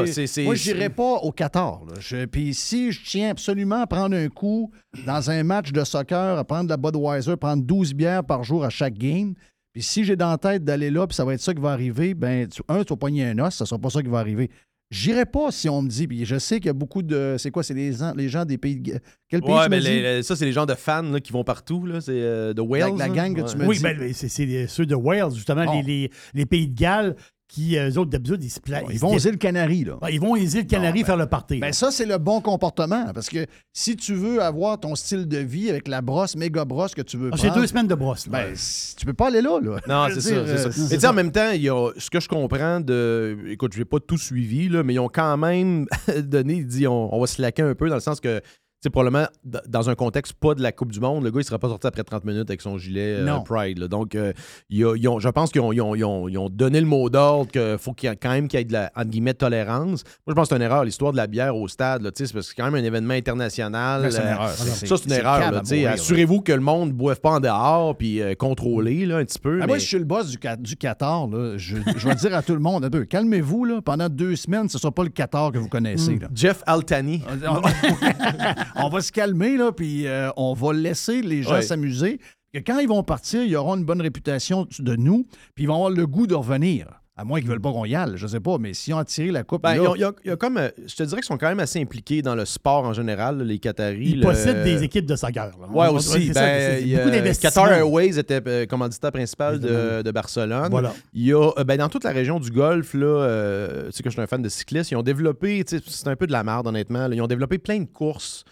Moi, 0.44 0.54
je 0.54 0.70
n'irai 0.72 0.88
pas 0.88 1.14
au 1.16 1.30
Qatar. 1.32 1.84
là. 1.86 1.94
Je- 1.98 2.24
Puis 2.24 2.54
si 2.54 2.92
je 2.92 3.04
tiens 3.04 3.30
absolument 3.30 3.82
à 3.82 3.86
prendre 3.86 4.16
un 4.16 4.28
coup 4.28 4.70
dans 5.06 5.30
un 5.30 5.42
match 5.42 5.70
de 5.72 5.84
soccer, 5.84 6.38
à 6.38 6.44
prendre 6.44 6.64
de 6.64 6.70
la 6.70 6.76
Budweiser, 6.78 7.36
prendre 7.36 7.62
12 7.62 7.92
bières 7.92 8.24
par 8.24 8.42
jour 8.42 8.64
à 8.64 8.70
chaque 8.70 8.94
game, 8.94 9.34
puis 9.74 9.82
si 9.82 10.02
j'ai 10.04 10.16
dans 10.16 10.30
la 10.30 10.38
tête 10.38 10.64
d'aller 10.64 10.90
là, 10.90 11.06
puis 11.06 11.14
ça 11.14 11.24
va 11.26 11.34
être 11.34 11.40
ça 11.42 11.52
qui 11.52 11.60
va 11.60 11.72
arriver, 11.72 12.14
ben, 12.14 12.48
tu- 12.48 12.62
un, 12.68 12.84
tu 12.84 12.92
vas 12.94 12.96
pogner 12.96 13.26
un 13.26 13.38
os, 13.40 13.54
ça 13.54 13.66
sera 13.66 13.78
pas 13.78 13.90
ça 13.90 14.00
qui 14.02 14.08
va 14.08 14.20
arriver. 14.20 14.48
J'irai 14.90 15.26
pas 15.26 15.50
si 15.50 15.68
on 15.68 15.82
me 15.82 15.88
dit, 15.88 16.06
puis 16.06 16.24
je 16.24 16.38
sais 16.38 16.56
qu'il 16.58 16.66
y 16.66 16.70
a 16.70 16.74
beaucoup 16.74 17.02
de. 17.02 17.34
C'est 17.38 17.50
quoi, 17.50 17.62
c'est 17.64 17.74
les, 17.74 17.92
gens- 17.94 18.12
les 18.16 18.28
gens 18.28 18.44
des 18.44 18.58
pays. 18.58 18.76
de- 18.80 19.00
Quel 19.28 19.40
pays 19.40 19.50
Ouais, 19.52 19.64
tu 19.64 19.70
mais 19.70 19.76
m'as 19.78 19.82
dit? 19.82 19.88
les- 19.88 20.02
les- 20.16 20.22
ça, 20.22 20.36
c'est 20.36 20.44
les 20.44 20.52
gens 20.52 20.66
de 20.66 20.74
fans 20.74 21.02
là, 21.02 21.18
qui 21.20 21.32
vont 21.32 21.42
partout. 21.42 21.84
là. 21.86 22.00
C'est 22.00 22.12
euh, 22.12 22.52
de 22.54 22.60
Wales. 22.60 22.96
la 22.96 23.08
là. 23.08 23.14
gang 23.14 23.34
que 23.34 23.50
tu 23.50 23.56
me 23.56 23.66
Oui, 23.66 23.78
dis. 23.78 23.82
ben, 23.82 24.12
c'est 24.12 24.66
ceux 24.68 24.86
de 24.86 24.94
Wales, 24.94 25.34
justement, 25.34 25.64
Bon. 25.64 25.80
les, 25.80 25.82
les- 25.82 26.10
les 26.34 26.46
pays 26.46 26.68
de 26.68 26.78
Galles 26.78 27.16
qui, 27.46 27.76
euh, 27.76 27.90
eux 27.90 27.98
autres, 27.98 28.10
d'habitude, 28.10 28.42
ils 28.42 28.50
se 28.50 28.58
plaisent. 28.58 28.82
Ils 28.90 28.98
vont 28.98 29.14
aux 29.14 29.18
îles 29.18 29.38
Canaries, 29.38 29.84
là. 29.84 29.98
ils 30.10 30.18
vont 30.20 30.32
aux 30.32 30.36
îles 30.36 30.66
Canaries 30.66 31.00
ben- 31.00 31.06
faire 31.06 31.16
le 31.16 31.26
party. 31.26 31.58
Ben 31.58 31.72
ça, 31.72 31.90
c'est 31.90 32.06
le 32.06 32.18
bon 32.18 32.40
comportement. 32.40 33.12
Parce 33.14 33.28
que 33.28 33.46
si 33.72 33.96
tu 33.96 34.14
veux 34.14 34.42
avoir 34.42 34.80
ton 34.80 34.94
style 34.94 35.28
de 35.28 35.38
vie 35.38 35.68
avec 35.70 35.86
la 35.88 36.00
brosse, 36.00 36.36
méga 36.36 36.64
brosse 36.64 36.94
que 36.94 37.02
tu 37.02 37.16
veux 37.16 37.30
Ah, 37.32 37.36
c'est 37.36 37.48
prendre, 37.48 37.60
deux 37.60 37.66
semaines 37.66 37.86
de 37.86 37.94
brosse. 37.94 38.26
là. 38.26 38.44
ben, 38.44 38.54
tu 38.96 39.06
peux 39.06 39.12
pas 39.12 39.28
aller 39.28 39.42
là. 39.42 39.60
là. 39.60 39.76
Non, 39.86 40.14
c'est 40.14 40.20
ça, 40.20 40.34
euh, 40.34 40.70
ça. 40.70 40.72
Sais, 40.72 41.06
en 41.06 41.12
même 41.12 41.30
temps, 41.32 41.50
il 41.52 41.62
y 41.62 41.68
a, 41.68 41.90
ce 41.98 42.10
que 42.10 42.18
je 42.20 42.28
comprends 42.28 42.80
de. 42.80 43.36
Écoute, 43.48 43.72
je 43.74 43.78
n'ai 43.78 43.84
pas 43.84 44.00
tout 44.00 44.18
suivi, 44.18 44.68
là, 44.68 44.82
mais 44.82 44.94
ils 44.94 44.98
ont 45.00 45.10
quand 45.12 45.36
même 45.36 45.86
donné, 46.22 46.64
dit, 46.64 46.86
on, 46.86 47.14
on 47.14 47.20
va 47.20 47.26
se 47.26 47.40
laquer 47.42 47.62
un 47.62 47.74
peu 47.74 47.88
dans 47.88 47.96
le 47.96 48.00
sens 48.00 48.20
que. 48.20 48.40
C'est 48.84 48.90
probablement 48.90 49.24
dans 49.66 49.88
un 49.88 49.94
contexte 49.94 50.34
pas 50.34 50.54
de 50.54 50.60
la 50.62 50.70
Coupe 50.70 50.92
du 50.92 51.00
Monde. 51.00 51.24
Le 51.24 51.30
gars, 51.30 51.36
il 51.36 51.38
ne 51.38 51.44
sera 51.44 51.58
pas 51.58 51.68
sorti 51.70 51.86
après 51.86 52.04
30 52.04 52.26
minutes 52.26 52.50
avec 52.50 52.60
son 52.60 52.76
gilet 52.76 53.16
euh. 53.18 53.38
Pride. 53.38 53.78
là. 53.78 53.88
Donc, 53.88 54.14
euh, 54.14 54.34
ils 54.68 54.84
ont- 55.08 55.18
je 55.20 55.28
pense 55.30 55.50
qu'ils 55.52 55.62
ont, 55.62 56.48
donné 56.50 56.80
le 56.82 56.86
mot 56.86 57.08
d'ordre 57.08 57.50
qu'il 57.50 57.78
faut 57.78 57.94
qu'il 57.94 58.10
y 58.10 58.12
ait 58.12 58.16
quand 58.16 58.28
même 58.32 58.46
qu'il 58.46 58.58
y 58.58 58.60
ait 58.60 58.66
de 58.66 58.74
la 58.74 58.92
entre 58.94 59.08
guillemets, 59.08 59.32
tolérance. 59.32 60.04
Moi, 60.26 60.28
je 60.28 60.32
pense 60.34 60.48
que 60.50 60.54
c'est 60.54 60.56
une 60.56 60.62
erreur, 60.70 60.84
l'histoire 60.84 61.12
de 61.12 61.16
la 61.16 61.26
bière 61.26 61.56
au 61.56 61.66
stade. 61.66 62.02
là, 62.02 62.10
sais, 62.14 62.26
c'est 62.26 62.34
parce 62.34 62.44
que 62.44 62.54
c'est 62.54 62.60
quand 62.62 62.70
même 62.70 62.74
un 62.74 62.86
événement 62.86 63.14
international. 63.14 64.02
Ben, 64.02 64.10
c'est 64.10 64.18
une 64.20 64.26
Euh, 64.26 64.30
erreur. 64.32 64.48
Ça, 64.50 64.64
C'est- 64.74 65.04
une 65.06 65.12
erreur. 65.12 65.60
sais. 65.64 65.86
Assurez-vous 65.86 66.42
que 66.42 66.52
le 66.52 66.60
monde 66.60 66.88
ne 66.88 66.92
boive 66.92 67.22
pas 67.22 67.30
en 67.30 67.40
dehors 67.40 67.96
puis 67.96 68.20
euh, 68.20 68.34
contrôler 68.34 69.06
là, 69.06 69.16
un 69.16 69.24
petit 69.24 69.38
peu. 69.38 69.60
Ah, 69.62 69.66
Moi, 69.66 69.78
je 69.78 69.86
suis 69.86 69.98
le 69.98 70.04
boss 70.04 70.28
du, 70.28 70.76
Qatar. 70.76 71.26
Là. 71.28 71.56
Je, 71.56 71.76
je 71.96 72.06
vais 72.06 72.14
dire 72.16 72.34
à 72.34 72.42
tout 72.42 72.52
le 72.52 72.60
monde, 72.60 72.84
un 72.84 72.90
peu, 72.90 73.06
calmez-vous. 73.06 73.64
Là. 73.64 73.80
Pendant 73.82 74.10
deux 74.10 74.36
semaines, 74.36 74.68
ce 74.68 74.76
ne 74.76 74.80
sera 74.82 74.92
pas 74.92 75.04
le 75.04 75.08
Qatar 75.08 75.52
que 75.52 75.56
vous 75.58 75.68
connaissez. 75.70 76.18
là. 76.18 76.28
Jeff 76.34 76.62
Altani. 76.66 77.22
on 78.76 78.88
va 78.88 79.00
se 79.00 79.12
calmer, 79.12 79.56
là, 79.56 79.72
puis 79.72 80.06
euh, 80.06 80.30
on 80.36 80.54
va 80.54 80.72
laisser 80.72 81.22
les 81.22 81.42
gens 81.42 81.60
s'amuser. 81.62 82.20
Quand 82.66 82.78
ils 82.78 82.88
vont 82.88 83.02
partir, 83.02 83.42
ils 83.42 83.56
auront 83.56 83.74
une 83.76 83.84
bonne 83.84 84.00
réputation 84.00 84.66
de 84.78 84.96
nous, 84.96 85.26
puis 85.54 85.64
ils 85.64 85.66
vont 85.66 85.74
avoir 85.74 85.90
le 85.90 86.06
goût 86.06 86.26
de 86.26 86.34
revenir. 86.34 86.86
À 87.16 87.24
moins 87.24 87.38
qu'ils 87.38 87.46
ne 87.48 87.52
veulent 87.52 87.60
pas 87.62 87.70
qu'on 87.70 87.84
y 87.84 87.94
aille, 87.94 88.14
je 88.16 88.26
sais 88.26 88.40
pas, 88.40 88.58
mais 88.58 88.74
s'ils 88.74 88.92
ont 88.92 88.98
attiré 88.98 89.30
la 89.30 89.44
coupe. 89.44 89.62
Ben, 89.62 89.76
là- 89.80 89.92
y 89.96 90.02
a- 90.02 90.12
y 90.24 90.30
a 90.30 90.36
comme, 90.36 90.56
euh, 90.56 90.68
je 90.84 90.96
te 90.96 91.04
dirais 91.04 91.20
qu'ils 91.20 91.26
sont 91.28 91.38
quand 91.38 91.46
même 91.48 91.60
assez 91.60 91.80
impliqués 91.80 92.22
dans 92.22 92.34
le 92.34 92.44
sport 92.44 92.82
en 92.84 92.92
général, 92.92 93.40
les 93.40 93.60
Qataris. 93.60 94.10
Ils 94.10 94.18
le- 94.20 94.26
possèdent 94.26 94.64
des 94.64 94.82
équipes 94.82 95.06
de 95.06 95.14
soccer. 95.14 95.46
là. 95.60 95.68
Ouais, 95.72 95.86
On- 95.90 95.94
aussi. 95.94 96.26
c'est 96.26 96.32
ça, 96.32 96.40
Ben, 96.40 96.98
a-. 97.28 97.34
Qatar 97.34 97.72
Airways 97.72 98.18
était 98.18 98.40
euh, 98.44 98.66
commanditaire 98.66 99.12
principal 99.12 99.60
de, 99.60 100.02
de 100.02 100.10
Barcelone. 100.10 100.68
Voilà. 100.72 100.92
Il 101.12 101.24
y 101.24 101.32
a, 101.32 101.52
ben, 101.64 101.76
dans 101.76 101.88
toute 101.88 102.02
la 102.02 102.10
région 102.10 102.40
du 102.40 102.50
Golfe, 102.50 102.94
là, 102.94 103.06
euh, 103.06 103.86
tu 103.86 103.92
sais 103.92 104.02
que 104.02 104.10
je 104.10 104.14
suis 104.14 104.20
un 104.22 104.26
fan 104.26 104.42
de 104.42 104.48
cyclistes, 104.48 104.90
ils 104.90 104.96
ont 104.96 105.02
développé, 105.04 105.62
c'est 105.68 106.08
un 106.08 106.16
peu 106.16 106.26
de 106.26 106.32
la 106.32 106.42
merde, 106.42 106.66
honnêtement. 106.66 107.06
là, 107.06 107.14
ils 107.14 107.22
ont 107.22 107.28
développé 107.28 107.58
plein 107.58 107.78
de 107.78 107.84
courses. 107.86 108.44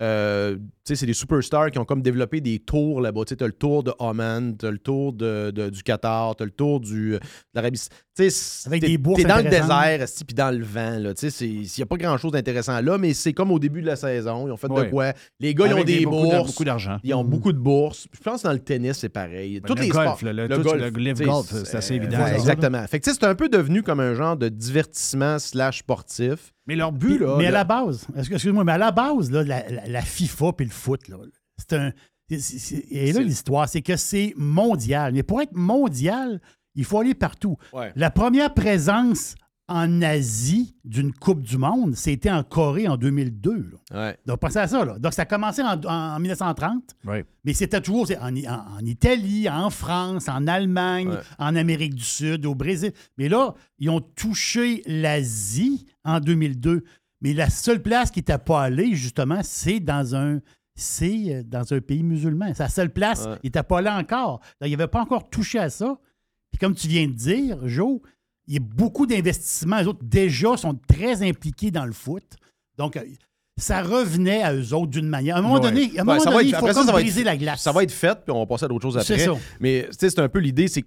uh, 0.00 0.54
sais, 0.94 0.96
c'est 0.96 1.06
des 1.06 1.12
superstars 1.14 1.70
qui 1.70 1.78
ont 1.78 1.84
comme 1.84 2.02
développé 2.02 2.40
des 2.40 2.58
tours 2.58 3.00
là-bas. 3.00 3.22
Tu 3.26 3.30
sais, 3.30 3.36
t'as 3.36 3.46
le 3.46 3.52
tour 3.52 3.82
de 3.82 3.92
Oman, 3.98 4.56
t'as 4.56 4.70
le 4.70 4.78
tour 4.78 5.12
de, 5.12 5.50
de- 5.50 5.70
du 5.70 5.82
Qatar, 5.82 6.36
t'as 6.36 6.44
le 6.44 6.50
tour 6.50 6.80
du, 6.80 7.12
de 7.12 7.20
l'Arabie 7.54 7.78
Tu 7.78 7.86
sais, 8.24 8.30
c'est- 8.30 8.68
Avec 8.68 8.80
t'es- 8.82 8.86
des 8.88 8.98
bourses 8.98 9.20
T'es 9.22 9.28
dans 9.28 9.36
le 9.36 9.42
désert, 9.44 10.06
puis 10.26 10.34
dans 10.34 10.56
le 10.56 10.64
vent. 10.64 10.98
là. 10.98 11.14
Tu 11.14 11.30
sais, 11.30 11.46
il 11.46 11.62
n'y 11.76 11.82
a 11.82 11.86
pas 11.86 11.96
grand-chose 11.96 12.32
d'intéressant 12.32 12.80
là, 12.80 12.96
mais 12.98 13.12
c'est 13.14 13.32
comme 13.32 13.50
au 13.50 13.58
début 13.58 13.82
de 13.82 13.86
la 13.86 13.96
saison. 13.96 14.46
Ils 14.48 14.52
ont 14.52 14.56
fait 14.56 14.70
Ouais. 14.70 14.86
de 14.86 14.90
quoi? 14.90 15.12
Les 15.40 15.54
gars, 15.54 15.66
ils 15.66 15.72
ont 15.72 15.76
Avec 15.76 15.86
des 15.86 16.04
beaucoup 16.04 16.16
de- 16.16 16.30
bourses. 16.36 16.46
beaucoup 16.52 16.64
d'argent. 16.64 16.98
Ils 17.04 17.14
ont 17.14 17.24
beaucoup 17.24 17.52
de 17.52 17.58
bourses. 17.58 18.06
Je 18.12 18.20
pense 18.20 18.42
que 18.42 18.46
dans 18.48 18.52
le 18.54 18.58
tennis, 18.58 18.96
c'est 18.98 19.08
pareil. 19.08 19.60
Ben, 19.60 19.66
Tous 19.68 19.74
le 19.74 19.82
les 19.82 19.88
golf, 19.88 20.04
sports. 20.18 20.18
le- 20.22 20.32
le- 20.32 20.48
tout 20.48 20.62
le 20.72 20.88
live 21.00 21.14
tu 21.16 21.24
sais, 21.24 21.28
golf, 21.30 21.46
c'est 21.64 21.76
assez 21.76 21.94
évident, 21.94 22.18
ouais, 22.18 22.30
ça, 22.30 22.34
exactement. 22.36 22.86
Fait 22.86 22.98
que 23.00 23.04
tu 23.04 23.10
sais, 23.10 23.18
c'est 23.20 23.26
un 23.26 23.34
peu 23.34 23.48
devenu 23.48 23.82
comme 23.82 24.00
un 24.00 24.14
genre 24.14 24.36
de 24.36 24.48
divertissement 24.48 25.38
slash 25.38 25.78
sportif. 25.80 26.52
Mais 26.68 26.74
leur 26.74 26.90
but, 26.90 27.18
là. 27.20 27.36
mais 27.38 27.46
à 27.46 27.50
la 27.52 27.62
base, 27.64 28.06
excuse- 28.16 28.34
excuse-moi, 28.34 28.64
mais 28.64 28.72
à 28.72 28.78
la 28.78 28.90
base, 28.90 29.30
là, 29.30 29.44
la 29.86 30.00
FIFA 30.02 30.52
puis 30.52 30.66
le 30.66 30.72
foot, 30.76 31.08
là, 31.08 31.16
c'est 31.58 31.72
un. 31.72 31.92
c'est- 32.28 32.40
c'est- 32.40 32.84
et 32.90 33.12
là, 33.12 33.20
l'histoire, 33.20 33.68
c'est 33.68 33.82
que 33.82 33.96
c'est 33.96 34.34
mondial. 34.36 35.12
Mais 35.12 35.22
pour 35.22 35.40
être 35.40 35.54
mondial, 35.56 36.40
il 36.74 36.84
faut 36.84 37.00
aller 37.00 37.14
partout. 37.14 37.56
Ouais. 37.72 37.92
La 37.96 38.10
première 38.10 38.52
présence 38.52 39.34
en 39.68 40.00
Asie 40.02 40.76
d'une 40.84 41.12
Coupe 41.12 41.42
du 41.42 41.58
Monde, 41.58 41.96
c'était 41.96 42.30
en 42.30 42.44
Corée 42.44 42.86
en 42.86 42.96
2002. 42.96 43.68
là. 43.90 43.98
Ouais. 44.08 44.18
Donc, 44.24 44.38
pensez 44.38 44.58
à 44.58 44.68
ça. 44.68 44.84
Là. 44.84 44.96
Donc, 44.98 45.12
ça 45.12 45.22
a 45.22 45.24
commencé 45.24 45.60
en, 45.62 45.80
en 45.84 46.20
1930, 46.20 46.94
Ouais. 47.04 47.24
mais 47.44 47.52
c'était 47.52 47.80
toujours 47.80 48.06
en, 48.20 48.36
en- 48.36 48.78
en 48.78 48.84
Italie, 48.84 49.48
en 49.48 49.70
France, 49.70 50.28
en 50.28 50.46
Allemagne, 50.46 51.08
Ouais. 51.08 51.20
en 51.38 51.56
Amérique 51.56 51.94
du 51.96 52.04
Sud, 52.04 52.46
au 52.46 52.54
Brésil. 52.54 52.92
Mais 53.18 53.28
là, 53.28 53.54
ils 53.80 53.90
ont 53.90 54.00
touché 54.00 54.82
l'Asie 54.86 55.86
en 56.04 56.20
2002. 56.20 56.84
Mais 57.22 57.32
la 57.32 57.50
seule 57.50 57.82
place 57.82 58.10
qui 58.12 58.20
n'était 58.20 58.38
pas 58.38 58.62
allé, 58.62 58.94
justement, 58.94 59.40
c'est 59.42 59.80
dans 59.80 60.14
un 60.14 60.40
c'est 60.76 61.34
euh, 61.34 61.42
dans 61.44 61.72
un 61.74 61.80
pays 61.80 62.02
musulman. 62.02 62.52
La 62.58 62.68
seule 62.68 62.90
place, 62.92 63.24
Ouais. 63.26 63.36
il 63.42 63.46
n'était 63.48 63.62
pas 63.62 63.80
là 63.80 63.98
encore. 63.98 64.40
Donc, 64.60 64.68
il 64.68 64.76
n'avait 64.76 64.86
pas 64.86 65.00
encore 65.00 65.28
touché 65.28 65.58
à 65.58 65.70
ça. 65.70 65.98
Puis 66.52 66.58
comme 66.58 66.74
tu 66.74 66.86
viens 66.86 67.06
de 67.08 67.12
dire, 67.12 67.66
Joe, 67.66 68.00
il 68.46 68.54
y 68.54 68.56
a 68.58 68.60
beaucoup 68.60 69.06
d'investissements. 69.06 69.78
Les 69.80 69.86
autres, 69.86 70.04
déjà, 70.04 70.56
sont 70.56 70.78
très 70.88 71.26
impliqués 71.28 71.70
dans 71.72 71.84
le 71.86 71.92
foot. 71.92 72.22
Donc, 72.78 72.96
euh, 72.96 73.02
ça 73.58 73.82
revenait 73.82 74.42
à 74.42 74.54
eux 74.54 74.74
autres 74.74 74.90
d'une 74.90 75.08
manière. 75.08 75.36
À 75.36 75.38
un 75.38 75.42
moment 75.42 75.54
Ouais. 75.54 75.60
donné, 75.60 75.80
à 75.82 75.84
un 75.84 75.88
Ouais, 75.88 76.02
moment 76.04 76.18
ça 76.20 76.30
va 76.30 76.36
donné, 76.36 76.48
être- 76.50 76.56
il 76.56 76.60
faut 76.60 76.66
ça, 76.68 76.74
ça 76.74 76.80
être- 76.82 76.92
briser 76.92 77.24
la 77.24 77.36
glace. 77.36 77.62
Ça 77.62 77.72
va 77.72 77.82
être 77.82 77.90
fait, 77.90 78.14
puis 78.24 78.30
on 78.32 78.38
va 78.38 78.46
passer 78.46 78.66
à 78.66 78.68
d'autres 78.68 78.82
choses 78.82 78.98
après. 78.98 79.18
ça. 79.18 79.32
Mais 79.60 79.86
tu 79.90 79.96
sais, 79.98 80.10
c'est 80.10 80.20
un 80.20 80.28
peu 80.28 80.38
l'idée, 80.40 80.68
c'est 80.68 80.84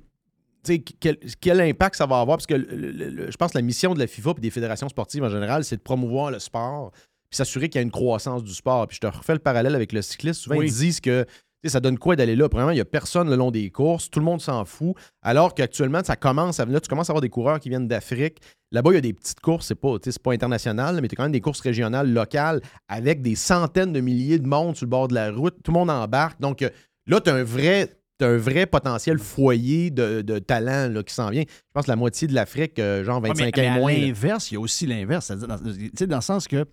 quel, 1.00 1.18
quel 1.40 1.62
impact 1.62 1.96
ça 1.96 2.06
va 2.06 2.20
avoir, 2.20 2.38
parce 2.38 2.46
que 2.46 2.54
le- 2.54 2.92
le- 2.92 3.10
le- 3.10 3.32
je 3.32 3.38
pense 3.38 3.54
que 3.54 3.58
la 3.58 3.62
mission 3.64 3.94
de 3.94 4.00
la 4.00 4.08
FIFA 4.08 4.32
et 4.38 4.42
des 4.42 4.50
fédérations 4.50 4.90
sportives 4.90 5.24
en 5.24 5.30
général, 5.30 5.64
c'est 5.64 5.78
de 5.78 5.82
promouvoir 5.82 6.32
le 6.32 6.40
sport, 6.40 6.92
puis 7.30 7.38
s'assurer 7.38 7.70
qu'il 7.70 7.80
y 7.80 7.84
a 7.84 7.84
une 7.84 7.92
croissance 7.92 8.44
du 8.44 8.54
sport. 8.54 8.88
Puis 8.88 8.96
je 9.02 9.08
te 9.08 9.16
refais 9.16 9.34
le 9.34 9.40
parallèle 9.40 9.76
avec 9.76 9.94
le 9.94 10.02
cycliste. 10.02 10.42
Souvent, 10.42 10.58
Oui. 10.58 10.68
ils 10.68 10.74
disent 10.74 11.00
que 11.00 11.26
ça 11.66 11.80
donne 11.82 12.00
quoi 12.00 12.16
d'aller 12.16 12.36
là? 12.38 12.48
Premièrement, 12.48 12.72
il 12.72 12.76
n'y 12.76 12.82
a 12.82 12.86
personne 12.86 13.30
le 13.30 13.36
long 13.36 13.52
des 13.52 13.70
courses, 13.70 14.10
tout 14.10 14.20
le 14.20 14.26
monde 14.26 14.40
s'en 14.42 14.64
fout, 14.64 14.96
alors 15.22 15.54
qu'actuellement, 15.54 16.02
ça 16.04 16.16
commence 16.16 16.60
à 16.62 16.66
venir, 16.66 16.80
tu 16.80 16.88
commences 16.88 17.10
à 17.10 17.12
avoir 17.12 17.22
des 17.22 17.28
coureurs 17.30 17.60
qui 17.60 17.68
viennent 17.68 17.88
d'Afrique. 17.88 18.38
Là-bas, 18.72 18.92
il 18.92 18.96
y 18.96 18.98
a 18.98 19.02
des 19.02 19.12
petites 19.14 19.42
courses, 19.42 19.68
c'est 19.68 19.76
pas, 19.76 19.96
pas 20.24 20.32
international, 20.32 21.00
mais 21.02 21.08
tu 21.10 21.16
as 21.16 21.18
quand 21.18 21.24
même 21.24 21.32
des 21.34 21.42
courses 21.42 21.60
régionales, 21.60 22.12
locales, 22.14 22.62
avec 22.88 23.22
des 23.22 23.36
centaines 23.36 23.92
de 23.92 24.00
milliers 24.00 24.40
de 24.40 24.48
monde 24.48 24.78
sur 24.78 24.86
le 24.86 24.90
bord 24.90 25.10
de 25.10 25.16
la 25.16 25.32
route, 25.32 25.56
tout 25.62 25.72
le 25.72 25.78
monde 25.80 25.90
embarque. 25.90 26.40
Donc 26.40 26.62
euh, 26.62 26.70
là, 27.08 27.20
tu 27.20 27.30
as 27.30 27.34
un 27.36 27.44
vrai 27.44 27.94
t'as 28.20 28.28
un 28.28 28.38
vrai 28.38 28.66
potentiel 28.66 29.18
foyer 29.18 29.92
de, 29.92 30.22
de 30.22 30.40
talent 30.40 30.90
là, 30.94 31.04
qui 31.04 31.14
s'en 31.14 31.30
vient. 31.30 31.44
Je 31.48 31.72
pense 31.74 31.86
que 31.86 31.92
la 31.92 31.96
moitié 31.96 32.28
de 32.28 32.34
l'Afrique, 32.34 32.78
euh, 32.78 33.02
genre 33.04 33.22
Ouais, 33.22 33.30
25 33.30 33.56
mais- 33.58 33.62
mais 33.64 33.70
ans 33.70 33.74
et 33.74 33.76
à 33.78 33.80
moins. 33.80 33.94
l'inverse, 33.94 34.52
il 34.52 34.56
y 34.56 34.58
a 34.58 34.60
aussi 34.60 34.86
l'inverse. 34.86 35.32
Dans, 35.32 35.58
tu 35.58 35.90
sais, 35.98 36.06
dans 36.08 36.18
le 36.18 36.22
sens 36.22 36.46
que, 36.48 36.66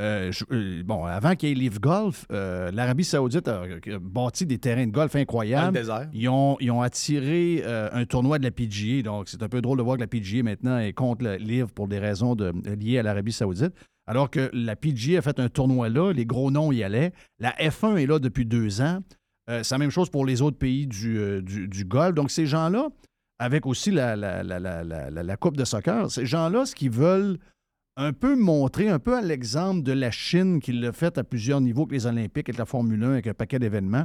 euh, 0.00 0.30
je- 0.32 0.44
euh, 0.52 0.82
bon, 0.84 1.04
avant 1.04 1.34
qu'il 1.34 1.48
y 1.48 1.52
ait 1.52 1.54
Live 1.54 1.80
Golf, 1.80 2.26
euh, 2.30 2.70
l'Arabie 2.70 3.04
Saoudite 3.04 3.48
a, 3.48 3.62
a 3.62 3.98
bâti 4.00 4.44
des 4.46 4.58
terrains 4.58 4.86
de 4.86 4.92
golf 4.92 5.12
Dans 5.12 5.18
le 5.18 5.22
incroyables. 5.22 5.72
désert. 5.76 6.08
Ils 6.12 6.28
ont, 6.28 6.56
ils 6.60 6.70
ont 6.70 6.82
attiré 6.82 7.62
un 7.66 8.04
tournoi 8.04 8.38
de 8.38 8.44
la 8.44 8.50
PGA. 8.50 9.02
Donc, 9.02 9.28
c'est 9.28 9.42
un 9.42 9.48
peu 9.48 9.60
drôle 9.62 9.78
de 9.78 9.82
voir 9.82 9.96
que 9.96 10.02
la 10.02 10.06
PGA 10.06 10.42
maintenant 10.42 10.78
est 10.78 10.92
contre 10.92 11.24
le 11.24 11.36
Live 11.36 11.72
pour 11.74 11.88
des 11.88 11.98
raisons 11.98 12.34
de- 12.34 12.52
liées 12.78 12.98
à 12.98 13.02
l'Arabie 13.02 13.32
Saoudite. 13.32 13.72
Alors 14.06 14.30
que 14.30 14.50
la 14.52 14.76
PGA 14.76 15.18
a 15.18 15.22
fait 15.22 15.40
un 15.40 15.48
tournoi 15.48 15.88
là, 15.88 16.12
les 16.12 16.26
gros 16.26 16.50
noms 16.50 16.70
y 16.72 16.82
allaient. 16.84 17.12
La 17.40 17.50
F1 17.58 17.96
est 17.96 18.06
là 18.06 18.18
depuis 18.18 18.44
deux 18.44 18.80
ans. 18.80 19.00
C'est 19.48 19.70
la 19.72 19.78
même 19.78 19.90
chose 19.90 20.10
pour 20.10 20.26
les 20.26 20.42
autres 20.42 20.58
pays 20.58 20.86
du, 20.86 21.40
du, 21.42 21.68
du 21.68 21.84
Golfe. 21.84 22.14
Donc, 22.14 22.30
ces 22.30 22.46
gens-là, 22.46 22.88
avec 23.38 23.64
aussi 23.66 23.90
la, 23.90 24.14
la, 24.16 24.42
la, 24.42 24.58
la, 24.58 24.82
la, 24.84 25.10
la- 25.10 25.22
la 25.22 25.36
Coupe 25.36 25.56
de 25.56 25.64
soccer, 25.64 26.10
ces 26.10 26.26
gens-là, 26.26 26.66
ce 26.66 26.74
qu'ils 26.74 26.90
veulent 26.90 27.38
un 27.96 28.12
peu 28.12 28.36
montrer, 28.36 28.88
un 28.88 28.98
peu 28.98 29.16
à 29.16 29.22
l'exemple 29.22 29.82
de 29.82 29.92
la 29.92 30.10
Chine 30.10 30.60
qui 30.60 30.72
l'a 30.72 30.92
fait 30.92 31.16
à 31.18 31.24
plusieurs 31.24 31.60
niveaux 31.60 31.82
avec 31.82 31.92
les 31.92 32.06
Olympiques, 32.06 32.48
avec 32.48 32.58
la 32.58 32.66
Formule 32.66 33.02
1, 33.02 33.10
avec 33.12 33.26
un 33.26 33.34
paquet 33.34 33.58
d'événements, 33.58 34.04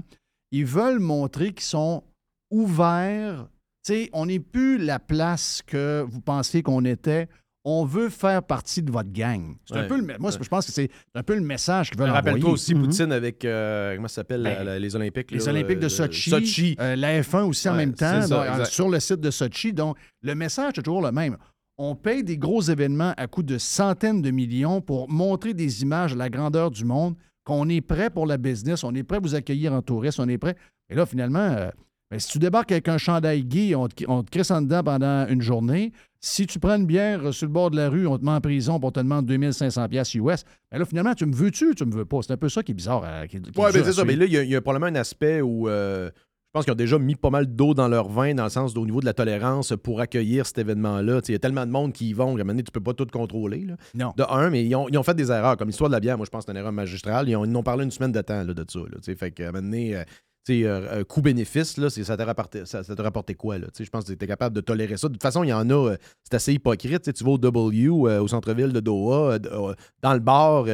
ils 0.52 0.66
veulent 0.66 1.00
montrer 1.00 1.52
qu'ils 1.52 1.64
sont 1.64 2.04
ouverts. 2.50 3.48
Tu 3.86 3.94
sais, 3.94 4.10
on 4.14 4.28
n'est 4.28 4.40
plus 4.40 4.78
la 4.78 5.00
place 5.00 5.62
que 5.66 6.06
vous 6.08 6.22
pensiez 6.22 6.62
qu'on 6.62 6.86
était. 6.86 7.28
On 7.64 7.86
veut 7.86 8.10
faire 8.10 8.42
partie 8.42 8.82
de 8.82 8.92
votre 8.92 9.12
gang. 9.12 9.54
C'est 9.68 9.78
un 9.78 9.84
peu 9.84 9.96
le, 10.00 10.18
moi, 10.20 10.32
je 10.32 10.48
pense 10.50 10.66
que 10.66 10.72
c'est 10.72 10.90
un 11.14 11.22
peu 11.22 11.36
le 11.36 11.42
message 11.42 11.92
qu'ils 11.92 12.00
veulent 12.00 12.10
Rappelle-toi 12.10 12.40
envoyer. 12.40 12.54
aussi 12.54 12.74
Mhm. 12.74 12.82
Poutine 12.82 13.12
avec, 13.12 13.46
euh, 13.46 13.96
comment 13.96 14.08
ça 14.08 14.16
s'appelle, 14.16 14.42
Ben, 14.42 14.80
les 14.80 14.96
Olympiques. 14.96 15.30
Les 15.30 15.38
là, 15.38 15.50
Olympiques 15.52 15.78
de 15.80 15.86
euh, 15.86 15.90
Sochi, 15.90 16.30
Sochi. 16.32 16.76
euh, 16.80 16.96
la 16.96 17.22
F1 17.22 17.44
aussi 17.44 17.70
en 17.70 17.76
même 17.76 17.94
temps, 17.94 18.22
ça, 18.24 18.58
donc, 18.58 18.66
sur 18.66 18.90
le 18.90 19.00
site 19.00 19.20
de 19.20 19.30
Sochi. 19.30 19.74
Donc, 19.74 19.96
le 20.24 20.34
message 20.34 20.80
est 20.80 20.82
toujours 20.82 21.04
le 21.04 21.12
même. 21.12 21.38
On 21.84 21.96
paye 21.96 22.24
des 22.24 22.38
gros 22.38 22.62
événements 22.62 23.16
à 23.18 23.26
coût 23.26 23.42
de 23.42 23.58
centaines 23.58 24.22
de 24.22 24.30
millions 24.30 24.82
pour 24.82 25.10
montrer 25.10 25.56
des 25.56 25.82
images 25.82 26.14
à 26.14 26.16
la 26.16 26.30
grandeur 26.30 26.70
du 26.70 26.86
monde, 26.86 27.16
qu'on 27.44 27.68
est 27.70 27.82
prêt 27.82 28.12
pour 28.12 28.28
la 28.28 28.38
business, 28.38 28.84
on 28.84 28.94
est 28.94 29.02
prêt 29.02 29.18
à 29.18 29.20
vous 29.20 29.34
accueillir 29.34 29.74
en 29.74 29.82
touriste, 29.82 30.20
on 30.20 30.30
est 30.30 30.38
prêt. 30.38 30.56
Et 30.92 30.96
là, 30.96 31.08
finalement, 31.08 31.40
euh, 31.40 31.72
ben, 32.12 32.20
si 32.20 32.28
tu 32.28 32.38
débarques 32.38 32.72
avec 32.72 32.88
un 32.88 33.00
chandail 33.00 33.44
gay, 33.44 33.74
on 33.74 33.88
te, 33.88 34.04
on 34.08 34.22
te 34.22 34.30
crisse 34.30 34.52
en 34.52 34.62
dedans 34.62 34.84
pendant 34.84 35.26
une 35.28 35.42
journée. 35.42 35.92
Si 36.20 36.46
tu 36.46 36.60
prends 36.60 36.76
une 36.76 36.86
bière 36.86 37.26
euh, 37.30 37.32
sur 37.32 37.48
le 37.48 37.52
bord 37.54 37.72
de 37.72 37.78
la 37.78 37.90
rue, 37.90 38.06
on 38.06 38.20
te 38.20 38.24
met 38.24 38.30
en 38.30 38.42
prison 38.42 38.80
pour 38.80 38.92
te 38.92 39.00
demander 39.00 39.30
2500 39.30 39.88
pièces 39.90 40.14
US. 40.14 40.44
Ben 40.72 40.78
là, 40.78 40.86
finalement, 40.86 41.16
tu 41.16 41.26
me 41.26 41.34
veux-tu 41.34 41.70
ou 41.70 41.74
tu 41.74 41.86
me 41.86 41.94
veux 41.96 42.06
pas? 42.06 42.20
C'est 42.22 42.34
un 42.34 42.38
peu 42.38 42.50
ça 42.50 42.62
qui 42.62 42.74
est 42.74 42.76
bizarre. 42.76 43.02
euh, 43.04 43.24
est 43.24 43.34
Ouais, 43.34 43.40
dur 43.42 43.64
ben, 43.74 43.84
c'est 43.86 43.94
ça. 43.94 44.06
Mais 44.06 44.16
là, 44.16 44.26
il 44.26 44.32
y 44.34 44.38
a- 44.38 44.44
il 44.44 44.52
y, 44.52 44.56
a 44.56 44.62
probablement 44.62 44.96
un 44.96 45.02
aspect 45.02 45.42
où 45.42 45.68
euh, 45.68 46.12
je 46.52 46.60
pense 46.60 46.66
qu'ils 46.66 46.74
ont 46.74 46.76
déjà 46.76 47.00
mis 47.00 47.16
pas 47.16 47.30
mal 47.30 47.48
d'eau 47.48 47.74
dans 47.74 47.88
leur 47.88 48.10
vin, 48.10 48.36
dans 48.36 48.44
le 48.44 48.50
sens 48.50 48.76
au 48.76 48.86
niveau 48.86 49.00
de 49.00 49.06
la 49.06 49.14
tolérance 49.14 49.74
pour 49.82 50.02
accueillir 50.02 50.46
cet 50.46 50.58
événement-là. 50.58 51.22
Il 51.30 51.32
y 51.32 51.36
a 51.36 51.40
tellement 51.40 51.66
de 51.66 51.72
monde 51.72 51.94
qui 51.94 52.10
y 52.10 52.14
vont, 52.14 52.36
qu'à 52.36 52.42
un 52.42 52.44
moment 52.44 52.48
donné, 52.50 52.64
tu 52.64 52.74
peux 52.74 52.82
pas 52.82 52.94
tout 52.94 53.08
contrôler. 53.10 53.66
là. 53.66 53.76
Non. 53.94 54.14
De 54.18 54.24
un, 54.30 54.50
mais 54.50 54.66
ils 54.66 54.76
ont, 54.76 54.90
ils 54.90 54.98
ont 54.98 55.04
fait 55.04 55.14
des 55.14 55.32
erreurs. 55.32 55.56
Comme 55.56 55.70
l'histoire 55.70 55.90
de 55.90 55.96
la 55.96 56.02
bière, 56.02 56.18
moi, 56.18 56.26
je 56.26 56.30
pense 56.30 56.44
que 56.44 56.48
c'est 56.48 56.52
une 56.52 56.58
erreur 56.58 56.74
magistrale. 56.74 57.30
Ils, 57.30 57.38
ont, 57.38 57.46
ils 57.46 57.52
en 57.52 57.60
ont 57.60 57.64
parlé 57.64 57.86
une 57.86 57.92
semaine 57.92 58.12
de 58.12 58.20
temps 58.20 58.44
là, 58.44 58.54
de 58.54 58.66
ça. 58.68 58.80
là, 58.80 59.16
fait 59.16 59.32
qu'à 59.32 59.48
un 59.48 59.52
moment 59.54 59.62
donné, 59.64 59.96
euh, 59.96 60.04
euh, 60.50 60.88
euh, 60.92 61.04
coût-bénéfice, 61.04 61.80
ça 61.90 62.18
t'a 62.18 62.26
rapporté, 62.26 62.66
ça, 62.66 62.84
ça 62.84 62.96
t'a 62.96 63.04
rapporté 63.04 63.36
quoi? 63.36 63.58
Je 63.58 63.90
pense 63.90 64.06
que 64.06 64.14
tu 64.14 64.28
capable 64.28 64.56
de 64.56 64.62
tolérer 64.62 64.98
ça. 64.98 65.08
De 65.08 65.14
toute 65.14 65.22
façon, 65.22 65.44
il 65.44 65.50
y 65.50 65.54
en 65.54 65.70
a, 65.70 65.92
euh, 65.92 65.98
c'est 66.24 66.36
assez 66.36 66.54
hypocrite. 66.54 67.04
Tu 67.04 67.06
sais, 67.06 67.14
Tu 67.14 67.24
vas 67.24 67.32
au 67.32 67.38
W, 67.38 67.88
euh, 67.88 68.22
au 68.22 68.28
centre-ville 68.28 68.74
de 68.74 68.80
Doha, 68.80 69.38
dans 69.40 70.14
le 70.14 70.20
bar, 70.20 70.66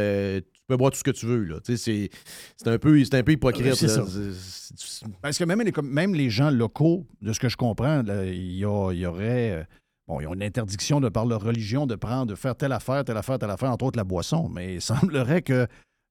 peux 0.68 0.78
boire 0.78 0.92
tout 0.92 0.98
ce 0.98 1.04
que 1.04 1.12
tu 1.12 1.26
veux. 1.26 1.44
Là. 1.44 1.60
Tu 1.64 1.78
sais, 1.78 2.10
C'est, 2.10 2.10
c'est, 2.58 2.70
un 2.70 2.78
peu, 2.78 3.04
c'est 3.04 3.16
un 3.16 3.24
peu 3.24 3.32
hypocrite. 3.34 3.76
C'est 3.76 3.88
là. 3.88 3.94
ça. 3.94 4.06
C'est- 4.08 4.74
c'est- 4.78 5.06
Parce 5.22 5.38
que 5.38 5.44
même 5.44 5.62
les, 5.62 5.72
même 5.82 6.14
les 6.16 6.30
gens 6.30 6.50
locaux, 6.50 7.06
de 7.22 7.34
ce 7.34 7.40
que 7.40 7.50
je 7.50 7.58
comprends, 7.58 8.04
là, 8.04 8.26
il 8.26 8.54
y, 8.58 8.66
a- 8.66 8.92
il 8.92 9.00
y 9.00 9.06
aurait. 9.06 9.52
euh, 9.52 9.64
Bon, 10.08 10.22
ils 10.22 10.28
ont 10.28 10.34
une 10.36 10.44
interdiction 10.44 11.02
de 11.02 11.10
par 11.10 11.26
leur 11.26 11.42
religion 11.44 11.86
de 11.86 11.96
prendre, 11.96 12.28
de 12.28 12.36
faire 12.36 12.56
telle 12.56 12.72
affaire, 12.72 13.04
telle 13.04 13.18
affaire, 13.18 13.38
telle 13.40 13.50
affaire, 13.50 13.72
entre 13.72 13.84
autres 13.84 13.98
la 13.98 14.06
boisson. 14.06 14.48
Mais 14.48 14.76
il 14.76 14.82
semblerait 14.82 15.42
que. 15.42 15.68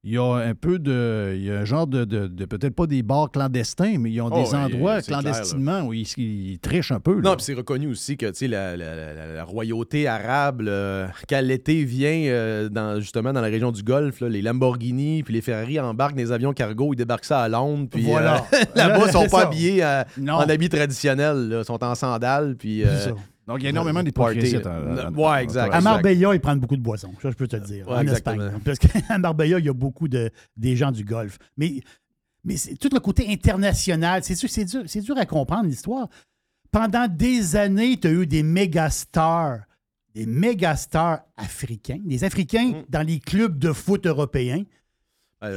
Il 0.09 0.13
y 0.13 0.17
a 0.17 0.35
un 0.35 0.55
peu 0.55 0.79
de. 0.79 1.33
Il 1.35 1.43
y 1.43 1.51
a 1.51 1.59
un 1.59 1.65
genre 1.65 1.85
de. 1.85 2.05
de- 2.05 2.27
de- 2.27 2.45
Peut-être 2.45 2.73
pas 2.75 2.87
des 2.87 3.03
bars 3.03 3.29
clandestins, 3.29 3.97
mais 3.99 4.09
ils 4.09 4.21
ont 4.21 4.29
Oh, 4.31 4.41
des 4.41 4.55
endroits 4.55 5.01
clair, 5.01 5.19
clandestinement 5.19 5.81
où 5.81 5.93
ils, 5.93 6.07
ils 6.17 6.59
trichent 6.59 6.93
un 6.93 7.01
peu. 7.01 7.15
là. 7.15 7.21
Non, 7.31 7.35
puis 7.35 7.43
c'est 7.43 7.53
reconnu 7.55 7.87
aussi 7.87 8.15
que 8.15 8.27
tu 8.27 8.31
sais, 8.35 8.47
la, 8.47 8.77
la- 8.77 8.95
la- 9.13 9.33
la 9.35 9.43
royauté 9.43 10.07
arabe, 10.07 10.61
là, 10.61 11.09
quand 11.27 11.41
l'été 11.41 11.83
vient 11.83 12.21
euh, 12.27 12.69
dans, 12.69 13.01
justement 13.01 13.33
dans 13.33 13.41
la 13.41 13.47
région 13.49 13.73
du 13.73 13.83
Golfe, 13.83 14.21
là, 14.21 14.29
les 14.29 14.41
Lamborghini 14.41 15.23
puis 15.23 15.33
les 15.33 15.41
Ferrari 15.41 15.77
embarquent 15.77 16.15
des 16.15 16.31
avions 16.31 16.53
cargo, 16.53 16.93
ils 16.93 16.97
débarquent 16.97 17.25
ça 17.25 17.41
à 17.41 17.49
Londres. 17.49 17.89
Puis 17.91 18.03
Voilà. 18.03 18.45
euh, 18.53 18.57
là-bas, 18.75 19.03
ils 19.07 19.11
sont 19.11 19.23
pas 19.29 19.41
ça. 19.41 19.47
habillés 19.47 19.83
euh, 19.83 20.03
en 20.29 20.47
habits 20.47 20.69
traditionnels, 20.69 21.49
ils 21.59 21.65
sont 21.65 21.83
en 21.83 21.95
sandales. 21.95 22.55
Puis, 22.57 22.83
euh. 22.85 22.87
Donc, 23.47 23.59
il 23.59 23.63
y 23.63 23.67
a 23.67 23.69
énormément 23.69 24.03
d'hypocrisie. 24.03 24.57
Ouais, 25.15 25.43
exact. 25.43 25.73
À. 25.73 25.81
Marbella, 25.81 26.33
ils 26.33 26.39
prennent 26.41 26.59
beaucoup 26.59 26.75
de 26.75 26.81
boissons. 26.81 27.13
Ça, 27.21 27.31
je 27.31 27.35
peux 27.35 27.47
te 27.47 27.55
le 27.55 27.61
dire. 27.61 27.87
Ouais, 27.87 27.95
en 27.95 28.01
exactement. 28.01 28.45
Espagne. 28.45 28.61
Parce 28.63 28.79
qu'à 28.79 29.17
Marbella, 29.17 29.59
il 29.59 29.65
y 29.65 29.69
a 29.69 29.73
beaucoup 29.73 30.07
de, 30.07 30.29
des 30.57 30.75
gens 30.75 30.91
du 30.91 31.05
Golfe. 31.05 31.37
Mais, 31.55 31.79
mais 32.43 32.57
c'est 32.57 32.75
tout 32.75 32.89
le 32.91 32.99
côté 32.99 33.31
international, 33.31 34.23
c'est 34.23 34.35
sûr, 34.35 34.49
c'est 34.49 34.65
dur, 34.65 34.83
c'est 34.85 35.01
dur 35.01 35.17
à 35.17 35.25
comprendre 35.25 35.65
l'histoire. 35.65 36.09
Pendant 36.71 37.07
des 37.07 37.55
années, 37.55 37.97
tu 37.97 38.07
as 38.07 38.11
eu 38.11 38.27
des 38.27 38.43
méga 38.43 38.89
stars, 38.89 39.59
des 40.13 40.25
méga 40.25 40.75
stars 40.75 41.21
africains, 41.37 41.99
des 42.03 42.23
Africains 42.25 42.71
Mm. 42.71 42.83
dans 42.89 43.07
les 43.07 43.19
clubs 43.19 43.57
de 43.57 43.71
foot 43.71 44.05
européens. 44.05 44.63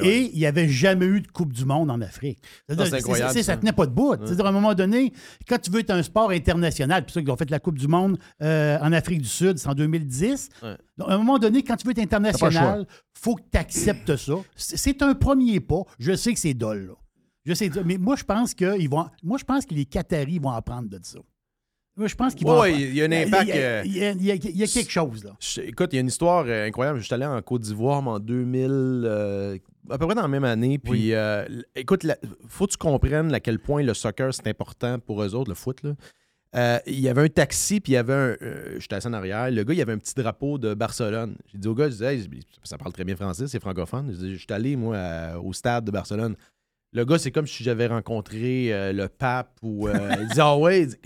Et 0.03 0.31
il 0.33 0.39
n'y 0.39 0.47
avait 0.47 0.68
jamais 0.68 1.07
eu 1.07 1.20
de 1.20 1.28
Coupe 1.28 1.53
du 1.53 1.64
Monde 1.64 1.91
en 1.91 2.01
Afrique. 2.01 2.39
C'est 2.68 2.78
incroyable, 2.95 3.33
ça 3.33 3.43
ça. 3.43 3.57
tenait 3.57 3.72
pas 3.72 3.87
de 3.87 3.93
bout. 3.93 4.16
C'est-à-dire, 4.24 4.45
à 4.45 4.51
un 4.51 4.53
moment 4.53 4.74
donné, 4.74 5.12
quand 5.49 5.59
tu 5.59 5.70
veux 5.70 5.81
être 5.81 5.91
un 5.91 6.03
sport 6.03 6.31
international, 6.31 7.05
puis 7.05 7.14
ça 7.14 7.20
qu'ils 7.20 7.31
ont 7.31 7.37
fait 7.37 7.51
la 7.51 7.61
Coupe 7.61 7.78
du 7.78 7.89
Monde 7.89 8.18
euh, 8.43 8.78
en 8.81 8.93
Afrique 8.93 9.22
du 9.22 9.28
Sud, 9.28 9.59
c'est 9.59 9.68
en 9.68 9.74
2010. 9.74 10.51
Ouais. 10.62 10.76
Donc, 10.99 11.09
à 11.09 11.14
un 11.14 11.18
moment 11.18 11.39
donné, 11.39 11.62
quand 11.62 11.76
tu 11.76 11.87
veux 11.87 11.93
être 11.93 11.99
international, 11.99 12.87
faut 13.14 13.37
que 13.37 13.43
tu 13.51 13.59
acceptes 13.59 14.16
ça. 14.16 14.35
C'est 14.55 15.03
un 15.03 15.14
premier 15.14 15.61
pas. 15.61 15.83
Je 15.99 16.14
sais 16.14 16.35
que 16.35 16.41
c'est 16.41 16.55
dole, 16.55 16.89
là. 16.89 16.95
Je 17.47 17.55
sais, 17.55 17.70
mais 17.87 17.97
moi, 17.97 18.16
je 18.16 18.24
pense 18.24 18.53
que 18.53 18.78
ils 18.78 18.89
vont. 18.89 19.07
Moi, 19.22 19.39
je 19.39 19.45
pense 19.45 19.64
que 19.64 19.74
les 19.74 19.87
Qataris 19.87 20.39
vont 20.39 20.51
apprendre 20.51 20.91
de 20.91 21.01
ça. 21.03 21.18
Moi, 21.97 22.07
je 22.09 22.14
pense 22.14 22.34
vont. 22.41 22.61
Ouais, 22.61 22.68
apprendre. 22.70 22.78
il 22.86 22.95
y 22.95 23.03
a 23.03 23.05
un 23.05 23.12
impact, 23.12 23.49
Il 23.49 23.49
y 23.49 23.53
a, 23.62 23.84
il 23.84 23.93
y 23.97 24.05
a- 24.05 24.11
il 24.12 24.24
y 24.24 24.30
a- 24.30 24.34
il 24.34 24.57
y 24.57 24.62
a 24.62 24.66
quelque 24.66 24.91
chose, 24.91 25.24
là. 25.24 25.36
Je- 25.41 25.61
écoute, 25.62 25.91
il 25.93 25.97
y 25.97 25.99
a 25.99 26.01
une 26.01 26.07
histoire 26.09 26.45
euh, 26.47 26.66
incroyable. 26.66 26.99
Je 27.01 27.05
suis 27.05 27.14
allé 27.14 27.26
en 27.26 27.41
Côte 27.43 27.62
d'Ivoire 27.62 28.07
en 28.07 28.18
2000, 28.18 28.70
euh, 29.05 29.59
à 29.91 29.99
peu 29.99 30.07
près 30.07 30.14
dans 30.14 30.22
la 30.22 30.28
même 30.28 30.45
année. 30.45 30.78
Puis, 30.78 31.12
euh, 31.14 31.45
écoute, 31.74 32.05
il 32.05 32.14
faut 32.49 32.66
que 32.66 32.72
tu 32.72 32.78
comprennes 32.78 33.34
à 33.34 33.41
quel 33.41 33.59
point 33.59 33.82
le 33.82 33.93
soccer, 33.95 34.32
c'est 34.32 34.47
important 34.47 34.99
pour 34.99 35.22
eux 35.22 35.34
autres, 35.34 35.51
le 35.51 35.55
foot. 35.57 35.82
là. 35.82 35.93
Euh, 36.57 36.78
il 36.86 36.99
y 36.99 37.09
avait 37.09 37.22
un 37.22 37.28
taxi, 37.28 37.78
puis 37.80 37.93
il 37.93 37.95
y 37.95 37.99
avait 37.99 38.12
un. 38.12 38.36
euh, 38.43 38.76
J'étais 38.80 38.97
assis 38.97 39.07
en 39.07 39.12
arrière. 39.12 39.49
Le 39.53 39.62
gars, 39.62 39.72
il 39.72 39.80
avait 39.80 39.93
un 39.93 39.99
petit 39.99 40.14
drapeau 40.14 40.59
de 40.59 40.74
Barcelone. 40.74 41.36
J'ai 41.53 41.59
dit 41.59 41.68
au 41.68 41.74
gars, 41.76 41.84
je 41.86 41.93
disais, 41.93 42.16
Hey, 42.16 42.28
ça 42.64 42.76
parle 42.76 42.93
très 42.93 43.05
bien 43.05 43.14
français, 43.14 43.47
c'est 43.47 43.61
francophone. 43.61 44.09
Je 44.12 44.16
dis, 44.16 44.32
je 44.34 44.38
suis 44.38 44.47
allé, 44.51 44.74
moi, 44.74 44.97
à- 44.99 45.38
au 45.38 45.53
stade 45.53 45.84
de 45.84 45.93
Barcelone. 45.93 46.34
Le 46.93 47.05
gars, 47.05 47.18
c'est 47.18 47.30
comme 47.30 47.47
si 47.47 47.62
j'avais 47.62 47.86
rencontré 47.86 48.72
euh, 48.72 48.93
le 48.93 49.09
pape 49.09 49.53
ou. 49.62 49.86
euh, 49.88 49.93
il 50.20 50.26
dit, 50.28 50.41
ah 50.41 50.57
ouais, 50.57 50.86
dit, 50.86 50.97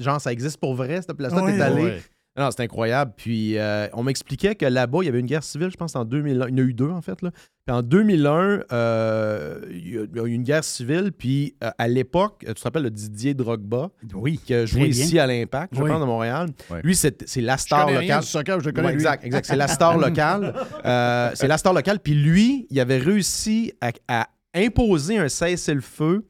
genre, 0.00 0.20
ça 0.20 0.32
existe 0.32 0.58
pour 0.58 0.74
vrai, 0.74 1.00
cette 1.00 1.12
place-là, 1.16 1.42
t'es 1.46 1.60
allé? 1.60 1.98
Non, 2.36 2.50
c'est 2.52 2.62
incroyable. 2.62 3.14
Puis 3.16 3.58
euh, 3.58 3.88
on 3.94 4.04
m'expliquait 4.04 4.54
que 4.54 4.64
là-bas, 4.64 4.98
il 5.02 5.06
y 5.06 5.08
avait 5.08 5.18
une 5.18 5.26
guerre 5.26 5.42
civile, 5.42 5.70
je 5.72 5.76
pense, 5.76 5.96
en 5.96 6.04
2001. 6.04 6.46
Il 6.48 6.50
y 6.52 6.54
en 6.54 6.64
a 6.64 6.68
eu 6.68 6.72
deux, 6.72 6.88
en 6.88 7.02
fait. 7.02 7.20
Là. 7.20 7.32
Puis 7.66 7.74
en 7.74 7.82
2001, 7.82 8.60
euh, 8.72 9.58
il 9.70 9.94
y 9.94 9.98
a 9.98 10.24
eu 10.24 10.30
une 10.30 10.44
guerre 10.44 10.62
civile. 10.62 11.10
Puis 11.10 11.56
euh, 11.64 11.70
à 11.78 11.88
l'époque, 11.88 12.44
tu 12.46 12.54
te 12.54 12.62
rappelles 12.62 12.84
le 12.84 12.90
Didier 12.90 13.34
Drogba, 13.34 13.90
Oui. 14.14 14.38
qui 14.44 14.54
a 14.54 14.66
joué 14.66 14.86
ici 14.86 15.18
à 15.18 15.26
l'Impact, 15.26 15.74
je 15.74 15.82
Oui. 15.82 15.90
pense, 15.90 16.00
à 16.00 16.06
Montréal. 16.06 16.50
Lui, 16.84 16.94
c'est 16.94 17.28
c'est 17.28 17.40
la 17.40 17.56
Je 17.56 17.62
star 17.62 17.86
connais 17.86 17.98
rien 17.98 18.08
locale. 18.08 18.20
du 18.24 18.26
soccer, 18.30 18.60
je 18.60 18.66
le 18.66 18.72
connais, 18.72 18.86
Ouais, 18.86 18.92
lui. 18.92 19.00
exact, 19.00 19.24
exact. 19.24 19.44
C'est 19.46 19.56
la 19.56 19.66
star 19.68 19.98
locale. 19.98 20.54
C'est 21.34 21.48
la 21.48 21.58
star 21.58 21.72
locale. 21.72 21.98
Puis 21.98 22.14
lui, 22.14 22.68
il 22.70 22.78
avait 22.78 22.98
réussi 22.98 23.72
à, 23.80 23.90
à 24.06 24.28
imposer 24.58 25.18
un 25.18 25.28
cessez-le-feu 25.28 26.24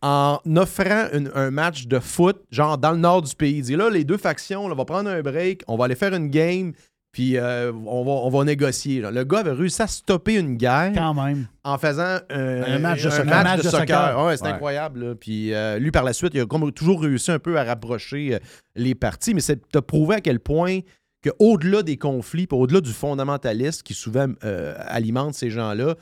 en 0.00 0.38
offrant 0.56 1.08
une- 1.12 1.30
un 1.34 1.50
match 1.50 1.86
de 1.86 1.98
foot, 1.98 2.36
genre 2.50 2.78
dans 2.78 2.92
le 2.92 2.98
nord 2.98 3.22
du 3.22 3.34
pays. 3.34 3.56
Il 3.58 3.62
dit 3.62 3.76
là, 3.76 3.90
les 3.90 4.04
deux 4.04 4.16
factions, 4.16 4.68
là, 4.68 4.74
on 4.74 4.76
va 4.76 4.84
prendre 4.84 5.10
un 5.10 5.20
break, 5.22 5.62
on 5.66 5.76
va 5.76 5.86
aller 5.86 5.96
faire 5.96 6.14
une 6.14 6.28
game, 6.28 6.72
puis 7.10 7.36
euh, 7.36 7.72
on, 7.86 8.04
va, 8.04 8.10
on 8.12 8.28
va 8.30 8.44
négocier. 8.44 9.00
là. 9.00 9.10
Le 9.10 9.24
gars 9.24 9.38
avait 9.40 9.50
réussi 9.52 9.82
à 9.82 9.88
stopper 9.88 10.34
une 10.36 10.56
guerre 10.56 10.92
Quand 10.94 11.14
même. 11.14 11.48
en 11.64 11.78
faisant 11.78 12.18
un, 12.30 12.62
Un 12.62 12.78
match 12.78 13.02
de 13.02 13.08
un 13.08 13.10
soccer. 13.10 13.26
match 13.26 13.34
Un 13.40 13.42
match 13.44 13.58
de 13.58 13.62
de 13.64 13.68
soccer. 13.70 13.86
soccer. 14.08 14.24
Ouais, 14.26 14.36
c'est 14.36 14.44
Ouais. 14.44 14.48
incroyable. 14.50 15.04
là. 15.04 15.14
Puis 15.16 15.52
euh, 15.52 15.78
lui, 15.80 15.90
par 15.90 16.04
la 16.04 16.12
suite, 16.12 16.32
il 16.34 16.40
a 16.42 16.46
toujours 16.70 17.02
réussi 17.02 17.32
un 17.32 17.40
peu 17.40 17.58
à 17.58 17.64
rapprocher 17.64 18.34
euh, 18.34 18.38
les 18.76 18.94
partis, 18.94 19.34
mais 19.34 19.40
c'est 19.40 19.60
de 19.74 19.80
prouver 19.80 20.16
à 20.16 20.20
quel 20.20 20.38
point 20.38 20.80
que 21.24 21.30
au-delà 21.40 21.82
des 21.82 21.96
conflits, 21.96 22.46
au-delà 22.52 22.80
du 22.80 22.92
fondamentaliste 22.92 23.82
qui 23.82 23.94
souvent 23.94 24.26
euh, 24.44 24.74
alimente 24.86 25.34
ces 25.34 25.50
gens-là, 25.50 25.96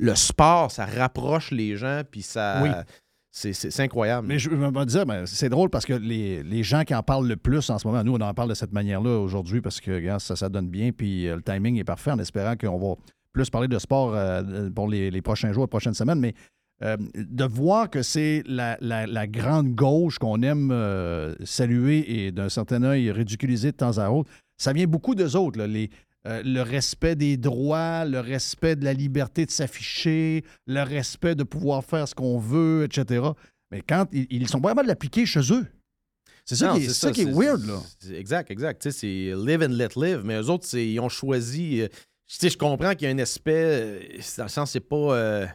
le 0.00 0.14
sport, 0.14 0.70
ça 0.70 0.86
rapproche 0.86 1.50
les 1.50 1.76
gens, 1.76 2.02
puis 2.10 2.22
ça... 2.22 2.60
Oui. 2.62 2.70
C'est, 3.32 3.78
incroyable. 3.78 4.26
Mais 4.26 4.40
je 4.40 4.50
me 4.50 4.84
dire, 4.86 5.06
ben, 5.06 5.24
c'est 5.24 5.48
drôle 5.48 5.70
parce 5.70 5.86
que 5.86 5.92
les, 5.92 6.42
les 6.42 6.64
gens 6.64 6.82
qui 6.82 6.92
en 6.96 7.02
parlent 7.04 7.28
le 7.28 7.36
plus 7.36 7.70
en 7.70 7.78
ce 7.78 7.86
moment, 7.86 8.02
nous, 8.02 8.14
on 8.14 8.20
en 8.20 8.34
parle 8.34 8.48
de 8.48 8.54
cette 8.54 8.72
manière-là 8.72 9.20
aujourd'hui 9.20 9.60
parce 9.60 9.80
que 9.80 9.92
regarde, 9.92 10.18
ça, 10.20 10.34
ça 10.34 10.48
donne 10.48 10.68
bien, 10.68 10.90
puis 10.90 11.28
euh, 11.28 11.36
le 11.36 11.42
timing 11.42 11.76
est 11.78 11.84
parfait 11.84 12.10
en 12.10 12.18
espérant 12.18 12.56
qu'on 12.56 12.76
va 12.76 12.96
plus 13.32 13.48
parler 13.48 13.68
de 13.68 13.78
sport 13.78 14.12
euh, 14.16 14.68
pour 14.70 14.88
les, 14.88 15.12
les 15.12 15.22
prochains 15.22 15.52
jours, 15.52 15.62
les 15.62 15.68
prochaines 15.68 15.94
semaines. 15.94 16.18
Mais 16.18 16.34
euh, 16.82 16.96
de 17.14 17.44
voir 17.44 17.88
que 17.88 18.02
c'est 18.02 18.42
la, 18.46 18.76
la- 18.80 19.06
la 19.06 19.26
grande 19.28 19.76
gauche 19.76 20.18
qu'on 20.18 20.42
aime 20.42 20.74
saluer 21.44 22.24
et 22.26 22.32
d'un 22.32 22.48
certain 22.48 22.82
œil 22.82 23.12
ridiculiser 23.12 23.70
de 23.70 23.76
temps 23.76 23.98
à 23.98 24.10
autre, 24.10 24.28
ça 24.58 24.72
vient 24.72 24.86
beaucoup 24.86 25.14
d'eux 25.14 25.36
autres. 25.36 25.56
là, 25.58 25.68
les, 25.68 25.88
euh, 26.26 26.42
le 26.44 26.60
respect 26.62 27.16
des 27.16 27.36
droits, 27.36 28.04
le 28.04 28.20
respect 28.20 28.76
de 28.76 28.84
la 28.84 28.92
liberté 28.92 29.46
de 29.46 29.50
s'afficher, 29.50 30.44
le 30.66 30.82
respect 30.82 31.34
de 31.34 31.44
pouvoir 31.44 31.84
faire 31.84 32.06
ce 32.06 32.14
qu'on 32.14 32.38
veut, 32.38 32.84
etc. 32.84 33.28
Mais 33.70 33.80
quand 33.80 34.06
ils, 34.12 34.48
sont 34.48 34.60
vraiment 34.60 34.82
de 34.82 34.88
l'appliquer 34.88 35.24
chez 35.26 35.40
eux. 35.52 35.66
C'est 36.44 36.56
ça, 36.56 36.74
qui 36.74 36.84
est, 36.84 36.88
c'est 36.88 36.94
ça 36.94 37.12
qui 37.12 37.22
est 37.22 37.32
weird, 37.32 37.64
là. 37.64 37.80
Exact, 38.12 38.50
exact. 38.50 38.82
Tu 38.82 38.90
sais, 38.90 38.98
c'est 38.98 39.34
live 39.36 39.62
and 39.62 39.72
let 39.72 39.90
live. 39.96 40.22
Mais 40.24 40.34
eux 40.40 40.50
autres, 40.50 40.74
ils 40.76 40.98
ont 40.98 41.08
choisi. 41.08 41.80
euh, 41.82 41.88
tu 42.26 42.36
sais, 42.36 42.50
je 42.50 42.58
comprends 42.58 42.94
qu'il 42.94 43.08
y 43.08 43.10
a 43.10 43.14
un 43.14 43.18
aspect. 43.18 43.52
euh, 43.54 44.00
Dans 44.36 44.44
le 44.44 44.48
sens, 44.48 44.72
c'est 44.72 44.80
pas. 44.80 44.96
euh, 44.96 45.46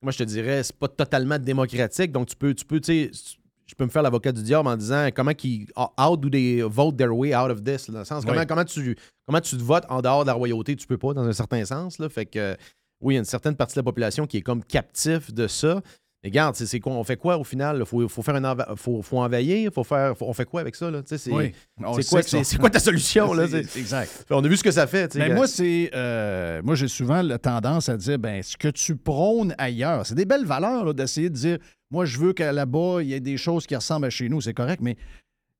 moi, 0.00 0.10
je 0.10 0.18
te 0.18 0.22
dirais, 0.24 0.62
c'est 0.62 0.76
pas 0.76 0.88
totalement 0.88 1.38
démocratique. 1.38 2.10
Donc, 2.12 2.28
tu 2.28 2.36
peux, 2.36 2.54
tu 2.54 2.64
peux, 2.64 2.80
tu 2.80 3.10
sais, 3.12 3.36
je 3.66 3.74
peux 3.74 3.84
me 3.84 3.90
faire 3.90 4.02
l'avocat 4.02 4.32
du 4.32 4.42
diable 4.42 4.68
en 4.68 4.76
disant 4.76 5.08
comment 5.14 5.34
qu'ils. 5.34 5.66
How 5.76 6.16
do 6.16 6.28
they 6.28 6.62
vote 6.62 6.96
their 6.96 7.16
way 7.16 7.34
out 7.34 7.50
of 7.50 7.62
this? 7.62 7.90
Dans 7.90 8.00
le 8.00 8.04
sens, 8.04 8.24
comment, 8.24 8.64
tu, 8.64 8.96
comment 9.26 9.40
tu 9.40 9.56
te 9.56 9.62
votes 9.62 9.84
en 9.88 10.02
dehors 10.02 10.24
de 10.24 10.28
la 10.28 10.34
royauté? 10.34 10.76
Tu 10.76 10.86
peux 10.86 10.98
pas, 10.98 11.14
dans 11.14 11.24
un 11.24 11.32
certain 11.32 11.64
sens. 11.64 11.98
Là. 11.98 12.08
Fait 12.08 12.26
que, 12.26 12.56
oui, 13.00 13.14
il 13.14 13.16
y 13.16 13.18
a 13.18 13.20
une 13.20 13.24
certaine 13.24 13.56
partie 13.56 13.74
de 13.74 13.80
la 13.80 13.84
population 13.84 14.26
qui 14.26 14.38
est 14.38 14.42
comme 14.42 14.62
captif 14.62 15.32
de 15.32 15.46
ça. 15.46 15.80
Mais 16.22 16.28
regarde, 16.30 16.54
c'est 16.54 16.66
c'est 16.66 16.78
quoi, 16.78 16.92
on 16.92 17.02
fait 17.02 17.16
quoi 17.16 17.36
au 17.36 17.42
final? 17.44 17.78
Il 17.80 17.84
faut, 17.86 18.08
faut 18.08 18.22
faire 18.22 18.36
un 18.36 18.44
enva- 18.44 18.76
faut, 18.76 19.02
faut 19.02 19.18
envahir, 19.18 19.72
faut 19.74 19.82
faire, 19.82 20.16
faut- 20.16 20.26
on 20.28 20.32
fait 20.32 20.44
quoi 20.44 20.60
avec 20.60 20.76
ça? 20.76 20.88
C'est 21.04 21.32
Oui. 21.32 21.52
Quoi, 22.08 22.20
quoi 22.60 22.70
ta 22.70 22.78
solution? 22.78 23.32
Là? 23.34 23.48
C'est- 23.48 23.64
C'est- 23.64 23.80
Exact. 23.80 24.26
On 24.30 24.44
a 24.44 24.46
vu 24.48 24.56
ce 24.56 24.62
que 24.62 24.70
ça 24.70 24.86
fait. 24.86 25.14
Mais 25.16 25.34
moi, 25.34 25.48
c'est. 25.48 25.90
euh, 25.94 26.62
moi, 26.62 26.76
j'ai 26.76 26.86
souvent 26.86 27.22
la 27.22 27.38
tendance 27.38 27.88
à 27.88 27.96
dire 27.96 28.18
ben, 28.20 28.40
ce 28.42 28.56
que 28.56 28.68
tu 28.68 28.94
prônes 28.94 29.52
ailleurs, 29.58 30.06
c'est 30.06 30.14
des 30.14 30.24
belles 30.24 30.44
valeurs 30.46 30.84
là, 30.84 30.92
d'essayer 30.92 31.28
de 31.28 31.34
dire 31.34 31.58
moi, 31.90 32.04
je 32.04 32.18
veux 32.18 32.32
qu'à 32.32 32.52
là-bas, 32.52 32.98
il 33.02 33.08
y 33.08 33.14
ait 33.14 33.20
des 33.20 33.36
choses 33.36 33.66
qui 33.66 33.74
ressemblent 33.74 34.06
à 34.06 34.10
chez 34.10 34.28
nous, 34.28 34.40
c'est 34.40 34.54
correct, 34.54 34.80
mais 34.80 34.96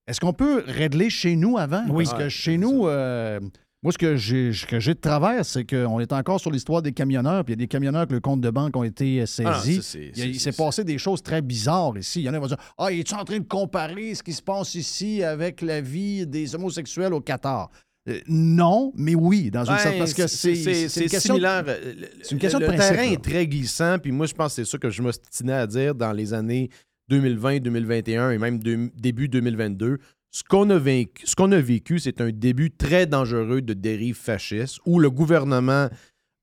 est-ce 0.06 0.20
qu'on 0.20 0.32
peut 0.32 0.62
régler 0.66 1.10
chez 1.10 1.34
nous 1.34 1.58
avant? 1.58 1.84
Oui. 1.88 2.04
Parce 2.04 2.16
que 2.16 2.28
chez 2.28 2.56
nous, 2.56 2.86
euh, 2.86 3.40
moi, 3.82 3.92
ce 3.92 3.98
que 3.98 4.14
j'ai 4.16 4.52
ce 4.52 4.64
que 4.66 4.78
j'ai 4.78 4.94
de 4.94 5.00
travers, 5.00 5.44
c'est 5.44 5.64
qu'on 5.64 5.98
est 6.00 6.12
encore 6.12 6.38
sur 6.40 6.50
l'histoire 6.50 6.82
des 6.82 6.92
camionneurs, 6.92 7.44
puis 7.44 7.54
il 7.54 7.56
y 7.58 7.60
a 7.60 7.64
des 7.64 7.68
camionneurs 7.68 8.06
que 8.06 8.12
le 8.14 8.20
compte 8.20 8.40
de 8.40 8.50
banque 8.50 8.76
ont 8.76 8.84
été 8.84 9.20
euh, 9.20 9.24
Ah, 9.44 9.60
saisis. 9.60 9.82
c'est- 9.82 10.12
Il 10.16 10.38
s'est 10.38 10.52
passé 10.52 10.84
des 10.84 10.98
choses 10.98 11.22
très 11.22 11.42
bizarres 11.42 11.98
ici. 11.98 12.20
Il 12.20 12.24
y 12.24 12.28
en 12.28 12.32
a 12.32 12.36
qui 12.36 12.40
vont 12.42 12.46
dire 12.46 12.56
Ah, 12.78 12.92
es-tu 12.92 13.14
en 13.14 13.24
train 13.24 13.38
de 13.38 13.44
comparer 13.44 14.14
ce 14.14 14.22
qui 14.22 14.32
se 14.32 14.42
passe 14.42 14.74
ici 14.76 15.22
avec 15.24 15.62
la 15.62 15.80
vie 15.80 16.26
des 16.26 16.54
homosexuels 16.54 17.12
au 17.12 17.20
Qatar? 17.20 17.70
Euh, 18.08 18.18
non, 18.28 18.92
mais 18.96 19.14
oui, 19.14 19.50
dans 19.50 19.64
une 19.64 19.72
Ouais, 19.74 19.78
certaine. 19.78 19.98
Parce 20.00 20.14
que 20.14 20.26
c'est 20.26 20.54
c'est 20.56 20.88
c'est 20.88 21.04
une 21.04 21.08
question. 21.10 21.34
similaire. 21.34 21.64
euh, 21.68 21.94
c'est 22.22 22.32
une 22.32 22.38
question 22.40 22.58
le, 22.58 22.66
de 22.66 22.72
principe, 22.72 22.94
terrain 22.96 23.06
là. 23.06 23.12
est 23.12 23.22
très 23.24 23.46
glissant, 23.46 23.96
puis 24.00 24.10
moi, 24.12 24.26
je 24.26 24.34
pense 24.34 24.56
que 24.56 24.64
c'est 24.64 24.70
ça 24.70 24.78
que 24.78 24.90
je 24.90 25.02
m'ostinais 25.02 25.52
à 25.52 25.66
dire 25.68 25.94
dans 25.94 26.12
les 26.12 26.34
années 26.34 26.68
2020, 27.08 27.58
2021 27.60 28.30
et 28.32 28.38
même 28.38 28.58
de- 28.60 28.90
début 28.96 29.28
2022. 29.28 29.98
Ce 30.34 30.42
qu'on 30.44 30.70
a, 30.70 31.58
vécu, 31.58 31.98
c'est 31.98 32.22
un 32.22 32.30
début 32.30 32.70
très 32.70 33.06
dangereux 33.06 33.60
de 33.60 33.74
dérive 33.74 34.16
fasciste 34.16 34.78
où 34.86 34.98
le 34.98 35.10
gouvernement 35.10 35.90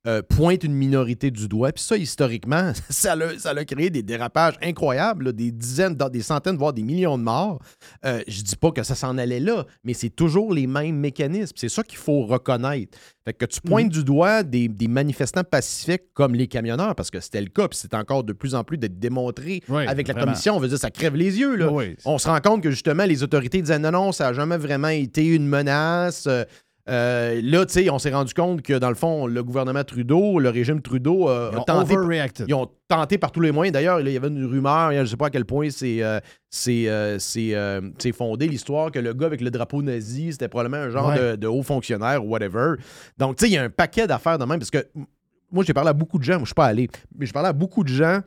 euh, 0.07 0.21
pointe 0.21 0.63
une 0.63 0.73
minorité 0.73 1.29
du 1.29 1.47
doigt. 1.47 1.71
Puis 1.71 1.83
ça, 1.83 1.97
historiquement, 1.97 2.71
ça 2.89 3.13
a, 3.13 3.37
ça 3.37 3.49
a 3.51 3.65
créé 3.65 3.89
des 3.89 4.03
dérapages 4.03 4.55
incroyables, 4.61 5.25
là, 5.25 5.31
des 5.31 5.51
dizaines, 5.51 5.95
des 5.95 6.21
centaines, 6.21 6.55
voire 6.55 6.73
des 6.73 6.83
millions 6.83 7.17
de 7.17 7.23
morts. 7.23 7.59
Euh, 8.05 8.21
je 8.27 8.41
dis 8.41 8.55
pas 8.55 8.71
que 8.71 8.83
ça 8.83 8.95
s'en 8.95 9.17
allait 9.17 9.39
là, 9.41 9.65
mais 9.83 9.93
c'est 9.93 10.09
toujours 10.09 10.53
les 10.53 10.67
mêmes 10.67 10.95
mécanismes. 10.97 11.53
C'est 11.57 11.69
ça 11.69 11.83
qu'il 11.83 11.97
faut 11.97 12.25
reconnaître. 12.25 12.97
Fait 13.25 13.33
que 13.33 13.45
tu 13.45 13.59
pointes 13.61 13.89
du 13.89 14.03
doigt 14.03 14.43
des, 14.43 14.67
des 14.67 14.87
manifestants 14.87 15.43
pacifiques 15.43 16.13
comme 16.13 16.33
les 16.33 16.47
camionneurs, 16.47 16.95
parce 16.95 17.11
que 17.11 17.19
c'était 17.19 17.41
le 17.41 17.49
cas, 17.49 17.67
puis 17.67 17.77
c'est 17.77 17.93
encore 17.93 18.23
de 18.23 18.33
plus 18.33 18.55
en 18.55 18.63
plus 18.63 18.77
d'être 18.77 18.97
démontré 18.99 19.61
Oui, 19.67 19.85
avec 19.85 20.07
la 20.07 20.13
vraiment. 20.13 20.27
commission. 20.27 20.55
On 20.55 20.59
veut 20.59 20.69
dire, 20.69 20.79
ça 20.79 20.89
crève 20.91 21.15
les 21.15 21.37
yeux. 21.37 21.55
Là. 21.55 21.71
Oui. 21.71 21.95
On 22.05 22.17
se 22.17 22.27
rend 22.27 22.39
compte 22.39 22.63
que 22.63 22.71
justement, 22.71 23.03
les 23.05 23.21
autorités 23.21 23.61
disaient 23.61 23.79
non, 23.79 23.91
non, 23.91 24.11
ça 24.11 24.25
n'a 24.25 24.33
jamais 24.33 24.57
vraiment 24.57 24.87
été 24.87 25.25
une 25.27 25.45
menace. 25.47 26.25
Euh, 26.27 26.43
euh, 26.89 27.39
là, 27.43 27.65
tu 27.65 27.73
sais, 27.73 27.89
on 27.89 27.99
s'est 27.99 28.11
rendu 28.11 28.33
compte 28.33 28.61
que 28.61 28.73
dans 28.73 28.89
le 28.89 28.95
fond, 28.95 29.27
le 29.27 29.43
gouvernement 29.43 29.83
Trudeau, 29.83 30.39
le 30.39 30.49
régime 30.49 30.81
Trudeau, 30.81 31.29
euh, 31.29 31.49
Ils 31.53 31.57
ont 31.59 31.63
tenté. 31.63 31.95
overreacted. 31.97 32.45
Ils 32.49 32.53
ont 32.55 32.69
tenté 32.87 33.17
par 33.17 33.31
tous 33.31 33.41
les 33.41 33.51
moyens. 33.51 33.73
D'ailleurs, 33.73 33.99
il 34.01 34.11
y 34.11 34.17
avait 34.17 34.27
une 34.29 34.45
rumeur, 34.45 34.91
je 34.91 34.97
ne 34.99 35.05
sais 35.05 35.17
pas 35.17 35.27
à 35.27 35.29
quel 35.29 35.45
point 35.45 35.69
c'est 35.69 36.01
euh, 36.01 36.19
c'est, 36.49 38.11
fondé, 38.13 38.47
l'histoire 38.47 38.91
que 38.91 38.99
le 38.99 39.13
gars 39.13 39.27
avec 39.27 39.41
le 39.41 39.51
drapeau 39.51 39.81
nazi, 39.81 40.31
c'était 40.31 40.47
probablement 40.47 40.83
un 40.83 40.89
genre 40.89 41.07
Ouais. 41.09 41.31
de, 41.31 41.35
de 41.35 41.47
haut 41.47 41.63
fonctionnaire 41.63 42.23
ou 42.25 42.29
whatever. 42.29 42.75
Donc, 43.17 43.37
tu 43.37 43.45
sais, 43.45 43.51
il 43.51 43.53
y 43.53 43.57
a 43.57 43.63
un 43.63 43.69
paquet 43.69 44.07
d'affaires 44.07 44.37
de 44.37 44.45
même 44.45 44.59
parce 44.59 44.71
que 44.71 44.85
moi, 45.51 45.63
j'ai 45.63 45.73
parlé 45.73 45.89
à 45.89 45.93
beaucoup 45.93 46.19
de 46.19 46.23
gens, 46.23 46.33
moi, 46.33 46.41
je 46.43 46.47
suis 46.49 46.53
pas 46.53 46.65
allé, 46.67 46.89
mais 47.17 47.25
j'ai 47.25 47.31
parlé 47.31 47.49
à 47.49 47.53
beaucoup 47.53 47.83
de 47.83 47.89
gens 47.89 48.21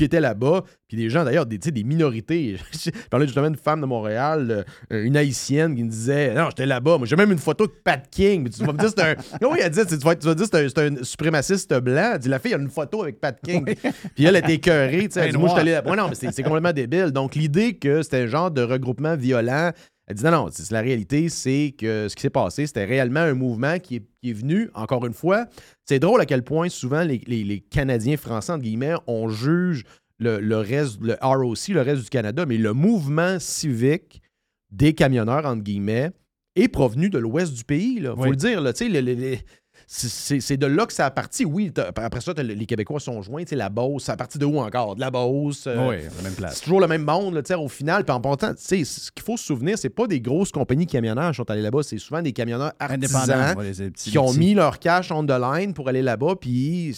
qui 0.00 0.04
étaient 0.06 0.20
là-bas, 0.20 0.64
puis 0.88 0.96
des 0.96 1.10
gens 1.10 1.24
d'ailleurs, 1.24 1.44
des, 1.44 1.58
des 1.58 1.84
minorités. 1.84 2.56
Je 2.72 2.90
parlais 3.10 3.26
justement 3.26 3.48
d'une 3.48 3.58
femme 3.58 3.82
de 3.82 3.86
Montréal, 3.86 4.64
euh, 4.90 5.04
une 5.04 5.14
haïtienne, 5.14 5.76
qui 5.76 5.84
me 5.84 5.90
disait 5.90 6.32
Non, 6.32 6.46
j'étais 6.48 6.64
là-bas, 6.64 6.96
moi 6.96 7.06
j'ai 7.06 7.16
même 7.16 7.30
une 7.30 7.38
photo 7.38 7.66
de 7.66 7.72
Pat 7.84 8.02
King. 8.10 8.48
Tu 8.48 8.64
vas 8.64 8.72
me 8.72 8.78
dire, 8.78 8.88
c'est 8.88 9.02
un. 9.02 9.14
Oui, 9.50 9.58
elle 9.62 9.70
dit, 9.70 9.80
tu 9.86 9.96
vas, 9.96 10.16
tu 10.16 10.26
vas 10.26 10.34
dire, 10.34 10.46
c'est 10.50 10.78
un, 10.78 11.02
suprémaciste 11.02 11.74
blanc. 11.80 12.12
Elle 12.14 12.18
dit, 12.18 12.28
la 12.30 12.38
fille, 12.38 12.52
elle 12.52 12.60
a 12.60 12.62
une 12.62 12.70
photo 12.70 13.02
avec 13.02 13.20
Pat 13.20 13.38
King. 13.42 13.64
Puis 14.14 14.24
elle 14.24 14.36
était 14.36 14.54
écœurée. 14.54 15.08
Elle 15.14 15.32
dit, 15.32 15.36
moi, 15.36 15.48
je 15.48 15.52
suis 15.52 15.60
allé 15.60 15.72
là-bas. 15.72 15.90
Ouais, 15.90 15.96
non, 15.96 16.08
mais 16.08 16.14
c'est 16.14 16.42
complètement 16.42 16.72
débile. 16.72 17.10
Donc, 17.10 17.34
l'idée 17.34 17.74
que 17.74 18.02
c'était 18.02 18.22
un 18.22 18.26
genre 18.26 18.50
de 18.50 18.62
regroupement 18.62 19.16
violent. 19.16 19.72
Elle 20.10 20.16
dit 20.16 20.24
non, 20.24 20.30
non, 20.32 20.48
c'est- 20.50 20.72
la 20.72 20.80
réalité, 20.80 21.28
c'est 21.28 21.72
que 21.78 22.08
ce 22.08 22.16
qui 22.16 22.22
s'est 22.22 22.30
passé, 22.30 22.66
c'était 22.66 22.84
réellement 22.84 23.20
un 23.20 23.34
mouvement 23.34 23.78
qui 23.78 23.94
est, 23.96 24.02
qui 24.20 24.30
est 24.30 24.32
venu, 24.32 24.68
encore 24.74 25.06
une 25.06 25.12
fois. 25.12 25.46
C'est 25.84 26.00
drôle 26.00 26.20
à 26.20 26.26
quel 26.26 26.42
point 26.42 26.68
souvent 26.68 27.04
les, 27.04 27.18
les- 27.28 27.44
les 27.44 27.60
Canadiens 27.60 28.16
français, 28.16 28.50
entre 28.52 28.62
guillemets, 28.64 28.94
on 29.06 29.28
juge 29.28 29.84
le, 30.18 30.40
le 30.40 30.56
reste, 30.56 30.98
le 31.00 31.16
ROC, 31.22 31.68
le 31.68 31.80
reste 31.82 32.02
du 32.02 32.10
Canada, 32.10 32.44
mais 32.44 32.58
le 32.58 32.72
mouvement 32.72 33.38
civique 33.38 34.20
des 34.72 34.94
camionneurs, 34.94 35.46
entre 35.46 35.62
guillemets, 35.62 36.10
est 36.56 36.66
provenu 36.66 37.08
de 37.08 37.18
l'ouest 37.18 37.54
du 37.54 37.62
pays. 37.62 37.94
Il 37.98 38.06
faut 38.06 38.14
Oui. 38.22 38.30
le 38.30 38.36
dire. 38.36 38.60
Là, 38.60 38.72
tu 38.72 38.84
c'est- 39.92 40.56
de 40.56 40.66
là 40.66 40.86
que 40.86 40.92
ça 40.92 41.06
a 41.06 41.10
parti. 41.10 41.44
Oui, 41.44 41.72
après 41.96 42.20
ça, 42.20 42.32
les 42.34 42.64
Québécois 42.66 43.00
sont 43.00 43.20
joints. 43.22 43.42
tu 43.42 43.48
sais, 43.48 43.56
La 43.56 43.68
Beauce, 43.68 44.04
ça 44.04 44.12
a 44.12 44.16
parti 44.16 44.38
de 44.38 44.44
où 44.46 44.58
encore? 44.60 44.94
De 44.94 45.00
la 45.00 45.10
Beauce. 45.10 45.64
euh, 45.66 45.88
Oui, 45.88 45.96
la 46.16 46.22
même 46.22 46.34
place. 46.34 46.56
c'est 46.58 46.62
toujours 46.64 46.80
le 46.80 46.86
même 46.86 47.02
monde, 47.02 47.34
là, 47.34 47.42
tu 47.42 47.48
sais, 47.48 47.54
au 47.54 47.66
final. 47.68 48.04
Puis 48.04 48.14
en 48.14 48.20
ce 48.48 49.10
qu'il 49.10 49.22
faut 49.24 49.36
se 49.36 49.44
souvenir, 49.44 49.76
c'est 49.76 49.88
pas 49.90 50.06
des 50.06 50.20
grosses 50.20 50.52
compagnies 50.52 50.86
camionneurs 50.86 51.32
qui 51.32 51.36
sont 51.38 51.50
allés 51.50 51.60
là-bas, 51.62 51.82
c'est 51.82 51.98
souvent 51.98 52.22
des 52.22 52.32
camionneurs 52.32 52.72
Indépendants. 52.78 53.18
artisans 53.30 53.58
ouais, 53.58 53.72
les 53.72 53.90
petits- 53.90 54.10
qui 54.12 54.18
ont 54.18 54.28
petits. 54.28 54.38
mis 54.38 54.54
leur 54.54 54.78
cash 54.78 55.10
on 55.10 55.26
the 55.26 55.32
line 55.32 55.74
pour 55.74 55.88
aller 55.88 56.02
là-bas. 56.02 56.36
Puis 56.40 56.96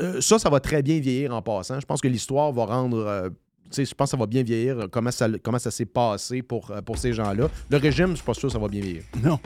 euh, 0.00 0.20
ça, 0.20 0.38
ça 0.40 0.50
va 0.50 0.58
très 0.60 0.82
bien 0.82 0.98
vieillir 0.98 1.32
en 1.34 1.40
passant. 1.42 1.78
Je 1.78 1.86
pense 1.86 2.00
que 2.00 2.08
l'histoire 2.08 2.52
va 2.52 2.64
rendre. 2.66 2.98
euh, 2.98 3.30
je 3.76 3.82
pense 3.94 4.08
que 4.08 4.10
ça 4.10 4.16
va 4.16 4.26
bien 4.26 4.42
vieillir, 4.42 4.78
euh, 4.78 4.86
comment 4.88 5.10
ça, 5.10 5.28
comment 5.42 5.58
ça 5.58 5.70
s'est 5.70 5.86
passé 5.86 6.42
pour, 6.42 6.72
pour 6.84 6.98
ces 6.98 7.12
gens-là. 7.12 7.48
Le 7.70 7.76
régime, 7.76 8.10
je 8.10 8.16
suis 8.16 8.24
pas 8.24 8.34
sûr 8.34 8.48
que 8.48 8.52
ça 8.52 8.58
va 8.58 8.68
bien 8.68 8.80
vieillir. 8.80 9.02
Non. 9.22 9.38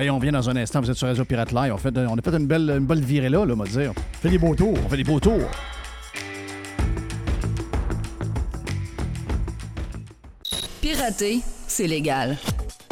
Hey, 0.00 0.10
on 0.10 0.20
vient 0.20 0.30
dans 0.30 0.48
un 0.48 0.54
instant, 0.54 0.80
vous 0.80 0.88
êtes 0.88 0.96
sur 0.96 1.08
Radio 1.08 1.24
Pirate 1.24 1.50
Live. 1.50 1.72
On, 1.74 1.76
fait, 1.76 1.92
on 1.98 2.16
a 2.16 2.22
fait 2.22 2.30
une 2.30 2.46
belle, 2.46 2.70
une 2.70 2.86
belle 2.86 3.00
virée 3.02 3.28
là, 3.28 3.44
là, 3.44 3.54
on 3.54 3.56
va 3.56 3.64
dire. 3.64 3.92
On 3.96 4.18
fait 4.22 4.30
des 4.30 4.38
beaux 4.38 4.54
tours. 4.54 4.78
On 4.86 4.88
fait 4.88 4.96
des 4.96 5.02
beaux 5.02 5.18
tours. 5.18 5.50
Pirater, 10.80 11.40
c'est 11.66 11.88
légal. 11.88 12.36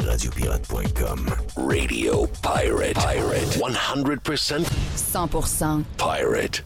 Radiopirate.com. 0.05 1.29
Radio 1.55 2.27
Pirate. 2.43 2.95
Pirate. 2.95 3.57
100% 3.57 4.65
100% 4.97 5.83
pirate. 5.97 6.65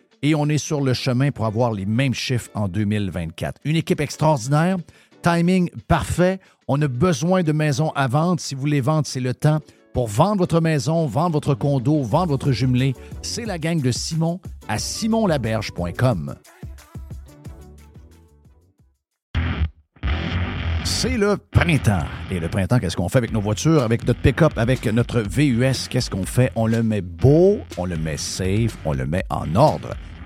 et 0.21 0.35
on 0.35 0.47
est 0.47 0.57
sur 0.57 0.81
le 0.81 0.93
chemin 0.93 1.31
pour 1.31 1.45
avoir 1.45 1.71
les 1.71 1.85
mêmes 1.85 2.13
chiffres 2.13 2.49
en 2.53 2.67
2024. 2.67 3.61
Une 3.65 3.75
équipe 3.75 4.01
extraordinaire, 4.01 4.77
timing 5.21 5.69
parfait. 5.87 6.39
On 6.67 6.81
a 6.81 6.87
besoin 6.87 7.43
de 7.43 7.51
maisons 7.51 7.91
à 7.95 8.07
vendre. 8.07 8.39
Si 8.39 8.55
vous 8.55 8.61
voulez 8.61 8.81
vendre, 8.81 9.07
c'est 9.07 9.19
le 9.19 9.33
temps. 9.33 9.59
Pour 9.93 10.07
vendre 10.07 10.37
votre 10.37 10.61
maison, 10.61 11.05
vendre 11.05 11.33
votre 11.33 11.53
condo, 11.53 12.01
vendre 12.01 12.29
votre 12.29 12.51
jumelé, 12.51 12.93
c'est 13.21 13.45
la 13.45 13.57
gang 13.57 13.81
de 13.81 13.91
Simon 13.91 14.39
à 14.69 14.77
simonlaberge.com. 14.77 16.35
C'est 20.83 21.17
le 21.17 21.37
printemps. 21.37 22.05
Et 22.29 22.39
le 22.39 22.47
printemps, 22.47 22.79
qu'est-ce 22.79 22.95
qu'on 22.95 23.09
fait 23.09 23.17
avec 23.17 23.33
nos 23.33 23.41
voitures, 23.41 23.81
avec 23.81 24.05
notre 24.07 24.21
pick-up, 24.21 24.53
avec 24.55 24.85
notre 24.85 25.21
VUS? 25.21 25.87
Qu'est-ce 25.89 26.09
qu'on 26.09 26.25
fait? 26.25 26.51
On 26.55 26.67
le 26.67 26.83
met 26.83 27.01
beau, 27.01 27.59
on 27.77 27.85
le 27.85 27.97
met 27.97 28.17
safe, 28.17 28.77
on 28.85 28.93
le 28.93 29.05
met 29.05 29.23
en 29.29 29.55
ordre. 29.55 29.95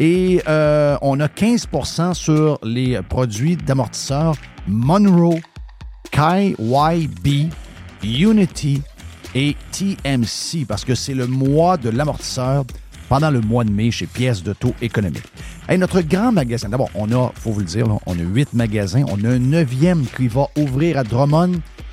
Et 0.00 0.42
euh, 0.48 0.96
on 1.02 1.20
a 1.20 1.26
15% 1.26 2.14
sur 2.14 2.58
les 2.62 3.00
produits 3.02 3.56
d'amortisseurs 3.56 4.34
Monroe, 4.66 5.40
KYB, 6.10 7.50
Unity 8.02 8.82
et 9.34 9.56
TMC 9.72 10.66
parce 10.66 10.84
que 10.84 10.94
c'est 10.94 11.14
le 11.14 11.26
mois 11.26 11.76
de 11.76 11.90
l'amortisseur 11.90 12.64
pendant 13.08 13.30
le 13.30 13.40
mois 13.40 13.64
de 13.64 13.70
mai 13.70 13.90
chez 13.90 14.06
Pièces 14.06 14.42
de 14.42 14.52
taux 14.52 14.74
économique. 14.80 15.24
Hey, 15.68 15.78
notre 15.78 16.00
grand 16.00 16.32
magasin, 16.32 16.68
d'abord, 16.68 16.90
on 16.94 17.10
a, 17.12 17.32
faut 17.34 17.52
vous 17.52 17.60
le 17.60 17.66
dire, 17.66 17.86
on 18.06 18.12
a 18.12 18.22
huit 18.22 18.52
magasins. 18.52 19.04
On 19.08 19.24
a 19.24 19.30
un 19.30 19.38
neuvième 19.38 20.04
qui 20.16 20.28
va 20.28 20.48
ouvrir 20.58 20.98
à 20.98 21.04
Drummond. 21.04 21.52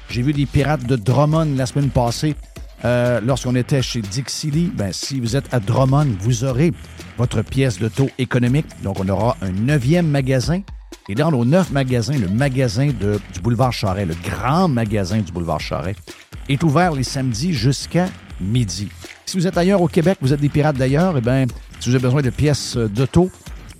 J'ai 0.09 0.21
vu 0.21 0.33
des 0.33 0.45
pirates 0.45 0.85
de 0.85 0.95
Drummond 0.95 1.55
la 1.55 1.65
semaine 1.65 1.89
passée. 1.89 2.35
Euh, 2.83 3.21
lorsqu'on 3.23 3.55
était 3.55 3.81
chez 3.81 4.01
Dixie 4.01 4.51
Lee, 4.51 4.71
ben, 4.75 4.91
si 4.91 5.19
vous 5.19 5.35
êtes 5.35 5.53
à 5.53 5.59
Drummond, 5.59 6.07
vous 6.19 6.43
aurez 6.43 6.73
votre 7.17 7.41
pièce 7.41 7.79
taux 7.87 8.09
économique. 8.17 8.65
Donc, 8.83 8.99
on 8.99 9.07
aura 9.09 9.37
un 9.41 9.51
neuvième 9.51 10.07
magasin. 10.07 10.61
Et 11.09 11.15
dans 11.15 11.31
nos 11.31 11.45
neuf 11.45 11.71
magasins, 11.71 12.17
le 12.17 12.27
magasin 12.27 12.87
du 12.87 13.39
boulevard 13.41 13.73
Charret, 13.73 14.05
le 14.05 14.15
grand 14.23 14.67
magasin 14.67 15.19
du 15.19 15.31
boulevard 15.31 15.59
Charret, 15.59 15.95
est 16.49 16.63
ouvert 16.63 16.93
les 16.93 17.03
samedis 17.03 17.53
jusqu'à 17.53 18.07
midi. 18.39 18.89
Si 19.25 19.37
vous 19.37 19.47
êtes 19.47 19.57
ailleurs 19.57 19.81
au 19.81 19.87
Québec, 19.87 20.17
vous 20.21 20.33
êtes 20.33 20.41
des 20.41 20.49
pirates 20.49 20.77
d'ailleurs, 20.77 21.17
eh 21.17 21.21
bien, 21.21 21.45
si 21.79 21.89
vous 21.89 21.95
avez 21.95 22.03
besoin 22.03 22.21
de 22.21 22.29
pièces 22.29 22.77
d'auto, 22.77 23.31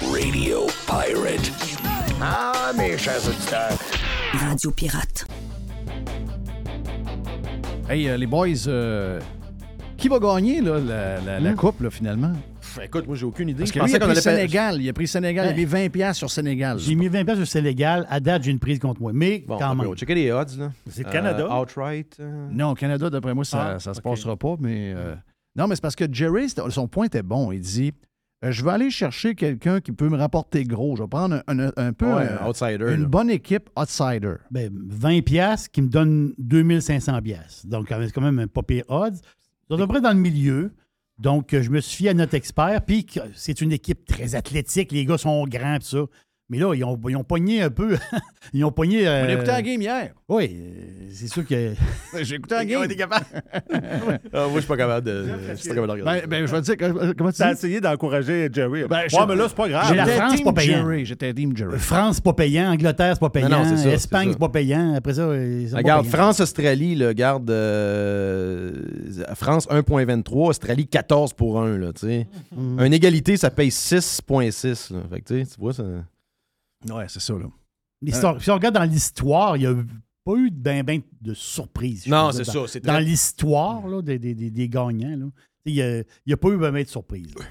Radio 0.00 0.66
Pirate. 0.86 1.52
Ah, 2.20 2.72
mes 2.76 2.96
chers 2.98 3.26
auditeurs. 3.28 3.78
Radio 4.32 4.70
Pirate. 4.70 5.26
Hey, 7.88 8.08
euh, 8.08 8.16
les 8.16 8.26
boys, 8.26 8.66
euh, 8.66 9.20
qui 9.96 10.08
va 10.08 10.18
gagner 10.18 10.60
là, 10.60 10.78
la, 10.80 11.20
la- 11.20 11.40
la 11.40 11.52
Hmm. 11.52 11.56
coupe 11.56 11.80
là, 11.80 11.90
finalement? 11.90 12.32
Écoute, 12.82 13.06
moi, 13.06 13.14
j'ai 13.14 13.24
aucune 13.24 13.48
idée. 13.50 13.60
Parce 13.60 13.70
que 13.72 13.78
lui, 13.78 13.90
il 13.90 13.94
a 13.94 13.98
qu'on 13.98 14.04
pris 14.06 14.12
allait 14.12 14.20
Sénégal. 14.20 14.82
Il 14.82 14.88
a 14.88 14.92
pris 14.92 15.06
Sénégal. 15.06 15.46
Il 15.46 15.50
a 15.50 15.54
mis 15.54 15.64
20 15.64 15.88
piastres 15.90 16.18
sur 16.18 16.30
Sénégal. 16.30 16.78
J'ai 16.78 16.94
mis 16.96 17.06
20 17.08 17.24
pièces 17.24 17.38
sur 17.38 17.46
Sénégal. 17.46 18.06
À 18.10 18.18
date, 18.18 18.42
j'ai 18.42 18.50
une 18.50 18.58
prise 18.58 18.80
contre 18.80 19.00
moi. 19.00 19.12
Mais 19.14 19.44
Bon, 19.46 19.58
quand 19.58 19.70
on 19.70 19.74
même. 19.76 19.94
checker 19.94 20.14
les 20.16 20.32
odds. 20.32 20.58
là. 20.58 20.72
C'est 20.90 21.06
Euh, 21.06 21.10
Canada. 21.10 21.48
outright. 21.60 22.16
euh, 22.20 22.48
Non, 22.50 22.70
au 22.70 22.74
Canada, 22.74 23.08
d'après 23.10 23.32
moi, 23.34 23.44
ça, 23.44 23.74
Ah, 23.76 23.78
ça 23.78 23.94
se 23.94 24.00
ok. 24.00 24.04
passera 24.04 24.36
pas. 24.36 24.56
Mais 24.58 24.92
euh, 24.96 25.14
non, 25.54 25.68
mais 25.68 25.76
c'est 25.76 25.82
parce 25.82 25.94
que 25.94 26.04
Jerry, 26.10 26.48
c'était- 26.48 26.68
son 26.70 26.88
point 26.88 27.06
était 27.06 27.22
bon. 27.22 27.52
Il 27.52 27.60
dit 27.60 27.92
Je 28.50 28.64
vais 28.64 28.70
aller 28.70 28.90
chercher 28.90 29.34
quelqu'un 29.34 29.80
qui 29.80 29.92
peut 29.92 30.08
me 30.08 30.16
rapporter 30.16 30.64
gros. 30.64 30.96
Je 30.96 31.02
vais 31.02 31.08
prendre 31.08 31.42
un, 31.46 31.58
un- 31.58 31.72
un 31.76 31.92
peu 31.92 32.06
Ouais, 32.06 32.28
un- 32.28 32.44
un 32.44 32.48
outsider, 32.48 32.92
une 32.94 33.02
là. 33.02 33.08
bonne 33.08 33.30
équipe 33.30 33.70
outsider. 33.76 34.34
Ben, 34.50 34.70
20 34.88 35.22
pièces 35.22 35.68
qui 35.68 35.82
me 35.82 35.88
donne 35.88 36.34
2500 36.38 37.20
pièces. 37.22 37.64
Donc, 37.66 37.86
c'est 37.90 38.12
quand 38.12 38.20
même 38.20 38.38
un 38.38 38.46
pas 38.46 38.62
pire 38.62 38.84
odds. 38.88 39.16
Sont 39.70 39.74
à 39.76 39.78
peu 39.78 39.86
près 39.86 40.00
dans 40.00 40.12
le 40.12 40.18
milieu. 40.20 40.72
Donc, 41.18 41.54
euh, 41.54 41.62
je 41.62 41.70
me 41.70 41.80
suis 41.80 41.96
fié 41.98 42.10
à 42.10 42.14
notre 42.14 42.34
expert. 42.34 42.82
Puis, 42.84 43.06
c'est 43.34 43.60
une 43.60 43.70
équipe 43.72 44.04
très 44.04 44.34
athlétique. 44.34 44.90
Les 44.92 45.04
gars 45.06 45.16
sont 45.18 45.44
grands, 45.46 45.78
tout 45.78 45.86
ça. 45.86 46.04
Mais 46.50 46.58
là, 46.58 46.74
ils 46.74 46.84
ont, 46.84 47.00
ils 47.08 47.16
ont 47.16 47.24
pogné 47.24 47.62
un 47.62 47.70
peu. 47.70 47.96
ils 48.52 48.62
ont 48.66 48.70
pogné. 48.70 49.04
On 49.08 49.10
euh, 49.10 49.26
a 49.28 49.32
écouté 49.32 49.46
la 49.46 49.62
game 49.62 49.80
hier. 49.80 50.10
Oui, 50.28 50.50
euh, 50.54 51.08
c'est 51.10 51.26
sûr 51.26 51.46
que. 51.46 51.72
J'ai 52.22 52.34
écouté 52.34 52.54
la 52.54 52.64
game. 52.66 52.80
On 52.82 52.84
était 52.84 52.96
capable. 52.96 53.24
Ah, 54.36 54.46
moi, 54.48 54.54
je 54.56 54.58
suis 54.60 54.68
pas 54.68 54.76
capable 54.76 55.06
de, 55.06 55.26
je 55.50 55.54
suis 55.54 55.68
pas 55.68 55.74
capable 55.76 55.86
de 55.98 56.02
regarder. 56.02 56.20
Ben, 56.22 56.28
ben, 56.28 56.46
je 56.46 56.52
vais 56.52 56.60
te 56.60 56.72
dire, 56.74 56.76
euh, 57.02 57.12
comment 57.16 57.30
tu 57.30 57.38
T'as 57.38 57.46
dis? 57.52 57.58
essayé 57.58 57.80
d'encourager 57.80 58.48
Jerry. 58.52 58.84
Ben, 58.84 58.96
ouais, 59.02 59.08
je- 59.08 59.26
mais 59.26 59.36
là, 59.36 59.44
c'est 59.48 59.56
pas 59.56 59.68
grave. 59.68 59.86
J'ai 59.88 59.94
la 59.94 60.04
J'étais 60.04 60.16
France, 60.18 60.42
pas 60.42 60.52
payant. 60.52 60.76
Jerry. 60.86 61.04
J'étais 61.06 61.34
team 61.34 61.56
Jerry. 61.56 61.78
France, 61.78 62.16
c'est 62.16 62.24
pas 62.24 62.32
payant. 62.32 62.72
Angleterre, 62.72 63.14
c'est 63.14 63.20
pas 63.20 63.30
payant. 63.30 63.48
non, 63.48 63.64
Espagne, 63.64 64.30
c'est 64.32 64.38
pas 64.38 64.48
payant. 64.48 64.94
Après 64.94 65.14
ça, 65.14 65.22
euh, 65.22 65.62
ils 65.66 65.74
Regarde, 65.74 66.04
payants. 66.04 66.16
France-Australie, 66.16 66.94
le 66.96 67.12
garde 67.12 67.48
euh, 67.50 68.72
France 69.34 69.66
1.23, 69.68 70.48
Australie 70.48 70.86
14 70.88 71.32
pour 71.32 71.60
1. 71.62 71.78
Là, 71.78 71.92
tu 71.92 72.06
sais. 72.06 72.26
Mhm. 72.54 72.80
Une 72.80 72.92
égalité, 72.92 73.36
ça 73.36 73.50
paye 73.50 73.70
6.6. 73.70 74.92
là. 74.92 75.00
Fait 75.10 75.20
que, 75.20 75.34
tu 75.42 75.46
vois, 75.58 75.72
ça. 75.72 75.84
Ouais, 76.90 77.04
c'est 77.08 77.20
ça, 77.20 77.34
là. 77.34 77.46
L'histoire- 78.02 78.40
Si 78.42 78.50
on 78.50 78.54
regarde 78.54 78.74
dans 78.74 78.84
l'histoire, 78.84 79.56
il 79.56 79.60
n'y 79.60 79.66
a 79.66 79.74
pas 80.24 80.34
eu 80.36 80.50
ben, 80.50 80.82
ben 80.84 81.00
de 81.20 81.34
surprise. 81.34 82.06
Non, 82.06 82.30
c'est 82.32 82.44
ça, 82.44 82.60
Dans 82.82 82.98
l'histoire 82.98 83.86
là, 83.88 84.02
des, 84.02 84.18
des- 84.18 84.34
des- 84.34 84.50
des 84.50 84.68
gagnants, 84.68 85.16
là. 85.16 85.26
il 85.64 85.74
n'y 85.74 85.82
a, 85.82 85.98
il 86.00 86.04
y 86.26 86.32
a 86.32 86.36
pas 86.36 86.48
eu 86.48 86.58
ben, 86.58 86.72
ben 86.72 86.82
de 86.82 86.88
surprise. 86.88 87.34
là. 87.38 87.44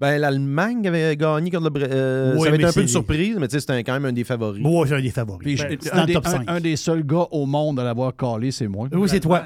Ben, 0.00 0.16
l'Allemagne 0.18 0.86
avait 0.88 1.14
gagné 1.14 1.50
contre 1.50 1.68
le 1.78 1.86
euh, 1.92 2.32
Oui, 2.34 2.40
ça 2.42 2.48
avait 2.48 2.56
été 2.56 2.64
un 2.64 2.72
peu 2.72 2.80
une 2.80 2.88
surprise, 2.88 3.36
mais 3.38 3.48
tu 3.48 3.52
sais, 3.52 3.60
c'était 3.60 3.84
quand 3.84 3.92
même 3.92 4.06
un 4.06 4.12
des 4.14 4.24
favoris. 4.24 4.62
Moi, 4.62 4.86
c'est 4.86 4.94
un 4.94 5.00
des 5.02 5.10
favoris. 5.10 5.40
Puis, 5.44 5.56
Ben, 5.56 5.76
c'est 5.78 5.92
un, 5.92 5.96
dans 5.96 6.00
le 6.02 6.06
des, 6.06 6.12
top 6.14 6.26
un- 6.26 6.30
5. 6.30 6.44
un 6.50 6.60
des 6.60 6.76
seuls 6.76 7.04
gars 7.04 7.26
au 7.30 7.44
monde 7.44 7.78
à 7.80 7.84
l'avoir 7.84 8.16
collé, 8.16 8.50
c'est 8.50 8.66
moi. 8.68 8.88
Oui, 8.92 9.08
c'est 9.10 9.20
toi. 9.20 9.44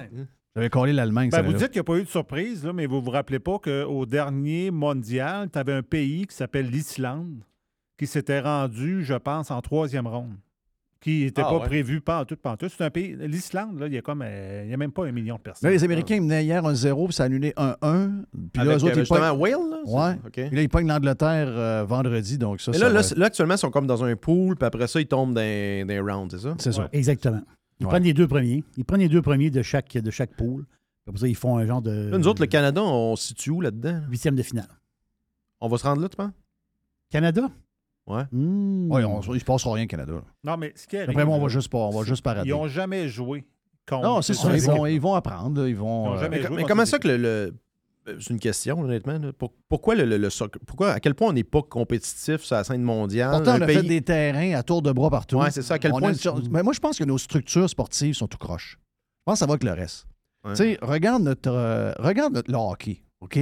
J'avais 0.55 0.70
collé 0.70 0.93
l'Allemagne. 0.93 1.31
Ben, 1.31 1.39
ça 1.39 1.43
vous 1.43 1.52
dites 1.55 1.70
qu'il 1.70 1.78
n'y 1.78 1.81
a 1.81 1.85
pas 1.85 1.97
eu 1.97 2.05
de 2.05 2.09
surprise, 2.09 2.65
là, 2.65 2.73
mais 2.73 2.86
vous 2.86 3.01
vous 3.02 3.11
rappelez 3.11 3.40
pas 3.40 3.59
qu'au 3.59 4.06
dernier 4.06 4.70
mondial, 4.70 5.51
tu 5.52 5.59
avais 5.59 5.73
un 5.73 5.82
pays 5.82 6.24
qui 6.28 6.36
s'appelle 6.36 6.69
l'Islande 6.70 7.43
qui 7.98 8.06
s'était 8.06 8.40
rendu, 8.40 9.04
je 9.04 9.14
pense, 9.14 9.50
en 9.50 9.60
troisième 9.60 10.06
ronde. 10.06 10.34
Qui 11.00 11.24
n'était 11.24 11.42
Ah, 11.42 11.50
pas 11.50 11.58
ouais. 11.58 11.66
prévu 11.66 12.00
pas 12.00 12.22
en 12.22 12.24
tout, 12.24 12.34
pas 12.36 12.52
en 12.52 12.56
tout. 12.56 12.66
C'est 12.70 12.82
un 12.82 12.88
pays. 12.88 13.14
L'Islande, 13.20 13.78
là, 13.78 13.88
il 13.88 13.92
y 13.92 13.98
a 13.98 14.00
comme 14.00 14.22
euh, 14.24 14.62
il 14.64 14.70
y 14.70 14.74
a 14.74 14.76
même 14.78 14.90
pas 14.90 15.04
un 15.06 15.12
million 15.12 15.36
de 15.36 15.40
personnes. 15.42 15.68
Là, 15.68 15.74
les 15.74 15.84
Américains 15.84 16.14
ils 16.14 16.22
menaient 16.22 16.42
hier 16.44 16.62
1-0, 16.64 17.04
puis 17.04 17.12
ça 17.12 17.24
a 17.24 17.26
annulé 17.26 17.52
1-1. 17.58 17.74
Puis 17.74 17.78
là, 17.84 18.62
Avec, 18.62 18.72
eux 18.72 18.74
autres, 18.74 18.86
euh, 18.86 18.88
ils 18.88 18.90
pognent- 18.94 18.98
justement, 19.00 19.32
Wales, 19.32 19.70
là, 19.70 19.76
c'est 19.84 19.90
Ouais. 19.92 20.00
ça? 20.00 20.16
OK. 20.26 20.32
Puis 20.32 20.56
là, 20.56 20.62
ils 20.62 20.68
pognent 20.70 20.88
l'Angleterre 20.88 21.48
euh, 21.50 21.84
vendredi, 21.86 22.38
donc 22.38 22.62
ça, 22.62 22.70
Mais 22.72 22.78
ça 22.78 22.88
là, 22.88 23.02
là, 23.02 23.06
là, 23.18 23.26
actuellement, 23.26 23.54
ils 23.54 23.58
sont 23.58 23.70
comme 23.70 23.86
dans 23.86 24.02
un 24.02 24.16
pool, 24.16 24.56
puis 24.56 24.64
après 24.66 24.86
ça, 24.86 24.98
ils 24.98 25.06
tombent 25.06 25.34
dans, 25.34 25.86
dans 25.86 25.94
un 25.94 26.02
round, 26.14 26.30
c'est 26.30 26.38
ça? 26.38 26.54
C'est 26.58 26.72
ça. 26.72 26.88
Exactement. 26.90 27.42
Ils 27.80 27.84
Ouais. 27.84 27.90
prennent 27.90 28.04
les 28.04 28.14
deux 28.14 28.26
premiers. 28.28 28.64
Ils 28.78 28.84
prennent 28.86 29.00
les 29.00 29.08
deux 29.10 29.20
premiers 29.20 29.50
de 29.50 29.60
chaque, 29.60 29.92
de 29.92 30.10
chaque 30.10 30.34
pool. 30.34 30.64
Comme 31.04 31.18
ça, 31.18 31.28
ils 31.28 31.36
font 31.36 31.58
un 31.58 31.66
genre 31.66 31.82
de 31.82 32.08
Là, 32.10 32.16
nous 32.16 32.28
autres, 32.28 32.40
le 32.40 32.46
Canada, 32.46 32.80
on 32.82 33.14
se 33.14 33.26
situe 33.28 33.50
où 33.50 33.60
là-dedans? 33.60 34.00
huitième 34.08 34.36
de 34.36 34.42
finale. 34.42 34.68
On 35.60 35.68
va 35.68 35.76
se 35.76 35.84
rendre 35.84 36.00
là, 36.00 36.08
tu 36.08 36.16
penses? 36.16 36.32
Canada? 37.10 37.50
Ouais. 38.06 38.22
Ouais, 38.32 39.05
on- 39.05 39.20
il 39.35 39.40
se 39.40 39.44
passera 39.44 39.72
rien, 39.74 39.86
Canada. 39.86 40.12
là. 40.12 40.20
Non, 40.44 40.56
mais 40.59 40.72
ce 40.76 40.86
qui 40.86 40.97
arrive, 40.97 41.09
D'après 41.09 41.24
moi, 41.24 41.36
on 41.36 41.40
va 41.40 41.48
juste, 41.48 41.68
pas, 41.68 41.78
on 41.78 41.90
va 41.90 42.05
juste 42.05 42.22
parader. 42.22 42.48
Ils 42.48 42.52
n'ont 42.52 42.68
jamais 42.68 43.09
joué 43.09 43.44
contre. 43.89 44.02
Non, 44.05 44.20
c'est 44.22 44.35
ça. 44.35 44.55
Ils 44.55 44.62
vont, 44.62 44.86
ils 44.86 45.01
vont 45.01 45.14
apprendre. 45.14 45.66
Ils 45.66 45.74
vont. 45.76 46.12
Ils 46.12 46.16
euh, 46.16 46.20
jamais 46.20 46.36
Mais, 46.40 46.47
joué 46.47 46.56
mais 46.56 46.64
comment 46.64 46.85
ça 46.86 46.98
que 46.98 47.09
le. 47.09 47.16
le- 47.16 47.55
euh, 48.09 48.16
C'est 48.20 48.31
une 48.35 48.39
question, 48.39 48.78
honnêtement. 48.81 49.18
là. 49.18 49.31
Pourquoi 49.70 49.94
le, 49.94 50.05
le- 50.05 50.18
le 50.18 50.28
soccer- 50.28 50.60
Pourquoi, 50.66 50.90
à 50.93 51.01
quel 51.01 51.14
point 51.14 51.28
on 51.31 51.32
n'est 51.32 51.44
pas 51.44 51.62
compétitif 51.62 52.43
sur 52.43 52.56
la 52.56 52.64
scène 52.64 52.82
mondiale? 52.82 53.31
Pourtant, 53.31 53.56
on 53.59 53.62
a 53.62 53.66
pays- 53.66 53.76
fait 53.76 53.82
des 53.85 54.02
terrains 54.02 54.52
à 54.55 54.62
tour 54.62 54.82
de 54.82 54.93
bras 54.93 55.09
partout. 55.09 55.39
Ouais, 55.39 55.51
c'est 55.51 55.62
ça. 55.62 55.74
À 55.74 55.78
quel 55.78 55.93
On 55.94 55.98
point. 56.01 56.12
Mais 56.51 56.62
moi, 56.62 56.74
je 56.74 56.81
pense 56.81 56.98
que 56.98 57.05
nos 57.05 57.16
structures 57.16 57.70
sportives 57.70 58.14
sont 58.14 58.26
tout 58.28 58.36
croches. 58.36 58.78
Je 58.81 59.22
pense 59.24 59.36
que 59.36 59.39
ça 59.39 59.47
va 59.47 59.56
que 59.56 59.64
le 59.64 59.72
reste. 59.72 60.06
Ouais. 60.44 60.51
Tu 60.51 60.56
sais, 60.56 60.78
regarde 60.82 61.22
notre, 61.22 61.51
euh, 61.51 61.93
regarde 61.98 62.35
notre 62.35 62.51
le 62.52 62.59
hockey, 62.59 63.01
OK? 63.22 63.39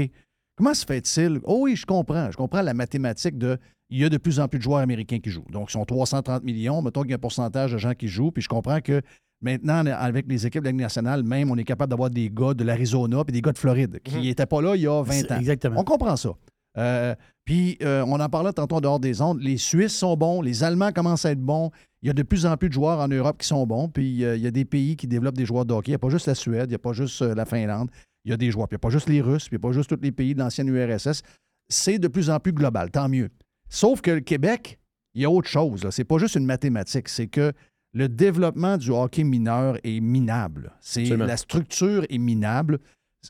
Comment 0.57 0.75
se 0.75 0.87
fait-il? 0.87 1.41
Oh 1.43 1.59
oui, 1.63 1.75
je 1.75 1.85
comprends. 1.85 2.31
Je 2.31 2.37
comprends 2.37 2.63
la 2.63 2.75
mathématique 2.75 3.37
de. 3.39 3.59
Il 3.93 4.01
y 4.01 4.05
a 4.05 4.09
de 4.09 4.17
plus 4.17 4.41
en 4.41 4.49
plus 4.49 4.59
de 4.59 4.65
joueurs 4.65 4.81
américains 4.81 5.19
qui 5.19 5.31
jouent. 5.31 5.45
Donc, 5.51 5.69
ils 5.69 5.73
sont 5.73 5.85
330 5.85 6.43
millions. 6.45 6.81
Mettons 6.83 7.03
qu'il 7.03 7.11
y 7.11 7.15
a 7.15 7.17
un 7.17 7.21
pourcentage 7.21 7.73
de 7.73 7.79
gens 7.79 7.93
qui 7.93 8.09
jouent. 8.09 8.31
Puis 8.31 8.43
je 8.43 8.49
comprends 8.49 8.81
que 8.81 9.03
maintenant, 9.43 9.85
avec 9.87 10.27
les 10.29 10.47
équipes 10.47 10.63
de 10.63 10.67
la 10.69 10.71
Ligue 10.73 10.81
nationale, 10.81 11.23
même, 11.25 11.51
on 11.51 11.57
est 11.57 11.65
capable 11.65 11.91
d'avoir 11.91 12.09
des 12.11 12.31
gars 12.31 12.55
de 12.55 12.65
l'Arizona 12.65 13.23
puis 13.25 13.33
des 13.33 13.43
gars 13.43 13.53
de 13.53 13.59
Floride 13.59 14.01
qui 14.03 14.15
Mhm. 14.17 14.23
n'étaient 14.23 14.47
pas 14.47 14.63
là 14.63 14.75
il 14.77 14.83
y 14.83 14.87
a 14.87 15.03
20 15.03 15.13
C'est- 15.13 15.33
ans. 15.33 15.39
exactement. 15.39 15.81
On 15.81 15.85
comprend 15.85 16.17
ça. 16.17 16.31
Euh, 16.79 17.15
puis, 17.45 17.77
euh, 17.83 18.03
on 18.07 18.19
en 18.19 18.29
parlait 18.31 18.53
tantôt 18.53 18.77
en 18.77 18.81
dehors 18.81 18.99
des 19.01 19.21
ondes. 19.21 19.41
Les 19.43 19.59
Suisses 19.59 19.95
sont 19.97 20.17
bons, 20.17 20.41
les 20.41 20.65
Allemands 20.65 20.91
commencent 20.93 21.27
à 21.27 21.33
être 21.33 21.41
bons. 21.43 21.71
Il 22.01 22.07
y 22.07 22.11
a 22.11 22.15
de 22.15 22.23
plus 22.23 22.47
en 22.47 22.57
plus 22.57 22.69
de 22.71 22.75
joueurs 22.75 22.99
en 22.99 23.09
Europe 23.09 23.37
qui 23.39 23.47
sont 23.47 23.67
bons. 23.67 23.89
Puis, 23.89 24.25
euh, 24.25 24.37
il 24.37 24.43
y 24.43 24.47
a 24.47 24.51
des 24.51 24.65
pays 24.65 24.97
qui 24.97 25.07
développent 25.07 25.37
des 25.37 25.45
joueurs 25.45 25.67
de 25.67 25.75
hockey. 25.75 25.91
Il 25.91 25.93
n'y 25.93 25.97
a 25.97 25.99
pas 25.99 26.09
juste 26.09 26.27
la 26.27 26.35
Suède, 26.35 26.65
il 26.67 26.71
n'y 26.71 26.75
a 26.77 26.79
pas 26.79 26.95
juste 26.95 27.21
euh, 27.21 27.35
la 27.35 27.45
Finlande. 27.45 27.91
Il 28.25 28.31
y 28.31 28.35
a 28.35 28.37
des 28.39 28.51
joueurs. 28.51 28.69
Puis, 28.69 28.77
il 28.77 28.79
n'y 28.79 28.81
a 28.81 28.89
pas 28.89 28.91
juste 28.91 29.09
les 29.11 29.21
Russes, 29.21 29.49
puis 29.49 29.57
il 29.57 29.61
n'y 29.61 29.67
a 29.67 29.69
pas 29.69 29.73
juste 29.75 29.91
tous 29.91 29.99
les 30.03 30.13
pays 30.13 30.35
de 30.35 30.39
l'ancienne 30.41 30.69
URSS. 30.69 31.23
C'est 31.69 31.99
de 31.99 32.09
plus 32.09 32.31
en 32.31 32.39
plus 32.41 32.53
global, 32.53 32.91
tant 32.91 33.09
mieux. 33.09 33.29
Sauf 33.73 34.03
que 34.03 34.11
le 34.11 34.21
Québec, 34.21 34.79
il 35.15 35.23
y 35.23 35.25
a 35.25 35.31
autre 35.31 35.49
chose. 35.49 35.89
Ce 35.89 36.01
n'est 36.01 36.05
pas 36.05 36.19
juste 36.19 36.35
une 36.35 36.45
mathématique. 36.45 37.09
C'est 37.09 37.27
que 37.27 37.55
le 37.95 38.07
développement 38.07 38.77
du 38.77 38.91
hockey 38.91 39.25
mineur 39.25 39.79
est 39.83 40.01
minable. 40.01 40.73
C'est 40.83 41.05
la 41.17 41.39
structure 41.39 42.05
est 42.11 42.19
minable. 42.19 42.81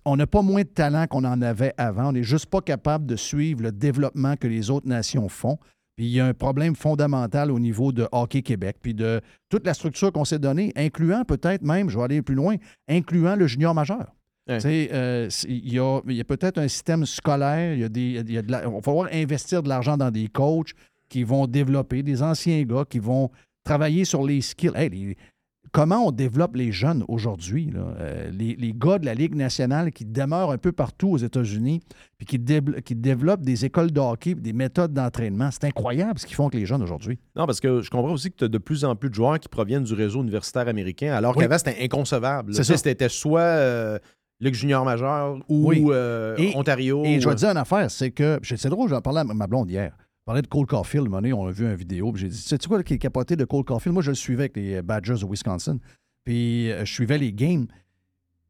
On 0.05 0.16
n'a 0.16 0.27
pas 0.27 0.43
moins 0.43 0.62
de 0.62 0.69
talent 0.69 1.06
qu'on 1.06 1.24
en 1.24 1.40
avait 1.43 1.74
avant. 1.77 2.09
On 2.09 2.12
n'est 2.12 2.24
juste 2.24 2.47
pas 2.47 2.60
capable 2.60 3.06
de 3.06 3.14
suivre 3.14 3.62
le 3.62 3.70
développement 3.70 4.35
que 4.36 4.48
les 4.48 4.69
autres 4.70 4.89
nations 4.89 5.28
font. 5.28 5.59
Puis 5.94 6.06
il 6.06 6.12
y 6.12 6.19
a 6.19 6.27
un 6.27 6.35
problème 6.35 6.74
fondamental 6.74 7.52
au 7.52 7.60
niveau 7.60 7.93
de 7.93 8.09
Hockey 8.10 8.43
Québec, 8.43 8.78
puis 8.82 8.94
de 8.94 9.20
toute 9.48 9.64
la 9.64 9.74
structure 9.74 10.10
qu'on 10.10 10.24
s'est 10.24 10.40
donnée, 10.40 10.73
incluant 10.74 11.24
peut-être 11.24 11.62
même, 11.62 11.89
je 11.89 11.98
vais 11.98 12.05
aller 12.05 12.23
plus 12.23 12.35
loin, 12.35 12.56
incluant 12.89 13.36
le 13.36 13.47
junior 13.47 13.74
majeur. 13.74 14.12
Ouais. 14.48 14.59
Euh, 14.93 15.28
Il 15.47 15.73
y 15.73 15.78
a, 15.78 15.97
a 15.98 16.24
peut-être 16.24 16.59
un 16.59 16.69
système 16.69 17.06
scolaire, 17.06 17.74
il 17.74 17.81
y 17.81 17.85
a 17.85 17.89
des, 17.89 18.23
y 18.32 18.39
a 18.39 18.43
de 18.43 18.51
la- 18.51 18.69
va 18.69 18.81
falloir 18.82 19.09
investir 19.12 19.62
de 19.62 19.69
l'argent 19.69 19.97
dans 19.97 20.10
des 20.10 20.27
coachs 20.28 20.73
qui 21.09 21.23
vont 21.23 21.47
développer, 21.47 22.02
des 22.02 22.23
anciens 22.23 22.62
gars 22.64 22.85
qui 22.89 22.98
vont 22.98 23.31
travailler 23.64 24.05
sur 24.05 24.24
les 24.24 24.40
skills. 24.40 24.73
Hey, 24.74 24.89
les- 24.90 25.16
comment 25.70 26.09
on 26.09 26.10
développe 26.10 26.56
les 26.56 26.73
jeunes 26.73 27.05
aujourd'hui? 27.06 27.70
Euh, 27.77 28.31
les, 28.32 28.56
les 28.56 28.73
gars 28.77 28.98
de 28.98 29.06
la 29.06 29.14
Ligue 29.14 29.36
nationale 29.36 29.93
qui 29.93 30.05
demeurent 30.05 30.51
un 30.51 30.59
peu 30.59 30.73
partout 30.73 31.10
aux 31.10 31.19
États-Unis, 31.19 31.81
puis 32.19 32.27
qui, 32.27 32.40
qui 32.85 32.94
développent 32.97 33.43
des 33.44 33.64
écoles 33.64 33.93
de 33.93 34.01
hockey, 34.01 34.35
des 34.35 34.52
méthodes 34.52 34.93
d'entraînement. 34.93 35.51
C'est 35.52 35.64
incroyable 35.64 36.19
ce 36.19 36.27
qu'ils 36.27 36.35
font 36.35 36.47
avec 36.48 36.59
les 36.59 36.66
jeunes 36.66 36.82
aujourd'hui. 36.82 37.19
Non, 37.36 37.47
parce 37.47 37.60
que 37.60 37.81
je 37.81 37.90
comprends 37.90 38.12
aussi 38.12 38.31
que 38.32 38.36
tu 38.36 38.44
as 38.44 38.48
de 38.48 38.59
plus 38.59 38.85
en 38.85 38.97
plus 38.97 39.09
de 39.09 39.14
joueurs 39.14 39.39
qui 39.39 39.48
proviennent 39.48 39.85
du 39.85 39.94
réseau 39.94 40.20
universitaire 40.23 40.66
américain, 40.66 41.12
alors 41.14 41.36
Oui. 41.36 41.43
qu'avant, 41.44 41.59
c'était 41.59 41.77
inconcevable. 41.81 42.52
C'était 42.55 43.09
soit 43.09 43.40
euh, 43.40 43.98
Ligue 44.43 44.55
junior 44.55 44.85
majeur 44.85 45.36
ou 45.48 45.69
Oui. 45.69 45.85
euh, 45.89 46.36
Et- 46.36 46.55
Ontario. 46.56 47.05
Et 47.05 47.20
je 47.20 47.28
vais 47.28 47.35
te 47.35 47.40
dire 47.40 47.51
une 47.51 47.56
affaire, 47.56 47.90
c'est 47.90 48.10
que, 48.10 48.40
c'est 48.43 48.69
drôle, 48.69 48.89
j'en 48.90 49.01
parlais 49.01 49.20
à 49.20 49.24
ma 49.24 49.47
blonde 49.47 49.70
hier. 49.70 49.97
Je 49.98 50.24
parlais 50.27 50.43
de 50.43 50.47
Cole 50.48 50.66
Caulfield, 50.66 51.09
on 51.10 51.47
a 51.47 51.51
vu 51.51 51.64
une 51.64 51.74
vidéo, 51.74 52.12
puis 52.12 52.23
j'ai 52.23 52.28
dit, 52.28 52.36
sais-tu 52.36 52.69
quoi 52.69 52.82
qui 52.82 52.94
est 52.94 52.98
capoté 52.98 53.36
de 53.36 53.44
Cole 53.44 53.64
Caulfield? 53.64 53.94
Moi, 53.94 54.02
je 54.02 54.10
le 54.10 54.14
suivais 54.16 54.43
avec 54.44 54.56
les 54.56 54.82
Badgers 54.82 55.19
de 55.20 55.27
Wisconsin, 55.27 55.78
puis 56.24 56.70
euh, 56.70 56.85
je 56.85 56.93
suivais 56.93 57.19
les 57.19 57.32
games. 57.32 57.66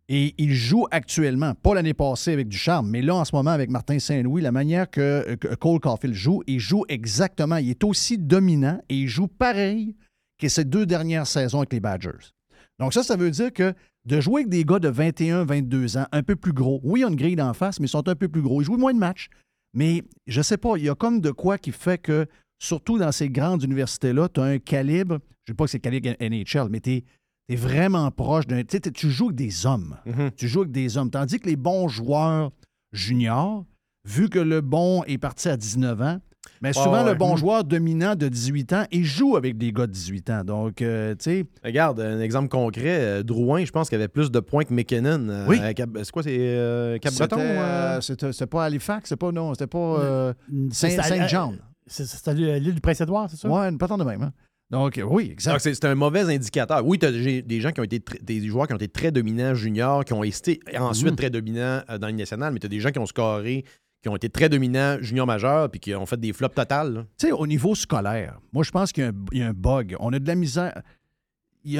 Et 0.08 0.34
il 0.36 0.52
joue 0.52 0.86
actuellement, 0.90 1.54
pas 1.54 1.74
l'année 1.74 1.94
passée 1.94 2.32
avec 2.32 2.48
du 2.48 2.56
charme, 2.58 2.90
mais 2.90 3.00
là, 3.02 3.14
en 3.14 3.24
ce 3.24 3.34
moment, 3.34 3.50
avec 3.52 3.70
Martin 3.70 3.98
Saint-Louis, 3.98 4.42
la 4.42 4.52
manière 4.52 4.90
que, 4.90 5.34
que 5.36 5.54
Cole 5.54 5.80
Caulfield 5.80 6.14
joue, 6.14 6.42
il 6.46 6.58
joue 6.58 6.84
exactement, 6.88 7.56
il 7.56 7.70
est 7.70 7.84
aussi 7.84 8.18
dominant 8.18 8.80
et 8.88 8.96
il 8.96 9.08
joue 9.08 9.28
pareil 9.28 9.94
que 10.38 10.48
ses 10.48 10.64
deux 10.64 10.84
dernières 10.86 11.26
saisons 11.26 11.58
avec 11.58 11.72
les 11.72 11.80
Badgers. 11.80 12.32
Donc 12.78 12.92
ça, 12.92 13.02
ça 13.02 13.16
veut 13.16 13.30
dire 13.30 13.52
que 13.52 13.72
de 14.04 14.20
jouer 14.20 14.42
avec 14.42 14.48
des 14.50 14.64
gars 14.64 14.78
de 14.78 14.88
21, 14.88 15.44
22 15.44 15.96
ans, 15.96 16.06
un 16.12 16.22
peu 16.22 16.36
plus 16.36 16.52
gros, 16.52 16.80
oui, 16.82 17.00
ils 17.00 17.04
ont 17.04 17.08
une 17.08 17.16
grille 17.16 17.36
d'en 17.36 17.54
face, 17.54 17.78
mais 17.80 17.86
ils 17.86 17.90
sont 17.90 18.08
un 18.08 18.16
peu 18.16 18.28
plus 18.28 18.42
gros. 18.42 18.60
Ils 18.60 18.64
jouent 18.64 18.76
moins 18.76 18.94
de 18.94 18.98
matchs. 18.98 19.28
Mais 19.74 20.02
je 20.26 20.42
sais 20.42 20.58
pas, 20.58 20.76
il 20.76 20.84
y 20.84 20.88
a 20.88 20.94
comme 20.94 21.20
de 21.20 21.30
quoi 21.30 21.58
qui 21.58 21.72
fait 21.72 21.98
que, 21.98 22.26
surtout 22.58 22.98
dans 22.98 23.12
ces 23.12 23.30
grandes 23.30 23.62
universités-là, 23.62 24.28
tu 24.28 24.40
as 24.40 24.44
un 24.44 24.58
calibre, 24.58 25.18
je 25.44 25.52
ne 25.52 25.54
sais 25.54 25.56
pas 25.56 25.64
que 25.64 25.70
c'est 25.70 25.80
calibre 25.80 26.10
NHL, 26.20 26.68
mais 26.70 26.80
tu 26.80 26.90
es, 27.48 27.56
vraiment 27.56 28.10
proche 28.10 28.46
d'un. 28.46 28.64
Tu 28.64 28.80
tu 28.80 29.10
joues 29.10 29.26
avec 29.26 29.36
des 29.36 29.66
hommes. 29.66 29.98
Tu 30.36 30.48
joues 30.48 30.60
avec 30.60 30.72
des 30.72 30.96
hommes. 30.96 31.10
Tandis 31.10 31.38
que 31.38 31.48
les 31.48 31.56
bons 31.56 31.86
joueurs 31.88 32.50
juniors, 32.92 33.66
vu 34.06 34.30
que 34.30 34.38
le 34.38 34.62
bon 34.62 35.04
est 35.04 35.18
parti 35.18 35.48
à 35.48 35.56
19 35.56 36.00
ans, 36.00 36.20
mais 36.62 36.70
Ah 36.70 36.72
souvent, 36.84 37.02
le 37.04 37.10
ouais. 37.10 37.16
bon 37.16 37.36
joueur 37.36 37.64
dominant 37.64 38.14
de 38.14 38.28
18 38.28 38.72
ans, 38.72 38.84
il 38.90 39.04
joue 39.04 39.36
avec 39.36 39.58
des 39.58 39.72
gars 39.72 39.86
de 39.86 39.92
18 39.92 40.30
ans. 40.30 40.44
Donc, 40.44 40.80
euh, 40.80 41.14
tu 41.16 41.24
sais. 41.24 41.44
Regarde, 41.64 42.00
un 42.00 42.20
exemple 42.20 42.48
concret, 42.48 43.00
euh, 43.00 43.22
Drouin, 43.22 43.64
je 43.64 43.70
pense 43.72 43.88
qu'il 43.88 43.96
avait 43.96 44.08
plus 44.08 44.30
de 44.30 44.40
points 44.40 44.64
que 44.64 44.72
McKinnon. 44.72 45.28
euh, 45.28 45.46
Oui. 45.48 45.58
C'est 46.02 46.10
quoi, 46.10 46.22
c'est 46.22 46.36
euh, 46.38 46.96
Cap-Breton? 46.98 47.36
C'était, 47.36 48.00
C'était 48.00 48.32
c'était 48.32 48.46
pas 48.46 48.64
Halifax, 48.64 49.08
c'était 49.10 49.18
pas, 49.18 49.32
non, 49.32 49.52
c'était 49.52 49.66
pas 49.66 49.78
euh, 49.78 50.32
C'est- 50.70 50.90
Saint- 50.90 51.02
c'est- 51.02 51.08
Saint-Jean. 51.18 51.52
C'est 51.86 52.06
c'est 52.06 52.32
l'île 52.34 52.74
du 52.74 52.80
Prince-Édouard, 52.80 53.28
c'est 53.28 53.36
ça? 53.36 53.48
Ouais, 53.48 53.68
une 53.68 53.76
patente 53.76 53.98
de 53.98 54.04
même. 54.04 54.22
hein. 54.22 54.32
Donc, 54.70 54.98
oui, 55.04 55.24
Donc, 55.24 55.32
exact. 55.32 55.58
c'est 55.58 55.74
c'est 55.74 55.84
un 55.84 55.94
mauvais 55.94 56.20
indicateur. 56.20 56.80
Oui, 56.86 56.98
tu 56.98 57.04
as 57.04 57.10
des 57.12 57.60
gens 57.60 57.72
qui 57.72 57.80
ont 57.80 57.84
été 57.84 58.02
des 58.22 58.40
joueurs 58.46 58.66
qui 58.66 58.72
ont 58.72 58.76
été 58.76 58.88
très 58.88 59.10
dominants 59.10 59.52
juniors, 59.52 60.02
qui 60.02 60.14
ont 60.14 60.24
été 60.24 60.60
ensuite 60.78 61.10
Mhm. 61.10 61.16
très 61.16 61.28
dominants 61.28 61.82
dans 62.00 62.06
le 62.06 62.12
national, 62.14 62.54
mais 62.54 62.58
tu 62.58 62.66
as 62.66 62.70
des 62.70 62.80
gens 62.80 62.90
qui 62.90 62.98
ont 62.98 63.04
scoré, 63.04 63.64
qui 64.02 64.08
ont 64.08 64.16
été 64.16 64.28
très 64.28 64.48
dominants 64.48 64.96
junior 65.00 65.26
majeurs, 65.26 65.70
puis 65.70 65.78
qui 65.80 65.94
ont 65.94 66.06
fait 66.06 66.18
des 66.18 66.32
flops 66.32 66.54
totales. 66.56 67.06
Tu 67.18 67.26
sais, 67.28 67.32
au 67.32 67.46
niveau 67.46 67.74
scolaire, 67.74 68.40
moi, 68.52 68.64
je 68.64 68.70
pense 68.70 68.92
qu'il 68.92 69.12
y, 69.32 69.42
a 69.42 69.48
un- 69.48 69.52
bug. 69.52 69.96
On 70.00 70.12
a 70.12 70.18
de 70.18 70.26
la 70.26 70.34
misère. 70.34 70.82
Il 71.64 71.70
y 71.74 71.78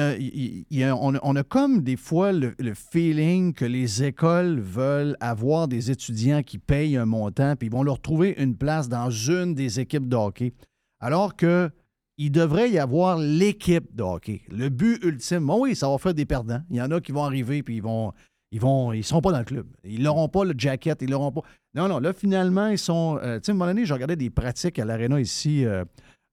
a- 0.83 0.91
a- 0.93 0.95
on, 0.95 1.35
a, 1.35 1.43
comme 1.43 1.81
des 1.83 1.97
fois 1.97 2.31
le, 2.31 2.53
le 2.57 2.73
feeling 2.73 3.51
que 3.53 3.65
les 3.65 4.03
écoles 4.05 4.61
veulent 4.61 5.17
avoir 5.19 5.67
des 5.67 5.91
étudiants 5.91 6.41
qui 6.41 6.57
payent 6.57 6.95
un 6.95 7.05
montant, 7.05 7.57
puis 7.57 7.67
ils 7.67 7.71
vont 7.71 7.83
leur 7.83 7.99
trouver 7.99 8.33
une 8.37 8.55
place 8.55 8.87
dans 8.87 9.09
une 9.09 9.53
des 9.53 9.81
équipes 9.81 10.07
de 10.07 10.15
hockey. 10.15 10.53
Alors 11.01 11.35
que 11.35 11.69
il 12.17 12.31
devrait 12.31 12.69
y 12.71 12.79
avoir 12.79 13.17
l'équipe 13.17 13.93
de 13.93 14.03
hockey. 14.03 14.43
Le 14.49 14.69
but 14.69 15.03
ultime, 15.03 15.45
bon 15.47 15.63
oui, 15.63 15.75
ça 15.75 15.89
va 15.89 15.97
faire 15.97 16.13
des 16.13 16.25
perdants. 16.25 16.61
Il 16.69 16.77
y 16.77 16.81
en 16.81 16.91
a 16.91 17.01
qui 17.01 17.11
vont 17.11 17.23
arriver, 17.25 17.61
puis 17.63 17.77
ils 17.77 17.83
vont. 17.83 18.13
Ils 18.53 18.59
vont, 18.61 18.93
ils 18.93 19.03
seront 19.03 19.19
pas 19.19 19.31
dans 19.31 19.39
le 19.39 19.45
club. 19.45 19.65
Ils 19.83 20.03
n'auront 20.03 20.29
pas 20.29 20.45
le 20.45 20.53
jacket, 20.55 21.01
ils 21.01 21.09
l'auront 21.09 21.31
pas. 21.31 21.41
Non, 21.73 21.87
non, 21.87 21.97
là, 21.97 22.13
finalement, 22.13 22.67
ils 22.67 22.77
sont. 22.77 23.17
euh, 23.23 23.39
tu 23.39 23.45
sais, 23.45 23.51
à 23.51 23.55
un 23.55 23.57
moment 23.57 23.65
donné, 23.71 23.83
je 23.83 23.93
regardais 23.95 24.15
des 24.15 24.29
pratiques 24.29 24.77
à 24.77 24.85
l'Arena 24.85 25.19
ici, 25.19 25.65
euh, 25.65 25.83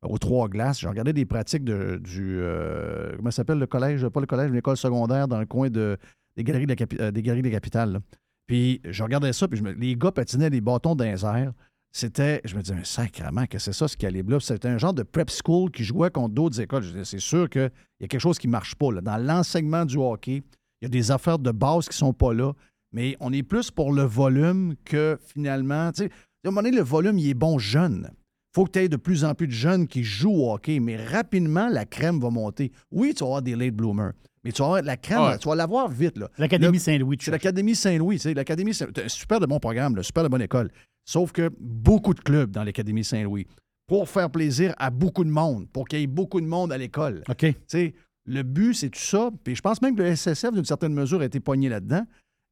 aux 0.02 0.18
Trois-Glaces. 0.18 0.80
Je 0.80 0.88
regardais 0.88 1.14
des 1.14 1.24
pratiques 1.24 1.64
de, 1.64 1.96
du. 1.96 2.36
euh, 2.38 3.16
comment 3.16 3.30
ça 3.30 3.36
s'appelle 3.36 3.58
le 3.58 3.66
collège 3.66 4.06
Pas 4.06 4.20
le 4.20 4.26
collège, 4.26 4.50
l'école 4.50 4.76
secondaire 4.76 5.28
dans 5.28 5.40
le 5.40 5.46
coin 5.46 5.70
de, 5.70 5.96
des, 6.36 6.44
galeries 6.44 6.66
de 6.66 6.74
la 6.98 7.10
des 7.10 7.22
Galeries 7.22 7.58
là. 7.72 8.00
Puis 8.46 8.82
je 8.84 9.02
regardais 9.02 9.32
ça, 9.32 9.48
puis 9.48 9.58
je 9.58 9.64
les 9.64 9.96
gars 9.96 10.12
patinaient 10.12 10.50
des 10.50 10.60
bâtons 10.60 10.94
dans 10.94 11.04
les 11.04 11.24
airs. 11.24 11.54
C'était. 11.90 12.42
Je 12.44 12.54
me 12.54 12.60
disais, 12.60 12.74
mais 12.74 12.84
sacrément, 12.84 13.46
que 13.46 13.58
c'est 13.58 13.72
ça, 13.72 13.88
ce 13.88 13.96
calibre-là. 13.96 14.40
C'était 14.40 14.68
un 14.68 14.76
genre 14.76 14.92
de 14.92 15.04
prep 15.04 15.30
school 15.30 15.70
qui 15.70 15.84
jouait 15.84 16.10
contre 16.10 16.34
d'autres 16.34 16.60
écoles. 16.60 16.84
C'est 17.04 17.18
sûr 17.18 17.48
qu'il 17.48 17.70
y 18.00 18.04
a 18.04 18.08
quelque 18.08 18.20
chose 18.20 18.38
qui 18.38 18.46
ne 18.46 18.52
marche 18.52 18.74
pas. 18.74 18.92
là. 18.92 19.00
Dans 19.00 19.16
l'enseignement 19.16 19.86
du 19.86 19.96
hockey, 19.96 20.42
il 20.80 20.84
y 20.84 20.86
a 20.86 20.88
des 20.88 21.10
affaires 21.10 21.38
de 21.38 21.50
base 21.50 21.84
qui 21.86 21.90
ne 21.94 22.06
sont 22.08 22.12
pas 22.12 22.32
là, 22.32 22.52
mais 22.92 23.16
on 23.20 23.32
est 23.32 23.42
plus 23.42 23.70
pour 23.70 23.92
le 23.92 24.02
volume 24.02 24.74
que 24.84 25.18
finalement. 25.34 25.92
Tu 25.92 26.04
sais, 26.04 26.10
à 26.44 26.48
un 26.48 26.50
moment 26.50 26.62
donné, 26.62 26.76
le 26.76 26.82
volume, 26.82 27.18
il 27.18 27.28
est 27.28 27.34
bon 27.34 27.58
jeune. 27.58 28.10
faut 28.54 28.64
que 28.64 28.72
tu 28.72 28.78
aies 28.80 28.88
de 28.88 28.96
plus 28.96 29.24
en 29.24 29.34
plus 29.34 29.46
de 29.46 29.52
jeunes 29.52 29.86
qui 29.86 30.02
jouent 30.02 30.32
au 30.42 30.52
hockey, 30.54 30.80
mais 30.80 30.96
rapidement, 30.96 31.68
la 31.68 31.84
crème 31.84 32.18
va 32.18 32.30
monter. 32.30 32.72
Oui, 32.90 33.12
tu 33.14 33.20
vas 33.20 33.26
avoir 33.26 33.42
des 33.42 33.54
late 33.54 33.74
bloomers, 33.74 34.12
mais 34.42 34.50
tu 34.52 34.60
vas 34.62 34.66
avoir 34.68 34.82
la 34.82 34.96
crème, 34.96 35.38
tu 35.38 35.48
vas 35.48 35.54
l'avoir 35.54 35.88
vite. 35.88 36.16
là. 36.18 36.28
L'Académie 36.38 36.78
Saint-Louis. 36.80 37.16
tu 37.18 37.26
c'est 37.26 37.30
l'Académie 37.30 37.76
Saint-Louis. 37.76 38.16
tu 38.16 38.22
sais, 38.22 38.34
L'Académie 38.34 38.74
Saint- 38.74 38.88
c'est 38.94 39.04
un 39.04 39.08
super 39.08 39.38
de 39.38 39.46
bon 39.46 39.60
programme, 39.60 39.94
là, 39.96 40.02
super 40.02 40.22
de 40.24 40.28
bonne 40.28 40.42
école. 40.42 40.70
Sauf 41.04 41.30
que 41.32 41.50
beaucoup 41.60 42.14
de 42.14 42.20
clubs 42.20 42.50
dans 42.50 42.64
l'Académie 42.64 43.04
Saint-Louis 43.04 43.46
pour 43.86 44.08
faire 44.08 44.30
plaisir 44.30 44.74
à 44.78 44.90
beaucoup 44.90 45.24
de 45.24 45.30
monde, 45.30 45.68
pour 45.72 45.86
qu'il 45.86 46.00
y 46.00 46.02
ait 46.02 46.06
beaucoup 46.06 46.40
de 46.40 46.46
monde 46.46 46.72
à 46.72 46.78
l'école. 46.78 47.22
OK. 47.28 47.38
Tu 47.38 47.54
sais, 47.66 47.94
le 48.30 48.42
but, 48.42 48.74
c'est 48.74 48.90
tout 48.90 48.98
ça. 49.00 49.30
Puis 49.44 49.56
je 49.56 49.60
pense 49.60 49.82
même 49.82 49.94
que 49.96 50.02
le 50.02 50.14
SSF, 50.14 50.52
d'une 50.52 50.64
certaine 50.64 50.94
mesure, 50.94 51.20
a 51.20 51.24
été 51.24 51.40
poigné 51.40 51.68
là-dedans. 51.68 52.04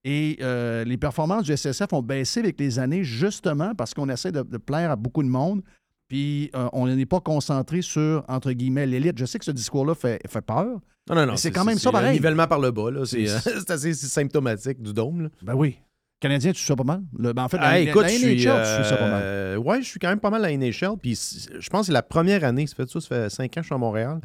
Et 0.04 0.38
euh, 0.42 0.84
les 0.84 0.96
performances 0.96 1.44
du 1.44 1.56
SSF 1.56 1.92
ont 1.92 2.02
baissé 2.02 2.40
avec 2.40 2.58
les 2.60 2.78
années, 2.78 3.02
justement 3.04 3.74
parce 3.74 3.94
qu'on 3.94 4.08
essaie 4.08 4.32
de, 4.32 4.42
de 4.42 4.56
plaire 4.58 4.90
à 4.90 4.96
beaucoup 4.96 5.22
de 5.22 5.28
monde. 5.28 5.62
Puis 6.08 6.50
euh, 6.56 6.68
on 6.72 6.86
n'est 6.86 7.04
pas 7.06 7.20
concentré 7.20 7.82
sur, 7.82 8.24
entre 8.28 8.52
guillemets, 8.52 8.86
l'élite. 8.86 9.18
Je 9.18 9.24
sais 9.26 9.38
que 9.38 9.44
ce 9.44 9.50
discours-là 9.50 9.94
fait, 9.94 10.20
fait 10.28 10.40
peur. 10.40 10.66
Non, 11.10 11.14
non, 11.16 11.26
non. 11.26 11.36
C'est 11.36 11.50
quand 11.50 11.64
même 11.64 11.78
ça 11.78 11.90
pareil. 11.90 12.12
nivellement 12.12 12.46
par 12.46 12.60
le 12.60 12.70
bas. 12.70 12.90
là. 12.90 13.04
C'est 13.04 13.26
C'est- 13.26 13.48
euh, 13.50 13.58
c'est 13.66 13.70
assez 13.70 13.94
symptomatique 13.94 14.80
du 14.82 14.92
dôme. 14.92 15.22
là. 15.22 15.28
Ben 15.42 15.54
oui. 15.54 15.76
Canadien, 16.20 16.52
tu 16.52 16.60
sais 16.60 16.66
ça 16.66 16.76
pas 16.76 16.84
mal? 16.84 17.02
Le- 17.18 17.32
ben, 17.32 17.44
en 17.44 17.48
fait, 17.48 17.58
Ah, 17.60 17.72
la, 17.72 17.80
écoute, 17.80 18.02
la 18.02 18.08
je 18.08 18.14
NHL, 18.14 18.18
suis, 18.18 18.36
tu 18.36 18.42
sais 18.42 18.84
ça 18.84 18.96
pas 18.96 19.08
mal. 19.10 19.58
ouais, 19.58 19.82
je 19.82 19.86
suis 19.86 20.00
quand 20.00 20.08
même 20.08 20.18
pas 20.20 20.30
mal 20.30 20.44
à 20.44 20.48
la 20.48 20.56
NHL. 20.56 20.96
Puis 21.00 21.14
je 21.58 21.68
pense 21.70 21.82
que 21.82 21.86
c'est 21.86 21.92
la 21.92 22.02
première 22.02 22.42
année, 22.44 22.66
ça 22.66 22.74
fait 22.74 22.88
ça, 22.88 23.00
ça 23.00 23.08
fait 23.08 23.30
cinq 23.30 23.44
ans 23.56 23.60
que 23.60 23.62
je 23.62 23.66
suis 23.66 23.74
à 23.74 23.78
Montréal. 23.78 24.20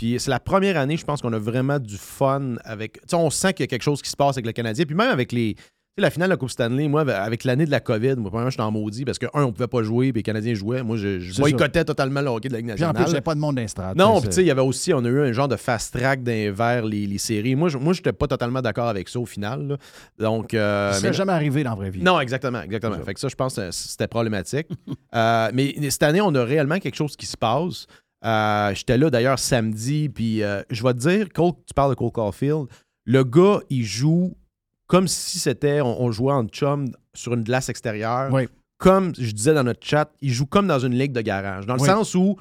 Puis 0.00 0.16
c'est 0.18 0.30
la 0.30 0.40
première 0.40 0.78
année, 0.78 0.96
je 0.96 1.04
pense 1.04 1.20
qu'on 1.20 1.32
a 1.34 1.38
vraiment 1.38 1.78
du 1.78 1.98
fun 1.98 2.54
avec. 2.64 2.94
Tu 2.94 3.00
sais, 3.08 3.16
on 3.16 3.28
sent 3.28 3.52
qu'il 3.52 3.64
y 3.64 3.64
a 3.64 3.66
quelque 3.66 3.82
chose 3.82 4.00
qui 4.00 4.08
se 4.08 4.16
passe 4.16 4.36
avec 4.36 4.46
le 4.46 4.52
Canadien. 4.52 4.86
Puis 4.86 4.94
même 4.96 5.10
avec 5.10 5.30
les. 5.30 5.56
sais, 5.58 6.00
la 6.00 6.08
finale 6.08 6.28
de 6.28 6.32
la 6.32 6.36
Coupe 6.38 6.48
Stanley, 6.48 6.88
moi, 6.88 7.02
avec 7.02 7.44
l'année 7.44 7.66
de 7.66 7.70
la 7.70 7.80
COVID, 7.80 8.14
moi, 8.16 8.30
premièrement, 8.30 8.48
j'étais 8.48 8.62
en 8.62 8.70
maudit 8.70 9.04
parce 9.04 9.18
que, 9.18 9.26
un, 9.34 9.42
on 9.42 9.52
pouvait 9.52 9.66
pas 9.68 9.82
jouer, 9.82 10.10
puis 10.10 10.20
les 10.20 10.22
Canadiens 10.22 10.54
jouaient. 10.54 10.82
Moi, 10.82 10.96
je, 10.96 11.38
boycottais 11.38 11.84
totalement 11.84 12.22
le 12.22 12.28
hockey 12.28 12.48
de 12.48 12.54
la 12.54 12.60
Ligue 12.60 12.74
Puis 12.74 12.82
en 12.82 12.88
nationale. 12.94 13.10
plus, 13.10 13.18
a 13.18 13.20
pas 13.20 13.34
de 13.34 13.40
monde 13.40 13.56
d'instrat. 13.56 13.92
Non, 13.94 14.20
puis 14.20 14.30
tu 14.30 14.36
sais, 14.36 14.40
il 14.42 14.46
y 14.46 14.50
avait 14.50 14.62
aussi, 14.62 14.94
on 14.94 15.04
a 15.04 15.08
eu 15.08 15.20
un 15.20 15.32
genre 15.32 15.48
de 15.48 15.56
fast 15.56 15.92
track 15.98 16.22
d'un 16.22 16.50
vers 16.50 16.86
les, 16.86 17.06
les 17.06 17.18
séries. 17.18 17.54
Moi, 17.54 17.68
je 17.68 17.76
moi, 17.76 17.92
j'étais 17.92 18.14
pas 18.14 18.26
totalement 18.26 18.62
d'accord 18.62 18.88
avec 18.88 19.06
ça 19.10 19.20
au 19.20 19.26
final. 19.26 19.66
là. 19.68 19.76
Donc, 20.18 20.54
euh, 20.54 20.92
Ça 20.94 21.08
mais- 21.08 21.12
jamais 21.12 21.32
arrivé 21.34 21.62
dans 21.62 21.70
la 21.70 21.76
vraie 21.76 21.90
vie. 21.90 22.02
non, 22.02 22.18
exactement, 22.20 22.62
exactement. 22.62 22.96
Fait 23.04 23.12
que 23.12 23.20
ça, 23.20 23.28
je 23.28 23.34
pense 23.34 23.56
que 23.56 23.70
c'était 23.70 24.08
problématique. 24.08 24.68
Euh, 25.12 25.50
mais 25.52 25.74
cette 25.90 26.04
année, 26.04 26.20
on 26.20 26.32
a 26.36 26.44
réellement 26.44 26.78
quelque 26.78 26.94
chose 26.94 27.16
qui 27.16 27.26
se 27.26 27.36
passe. 27.36 27.86
Euh, 28.24 28.74
J'étais 28.74 28.98
là 28.98 29.10
d'ailleurs 29.10 29.38
samedi, 29.38 30.08
puis 30.08 30.42
euh, 30.42 30.62
je 30.70 30.82
vais 30.82 30.92
te 30.94 30.98
dire, 30.98 31.28
Cole, 31.32 31.52
tu 31.66 31.74
parles 31.74 31.90
de 31.90 31.94
Cole 31.94 32.10
Caulfield, 32.12 32.66
le 33.06 33.24
gars, 33.24 33.60
il 33.70 33.84
joue 33.84 34.36
comme 34.86 35.08
si 35.08 35.38
c'était, 35.38 35.80
on, 35.80 36.02
on 36.02 36.10
jouait 36.12 36.32
en 36.32 36.46
chum 36.46 36.88
sur 37.14 37.32
une 37.34 37.42
glace 37.44 37.68
extérieure. 37.68 38.30
Oui. 38.32 38.48
Comme 38.78 39.14
je 39.16 39.30
disais 39.32 39.54
dans 39.54 39.64
notre 39.64 39.86
chat, 39.86 40.10
il 40.20 40.32
joue 40.32 40.46
comme 40.46 40.66
dans 40.66 40.78
une 40.78 40.94
ligue 40.94 41.12
de 41.12 41.20
garage. 41.20 41.66
Dans 41.66 41.74
le 41.74 41.80
Oui. 41.80 41.86
sens 41.86 42.14
où, 42.14 42.36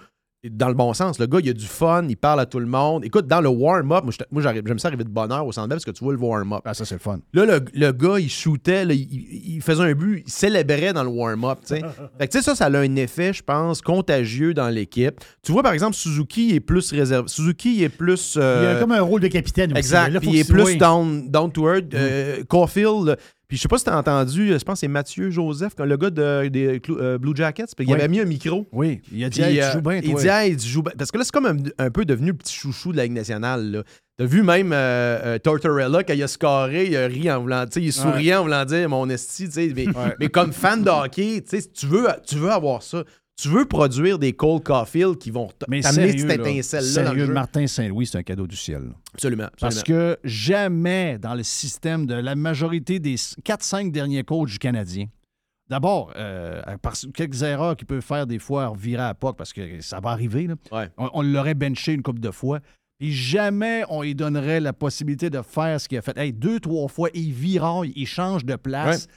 dans 0.47 0.69
le 0.69 0.73
bon 0.73 0.93
sens, 0.93 1.19
le 1.19 1.27
gars, 1.27 1.39
il 1.43 1.49
a 1.49 1.53
du 1.53 1.65
fun, 1.65 2.05
il 2.07 2.15
parle 2.15 2.39
à 2.39 2.45
tout 2.45 2.59
le 2.59 2.65
monde. 2.65 3.03
Écoute, 3.03 3.27
dans 3.27 3.41
le 3.41 3.49
warm-up, 3.49 4.05
moi, 4.31 4.41
j'aime 4.41 4.79
ça 4.79 4.87
arriver 4.87 5.03
de 5.03 5.09
bonne 5.09 5.33
heure 5.33 5.45
au 5.45 5.51
centre 5.51 5.67
parce 5.67 5.83
que 5.83 5.91
tu 5.91 6.01
vois 6.01 6.13
le 6.13 6.19
warm-up. 6.19 6.61
Ah, 6.63 6.73
ça, 6.73 6.85
c'est 6.85 6.95
le 6.95 6.99
fun. 6.99 7.19
Là, 7.33 7.45
le, 7.45 7.65
le 7.73 7.91
gars, 7.91 8.19
il 8.19 8.29
shootait, 8.29 8.85
là, 8.85 8.93
il, 8.93 9.61
faisait 9.61 9.83
un 9.83 9.93
but, 9.93 10.23
il 10.25 10.31
célébrait 10.31 10.93
dans 10.93 11.03
le 11.03 11.09
warm-up. 11.09 11.59
Fait 11.65 11.81
que, 11.81 12.25
tu 12.25 12.37
sais, 12.37 12.41
ça, 12.41 12.55
ça 12.55 12.65
a 12.65 12.77
un 12.77 12.95
effet, 12.95 13.33
je 13.33 13.43
pense, 13.43 13.81
contagieux 13.81 14.53
dans 14.53 14.69
l'équipe. 14.69 15.19
Tu 15.43 15.51
vois, 15.51 15.61
par 15.61 15.73
exemple, 15.73 15.95
Suzuki 15.95 16.55
est 16.55 16.61
plus 16.61 16.89
réservé. 16.93 17.27
Suzuki 17.27 17.83
est 17.83 17.89
plus. 17.89 18.35
Il 18.35 18.41
euh, 18.41 18.77
a 18.77 18.79
comme 18.79 18.93
un 18.93 19.01
rôle 19.01 19.21
de 19.21 19.27
capitaine 19.27 19.71
aussi. 19.71 19.79
Exact. 19.79 20.09
Là, 20.09 20.19
il 20.23 20.37
est 20.37 20.49
plus 20.49 20.77
down, 20.77 21.29
down 21.29 21.51
to 21.51 21.67
earth. 21.67 21.93
Euh, 21.93 22.43
Caulfield, 22.47 23.17
puis 23.49 23.57
je 23.57 23.63
sais 23.63 23.67
pas 23.67 23.77
si 23.79 23.83
tu 23.83 23.89
as 23.89 23.97
entendu, 23.97 24.47
je 24.47 24.63
pense 24.63 24.75
que 24.75 24.79
c'est 24.79 24.87
Mathieu 24.87 25.29
Joseph, 25.31 25.73
le 25.79 25.97
gars 25.97 26.11
de, 26.11 26.47
des 26.47 26.79
euh, 26.91 27.17
Blue 27.17 27.35
Jackets, 27.35 27.65
puis 27.75 27.85
il 27.85 27.91
Oui. 27.91 27.95
avait 27.99 28.07
mis 28.07 28.19
un 28.21 28.25
micro. 28.25 28.65
Oui, 28.71 29.01
il 29.11 29.21
a 29.25 29.29
dit, 29.29 29.41
Hey, 29.41 29.55
tu 29.57 29.61
euh, 29.63 29.71
joues 29.73 29.81
bien, 29.81 29.95
Il 30.03 30.11
toi. 30.11 30.21
dit, 30.21 30.27
Hey, 30.27 30.55
tu 30.55 30.67
joues 30.67 30.83
bien. 30.83 30.93
Parce 30.97 31.11
que 31.11 31.17
là, 31.17 31.23
c'est 31.25 31.31
comme 31.33 31.47
un, 31.47 31.57
un 31.79 31.89
peu 31.89 32.05
devenu 32.05 32.27
le 32.27 32.33
petit 32.35 32.53
chouchou 32.55 32.91
de 32.91 32.97
la 32.97 33.03
Ligue 33.03 33.13
nationale. 33.13 33.71
là. 33.71 33.83
T'as 34.17 34.25
vu 34.25 34.43
même 34.43 34.71
euh, 34.73 35.19
euh, 35.23 35.39
Tortorella, 35.39 36.03
quand 36.03 36.13
il 36.13 36.21
a 36.21 36.27
scoré, 36.27 36.87
il 36.87 36.97
a 36.97 37.07
ri 37.07 37.31
en 37.31 37.41
voulant, 37.41 37.65
tu 37.65 37.79
sais, 37.79 37.81
il 37.81 37.87
est 37.87 38.29
Ouais. 38.29 38.35
en 38.35 38.43
voulant 38.43 38.65
dire 38.65 38.87
mon 38.89 39.09
esti. 39.09 39.47
Mais, 39.75 39.87
Ouais. 39.87 39.93
mais 40.19 40.27
comme 40.29 40.51
fan 40.53 40.83
de 40.83 40.89
hockey, 40.89 41.41
tu 41.73 41.87
veux, 41.87 42.05
tu 42.27 42.35
veux 42.35 42.51
avoir 42.51 42.83
ça. 42.83 43.03
Tu 43.41 43.47
veux 43.47 43.65
produire 43.65 44.19
des 44.19 44.33
Cole 44.33 44.61
Caulfield 44.61 45.17
qui 45.17 45.31
vont 45.31 45.47
t'amener 45.47 45.81
cette 45.81 46.25
là, 46.25 46.33
étincelle-là 46.35 46.93
dans 46.93 47.01
le 47.01 47.07
sérieux, 47.07 47.25
jeu? 47.27 47.33
Martin 47.33 47.67
Saint-Louis, 47.67 48.07
c'est 48.07 48.17
un 48.17 48.23
cadeau 48.23 48.47
du 48.47 48.55
ciel. 48.57 48.83
là. 48.83 48.91
Absolument. 49.13 49.47
Parce 49.59 49.81
que 49.81 50.17
jamais 50.23 51.17
dans 51.17 51.35
le 51.35 51.43
système 51.43 52.05
de 52.05 52.15
la 52.15 52.35
majorité 52.35 52.99
des 52.99 53.15
4-5 53.15 53.91
derniers 53.91 54.23
coachs 54.23 54.49
du 54.49 54.59
Canadien, 54.59 55.05
d'abord, 55.69 56.11
euh, 56.17 56.61
par 56.81 56.95
quelques 57.13 57.41
erreurs 57.43 57.77
qu'il 57.77 57.87
peut 57.87 58.01
faire 58.01 58.27
des 58.27 58.39
fois 58.39 58.73
virer 58.77 59.03
à 59.03 59.13
POC, 59.13 59.37
parce 59.37 59.53
que 59.53 59.79
ça 59.81 60.01
va 60.01 60.09
arriver, 60.09 60.47
là. 60.47 60.55
Ouais. 60.71 60.89
on, 60.97 61.09
on 61.13 61.21
l'aurait 61.21 61.53
benché 61.53 61.93
une 61.93 62.01
couple 62.01 62.19
de 62.19 62.31
fois. 62.31 62.59
Puis 62.99 63.13
jamais 63.13 63.83
on 63.87 64.01
lui 64.01 64.13
donnerait 64.15 64.59
la 64.59 64.73
possibilité 64.73 65.29
de 65.29 65.41
faire 65.41 65.79
ce 65.79 65.87
qu'il 65.87 65.97
a 65.97 66.01
fait. 66.01 66.17
Hey, 66.17 66.33
deux, 66.33 66.59
trois 66.59 66.89
fois, 66.89 67.09
il 67.13 67.31
viraille, 67.31 67.93
il 67.95 68.05
change 68.05 68.43
de 68.43 68.57
place. 68.57 69.07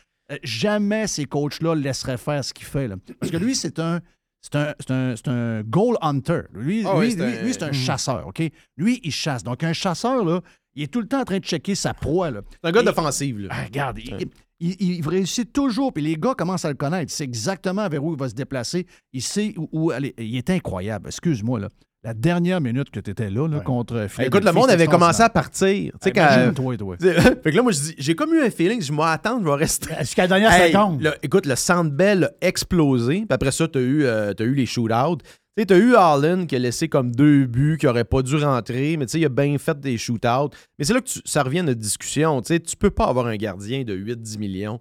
Jamais 0.43 1.07
ces 1.07 1.25
coachs-là 1.25 1.75
laisseraient 1.75 2.17
faire 2.19 2.45
ce 2.45 2.53
qu'il 2.53 2.67
fait. 2.67 2.89
là. 2.89 2.97
Parce 3.21 3.31
que 3.33 3.37
lui, 3.37 3.55
c'est 3.55 3.79
un. 3.79 4.01
C'est 4.45 4.57
un, 4.57 4.75
un- 4.89 5.15
un 5.27 5.63
goal 5.63 5.97
hunter. 6.01 6.41
Lui, 6.53 6.83
Ah 6.85 6.99
lui, 7.01 7.13
c'est 7.13 7.17
lui- 7.17 7.23
un- 7.39 7.43
lui, 7.45 7.53
c'est 7.53 7.63
un 7.63 7.69
Mhm. 7.69 7.73
chasseur, 7.75 8.27
OK? 8.27 8.43
Lui, 8.77 9.01
il 9.05 9.13
chasse. 9.13 9.45
Donc, 9.45 9.63
un 9.63 9.73
chasseur, 9.73 10.25
là, 10.25 10.41
il 10.75 10.83
est 10.83 10.87
tout 10.89 11.01
le 11.01 11.07
temps 11.07 11.21
en 11.21 11.25
train 11.25 11.39
de 11.39 11.45
checker 11.45 11.77
sa 11.77 11.95
proie. 11.95 12.31
C'est 12.33 12.69
un 12.69 12.73
gars 12.73 12.83
d'offensive. 12.83 13.47
ah, 13.51 13.63
regarde, 13.63 13.99
il, 14.01 14.27
il- 14.63 14.93
il 14.99 15.09
réussit 15.09 15.53
toujours, 15.53 15.93
puis 15.93 16.03
les 16.03 16.17
gars 16.17 16.35
commencent 16.35 16.65
à 16.65 16.69
le 16.71 16.75
connaître. 16.77 17.11
Il 17.13 17.15
sait 17.15 17.25
exactement 17.25 17.89
vers 17.89 18.03
où 18.05 18.13
il 18.15 18.19
va 18.19 18.29
se 18.29 18.35
déplacer. 18.35 18.87
Il 19.13 19.23
sait 19.23 19.55
où, 19.57 19.69
où 19.73 19.91
aller. 19.91 20.15
Il 20.19 20.37
est 20.37 20.51
incroyable. 20.51 21.09
Excuse-moi, 21.09 21.61
là. 21.61 21.69
La 22.05 22.15
dernière 22.15 22.61
minute 22.61 22.91
que 22.91 22.99
tu 22.99 23.13
étais 23.13 23.31
là, 23.31 23.47
là, 23.47 23.61
contre 23.61 23.93
Philadelphie, 24.09 24.23
écoute, 24.25 24.45
le 24.45 24.51
monde 24.51 24.71
avait 24.71 24.89
commencé 24.89 25.23
à 25.23 25.29
partir. 25.31 25.93
Tu 25.93 25.99
sais, 26.03 26.11
Imagine, 26.11 26.47
quand. 26.53 26.55
toi, 26.63 26.77
toi. 26.77 26.97
fait 27.01 27.51
que 27.53 27.57
là, 27.57 27.63
moi, 27.63 27.71
je 27.71 27.79
dis- 27.79 27.95
j'ai 27.97 28.17
comme 28.17 28.35
eu 28.35 28.43
un 28.43 28.51
feeling, 28.51 28.83
je 28.83 28.93
vais 28.93 29.03
attendre, 29.05 29.41
je 29.45 29.49
vais 29.49 29.55
rester. 29.55 29.89
Jusqu'à 30.01 30.23
la 30.23 30.29
dernière 30.29 30.53
Hey, 30.53 30.73
seconde. 30.73 31.01
le- 31.01 31.15
écoute, 31.23 31.47
le 31.47 31.55
Centre 31.55 31.93
Bell 31.93 32.25
a 32.25 32.31
explosé. 32.49 33.19
Puis 33.19 33.27
après 33.31 33.53
ça, 33.53 33.69
tu 33.69 33.79
as, 33.79 33.83
eu, 33.83 34.03
euh, 34.05 34.33
t'as 34.35 34.43
eu 34.45 34.55
les 34.55 34.67
shootouts. 34.67 35.19
Tu 35.57 35.63
sais, 35.63 35.67
t'as 35.67 35.77
eu 35.79 35.95
Allen 35.97 36.47
qui 36.47 36.57
a 36.57 36.59
laissé 36.59 36.89
comme 36.89 37.15
deux 37.15 37.45
buts, 37.47 37.77
qui 37.79 37.85
n'aurait 37.87 38.05
pas 38.05 38.23
dû 38.23 38.37
rentrer, 38.37 38.97
mais 38.97 39.05
tu 39.07 39.13
sais, 39.13 39.21
il 39.21 39.27
a 39.27 39.29
bien 39.29 39.59
fait 39.59 39.79
des 39.79 39.99
shootouts. 39.99 40.49
Mais 40.79 40.85
c'est 40.87 40.95
là 40.95 41.01
que 41.01 41.09
tu- 41.09 41.21
ça 41.27 41.43
revient 41.43 41.59
à 41.59 41.65
notre 41.65 41.81
discussion. 41.81 42.41
Tu 42.41 42.49
sais, 42.55 42.61
tu 42.61 42.75
peux 42.77 42.91
pas 42.91 43.05
avoir 43.07 43.27
un 43.27 43.37
gardien 43.37 43.85
de 43.85 43.95
8-10 43.95 44.39
millions 44.39 44.81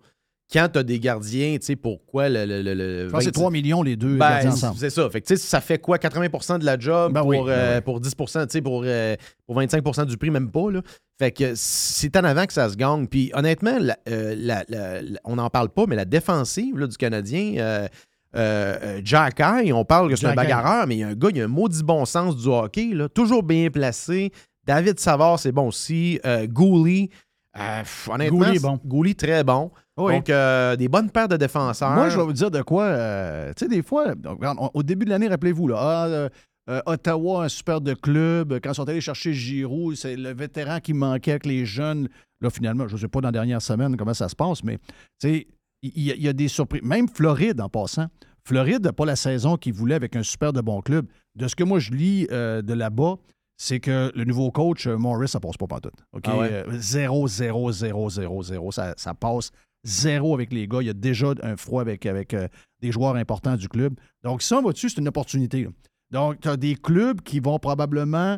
quand 0.54 0.70
tu 0.72 0.80
as 0.80 0.84
des 0.84 1.00
gardiens, 1.00 1.58
tu 1.60 1.66
sais, 1.66 1.76
pourquoi 1.76 2.30
le. 2.30 2.46
le, 2.46 2.62
le- 2.62 2.74
le 2.74 3.06
Je 3.08 3.12
pense 3.12 3.20
que 3.20 3.24
c'est 3.26 3.30
20 3.36 3.40
3 3.42 3.52
millions 3.52 3.84
les 3.84 3.96
deux 3.98 4.18
ben, 4.18 4.48
ensemble. 4.50 4.78
c'est 4.78 4.90
ça. 4.90 5.10
Fait 5.10 5.20
que, 5.22 5.36
ça 5.36 5.60
fait 5.62 5.78
quoi? 5.80 5.98
80% 5.98 6.60
de 6.60 6.66
la 6.66 6.78
job 6.80 7.12
Ben 7.14 7.20
pour, 7.22 7.30
oui, 7.30 7.38
euh, 7.40 7.44
ben 7.46 7.76
oui. 7.78 7.82
pour 7.82 8.00
10 8.00 8.16
tu 8.16 8.26
sais, 8.50 8.62
pour, 8.62 8.84
euh, 8.86 9.16
pour 9.46 9.58
25% 9.58 10.06
du 10.06 10.16
prix, 10.18 10.30
même 10.30 10.52
pas. 10.52 10.72
Là. 10.72 10.82
Fait 11.20 11.32
que 11.32 11.52
c'est 11.56 12.16
en 12.18 12.24
avant 12.24 12.46
que 12.46 12.54
ça 12.54 12.70
se 12.70 12.76
gagne. 12.78 13.08
Puis 13.08 13.30
honnêtement, 13.34 13.78
la- 13.80 13.98
euh, 14.10 14.36
la- 14.38 14.64
la- 14.70 15.02
la- 15.02 15.20
on 15.26 15.36
n'en 15.36 15.50
parle 15.50 15.70
pas, 15.70 15.86
mais 15.86 15.96
la 15.98 16.06
défensive 16.06 16.78
là, 16.78 16.88
du 16.88 16.96
Canadien, 16.98 17.88
euh, 18.36 18.78
euh, 18.82 19.02
Jack 19.04 19.40
Eye, 19.40 19.74
on 19.74 19.84
parle 19.86 20.10
que 20.10 20.16
c'est 20.16 20.28
un 20.28 20.30
bagarreur, 20.36 20.88
mais 20.88 20.96
il 20.96 21.00
y 21.00 21.04
a 21.04 21.10
un 21.10 21.14
gars, 21.16 21.30
il 21.34 21.42
a 21.42 21.46
un 21.46 21.48
maudit 21.48 21.84
bon 21.84 22.06
sens 22.06 22.38
du 22.38 22.48
hockey, 22.48 22.94
là, 22.94 23.10
toujours 23.10 23.44
bien 23.44 23.70
placé. 23.70 24.32
David 24.66 25.00
Savard, 25.00 25.40
c'est 25.40 25.52
bon 25.52 25.68
aussi. 25.68 26.20
Euh, 26.26 26.48
Gouli, 26.48 27.10
euh, 27.58 27.84
honnêtement, 28.10 28.38
Gouli 28.40 28.56
est 28.56 28.60
bon. 28.62 28.80
Gouli, 28.86 29.16
très 29.16 29.44
bon. 29.44 29.72
Oui. 29.98 30.14
Donc, 30.14 30.30
euh, 30.30 30.76
des 30.76 30.88
bonnes 30.88 31.10
paires 31.10 31.28
de 31.28 31.36
défenseurs. 31.38 31.92
Moi, 31.92 32.10
je 32.10 32.18
vais 32.18 32.24
vous 32.24 32.34
dire 32.34 32.50
de 32.52 32.62
quoi. 32.62 32.84
euh, 32.86 33.52
tu 33.58 33.66
sais, 33.66 33.70
des 33.70 33.84
fois, 33.84 34.16
donc, 34.16 34.38
regarde, 34.38 34.58
on- 34.62 34.70
au 34.74 34.84
début 34.84 35.06
de 35.06 35.10
l'année, 35.10 35.28
rappelez-vous, 35.28 35.68
là, 35.68 36.30
ah, 36.68 36.82
Ottawa, 36.86 37.44
un 37.46 37.50
super 37.50 37.82
de 37.82 37.94
club. 37.94 38.60
Quand 38.64 38.72
ils 38.72 38.76
sont 38.76 38.88
allés 38.88 39.02
chercher 39.02 39.34
Giroud, 39.34 39.96
c'est 39.96 40.16
le 40.16 40.34
vétéran 40.34 40.80
qui 40.80 40.94
manquait 40.94 41.32
avec 41.32 41.46
les 41.46 41.66
jeunes. 41.66 42.08
Là, 42.40 42.50
finalement, 42.50 42.88
je 42.88 42.96
ne 42.96 43.00
sais 43.00 43.08
pas 43.10 43.20
dans 43.20 43.28
la 43.28 43.32
dernière 43.34 43.62
semaine 43.62 43.98
comment 43.98 44.14
ça 44.14 44.30
se 44.30 44.36
passe, 44.36 44.64
mais 44.64 44.78
tu 45.20 45.28
sais, 45.30 45.48
il 45.82 46.04
y, 46.04 46.12
a- 46.12 46.16
il 46.16 46.22
y 46.24 46.28
a 46.28 46.34
des 46.34 46.48
surprises. 46.48 46.82
Même 46.84 47.08
Floride, 47.08 47.60
en 47.62 47.70
passant. 47.70 48.08
Floride 48.44 48.84
n'a 48.84 48.94
pas 48.94 49.06
la 49.06 49.16
saison 49.16 49.58
qu'il 49.58 49.74
voulait 49.74 49.96
avec 49.96 50.16
un 50.16 50.24
super 50.24 50.52
de 50.54 50.62
bon 50.62 50.82
club. 50.82 51.06
De 51.36 51.48
ce 51.48 51.56
que 51.56 51.64
moi, 51.64 51.80
je 51.80 51.92
lis 51.92 52.28
euh, 52.32 52.62
de 52.62 52.74
là-bas, 52.74 53.16
c'est 53.58 53.80
que 53.80 54.12
le 54.16 54.24
nouveau 54.26 54.50
coach, 54.52 54.88
euh, 54.88 54.98
Morris, 54.98 55.28
ça 55.28 55.40
passe 55.40 55.58
pas 55.58 55.68
pantoute. 55.68 55.94
OK? 56.14 56.24
Ah 56.26 56.38
ouais? 56.38 56.50
Euh, 56.52 56.66
0, 56.72 57.28
0, 57.28 57.72
0, 57.72 58.10
0, 58.10 58.44
0. 58.44 58.72
Ça, 58.72 58.94
ça 58.98 59.14
passe 59.14 59.52
zéro 59.84 60.34
avec 60.34 60.52
les 60.52 60.68
gars. 60.68 60.80
Il 60.82 60.88
y 60.88 60.90
a 60.90 60.94
déjà 60.94 61.34
un 61.44 61.56
froid 61.58 61.82
avec, 61.82 62.06
avec 62.06 62.34
euh, 62.34 62.48
des 62.82 62.92
joueurs 62.92 63.16
importants 63.16 63.56
du 63.56 63.70
club. 63.70 63.94
Donc, 64.24 64.42
ça, 64.42 64.60
va-tu, 64.62 64.90
c'est 64.90 65.00
une 65.00 65.08
opportunité. 65.08 65.64
là. 65.64 65.70
Donc, 66.10 66.40
tu 66.42 66.50
as 66.50 66.58
des 66.58 66.76
clubs 66.76 67.22
qui 67.22 67.40
vont 67.40 67.60
probablement 67.60 68.38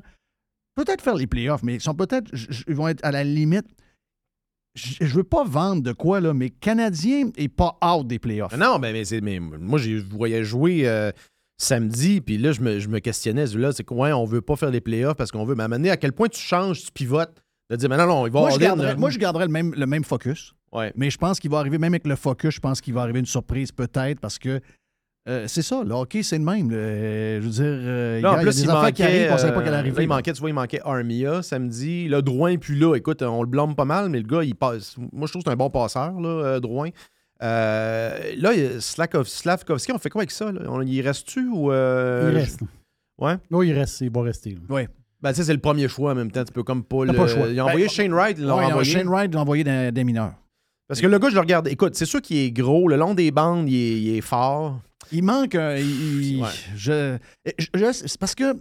peut-être 0.75 1.01
faire 1.01 1.15
les 1.15 1.27
playoffs, 1.27 1.63
mais 1.63 1.75
ils 1.75 1.81
sont 1.81 1.95
peut-être. 1.95 2.29
Ils 2.67 2.75
vont 2.75 2.87
être 2.89 3.03
à 3.05 3.11
la 3.11 3.23
limite. 3.23 3.65
Je 4.75 5.05
veux 5.13 5.23
pas 5.23 5.43
vendre 5.43 5.83
de 5.83 5.91
quoi, 5.91 6.19
là, 6.19 6.33
mais 6.33 6.49
Canadien 6.49 7.29
est 7.37 7.47
pas 7.47 7.77
out 7.85 8.07
des 8.07 8.17
playoffs. 8.19 8.57
Non, 8.57 8.79
mais, 8.79 9.03
mais, 9.21 9.39
moi, 9.39 9.77
j'ai- 9.79 9.99
je 9.99 10.05
voyais 10.05 10.43
jouer 10.43 10.87
euh, 10.87 11.11
samedi, 11.57 12.21
puis 12.21 12.37
là, 12.37 12.51
je 12.51 12.61
me, 12.61 12.79
je 12.79 12.87
me 12.87 12.99
questionnais, 12.99 13.45
là, 13.45 13.71
c'est 13.71 13.83
quoi, 13.83 13.97
ouais, 14.07 14.13
on 14.13 14.25
veut 14.25 14.41
pas 14.41 14.55
faire 14.55 14.71
les 14.71 14.81
playoffs 14.81 15.15
parce 15.15 15.31
qu'on 15.31 15.45
veut. 15.45 15.55
Mais 15.55 15.89
à 15.89 15.97
quel 15.97 16.11
point 16.13 16.27
tu 16.27 16.39
changes, 16.41 16.85
tu 16.85 16.91
pivotes, 16.91 17.35
de 17.69 17.75
dire, 17.75 17.89
mais 17.89 17.97
non, 17.97 18.07
non, 18.07 18.25
il 18.27 18.33
va 18.33 18.39
Moi, 18.41 18.49
je 18.49 18.59
garderais, 18.59 18.95
moi, 18.95 19.09
je 19.09 19.19
garderais 19.19 19.45
le 19.45 19.51
même, 19.51 19.73
le 19.75 19.85
même 19.85 20.03
focus. 20.03 20.53
Ouais. 20.71 20.91
Mais 20.95 21.11
je 21.11 21.17
pense 21.19 21.39
qu'il 21.39 21.51
va 21.51 21.59
arriver, 21.59 21.77
même 21.77 21.93
avec 21.93 22.07
le 22.07 22.15
focus, 22.15 22.55
je 22.55 22.59
pense 22.59 22.81
qu'il 22.81 22.93
va 22.95 23.01
arriver 23.01 23.19
une 23.19 23.27
surprise 23.27 23.71
peut-être 23.71 24.19
parce 24.19 24.39
que 24.39 24.59
euh, 25.29 25.45
c'est 25.47 25.61
ça, 25.61 25.83
le 25.85 25.93
hockey, 25.93 26.21
c'est 26.23 26.37
le 26.37 26.43
même. 26.43 26.69
le- 26.69 27.39
je 27.41 27.45
veux 27.45 27.51
dire, 27.51 27.63
euh, 27.65 28.19
Là, 28.21 28.31
en 28.31 28.33
il 28.33 28.37
y 28.37 28.39
a 28.39 28.43
plus, 28.43 28.55
des 28.57 28.61
il 28.63 28.67
manquait, 28.69 28.91
qui 28.93 29.03
arrivent, 29.03 29.27
on 29.29 29.33
ne 29.33 29.37
savait 29.37 29.53
pas 29.53 29.59
euh, 29.59 29.63
qu'elle 29.63 29.73
arrivait. 29.73 29.95
là, 29.97 30.03
il 30.03 30.07
manquait, 30.09 30.33
tu 30.33 30.39
vois, 30.41 30.49
il 30.49 30.53
manquait 30.53 30.81
Armia 30.83 31.41
samedi. 31.41 32.07
Le 32.09 32.21
Drouin, 32.21 32.57
plus 32.57 32.75
là, 32.75 32.95
écoute, 32.95 33.21
on 33.21 33.41
le 33.41 33.47
blâme 33.47 33.75
pas 33.75 33.85
mal, 33.85 34.09
mais 34.09 34.19
le 34.19 34.27
gars, 34.27 34.43
il 34.43 34.55
passe. 34.55 34.95
Moi, 34.97 35.27
je 35.27 35.31
trouve 35.31 35.43
que 35.43 35.49
c'est 35.49 35.53
un 35.53 35.57
bon 35.57 35.69
passeur, 35.69 36.19
là, 36.19 36.27
euh, 36.29 36.59
Drouin. 36.59 36.89
Euh, 37.41 38.33
là, 38.37 38.51
Slakov- 38.79 39.25
Slavkovski, 39.27 39.91
on 39.91 39.97
fait 39.97 40.09
quoi 40.09 40.21
avec 40.21 40.31
ça? 40.31 40.51
Là? 40.51 40.61
On, 40.67 40.81
il 40.81 41.01
reste-tu 41.01 41.47
ou. 41.51 41.71
euh, 41.71 42.29
Il 42.31 42.37
reste. 42.37 42.61
Ouais? 43.19 43.35
Oui, 43.51 43.69
il 43.69 43.73
reste. 43.73 44.01
Il 44.01 44.11
va 44.11 44.21
rester. 44.21 44.51
là. 44.51 44.59
Oui. 44.69 44.81
Ben, 45.21 45.29
tu 45.31 45.37
sais, 45.37 45.43
c'est 45.45 45.53
le 45.53 45.59
premier 45.59 45.87
choix 45.87 46.11
en 46.11 46.15
même 46.15 46.31
temps. 46.31 46.43
Tu 46.43 46.51
peux 46.51 46.63
comme 46.63 46.83
pas 46.83 47.05
le. 47.05 47.13
pas 47.13 47.23
le 47.23 47.27
choix. 47.27 47.47
Il 47.47 47.59
a 47.59 47.65
envoyé 47.65 47.85
Ben, 47.85 47.89
Shane 47.91 48.13
Wright, 48.13 48.37
il 48.37 48.45
l'a 48.45 48.55
Ouais, 48.55 48.65
envoyé. 48.65 48.91
Shane 48.91 49.07
Wright 49.07 49.33
l'a 49.33 49.41
envoyé 49.41 49.63
des 49.63 50.03
mineurs. 50.03 50.33
Parce 50.87 50.99
que 51.01 51.07
le 51.07 51.17
gars, 51.17 51.29
je 51.29 51.35
le 51.35 51.39
regarde. 51.41 51.67
Écoute, 51.69 51.95
c'est 51.95 52.05
sûr 52.05 52.21
qu'il 52.21 52.37
est 52.37 52.51
gros. 52.51 52.87
Le 52.87 52.97
long 52.97 53.13
des 53.13 53.31
bandes, 53.31 53.69
il 53.69 53.75
est, 53.75 54.01
il 54.01 54.17
est 54.17 54.21
fort. 54.21 54.79
Il 55.13 55.23
manque. 55.23 55.55
un- 55.55 55.75
il- 55.77 56.41
Ouais. 56.41 56.49
je, 56.75 57.17
je- 57.57 57.67
je- 57.73 57.91
c'est 58.07 58.17
parce 58.19 58.35
que 58.35 58.53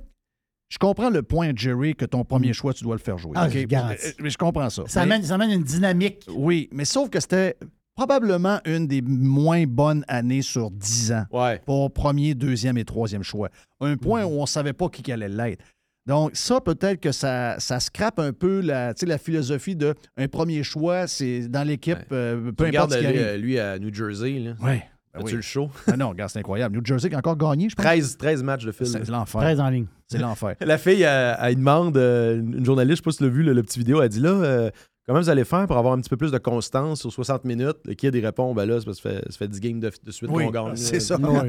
je 0.70 0.78
comprends 0.78 1.10
le 1.10 1.22
point, 1.22 1.52
Jerry, 1.54 1.94
que 1.94 2.04
ton 2.04 2.24
premier 2.24 2.52
choix, 2.52 2.72
tu 2.72 2.84
dois 2.84 2.94
le 2.94 3.00
faire 3.00 3.18
jouer. 3.18 3.32
Ah, 3.34 3.46
OK? 3.46 3.52
je. 3.52 3.58
Euh, 3.76 4.10
Mais 4.20 4.30
je 4.30 4.38
comprends 4.38 4.70
ça. 4.70 4.84
Ça 4.86 5.00
Mais- 5.04 5.14
amène, 5.14 5.26
ça 5.26 5.34
amène 5.34 5.50
une 5.50 5.64
dynamique. 5.64 6.24
Oui, 6.34 6.68
mais 6.72 6.84
sauf 6.84 7.10
que 7.10 7.20
c'était 7.20 7.56
probablement 7.94 8.58
une 8.64 8.86
des 8.86 9.02
moins 9.02 9.64
bonnes 9.66 10.04
années 10.08 10.40
sur 10.42 10.70
10 10.70 11.12
ans 11.12 11.24
Ouais. 11.30 11.60
pour 11.66 11.92
premier, 11.92 12.34
deuxième 12.34 12.78
et 12.78 12.84
troisième 12.84 13.22
choix. 13.22 13.50
Un 13.80 13.96
point 13.96 14.24
où 14.24 14.38
on 14.38 14.42
ne 14.42 14.46
savait 14.46 14.72
pas 14.72 14.88
qui 14.88 15.12
allait 15.12 15.28
l'être. 15.28 15.62
Donc, 16.06 16.30
ça, 16.34 16.60
peut-être 16.60 17.00
que 17.00 17.12
ça, 17.12 17.56
ça 17.60 17.78
scrape 17.78 18.18
un 18.18 18.32
peu 18.32 18.60
la, 18.60 18.92
la 19.02 19.18
philosophie 19.18 19.76
de 19.76 19.94
un 20.16 20.26
premier 20.26 20.64
choix, 20.64 21.06
c'est 21.06 21.46
dans 21.48 21.62
l'équipe, 21.62 21.98
euh, 22.10 22.50
peu 22.50 22.70
Tu 22.70 22.76
importe 22.76 22.92
ce 22.92 22.96
qui 22.96 23.02
lui, 23.02 23.08
arrive. 23.08 23.20
euh, 23.22 23.36
lui 23.36 23.58
à 23.60 23.78
New 23.78 23.92
Jersey. 23.94 24.38
Là. 24.40 24.54
Ouais. 24.60 24.82
Ben 25.14 25.20
As-tu 25.20 25.26
oui. 25.26 25.32
le 25.36 25.42
show? 25.42 25.70
Ah 25.86 25.96
non, 25.96 26.08
regarde, 26.10 26.30
c'est 26.30 26.38
incroyable. 26.38 26.76
New 26.76 26.84
Jersey 26.84 27.08
qui 27.10 27.14
a 27.14 27.18
encore 27.18 27.36
gagné, 27.36 27.68
je 27.68 27.74
pense. 27.74 27.84
13, 27.84 28.16
13 28.16 28.42
matchs 28.42 28.64
de 28.64 28.72
fil. 28.72 28.86
C'est 28.86 29.08
l'enfer. 29.08 29.40
13 29.42 29.60
en 29.60 29.68
ligne. 29.68 29.86
C'est 30.08 30.18
l'enfer. 30.18 30.56
La 30.60 30.78
fille, 30.78 31.02
elle, 31.02 31.36
elle 31.40 31.56
demande, 31.56 31.96
euh, 31.96 32.38
une 32.40 32.64
journaliste, 32.64 32.96
je 32.98 33.02
sais 33.02 33.04
pas 33.04 33.10
si 33.12 33.18
tu 33.18 33.24
l'as 33.24 33.30
vu, 33.30 33.42
le, 33.42 33.52
le 33.52 33.62
petit 33.62 33.78
vidéo, 33.78 34.00
elle 34.02 34.08
dit 34.08 34.20
là, 34.20 34.30
euh, 34.30 34.70
comment 35.06 35.18
vous 35.20 35.28
allez 35.28 35.44
faire 35.44 35.66
pour 35.66 35.76
avoir 35.76 35.92
un 35.94 36.00
petit 36.00 36.08
peu 36.08 36.16
plus 36.16 36.30
de 36.32 36.38
constance 36.38 37.00
sur 37.02 37.12
60 37.12 37.44
minutes? 37.44 37.76
Le 37.84 37.92
kid, 37.94 38.14
il 38.14 38.24
répond, 38.24 38.54
ben 38.54 38.64
là, 38.64 38.78
c'est 38.80 38.86
parce 38.86 39.00
que 39.00 39.08
ça 39.10 39.14
fait, 39.20 39.32
ça 39.32 39.38
fait 39.38 39.48
10 39.48 39.60
games 39.60 39.80
de, 39.80 39.90
de 40.02 40.10
suite 40.10 40.30
Oui, 40.32 40.46
qu'on 40.46 40.50
gagne. 40.50 40.76
c'est 40.76 41.00
ça. 41.00 41.16
Ouais, 41.20 41.48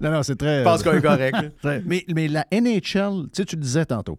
non, 0.00 0.10
non, 0.10 0.22
c'est 0.22 0.36
très. 0.36 0.58
Je 0.60 0.64
pense 0.64 0.82
qu'on 0.82 0.92
est 0.92 1.02
correct. 1.02 1.36
mais, 1.86 2.04
mais 2.14 2.28
la 2.28 2.44
NHL, 2.52 3.24
tu 3.24 3.28
sais, 3.32 3.44
tu 3.44 3.56
le 3.56 3.62
disais 3.62 3.84
tantôt, 3.86 4.18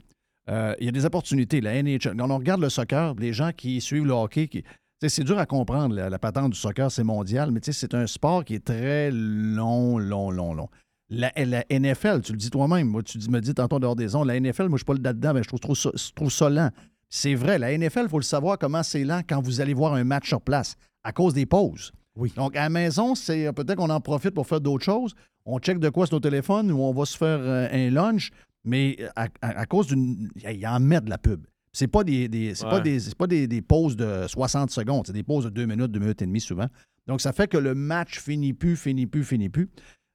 euh, 0.50 0.74
il 0.80 0.86
y 0.86 0.90
a 0.90 0.92
des 0.92 1.06
opportunités. 1.06 1.62
La 1.62 1.82
NHL, 1.82 2.16
quand 2.18 2.30
on 2.30 2.38
regarde 2.38 2.62
le 2.62 2.70
soccer, 2.70 3.14
les 3.18 3.34
gens 3.34 3.52
qui 3.56 3.80
suivent 3.82 4.06
le 4.06 4.14
hockey, 4.14 4.48
qui, 4.48 4.64
c'est 5.10 5.24
dur 5.24 5.38
à 5.40 5.46
comprendre, 5.46 5.96
la, 5.96 6.10
la 6.10 6.20
patente 6.20 6.52
du 6.52 6.58
soccer, 6.58 6.92
c'est 6.92 7.04
mondial, 7.04 7.52
mais 7.52 7.60
c'est 7.64 7.94
un 7.94 8.08
sport 8.08 8.44
qui 8.46 8.56
est 8.56 8.64
très 8.66 9.10
long, 9.12 9.98
long, 9.98 10.32
long, 10.32 10.54
long. 10.54 10.70
La, 11.10 11.32
la 11.36 11.64
NFL, 11.70 12.22
tu 12.22 12.32
le 12.32 12.38
dis 12.38 12.50
toi-même, 12.50 12.88
moi, 12.88 13.04
tu 13.04 13.18
me 13.30 13.40
dis 13.40 13.54
tantôt 13.54 13.80
dehors 13.80 13.96
des 13.96 14.16
ondes, 14.16 14.28
la 14.28 14.40
NFL, 14.40 14.64
moi, 14.70 14.78
je 14.78 14.80
suis 14.80 14.86
pas 14.86 14.94
le 14.94 15.02
là-dedans, 15.02 15.34
mais 15.34 15.44
je 15.44 15.48
trouve, 15.48 15.60
trop 15.60 15.76
ça- 15.76 15.92
je 15.94 16.12
trouve 16.14 16.32
ça 16.32 16.50
lent. 16.50 16.70
C'est 17.10 17.36
vrai, 17.36 17.60
la 17.60 17.72
NFL, 17.78 18.04
il 18.04 18.10
faut 18.10 18.18
le 18.18 18.24
savoir 18.24 18.58
comment 18.58 18.82
c'est 18.82 19.04
lent 19.04 19.22
quand 19.28 19.42
vous 19.42 19.62
allez 19.62 19.74
voir 19.76 19.94
un 19.94 20.04
match 20.04 20.28
sur 20.28 20.42
place, 20.42 20.76
à 21.04 21.12
cause 21.12 21.34
des 21.36 21.46
pauses. 21.46 21.92
Oui. 22.16 22.32
Donc, 22.36 22.56
à 22.56 22.62
la 22.64 22.70
maison, 22.70 23.14
c'est 23.16 23.52
peut-être 23.54 23.76
qu'on 23.78 23.90
en 23.90 24.02
profite 24.02 24.32
pour 24.32 24.48
faire 24.48 24.62
d'autres 24.62 24.84
choses. 24.86 25.14
On 25.46 25.60
check 25.60 25.78
de 25.80 25.90
quoi 25.90 26.08
sur 26.08 26.16
nos 26.16 26.20
téléphones 26.22 26.72
ou 26.72 26.80
on 26.80 26.94
va 26.94 27.06
se 27.06 27.18
faire 27.18 27.40
euh, 27.42 27.68
un 27.72 27.90
lunch, 27.92 28.32
mais 28.64 28.98
à, 29.16 29.28
à- 29.42 29.60
à 29.60 29.66
cause 29.66 29.88
d'une. 29.88 30.30
Il 30.50 30.66
en 30.68 30.80
met 30.80 31.02
de 31.02 31.10
la 31.10 31.18
pub. 31.18 31.46
C'est 31.74 31.88
pas 31.88 32.04
des, 32.04 32.28
des- 32.28 32.54
c'est 32.56 32.66
pas 32.70 32.80
des, 32.82 33.00
c'est 33.00 33.16
pas 33.16 33.28
des, 33.28 33.48
des 33.48 33.62
pauses 33.62 33.96
de 33.96 34.26
60 34.28 34.70
secondes, 34.70 35.08
c'est 35.08 35.14
des 35.14 35.24
pauses 35.24 35.46
de 35.46 35.50
2 35.50 35.66
minutes, 35.66 35.92
2 35.92 36.00
minutes 36.00 36.22
et 36.22 36.26
demie 36.28 36.40
souvent. 36.42 36.68
Donc, 37.08 37.20
ça 37.20 37.34
fait 37.34 37.48
que 37.48 37.58
le 37.58 37.74
match 37.76 38.20
finit 38.20 38.54
plus, 38.54 38.78
finit 38.78 39.08
plus, 39.08 39.24
finit 39.24 39.50
plus. 39.50 39.70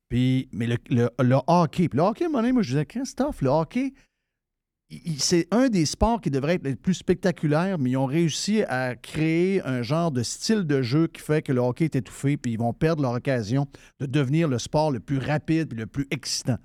Puis, 0.09 0.49
mais 0.53 0.67
le, 0.67 0.77
le- 0.89 1.11
le 1.23 1.37
hockey, 1.49 1.89
puis 1.89 1.97
le 1.99 2.03
hockey, 2.05 2.25
à 2.25 2.29
un 2.29 2.31
moment 2.31 2.43
donné, 2.43 2.53
moi, 2.53 2.63
je 2.63 2.69
disais, 2.71 2.87
Christophe, 2.87 3.43
le 3.43 3.51
hockey, 3.51 3.93
c'est 5.19 5.47
un 5.51 5.69
des 5.69 5.85
sports 5.85 6.21
qui 6.23 6.31
devrait 6.31 6.55
être 6.55 6.65
le 6.67 6.75
plus 6.75 6.95
spectaculaire, 6.95 7.79
mais 7.79 7.91
ils 7.91 7.97
ont 7.99 8.07
réussi 8.07 8.63
à 8.63 8.95
créer 8.97 9.61
un 9.67 9.83
genre 9.83 10.11
de 10.11 10.23
style 10.23 10.65
de 10.65 10.81
jeu 10.81 11.09
qui 11.09 11.21
fait 11.21 11.43
que 11.43 11.53
le 11.53 11.61
hockey 11.61 11.85
est 11.85 11.97
étouffé, 11.97 12.39
puis 12.39 12.53
ils 12.53 12.59
vont 12.59 12.73
perdre 12.73 13.03
leur 13.03 13.13
occasion 13.13 13.67
de 14.01 14.07
devenir 14.07 14.49
le 14.49 14.59
sport 14.59 14.91
le 14.91 15.01
plus 15.01 15.19
rapide 15.19 15.75
et 15.75 15.77
le 15.77 15.87
plus 15.87 16.07
excitant. 16.11 16.57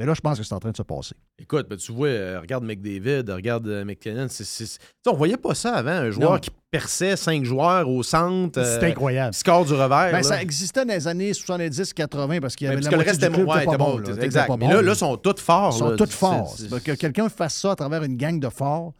Mais 0.00 0.06
là, 0.06 0.14
je 0.14 0.20
pense 0.22 0.38
que 0.38 0.44
c'est 0.44 0.54
en 0.54 0.58
train 0.58 0.70
de 0.70 0.76
se 0.78 0.82
passer. 0.82 1.14
Écoute, 1.38 1.68
ben, 1.68 1.76
tu 1.76 1.92
vois, 1.92 2.08
euh, 2.08 2.40
regarde 2.40 2.64
McDavid, 2.64 3.30
regarde 3.30 3.68
euh, 3.68 3.84
sais, 4.30 4.78
on 5.06 5.12
voyait 5.14 5.36
pas 5.36 5.54
ça 5.54 5.74
avant, 5.74 5.90
un 5.90 6.10
joueur 6.10 6.32
Non. 6.32 6.38
qui 6.38 6.48
perçait 6.70 7.16
cinq 7.16 7.44
joueurs 7.44 7.86
au 7.86 8.02
centre. 8.02 8.58
euh, 8.58 8.78
C'est 8.80 8.86
incroyable. 8.86 9.34
Score 9.34 9.66
du 9.66 9.74
revers. 9.74 10.10
Ben, 10.10 10.22
ça 10.22 10.40
existait 10.40 10.86
dans 10.86 10.94
les 10.94 11.06
années 11.06 11.32
70-80 11.32 12.40
parce 12.40 12.56
qu'il 12.56 12.64
y 12.66 12.70
Ben, 12.70 12.78
avait 12.78 12.80
parce 12.80 12.86
la 12.86 12.90
que 12.90 12.96
le 12.96 13.00
reste 13.10 13.22
était 13.22 13.42
ouais, 13.44 13.64
était 13.64 13.76
bon, 13.76 13.98
là. 13.98 14.24
exact. 14.24 14.46
Pas 14.46 14.56
Mais 14.56 14.68
bon, 14.68 14.72
là, 14.72 14.80
là. 14.82 14.94
sont 14.94 15.16
tous 15.18 15.38
forts. 15.38 15.72
Ils 15.74 15.78
sont 15.78 15.96
C'est- 15.98 16.14
forts. 16.16 16.56
que 16.82 16.92
quelqu'un 16.92 17.28
fasse 17.28 17.56
ça 17.56 17.72
à 17.72 17.76
travers 17.76 18.02
une 18.02 18.16
gang 18.16 18.40
de 18.40 18.48
forts, 18.48 18.94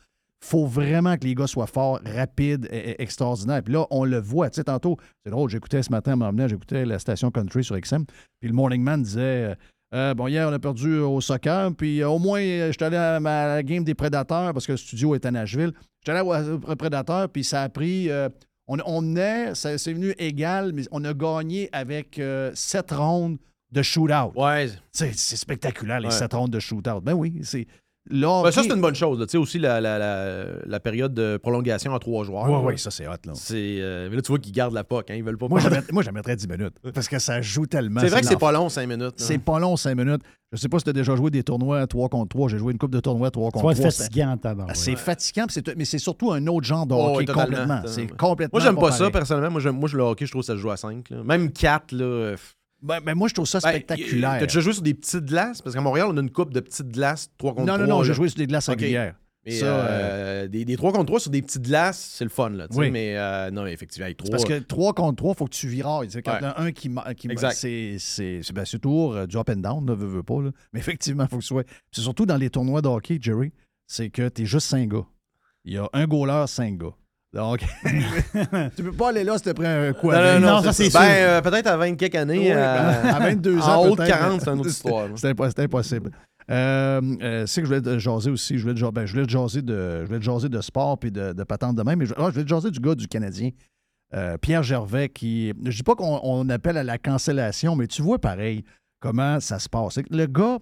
faut 0.45 0.67
vraiment 0.67 1.17
que 1.17 1.25
les 1.25 1.35
gars 1.35 1.47
soient 1.47 1.67
forts, 1.67 2.01
rapides, 2.05 2.69
et, 2.71 2.91
et 2.91 3.03
extraordinaires. 3.03 3.63
Puis 3.63 3.73
là, 3.73 3.87
on 3.91 4.05
le 4.05 4.19
voit. 4.21 4.51
Tu 4.51 4.57
sais, 4.57 4.65
tantôt, 4.65 4.99
c'est 5.25 5.31
drôle, 5.31 5.49
j'écoutais 5.49 5.83
ce 5.83 5.91
matin, 5.91 6.13
en 6.13 6.17
m'emmenant, 6.19 6.47
j'écoutais 6.49 6.85
la 6.85 6.99
station 6.99 7.31
country 7.31 7.65
sur 7.65 7.79
XM, 7.81 8.05
puis 8.39 8.49
le 8.51 8.55
Morning 8.55 8.83
Man 8.83 9.03
disait 9.03 9.55
euh, 9.93 10.11
Euh, 10.11 10.15
Bon, 10.15 10.27
hier, 10.29 10.49
on 10.49 10.53
a 10.53 10.59
perdu 10.59 10.99
au 10.99 11.21
soccer, 11.21 11.75
puis 11.75 12.01
euh, 12.03 12.09
au 12.09 12.19
moins, 12.19 12.41
euh, 12.41 12.71
j'étais 12.73 12.85
allé 12.87 12.97
à 12.97 13.19
la 13.21 13.63
game 13.63 13.85
des 13.85 13.95
Prédateurs 13.95 14.53
parce 14.53 14.67
que 14.67 14.73
le 14.73 14.79
studio 14.79 15.15
est 15.15 15.25
à 15.27 15.31
Nashville. 15.31 15.73
J'étais 16.01 16.17
allé 16.19 16.29
au- 16.29 16.71
aux 16.71 16.77
Prédateurs, 16.77 17.29
puis 17.29 17.45
ça 17.45 17.63
a 17.63 17.69
pris. 17.69 18.09
euh, 18.11 18.29
on, 18.69 18.79
on 18.87 19.01
menait, 19.03 19.55
ça- 19.57 19.77
c'est 19.79 19.93
venu 19.93 20.15
égal, 20.19 20.73
mais 20.73 20.83
on 20.93 21.05
a 21.05 21.13
gagné 21.13 21.69
avec 21.73 22.19
euh, 22.21 22.53
sept 22.55 22.93
rondes 22.93 23.39
de 23.73 23.83
shootout. 23.83 24.33
Ouais. 24.37 24.69
C'est 24.93 25.13
c'est 25.17 25.37
spectaculaire, 25.37 25.99
les 26.01 26.07
Ouais. 26.07 26.13
sept 26.13 26.33
rondes 26.35 26.51
de 26.53 26.61
shootout. 26.61 27.01
Ben 27.03 27.15
oui, 27.15 27.41
c'est. 27.43 27.67
Là, 28.09 28.43
Ben, 28.43 28.51
ça, 28.51 28.63
c'est 28.63 28.71
une 28.73 28.81
bonne 28.81 28.95
chose. 28.95 29.19
Tu 29.27 29.29
sais, 29.33 29.37
aussi 29.37 29.59
la, 29.59 29.79
la, 29.81 29.99
la, 29.99 30.45
la 30.65 30.81
période 30.81 31.13
de 31.13 31.37
prolongation 31.37 31.95
à 31.95 31.99
trois 31.99 32.25
joueurs. 32.25 32.51
Oui, 32.51 32.73
oui, 32.73 32.79
ça, 32.79 32.91
c'est 32.91 33.07
hot. 33.07 33.13
Là. 33.27 33.33
C'est, 33.35 33.55
euh, 33.81 34.09
mais 34.09 34.17
là, 34.17 34.23
tu 34.23 34.29
vois 34.33 34.39
qu'ils 34.39 34.53
gardent 34.53 34.73
la 34.73 34.85
POC. 34.85 35.11
Hein, 35.11 35.15
ils 35.17 35.23
veulent 35.23 35.37
pas 35.37 35.49
Moi, 35.49 35.61
j'en 35.61 35.69
mettrais- 35.71 35.93
moi, 35.93 36.03
j'en 36.03 36.13
mettrais 36.13 36.35
10 36.35 36.49
minutes. 36.49 36.75
Parce 36.95 37.09
que 37.09 37.19
ça 37.19 37.43
joue 37.43 37.67
tellement. 37.67 38.01
C'est 38.01 38.09
vrai 38.09 38.23
que 38.23 38.27
c'est 38.27 38.39
pas 38.39 38.53
long, 38.53 38.69
cinq 38.71 38.87
minutes. 38.89 39.05
hein. 39.21 39.25
C'est 39.25 39.39
pas 39.39 39.59
long, 39.59 39.77
5 39.77 39.95
minutes. 39.95 40.23
Je 40.53 40.57
sais 40.57 40.69
pas 40.69 40.79
si 40.79 40.85
tu 40.85 40.91
as 40.91 40.95
déjà 40.95 41.15
joué 41.15 41.31
des 41.31 41.45
tournois 41.45 41.87
3 41.87 42.09
contre 42.09 42.31
3. 42.31 42.49
J'ai 42.49 42.59
joué 42.59 42.73
une 42.73 42.79
coupe 42.79 42.91
de 42.91 43.01
tournois 43.01 43.31
3 43.31 43.51
contre 43.51 43.63
Ça 43.63 43.69
va 43.69 43.75
3. 43.75 43.87
être 43.89 43.97
fatigant. 43.99 44.37
C'est 44.75 44.97
fatigant, 44.97 45.45
c'est- 45.49 45.77
mais 45.77 45.85
c'est 45.85 45.99
surtout 45.99 46.33
un 46.33 46.45
autre 46.47 46.67
genre 46.67 46.87
de 46.87 46.95
Oh, 46.95 47.17
hockey 47.17 47.27
complètement. 47.27 47.83
C'est 47.87 48.07
complètement. 48.17 48.59
Moi, 48.59 48.67
j'aime 48.67 48.77
pas, 48.81 48.93
ça, 48.93 49.11
personnellement. 49.11 49.51
Moi, 49.51 49.61
j'aime- 49.61 49.79
moi, 49.79 49.89
je- 49.89 49.97
le 49.99 50.03
hockey, 50.05 50.25
je 50.27 50.31
trouve 50.33 50.43
que 50.43 50.47
ça 50.47 50.55
se 50.55 50.59
joue 50.59 50.71
à 50.71 50.77
5. 50.79 51.11
Même 51.11 51.53
4, 51.53 51.93
là. 51.93 52.03
euh, 52.05 52.37
Ben, 52.83 53.01
ben, 53.01 53.15
moi, 53.15 53.29
je 53.29 53.35
trouve 53.35 53.47
ça 53.47 53.61
ben, 53.61 53.71
spectaculaire. 53.71 54.37
T'as 54.41 54.47
déjà 54.47 54.61
joué 54.61 54.73
sur 54.73 54.83
des 54.83 54.95
petites 54.95 55.25
glaces? 55.27 55.61
Parce 55.63 55.75
qu'à 55.75 55.81
Montréal, 55.83 56.07
on 56.11 56.17
a 56.17 56.21
une 56.21 56.31
coupe 56.31 56.53
de 56.53 56.61
petites 56.61 56.89
glaces 56.89 57.31
3 57.39 57.55
contre 57.55 57.67
non, 57.67 57.75
3. 57.75 57.87
non, 57.87 57.97
non, 57.99 58.03
j'ai 58.03 58.09
là. 58.11 58.15
joué 58.15 58.29
sur 58.29 58.39
des 58.39 58.47
glaces 58.47 58.69
régulières. 58.69 59.17
Mais, 59.47 59.53
Ça, 59.53 59.65
euh, 59.67 60.49
des, 60.49 60.67
des 60.67 60.77
3 60.77 60.93
contre 60.93 61.07
3 61.07 61.21
sur 61.21 61.31
des 61.31 61.41
petites 61.41 61.63
glaces, 61.63 61.99
c'est 62.17 62.25
le 62.25 62.31
fun, 62.31 62.51
là. 62.51 62.69
tu 62.69 62.77
Oui. 62.77 62.91
Mais 62.91 63.17
euh, 63.17 63.51
non, 63.51 63.65
effectivement, 63.67 64.05
avec 64.05 64.19
3. 64.19 64.31
Parce 64.31 64.45
que 64.45 64.59
3 64.59 64.93
contre 64.93 65.17
3, 65.17 65.33
il 65.33 65.37
faut 65.39 65.45
que 65.47 65.55
tu 65.55 65.67
virailles. 65.67 66.09
Tu 66.09 66.21
Quand 66.23 66.33
Ouais. 66.33 66.39
il 66.41 66.45
y 66.45 66.47
en 66.47 66.51
a 66.51 66.61
un 66.61 66.73
qui, 66.73 66.91
qui 67.17 67.29
c'est 67.53 67.97
c'est- 67.99 68.53
ben, 68.53 68.65
euh, 68.85 69.27
du 69.27 69.37
up 69.39 69.49
and 69.49 69.57
down, 69.57 69.85
ne 69.85 69.95
veut, 69.95 70.07
veut 70.07 70.23
pas. 70.23 70.43
là. 70.43 70.51
Mais 70.75 70.81
effectivement, 70.81 71.25
il 71.25 71.31
faut 71.31 71.39
que 71.39 71.43
ce 71.43 71.49
soit. 71.49 71.67
C'est 71.91 72.03
surtout 72.03 72.27
dans 72.27 72.37
les 72.37 72.51
tournois 72.51 72.83
de 72.83 72.89
hockey, 72.89 73.19
Jerry, 73.21 73.53
c'est 73.87 74.11
que 74.11 74.29
tu 74.29 74.43
es 74.43 74.45
juste 74.45 74.67
5 74.69 74.89
gars. 74.91 75.07
Il 75.65 75.73
y 75.73 75.79
a 75.79 75.89
un 75.95 76.07
goaler, 76.07 76.45
5 76.47 76.77
gars. 76.77 76.95
Donc, 77.33 77.61
tu 78.77 78.83
peux 78.83 78.93
pas 78.93 79.11
aller 79.11 79.23
là 79.23 79.37
si 79.39 79.45
t'as 79.45 79.55
pris 79.55 79.67
un 79.67 79.93
coup 79.93 80.11
Non, 80.11 80.17
non, 80.19 80.23
vingt. 80.23 80.41
non, 80.41 80.63
ça, 80.65 80.73
c'est 80.73 80.93
Ben, 80.93 81.01
sûr. 81.01 81.01
euh, 81.03 81.41
peut-être 81.41 81.69
à 81.69 81.77
20 81.77 81.95
quelques 81.95 82.15
années. 82.17 82.39
Oui, 82.39 82.51
euh, 82.51 83.03
ben, 83.03 83.09
à 83.09 83.19
22 83.21 83.59
ans. 83.61 83.63
En 83.63 83.87
haut 83.87 83.91
de 83.93 83.97
peut-être. 83.97 84.09
40, 84.19 84.41
c'est 84.41 84.51
une 84.51 84.59
autre 84.59 84.69
histoire. 84.69 85.09
C'est 85.15 85.31
impo- 85.33 85.49
c'est 85.49 85.63
impossible. 85.63 86.11
Euh, 86.51 87.01
euh, 87.23 87.47
c'est 87.47 87.61
que 87.63 87.69
je 87.69 87.75
voulais 87.75 87.83
te 87.83 87.99
jaser 88.01 88.31
aussi. 88.31 88.59
Je 88.59 88.63
voulais 88.63 88.75
te, 88.75 88.91
ben, 88.91 89.07
je 89.07 89.13
voulais 89.13 89.27
te 89.27 89.31
jaser 89.31 89.63
de, 89.63 90.01
je 90.01 90.07
voulais 90.07 90.19
te 90.19 90.25
jaser 90.25 90.49
de 90.49 90.61
sport 90.61 90.99
puis 90.99 91.13
de, 91.13 91.33
de 91.33 91.45
patente 91.45 91.77
de 91.77 91.83
même. 91.85 92.01
Mais 92.01 92.07
je, 92.07 92.15
ah, 92.17 92.25
je 92.27 92.33
voulais 92.33 92.45
te 92.45 92.49
jaser 92.49 92.73
du 92.73 92.81
gars 92.81 92.97
du 92.97 93.07
Canadien, 93.07 93.51
euh, 94.15 94.37
Pierre 94.39 94.65
Gervais, 94.65 95.09
qui. 95.09 95.53
Je 95.65 95.77
dis 95.77 95.83
pas 95.85 95.95
qu'on 95.95 96.19
on 96.25 96.49
appelle 96.49 96.77
à 96.79 96.83
la 96.83 96.99
cancellation, 96.99 97.77
mais 97.77 97.87
tu 97.87 98.03
vois 98.03 98.19
pareil 98.19 98.65
comment 98.99 99.39
ça 99.39 99.61
se 99.61 99.69
passe. 99.69 100.01
Le 100.11 100.27
gars 100.27 100.59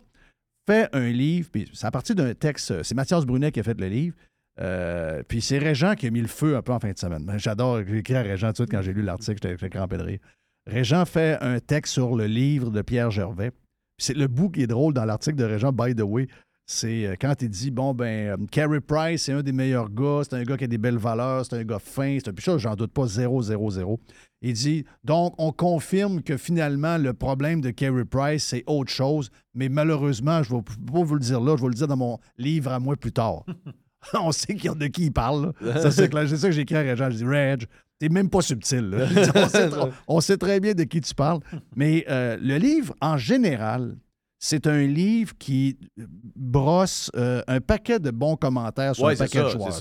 fait 0.68 0.90
un 0.92 1.08
livre, 1.08 1.48
puis 1.50 1.66
c'est 1.72 1.86
à 1.86 1.90
partir 1.90 2.14
d'un 2.14 2.34
texte. 2.34 2.82
C'est 2.82 2.94
Mathias 2.94 3.24
Brunet 3.24 3.52
qui 3.52 3.60
a 3.60 3.62
fait 3.62 3.80
le 3.80 3.88
livre. 3.88 4.14
Euh, 4.60 5.22
puis 5.26 5.40
c'est 5.40 5.58
Régent 5.58 5.94
qui 5.94 6.06
a 6.06 6.10
mis 6.10 6.20
le 6.20 6.26
feu 6.26 6.56
un 6.56 6.62
peu 6.62 6.72
en 6.72 6.80
fin 6.80 6.90
de 6.90 6.98
semaine. 6.98 7.24
Ben, 7.24 7.38
J'adore 7.38 7.80
écrire 7.80 8.18
à 8.18 8.22
Régent 8.22 8.48
tout 8.48 8.52
de 8.52 8.56
suite 8.56 8.70
quand 8.70 8.82
j'ai 8.82 8.92
lu 8.92 9.02
l'article, 9.02 9.38
j'étais 9.42 9.68
crampé 9.68 9.96
de 9.98 10.02
rire. 10.02 10.18
Régent 10.66 11.04
fait 11.04 11.38
un 11.40 11.60
texte 11.60 11.94
sur 11.94 12.16
le 12.16 12.26
livre 12.26 12.70
de 12.70 12.82
Pierre 12.82 13.10
Gervais. 13.10 13.52
C'est 13.98 14.16
le 14.16 14.26
bout 14.26 14.50
qui 14.50 14.62
est 14.62 14.66
drôle 14.66 14.94
dans 14.94 15.04
l'article 15.04 15.36
de 15.36 15.44
Régent, 15.44 15.72
by 15.72 15.94
the 15.94 16.02
way. 16.02 16.28
C'est 16.70 17.06
euh, 17.06 17.14
quand 17.18 17.40
il 17.40 17.48
dit 17.48 17.70
bon, 17.70 17.94
ben, 17.94 18.28
euh, 18.28 18.46
Carey 18.50 18.80
Price, 18.80 19.22
c'est 19.22 19.32
un 19.32 19.42
des 19.42 19.52
meilleurs 19.52 19.88
gars, 19.88 20.20
c'est 20.24 20.34
un 20.34 20.42
gars 20.42 20.58
qui 20.58 20.64
a 20.64 20.66
des 20.66 20.76
belles 20.76 20.98
valeurs, 20.98 21.46
c'est 21.46 21.56
un 21.56 21.64
gars 21.64 21.78
fin, 21.78 22.18
c'est 22.22 22.28
un. 22.28 22.32
Ça, 22.38 22.58
j'en 22.58 22.74
doute 22.74 22.92
pas, 22.92 23.06
0, 23.06 23.40
0, 23.40 23.70
0. 23.70 24.00
Il 24.42 24.52
dit 24.52 24.84
donc, 25.02 25.34
on 25.38 25.50
confirme 25.50 26.22
que 26.22 26.36
finalement, 26.36 26.98
le 26.98 27.14
problème 27.14 27.62
de 27.62 27.70
Carey 27.70 28.04
Price, 28.04 28.44
c'est 28.44 28.64
autre 28.66 28.90
chose, 28.90 29.30
mais 29.54 29.70
malheureusement, 29.70 30.42
je 30.42 30.52
ne 30.52 30.58
vais 30.58 30.64
pas 30.64 31.02
vous 31.02 31.14
le 31.14 31.20
dire 31.20 31.40
là, 31.40 31.56
je 31.56 31.62
vais 31.62 31.68
le 31.68 31.74
dire 31.74 31.88
dans 31.88 31.96
mon 31.96 32.18
livre 32.36 32.70
à 32.70 32.78
moi 32.78 32.96
plus 32.96 33.12
tard. 33.12 33.46
on 34.20 34.32
sait 34.32 34.54
de 34.54 34.86
qui 34.86 35.06
il 35.06 35.12
parle. 35.12 35.52
Ça, 35.82 35.90
c'est 35.90 36.08
clair. 36.08 36.28
C'est 36.28 36.36
ça 36.36 36.48
que 36.48 36.54
j'ai 36.54 36.62
écrit 36.62 36.76
à 36.76 36.80
Régent. 36.80 37.10
Je 37.10 37.16
dis, 37.16 37.24
Reg, 37.24 37.64
t'es 37.98 38.08
même 38.08 38.30
pas 38.30 38.40
subtil. 38.42 38.90
là. 38.90 39.06
On, 39.34 39.48
sait, 39.48 39.68
tr- 39.68 39.90
on 40.06 40.20
sait 40.20 40.36
très 40.36 40.60
bien 40.60 40.72
de 40.74 40.84
qui 40.84 41.00
tu 41.00 41.14
parles. 41.14 41.40
Mais 41.74 42.04
euh, 42.08 42.36
le 42.40 42.56
livre, 42.58 42.94
en 43.00 43.16
général, 43.16 43.96
c'est 44.40 44.68
un 44.68 44.86
livre 44.86 45.32
qui 45.36 45.76
brosse 46.36 47.10
euh, 47.16 47.42
un 47.48 47.60
paquet 47.60 47.98
de 47.98 48.10
bons 48.12 48.36
commentaires 48.36 48.94
sur 48.94 49.04
Ouais, 49.04 49.14
un 49.14 49.16
paquet 49.16 49.42
de 49.42 49.48
joueurs. 49.48 49.72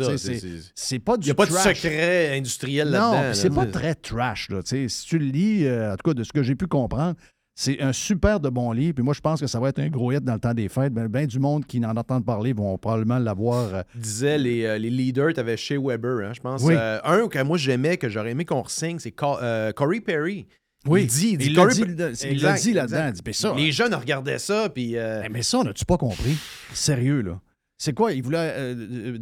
c'est 0.75 0.99
pas 0.99 1.13
Il 1.15 1.19
du 1.19 1.25
n'y 1.27 1.31
a 1.31 1.35
pas 1.35 1.45
de 1.45 1.51
secret 1.51 2.35
industriel 2.37 2.87
Non, 2.89 2.93
là-dedans. 2.93 3.17
puis 3.19 3.27
là. 3.27 3.33
c'est 3.35 3.49
pas 3.53 3.65
très 3.67 3.95
trash. 3.95 4.49
Là, 4.49 4.61
si 4.65 4.87
tu 5.05 5.19
le 5.19 5.25
lis, 5.25 5.65
euh, 5.65 5.93
en 5.93 5.95
tout 5.95 6.09
cas, 6.09 6.13
de 6.15 6.23
ce 6.23 6.33
que 6.33 6.41
j'ai 6.43 6.55
pu 6.55 6.67
comprendre, 6.67 7.15
c'est 7.59 7.81
un 7.81 7.91
super 7.91 8.39
de 8.39 8.49
bon 8.49 8.71
livre. 8.71 8.93
Puis 8.93 9.03
moi, 9.03 9.15
je 9.15 9.19
pense 9.19 9.39
que 9.41 9.47
ça 9.47 9.59
va 9.59 9.69
être 9.69 9.79
un 9.79 9.87
gros 9.89 10.11
hit 10.11 10.23
dans 10.23 10.35
le 10.35 10.39
temps 10.39 10.53
des 10.53 10.69
fêtes. 10.69 10.93
Ben, 10.93 11.07
ben 11.07 11.25
du 11.25 11.39
monde 11.39 11.65
qui 11.65 11.83
en 11.83 11.97
entend 11.97 12.21
parler 12.21 12.53
vont 12.53 12.77
probablement 12.77 13.17
l'avoir. 13.17 13.73
euh, 13.73 13.81
disait 13.95 14.37
les, 14.37 14.63
euh, 14.65 14.77
les 14.77 14.91
leaders, 14.91 15.33
tu 15.33 15.39
avais 15.39 15.57
Shea 15.57 15.79
Weber, 15.79 16.19
hein, 16.27 16.33
je 16.35 16.39
pense. 16.39 16.61
Oui. 16.61 16.75
Euh, 16.77 16.99
un 17.03 17.27
que 17.27 17.41
moi 17.41 17.57
j'aimais, 17.57 17.97
que 17.97 18.09
j'aurais 18.09 18.31
aimé 18.31 18.45
qu'on 18.45 18.61
re-signe, 18.61 18.99
c'est 18.99 19.11
Co- 19.11 19.39
euh, 19.41 19.71
Corey 19.71 20.01
Perry. 20.01 20.45
Oui, 20.85 21.01
il 21.01 21.07
dit, 21.07 21.29
il 21.31 21.37
dit 21.39 21.45
il 21.47 21.55
Corey 21.55 21.73
dit, 21.73 21.81
Pe- 21.81 21.87
il 22.29 22.41
l'a- 22.41 22.53
dit 22.53 22.73
là-dedans. 22.73 22.97
exact. 22.97 23.09
Il 23.09 23.13
dit, 23.13 23.21
ben 23.25 23.33
ça, 23.33 23.53
Les 23.57 23.71
jeunes 23.71 23.95
regardaient 23.95 24.37
ça, 24.39 24.69
puis. 24.69 24.95
euh, 24.95 25.23
Eh, 25.25 25.29
Mais 25.29 25.41
ça, 25.41 25.57
on 25.57 25.63
n'a-tu 25.63 25.83
pas 25.83 25.97
compris? 25.97 26.37
Sérieux, 26.73 27.21
là. 27.21 27.39
C'est 27.79 27.93
quoi? 27.93 28.11
Il 28.11 28.23
voulait. 28.23 28.37
euh, 28.57 28.75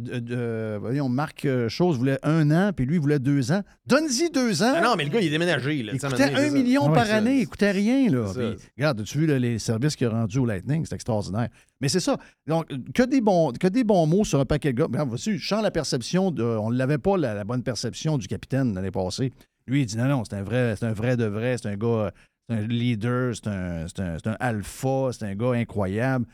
euh, 0.08 0.20
euh, 0.30 0.78
voyons, 0.80 1.10
Marc 1.10 1.44
euh, 1.44 1.68
Chose 1.68 1.98
voulait 1.98 2.18
un 2.22 2.50
an, 2.50 2.72
puis 2.74 2.86
lui, 2.86 2.94
il 2.96 3.00
voulait 3.00 3.18
deux 3.18 3.52
ans. 3.52 3.62
Donne-y 3.86 4.30
deux 4.30 4.62
ans. 4.62 4.72
Ah 4.76 4.80
non, 4.80 4.94
mais 4.96 5.04
le 5.04 5.10
gars, 5.10 5.20
il 5.20 5.26
est 5.26 5.30
déménagé. 5.30 5.82
Là, 5.82 5.92
Il 5.94 6.06
un 6.06 6.08
donné, 6.10 6.50
million 6.50 6.88
Ouais, 6.88 6.94
par 6.94 7.10
année. 7.10 7.40
Il 7.40 7.48
coûtait 7.48 7.70
rien, 7.70 8.08
là. 8.08 8.32
Puis, 8.34 8.56
regarde, 8.78 9.00
as-tu 9.02 9.18
vu 9.18 9.26
là, 9.26 9.38
les 9.38 9.58
services 9.58 9.94
qu'il 9.94 10.06
a 10.06 10.10
rendus 10.10 10.38
au 10.38 10.46
Lightning? 10.46 10.86
C'est 10.86 10.94
extraordinaire. 10.94 11.48
Mais 11.82 11.88
c'est 11.90 12.00
ça. 12.00 12.16
Donc, 12.46 12.66
que 12.94 13.02
des, 13.02 13.20
bons, 13.20 13.52
que 13.52 13.68
des 13.68 13.84
bons 13.84 14.06
mots 14.06 14.24
sur 14.24 14.40
un 14.40 14.46
paquet 14.46 14.72
de 14.72 14.78
gars. 14.78 14.86
Regarde, 14.86 15.10
voici, 15.10 15.36
je 15.36 15.46
sens 15.46 15.62
la 15.62 15.70
perception. 15.70 16.30
De, 16.30 16.42
on 16.42 16.70
ne 16.70 16.78
l'avait 16.78 16.96
pas, 16.98 17.18
la, 17.18 17.34
la 17.34 17.44
bonne 17.44 17.62
perception 17.62 18.16
du 18.16 18.26
capitaine 18.26 18.74
l'année 18.74 18.90
passée. 18.90 19.32
Lui, 19.66 19.82
il 19.82 19.86
dit 19.86 19.98
non, 19.98 20.06
non, 20.06 20.24
c'est 20.24 20.36
un 20.36 20.42
vrai, 20.42 20.76
c'est 20.78 20.86
un 20.86 20.94
vrai 20.94 21.18
de 21.18 21.26
vrai, 21.26 21.56
c'est 21.60 21.68
un 21.68 21.76
gars, 21.76 22.10
c'est 22.48 22.56
un 22.56 22.60
leader, 22.62 23.34
c'est 23.34 23.48
un, 23.48 23.86
c'est 23.86 24.00
un, 24.00 24.16
c'est 24.18 24.28
un 24.30 24.36
alpha, 24.40 25.10
c'est 25.12 25.26
un 25.26 25.34
gars 25.34 25.52
incroyable. 25.52 26.24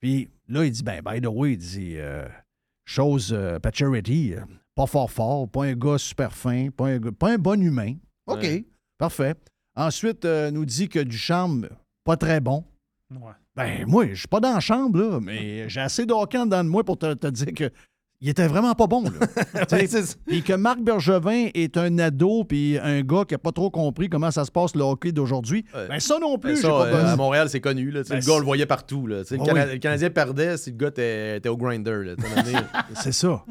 Puis 0.00 0.28
là, 0.50 0.64
il 0.64 0.70
dit, 0.70 0.82
ben, 0.82 1.00
by 1.04 1.20
the 1.20 1.26
way, 1.26 1.52
il 1.52 1.58
dit, 1.58 1.94
euh, 1.96 2.26
chose, 2.84 3.32
euh, 3.32 3.58
Pacioretty, 3.58 4.34
euh, 4.34 4.40
pas 4.74 4.86
fort 4.86 5.10
fort, 5.10 5.48
pas 5.48 5.64
un 5.64 5.74
gars 5.74 5.98
super 5.98 6.32
fin, 6.32 6.68
pas 6.70 6.86
un, 6.88 6.98
gars- 6.98 7.12
pas 7.12 7.32
un 7.32 7.38
bon 7.38 7.62
humain. 7.62 7.94
OK, 8.26 8.42
Ouais. 8.42 8.64
parfait. 8.98 9.34
Ensuite, 9.76 10.24
euh, 10.24 10.50
nous 10.50 10.64
dit 10.64 10.88
que 10.88 10.98
Ducharme, 11.00 11.68
pas 12.04 12.16
très 12.16 12.40
bon. 12.40 12.64
Ouais. 13.10 13.32
Ben, 13.56 13.84
moi, 13.86 14.06
je 14.08 14.14
suis 14.20 14.28
pas 14.28 14.40
dans 14.40 14.52
la 14.54 14.60
chambre, 14.60 14.98
là, 15.00 15.20
mais 15.20 15.68
j'ai 15.68 15.80
assez 15.80 16.06
d'orcan 16.06 16.46
dans 16.46 16.62
de 16.64 16.68
moi 16.68 16.84
pour 16.84 16.98
te, 16.98 17.12
te 17.14 17.26
dire 17.26 17.52
que 17.54 17.70
il 18.20 18.28
était 18.28 18.46
vraiment 18.46 18.74
pas 18.74 18.86
bon. 18.86 19.02
Là. 19.04 19.66
Puis 20.26 20.42
que 20.42 20.52
Marc 20.52 20.80
Bergevin 20.80 21.48
est 21.54 21.76
un 21.76 21.98
ado 21.98 22.44
puis 22.44 22.78
un 22.78 23.00
gars 23.00 23.24
qui 23.26 23.34
a 23.34 23.38
pas 23.38 23.52
trop 23.52 23.70
compris 23.70 24.08
comment 24.10 24.30
ça 24.30 24.44
se 24.44 24.50
passe 24.50 24.74
le 24.76 24.82
hockey 24.82 25.12
d'aujourd'hui. 25.12 25.64
Ben 25.88 25.98
ça 26.00 26.18
non 26.20 26.38
plus, 26.38 26.54
Ben, 26.54 26.60
ça, 26.60 26.68
pas 26.68 26.86
euh, 26.86 27.12
à 27.12 27.16
Montréal, 27.16 27.48
c'est 27.48 27.60
connu. 27.60 27.90
Là, 27.90 28.04
sais, 28.04 28.10
Ben, 28.14 28.20
le 28.20 28.26
gars, 28.26 28.32
on 28.34 28.38
le 28.38 28.44
voyait 28.44 28.66
partout. 28.66 29.06
Là, 29.06 29.18
le, 29.18 29.24
Ah 29.40 29.44
Cana- 29.44 29.64
oui. 29.66 29.72
le 29.72 29.78
Canadien 29.78 30.10
perdait 30.10 30.56
si 30.58 30.70
le 30.70 30.76
gars 30.76 30.88
était 30.88 31.48
au 31.48 31.56
grinder. 31.56 32.14
C'est 32.94 33.12
ça. 33.12 33.42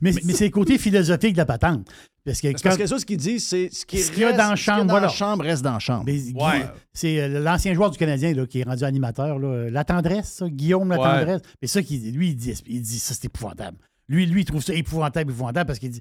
Mais, 0.00 0.12
mais 0.24 0.32
c'est 0.32 0.44
le 0.44 0.50
côté 0.50 0.78
philosophique 0.78 1.32
de 1.32 1.38
la 1.38 1.46
patente. 1.46 1.88
Parce 2.28 2.40
que, 2.40 2.48
C'est 2.48 2.62
Parce 2.62 2.76
que 2.76 2.86
ça, 2.86 2.98
ce 2.98 3.06
qu'il 3.06 3.16
dit, 3.16 3.40
c'est 3.40 3.70
ce 3.72 3.84
qui 3.86 3.98
Ce 3.98 4.10
qu'il 4.10 4.20
y 4.20 4.24
a 4.24 4.28
reste- 4.28 4.38
dans 4.38 4.50
la 4.50 4.56
ce 4.56 4.62
qu'il 4.62 4.70
y 4.70 4.70
a 4.70 4.76
chambre, 4.76 4.84
dans 4.86 4.92
voilà. 4.92 5.06
la 5.06 5.12
chambre 5.12 5.44
reste 5.44 5.62
dans 5.62 5.72
la 5.72 5.78
chambre. 5.78 6.04
Mais 6.06 6.16
Guy- 6.18 6.34
C'est 6.92 7.20
euh, 7.20 7.40
l'ancien 7.40 7.74
joueur 7.74 7.90
du 7.90 7.98
Canadien 7.98 8.32
là, 8.34 8.46
qui 8.46 8.60
est 8.60 8.64
rendu 8.64 8.84
animateur. 8.84 9.38
là. 9.38 9.70
La 9.70 9.84
tendresse, 9.84 10.32
ça, 10.32 10.48
Guillaume 10.48 10.90
La 10.90 10.98
Ouais. 11.00 11.04
tendresse. 11.20 11.40
Mais 11.62 11.68
ça, 11.68 11.82
qui, 11.82 11.98
lui, 12.12 12.28
il 12.28 12.36
dit, 12.36 12.54
il 12.66 12.82
dit 12.82 12.98
ça, 12.98 13.14
c'est 13.14 13.24
épouvantable. 13.26 13.76
Lui, 14.08 14.26
lui, 14.26 14.42
il 14.42 14.44
trouve 14.44 14.62
ça 14.62 14.74
épouvantable, 14.74 15.30
épouvantable 15.30 15.66
parce 15.66 15.78
qu'il 15.78 15.90
dit. 15.90 16.00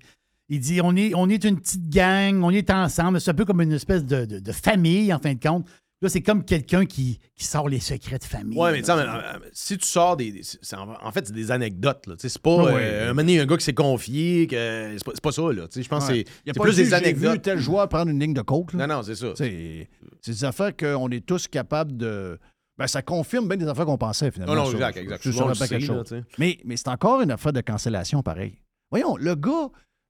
Il 0.49 0.59
dit 0.61 0.79
on 0.81 0.95
est, 0.95 1.13
on 1.13 1.27
est 1.29 1.43
une 1.43 1.59
petite 1.59 1.89
gang, 1.89 2.41
on 2.41 2.51
est 2.51 2.69
ensemble. 2.69 3.19
C'est 3.19 3.31
un 3.31 3.33
peu 3.33 3.43
comme 3.43 3.61
une 3.61 3.73
espèce 3.73 4.05
de, 4.05 4.23
de- 4.25 4.39
de 4.39 4.51
famille, 4.53 5.13
en 5.13 5.19
fin 5.19 5.33
de 5.33 5.39
compte. 5.39 5.65
Là, 6.01 6.09
c'est 6.09 6.21
comme 6.21 6.45
quelqu'un 6.45 6.85
qui, 6.85 7.19
qui 7.35 7.43
sort 7.43 7.67
les 7.69 7.79
secrets 7.79 8.19
de 8.19 8.23
famille. 8.23 8.55
Ouais, 8.55 8.71
mais 8.71 8.79
tu 8.81 8.85
sais, 8.85 8.95
là. 8.95 9.35
euh, 9.35 9.39
si 9.51 9.79
tu 9.79 9.87
sors 9.87 10.15
des. 10.15 10.41
en, 10.73 11.07
en 11.07 11.11
fait, 11.11 11.25
c'est 11.25 11.33
des 11.33 11.49
anecdotes. 11.49 12.05
là, 12.05 12.13
C'est 12.19 12.37
pas. 12.37 12.55
Ouais. 12.65 12.73
euh, 12.75 13.13
un 13.17 13.45
gars 13.47 13.57
qui 13.57 13.63
s'est 13.65 13.73
confié. 13.73 14.45
que 14.45 14.93
C'est 14.95 15.03
pas, 15.03 15.11
pas 15.23 15.31
ça. 15.31 15.41
Là, 15.41 15.67
tu 15.67 15.73
sais, 15.73 15.83
Je 15.83 15.89
pense 15.89 16.05
que 16.07 16.11
Ouais. 16.13 16.23
c'est 16.27 16.31
Il 16.45 16.47
y 16.47 16.51
a 16.51 16.53
c'est 16.53 16.59
pas 16.59 16.63
plus 16.65 16.75
des 16.75 16.83
J'ai 16.85 16.89
vu 16.89 16.95
anecdotes. 16.95 17.41
tel 17.41 17.57
joueur 17.59 17.89
prendre 17.89 18.11
une 18.11 18.19
ligne 18.19 18.33
de 18.35 18.41
coke. 18.41 18.73
là. 18.73 18.85
Non, 18.85 18.97
non, 18.97 19.01
c'est 19.03 19.15
ça. 19.15 19.33
C'est 19.35 19.87
des 20.27 20.43
affaires 20.45 20.75
qu'on 20.77 21.09
est 21.09 21.25
tous 21.25 21.47
capables 21.47 21.97
de. 21.97 22.37
Ben, 22.77 22.85
ça 22.85 23.01
confirme 23.01 23.47
bien 23.47 23.57
des 23.57 23.67
affaires 23.67 23.85
qu'on 23.87 23.97
pensait, 23.97 24.29
finalement. 24.29 24.53
Non, 24.53 24.65
non, 24.65 24.67
ça. 24.67 24.73
exact, 24.73 24.97
exact. 24.97 25.21
Sur 25.23 25.47
là, 25.47 25.53
choses. 25.55 26.03
tu 26.07 26.15
sais. 26.15 26.23
Mais, 26.37 26.59
mais 26.63 26.77
c'est 26.77 26.89
encore 26.89 27.21
une 27.21 27.31
affaire 27.31 27.53
de 27.53 27.61
cancellation, 27.61 28.21
pareil. 28.21 28.61
Voyons, 28.91 29.17
le 29.17 29.33
gars, 29.33 29.69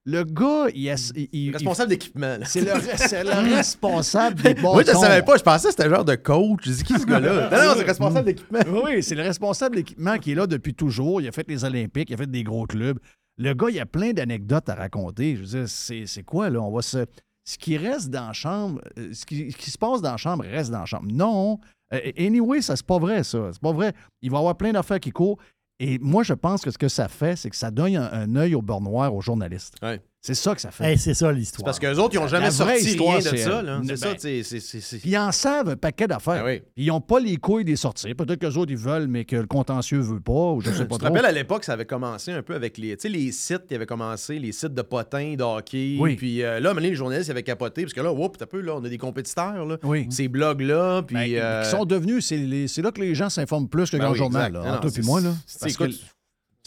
le 0.10 0.24
gars, 0.24 0.68
il, 0.74 0.96
il- 1.34 1.52
Responsable 1.52 1.90
d'équipement. 1.90 2.38
là. 2.38 2.46
C'est 2.46 2.62
le, 2.62 2.72
c'est 2.96 3.24
le 3.26 3.30
responsable 3.56 4.42
des 4.42 4.54
bâtons. 4.54 4.74
Moi, 4.74 4.84
je 4.86 4.92
ne 4.92 4.96
savais 4.98 5.22
pas. 5.22 5.36
Je 5.38 5.44
pensais 5.44 5.68
que 5.68 5.72
c'était 5.72 5.84
un 5.86 5.90
genre 5.90 6.06
de 6.06 6.16
coach. 6.16 6.62
J'ai 6.64 6.72
dit, 6.72 6.84
qui 6.84 6.94
ce 6.98 7.06
gars-là? 7.06 7.50
Non, 7.52 7.58
non, 7.68 7.74
c'est 7.78 7.84
responsable 7.84 8.26
d'équipement. 8.26 8.60
Oui, 8.86 9.04
c'est 9.04 9.16
le 9.16 9.24
responsable 9.24 9.76
d'équipement 9.76 10.18
qui 10.18 10.32
est 10.32 10.36
là 10.36 10.48
depuis 10.48 10.74
toujours. 10.74 11.20
Il 11.22 11.28
a 11.28 11.32
fait 11.34 11.46
les 11.50 11.64
Olympiques, 11.66 12.10
il 12.10 12.14
a 12.14 12.18
fait 12.18 12.32
des 12.32 12.44
gros 12.44 12.66
clubs. 12.66 12.98
Le 13.38 13.54
gars, 13.54 13.68
il 13.70 13.80
a 13.80 13.86
plein 13.86 14.14
d'anecdotes 14.14 14.70
à 14.70 14.76
raconter. 14.76 15.36
Je 15.36 15.42
veux 15.42 15.48
dire, 15.60 15.70
c'est, 15.70 16.06
c'est 16.08 16.24
quoi, 16.24 16.50
là? 16.50 16.62
On 16.62 16.72
va 16.72 16.82
se. 16.82 17.06
Ce 17.50 17.58
qui 17.58 17.78
reste 17.78 18.10
dans 18.10 18.28
la 18.28 18.34
chambre, 18.34 18.82
euh, 18.98 19.10
ce 19.14 19.26
qui, 19.26 19.52
ce 19.52 19.58
qui 19.58 19.72
se 19.72 19.78
passe 19.78 20.02
dans 20.02 20.12
la 20.12 20.18
chambre 20.18 20.44
reste 20.44 20.72
dans 20.72 20.80
la 20.80 20.86
chambre. 20.86 21.08
Non. 21.12 21.60
Euh, 21.94 22.00
anyway, 22.18 22.62
ça, 22.62 22.76
c'est 22.76 22.86
pas 22.86 22.98
vrai, 23.00 23.24
ça. 23.24 23.50
C'est 23.54 23.62
pas 23.62 23.72
vrai. 23.72 23.94
Il 24.22 24.32
va 24.32 24.38
y 24.38 24.40
avoir 24.40 24.58
plein 24.58 24.72
d'affaires 24.74 25.00
qui 25.00 25.12
courent. 25.12 25.38
Et 25.80 26.00
moi, 26.00 26.24
je 26.24 26.34
pense 26.34 26.62
que 26.62 26.72
ce 26.72 26.78
que 26.78 26.88
ça 26.88 27.08
fait, 27.08 27.36
c'est 27.36 27.50
que 27.50 27.56
ça 27.56 27.70
donne 27.72 27.96
un, 27.96 28.36
œil 28.36 28.56
au 28.56 28.62
beurre 28.62 28.82
noir 28.82 29.14
aux 29.14 29.22
journalistes. 29.22 29.76
C'est 30.20 30.34
ça 30.34 30.54
que 30.56 30.60
ça 30.60 30.72
fait. 30.72 30.92
Hey, 30.92 30.98
c'est 30.98 31.14
ça 31.14 31.32
l'histoire. 31.32 31.64
Parce 31.64 31.80
qu'eux 31.80 31.94
autres, 31.96 32.16
ils 32.16 32.20
n'ont 32.20 32.28
jamais 32.28 32.52
sorti 32.52 32.84
histoire, 32.84 33.18
rien 33.18 33.32
de 33.32 33.38
c'est 33.38 33.44
ça. 33.44 33.62
là. 33.62 33.80
C'est 33.84 33.88
Ben, 33.88 33.98
ça, 33.98 34.14
c'est- 34.18 34.44
c'est- 34.44 34.60
c'est- 34.82 34.98
Puis 34.98 35.12
ils 35.12 35.18
en 35.18 35.32
savent 35.32 35.70
un 35.70 35.76
paquet 35.78 36.08
d'affaires. 36.08 36.44
Ben 36.44 36.60
oui. 36.60 36.62
Ils 36.76 36.88
n'ont 36.88 37.00
pas 37.00 37.20
les 37.22 37.38
couilles 37.38 37.64
des 37.64 37.76
sortir. 37.78 38.14
Peut-être 38.16 38.40
que 38.40 38.48
les 38.48 38.58
autres, 38.58 38.72
ils 38.72 38.78
veulent, 38.78 39.08
mais 39.08 39.24
que 39.24 39.36
le 39.38 39.46
contentieux 39.46 40.00
veut 40.00 40.20
pas, 40.20 40.52
ou 40.54 40.60
je 40.62 40.70
sais 40.72 40.86
pas 40.86 40.96
Tu 40.96 41.02
te 41.02 41.06
rappelles 41.06 41.26
à 41.26 41.32
l'époque, 41.32 41.64
ça 41.64 41.74
avait 41.74 41.86
commencé 41.86 42.32
un 42.32 42.42
peu 42.42 42.56
avec 42.56 42.78
les, 42.78 42.98
tu 42.98 43.04
sais, 43.04 43.10
les 43.10 43.32
sites 43.32 43.68
qui 43.68 43.76
avaient 43.76 43.86
commencé, 43.86 44.38
les 44.40 44.52
sites 44.52 44.74
de 44.74 44.82
potins, 44.82 45.36
de 45.38 45.44
hockey. 45.44 45.96
Oui. 46.00 46.16
Puis 46.18 46.44
euh, 46.44 46.60
là, 46.60 46.74
les 46.74 46.96
journalistes 46.96 47.28
ils 47.30 47.32
avaient 47.32 47.44
capoté 47.44 47.84
parce 47.84 47.94
que 47.94 48.02
là, 48.02 48.12
whoop, 48.12 48.38
t'as 48.38 48.48
peu, 48.48 48.60
là, 48.60 48.76
on 48.76 48.84
a 48.84 48.90
des 48.90 48.98
compétiteurs, 48.98 49.66
là. 49.66 49.78
Oui. 49.84 50.08
Ces 50.10 50.28
blogs-là, 50.28 51.04
puis. 51.04 51.16
Ben, 51.16 51.30
euh, 51.36 51.64
qui 51.64 51.70
sont 51.70 51.86
devenus, 51.86 52.26
c'est 52.26 52.38
les- 52.38 52.68
c'est 52.68 52.82
là 52.82 52.92
que 52.92 53.00
les 53.00 53.16
gens 53.16 53.30
s'informent 53.30 53.70
plus 53.70 53.90
que 53.92 53.96
le 53.96 54.00
Ben 54.00 54.06
grand 54.08 54.14
oui, 54.14 54.18
journal. 54.18 54.52
Là, 54.52 54.62
toi 54.62 54.80
puis 54.82 54.90
c'est- 54.92 55.02
moi. 55.04 55.22
Là. 55.22 55.34
c'est- 55.46 55.60
Parce 55.60 55.78
que, 55.78 55.86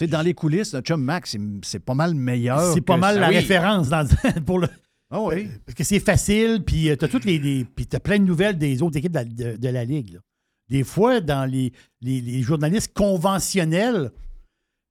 sais, 0.04 0.06
dans 0.06 0.22
les 0.22 0.34
coulisses, 0.34 0.72
notre 0.72 0.86
chum 0.86 1.02
Max, 1.02 1.30
c'est- 1.30 1.40
c'est 1.62 1.78
pas 1.78 1.94
mal 1.94 2.14
meilleur. 2.14 2.72
C'est 2.74 2.80
pas 2.80 2.96
mal 2.96 3.16
Ah 3.18 3.20
la 3.20 3.28
oui. 3.28 3.36
référence 3.36 3.88
dans, 3.88 4.06
pour 4.46 4.58
le. 4.58 4.68
Ah 5.10 5.20
oui. 5.20 5.48
Parce 5.66 5.74
que 5.74 5.84
c'est 5.84 6.00
facile, 6.00 6.62
puis 6.64 6.90
tu 6.98 7.04
as 7.04 7.08
toutes 7.08 7.24
les, 7.24 7.38
les- 7.38 7.64
puis 7.64 7.86
t'as 7.86 7.98
plein 8.00 8.18
de 8.18 8.24
nouvelles 8.24 8.58
des 8.58 8.80
autres 8.82 8.96
équipes 8.96 9.12
de 9.12 9.18
la, 9.18 9.24
de- 9.24 9.56
de 9.56 9.68
la 9.68 9.84
Ligue. 9.84 10.14
là. 10.14 10.20
Des 10.68 10.84
fois, 10.84 11.20
dans 11.20 11.44
les, 11.50 11.72
les- 12.00 12.20
les 12.20 12.42
journalistes 12.42 12.92
conventionnels, 12.94 14.10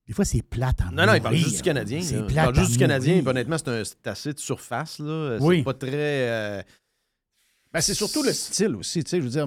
des 0.08 0.14
fois, 0.14 0.26
c'est 0.26 0.42
plate 0.42 0.82
en 0.82 0.92
Non, 0.92 1.06
non, 1.06 1.14
il 1.14 1.22
parle 1.22 1.36
juste 1.36 1.58
du 1.58 1.62
Canadien. 1.62 2.02
C'est 2.02 2.16
là. 2.16 2.22
Il 2.22 2.26
plate 2.28 2.46
parle 2.46 2.56
juste 2.60 2.72
du 2.72 2.78
Canadien. 2.80 3.26
honnêtement, 3.26 3.58
c'est 3.58 3.68
un- 3.70 3.84
c'est 3.84 4.08
assez 4.08 4.34
de 4.34 4.40
surface, 4.40 5.00
là. 5.00 5.38
C'est 5.40 5.46
Oui. 5.46 5.64
pas 5.64 5.74
très. 5.74 5.90
euh, 5.94 6.62
Ben, 7.72 7.82
c'est 7.82 7.94
surtout 7.94 8.24
le 8.24 8.34
style 8.34 8.76
aussi. 8.76 9.04
Tu 9.04 9.12
sais, 9.12 9.18
je 9.20 9.24
veux 9.24 9.30
dire, 9.30 9.46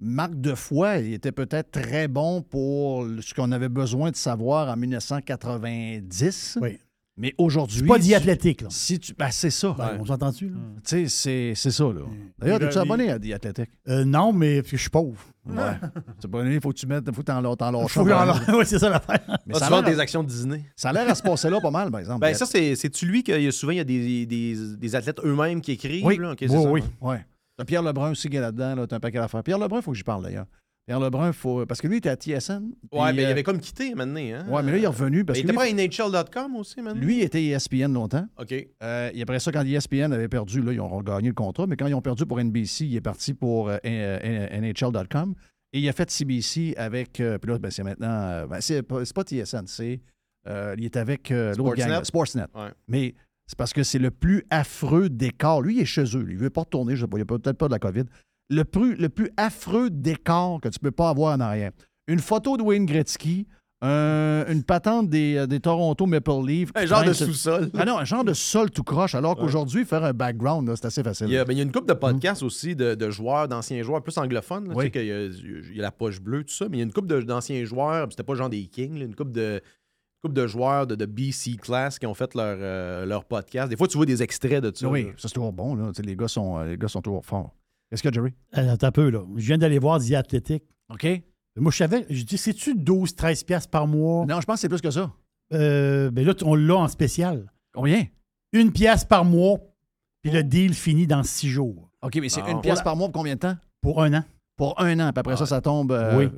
Marc 0.00 0.34
Defoy, 0.34 1.06
il 1.08 1.14
était 1.14 1.32
peut-être 1.32 1.70
très 1.70 2.08
bon 2.08 2.42
pour 2.42 3.06
ce 3.20 3.32
qu'on 3.34 3.52
avait 3.52 3.68
besoin 3.68 4.10
de 4.10 4.16
savoir 4.16 4.68
en 4.68 4.76
1990. 4.76 6.58
Oui. 6.60 6.78
Mais 7.16 7.32
aujourd'hui. 7.38 7.78
C'est 7.78 7.86
pas 7.86 7.98
diathlétique, 8.00 8.62
là. 8.62 8.68
Si 8.72 8.98
tu, 8.98 9.14
ben, 9.14 9.28
c'est 9.30 9.50
ça. 9.50 9.72
Ben, 9.78 9.98
On 10.00 10.04
s'entend-tu? 10.04 10.48
là? 10.48 10.56
Tu 10.84 11.06
sais, 11.06 11.08
c'est- 11.08 11.52
c'est 11.54 11.70
ça, 11.70 11.84
là. 11.84 12.00
D'ailleurs, 12.40 12.60
Il- 12.60 12.66
es-tu 12.66 12.78
abonné 12.78 13.08
à 13.12 13.20
Diathlétique? 13.20 13.70
Euh, 13.88 14.04
non, 14.04 14.32
mais 14.32 14.62
parce 14.62 14.72
que 14.72 14.76
je 14.76 14.82
suis 14.82 14.90
pauvre. 14.90 15.20
Ouais. 15.46 15.54
C'est 16.18 16.28
pas 16.28 16.42
il 16.44 16.60
faut 16.60 16.70
que 16.70 16.74
tu 16.78 16.86
mettes, 16.88 17.04
faut 17.14 17.20
que 17.22 17.26
t'en 17.26 17.40
lâches 17.40 17.92
Faut 17.92 18.04
que 18.04 18.10
ouais, 18.58 18.64
c'est 18.64 18.78
ça 18.80 18.88
l'affaire. 18.88 19.20
Mais 19.46 19.54
Ah, 19.54 19.58
ça 19.60 19.76
a 19.76 19.82
des 19.82 20.00
actions 20.00 20.24
de 20.24 20.28
Disney. 20.28 20.64
Ça 20.74 20.88
a 20.88 20.92
l'air 20.92 21.08
à 21.08 21.14
se 21.14 21.22
passer 21.22 21.48
là 21.50 21.60
pas 21.60 21.70
mal, 21.70 21.88
par 21.92 22.00
exemple. 22.00 22.20
Ben, 22.20 22.34
ça, 22.34 22.46
c'est- 22.46 22.74
c'est-tu 22.74 23.06
lui 23.06 23.22
qu'il 23.22 23.40
y 23.40 23.46
a 23.46 23.52
souvent 23.52 23.72
il 23.72 23.76
y 23.76 23.80
a 23.80 23.84
des, 23.84 24.26
des, 24.26 24.56
des 24.76 24.94
athlètes 24.96 25.20
eux-mêmes 25.22 25.60
qui 25.60 25.72
écrivent? 25.72 26.04
Oui, 26.04 26.16
là? 26.16 26.32
Ok, 26.32 26.38
c'est 26.40 26.48
oui, 26.48 26.62
ça, 26.62 26.68
oui. 26.70 26.82
ouais. 27.00 27.24
Pierre 27.66 27.82
Lebrun 27.82 28.10
aussi 28.10 28.28
qui 28.28 28.36
est 28.36 28.40
là-dedans, 28.40 28.74
là, 28.74 28.86
t'as 28.86 28.96
un 28.96 29.00
paquet 29.00 29.18
d'affaires. 29.18 29.42
Pierre 29.42 29.58
Lebrun, 29.58 29.78
il 29.78 29.82
faut 29.82 29.92
que 29.92 29.96
j'y 29.96 30.02
parle 30.02 30.24
d'ailleurs. 30.24 30.46
Pierre 30.86 31.00
Lebrun, 31.00 31.32
faut. 31.32 31.64
Parce 31.64 31.80
que 31.80 31.86
lui, 31.86 31.94
il 31.96 31.98
était 31.98 32.10
à 32.10 32.16
TSN. 32.16 32.72
Ouais, 32.92 33.12
mais 33.14 33.22
il 33.22 33.26
euh, 33.26 33.30
avait 33.30 33.42
comme 33.42 33.58
quitté 33.58 33.94
maintenant. 33.94 34.20
Hein? 34.20 34.46
Ouais, 34.48 34.62
mais 34.62 34.72
là, 34.72 34.78
il 34.78 34.84
est 34.84 34.88
revenu 34.88 35.24
parce 35.24 35.38
il 35.38 35.42
que. 35.42 35.48
était 35.50 35.64
lui- 35.64 35.74
pas 35.74 36.04
à 36.04 36.10
NHL.com 36.10 36.56
aussi, 36.56 36.82
maintenant? 36.82 37.00
Lui, 37.00 37.18
il 37.18 37.22
était 37.22 37.42
ESPN 37.42 37.92
longtemps. 37.92 38.26
OK. 38.38 38.52
Euh, 38.82 39.10
et 39.14 39.22
après 39.22 39.40
ça, 39.40 39.50
quand 39.50 39.64
ESPN 39.64 40.12
avait 40.12 40.28
perdu, 40.28 40.60
là, 40.60 40.72
ils 40.72 40.80
ont 40.80 41.00
gagné 41.00 41.28
le 41.28 41.34
contrat, 41.34 41.66
mais 41.66 41.76
quand 41.76 41.86
ils 41.86 41.94
ont 41.94 42.02
perdu 42.02 42.26
pour 42.26 42.38
NBC, 42.38 42.84
il 42.84 42.96
est 42.96 43.00
parti 43.00 43.32
pour 43.32 43.70
euh, 43.70 43.78
NHL.com. 43.82 45.34
Et 45.72 45.80
il 45.80 45.88
a 45.88 45.92
fait 45.92 46.10
CBC 46.10 46.74
avec. 46.76 47.12
puis 47.14 47.24
là, 47.50 47.58
ben, 47.58 47.70
c'est 47.70 47.82
maintenant. 47.82 48.46
ben, 48.46 48.60
c'est 48.60 48.82
pas, 48.82 49.22
TSN, 49.24 49.66
c'est. 49.66 50.00
il 50.46 50.84
est 50.84 50.96
avec 50.96 51.30
l'autre 51.30 51.74
gang, 51.76 52.02
Sportsnet? 52.02 52.04
Sportsnet. 52.04 52.46
Ouais. 52.54 52.70
Mais 52.88 53.14
c'est 53.46 53.58
parce 53.58 53.72
que 53.72 53.82
c'est 53.82 53.98
le 53.98 54.10
plus 54.10 54.44
affreux 54.50 55.08
décor. 55.08 55.62
Lui, 55.62 55.76
il 55.76 55.80
est 55.80 55.84
chez 55.84 56.04
eux. 56.16 56.20
Lui, 56.22 56.32
il 56.34 56.38
veut 56.38 56.50
pas 56.50 56.62
retourner. 56.62 56.96
Je 56.96 57.02
sais 57.02 57.06
pas, 57.08 57.18
il 57.18 57.22
a 57.22 57.24
peut-être 57.26 57.52
pas 57.58 57.66
de 57.68 57.72
la 57.72 57.78
COVID. 57.78 58.04
Le 58.50 58.64
plus, 58.64 58.94
le 58.96 59.08
plus 59.08 59.30
affreux 59.36 59.90
décor 59.90 60.60
que 60.60 60.68
tu 60.68 60.78
peux 60.78 60.90
pas 60.90 61.08
avoir 61.10 61.34
en 61.36 61.40
arrière. 61.40 61.70
Une 62.08 62.20
photo 62.20 62.56
de 62.56 62.62
Wayne 62.62 62.84
Gretzky, 62.86 63.46
un- 63.82 64.46
une 64.48 64.62
patente 64.62 65.10
des, 65.10 65.36
euh, 65.36 65.46
des 65.46 65.60
Toronto 65.60 66.06
Maple 66.06 66.30
Leafs. 66.46 66.70
Un 66.74 66.86
genre 66.86 67.04
de 67.04 67.12
sous-sol. 67.12 67.70
Ah 67.74 67.84
non, 67.84 67.98
un 67.98 68.04
genre 68.04 68.24
de 68.24 68.32
sol 68.32 68.70
tout 68.70 68.82
croche, 68.82 69.14
alors 69.14 69.36
qu'aujourd'hui, 69.36 69.84
faire 69.84 70.04
un 70.04 70.12
background, 70.14 70.70
c'est 70.76 70.86
assez 70.86 71.02
facile. 71.02 71.26
Il 71.28 71.34
y, 71.34 71.38
a, 71.38 71.44
ben, 71.44 71.52
il 71.52 71.56
y 71.58 71.60
a 71.60 71.64
une 71.64 71.72
couple 71.72 71.88
de 71.88 71.92
podcasts 71.94 72.42
aussi 72.42 72.74
de, 72.76 72.94
de 72.94 73.10
joueurs, 73.10 73.46
d'anciens 73.48 73.82
joueurs, 73.82 74.02
plus 74.02 74.16
anglophones. 74.16 74.68
là, 74.68 74.74
Oui. 74.74 74.90
Tu 74.90 74.98
sais 74.98 75.04
qu'il 75.04 75.06
y 75.08 75.12
a, 75.12 75.24
il 75.24 75.76
y 75.76 75.80
a 75.80 75.82
la 75.82 75.90
poche 75.92 76.20
bleue, 76.20 76.44
tout 76.44 76.54
ça, 76.54 76.66
mais 76.70 76.76
il 76.78 76.80
y 76.80 76.82
a 76.82 76.84
une 76.84 76.92
couple 76.92 77.08
d'anciens 77.24 77.62
joueurs, 77.64 78.06
c'était 78.10 78.22
pas 78.22 78.34
genre 78.34 78.48
des 78.50 78.64
Kings, 78.66 78.98
là, 78.98 79.04
une 79.04 79.14
couple 79.14 79.32
de, 79.32 79.60
couple 80.24 80.34
de 80.40 80.46
joueurs 80.46 80.86
de, 80.86 80.94
de 80.94 81.04
BC 81.06 81.56
Class 81.56 81.98
qui 81.98 82.06
ont 82.06 82.14
fait 82.14 82.34
leur, 82.34 82.56
euh, 82.58 83.04
leur 83.04 83.24
podcast. 83.26 83.68
Des 83.68 83.76
fois, 83.76 83.86
tu 83.86 83.96
vois 83.98 84.06
des 84.06 84.22
extraits 84.22 84.62
de 84.64 84.72
ça. 84.74 84.88
oui, 84.88 85.04
là. 85.04 85.10
ça 85.18 85.28
c'est 85.28 85.34
toujours 85.34 85.52
bon. 85.52 85.74
Là. 85.74 85.90
Les, 86.02 86.16
gars 86.16 86.28
sont, 86.28 86.58
euh, 86.58 86.64
les 86.66 86.78
gars 86.78 86.88
sont 86.88 87.02
toujours 87.02 87.24
forts. 87.24 87.54
Y 87.92 88.06
a, 88.08 88.10
Jerry? 88.10 88.32
Euh, 88.56 88.72
Attends 88.72 88.86
un 88.86 88.92
peu, 88.92 89.10
là. 89.10 89.20
Je 89.36 89.46
viens 89.46 89.58
d'aller 89.58 89.78
voir 89.78 90.00
The 90.00 90.12
Athletic. 90.12 90.64
OK. 90.90 91.06
Moi, 91.56 91.70
je 91.70 91.76
savais, 91.76 92.06
je 92.10 92.24
dis, 92.24 92.38
c'est-tu 92.38 92.74
12, 92.74 93.14
13 93.14 93.44
piastres 93.44 93.70
par 93.70 93.86
mois? 93.86 94.24
Non, 94.26 94.40
je 94.40 94.46
pense 94.46 94.54
que 94.56 94.60
c'est 94.62 94.68
plus 94.68 94.80
que 94.80 94.90
ça. 94.90 95.12
Euh, 95.52 96.10
ben 96.10 96.26
là, 96.26 96.32
on 96.42 96.54
l'a 96.54 96.74
en 96.76 96.88
spécial. 96.88 97.52
Combien? 97.72 98.06
Une 98.52 98.72
pièce 98.72 99.04
par 99.04 99.24
mois, 99.24 99.58
puis 100.22 100.32
le 100.32 100.42
deal 100.42 100.72
finit 100.74 101.06
dans 101.06 101.22
six 101.22 101.48
jours. 101.48 101.90
OK, 102.02 102.16
mais 102.20 102.28
c'est 102.28 102.40
Ah. 102.44 102.50
une 102.50 102.60
pièce 102.60 102.82
par 102.82 102.96
mois 102.96 103.08
pour 103.08 103.20
combien 103.20 103.34
de 103.34 103.40
temps? 103.40 103.56
Pour 103.80 104.02
un 104.02 104.12
an. 104.14 104.24
Pour 104.56 104.80
un 104.80 104.98
an, 105.00 105.12
puis 105.12 105.20
après 105.20 105.36
ça, 105.36 105.46
ça 105.46 105.60
tombe. 105.60 105.92
euh, 105.92 106.16
Oui. 106.18 106.28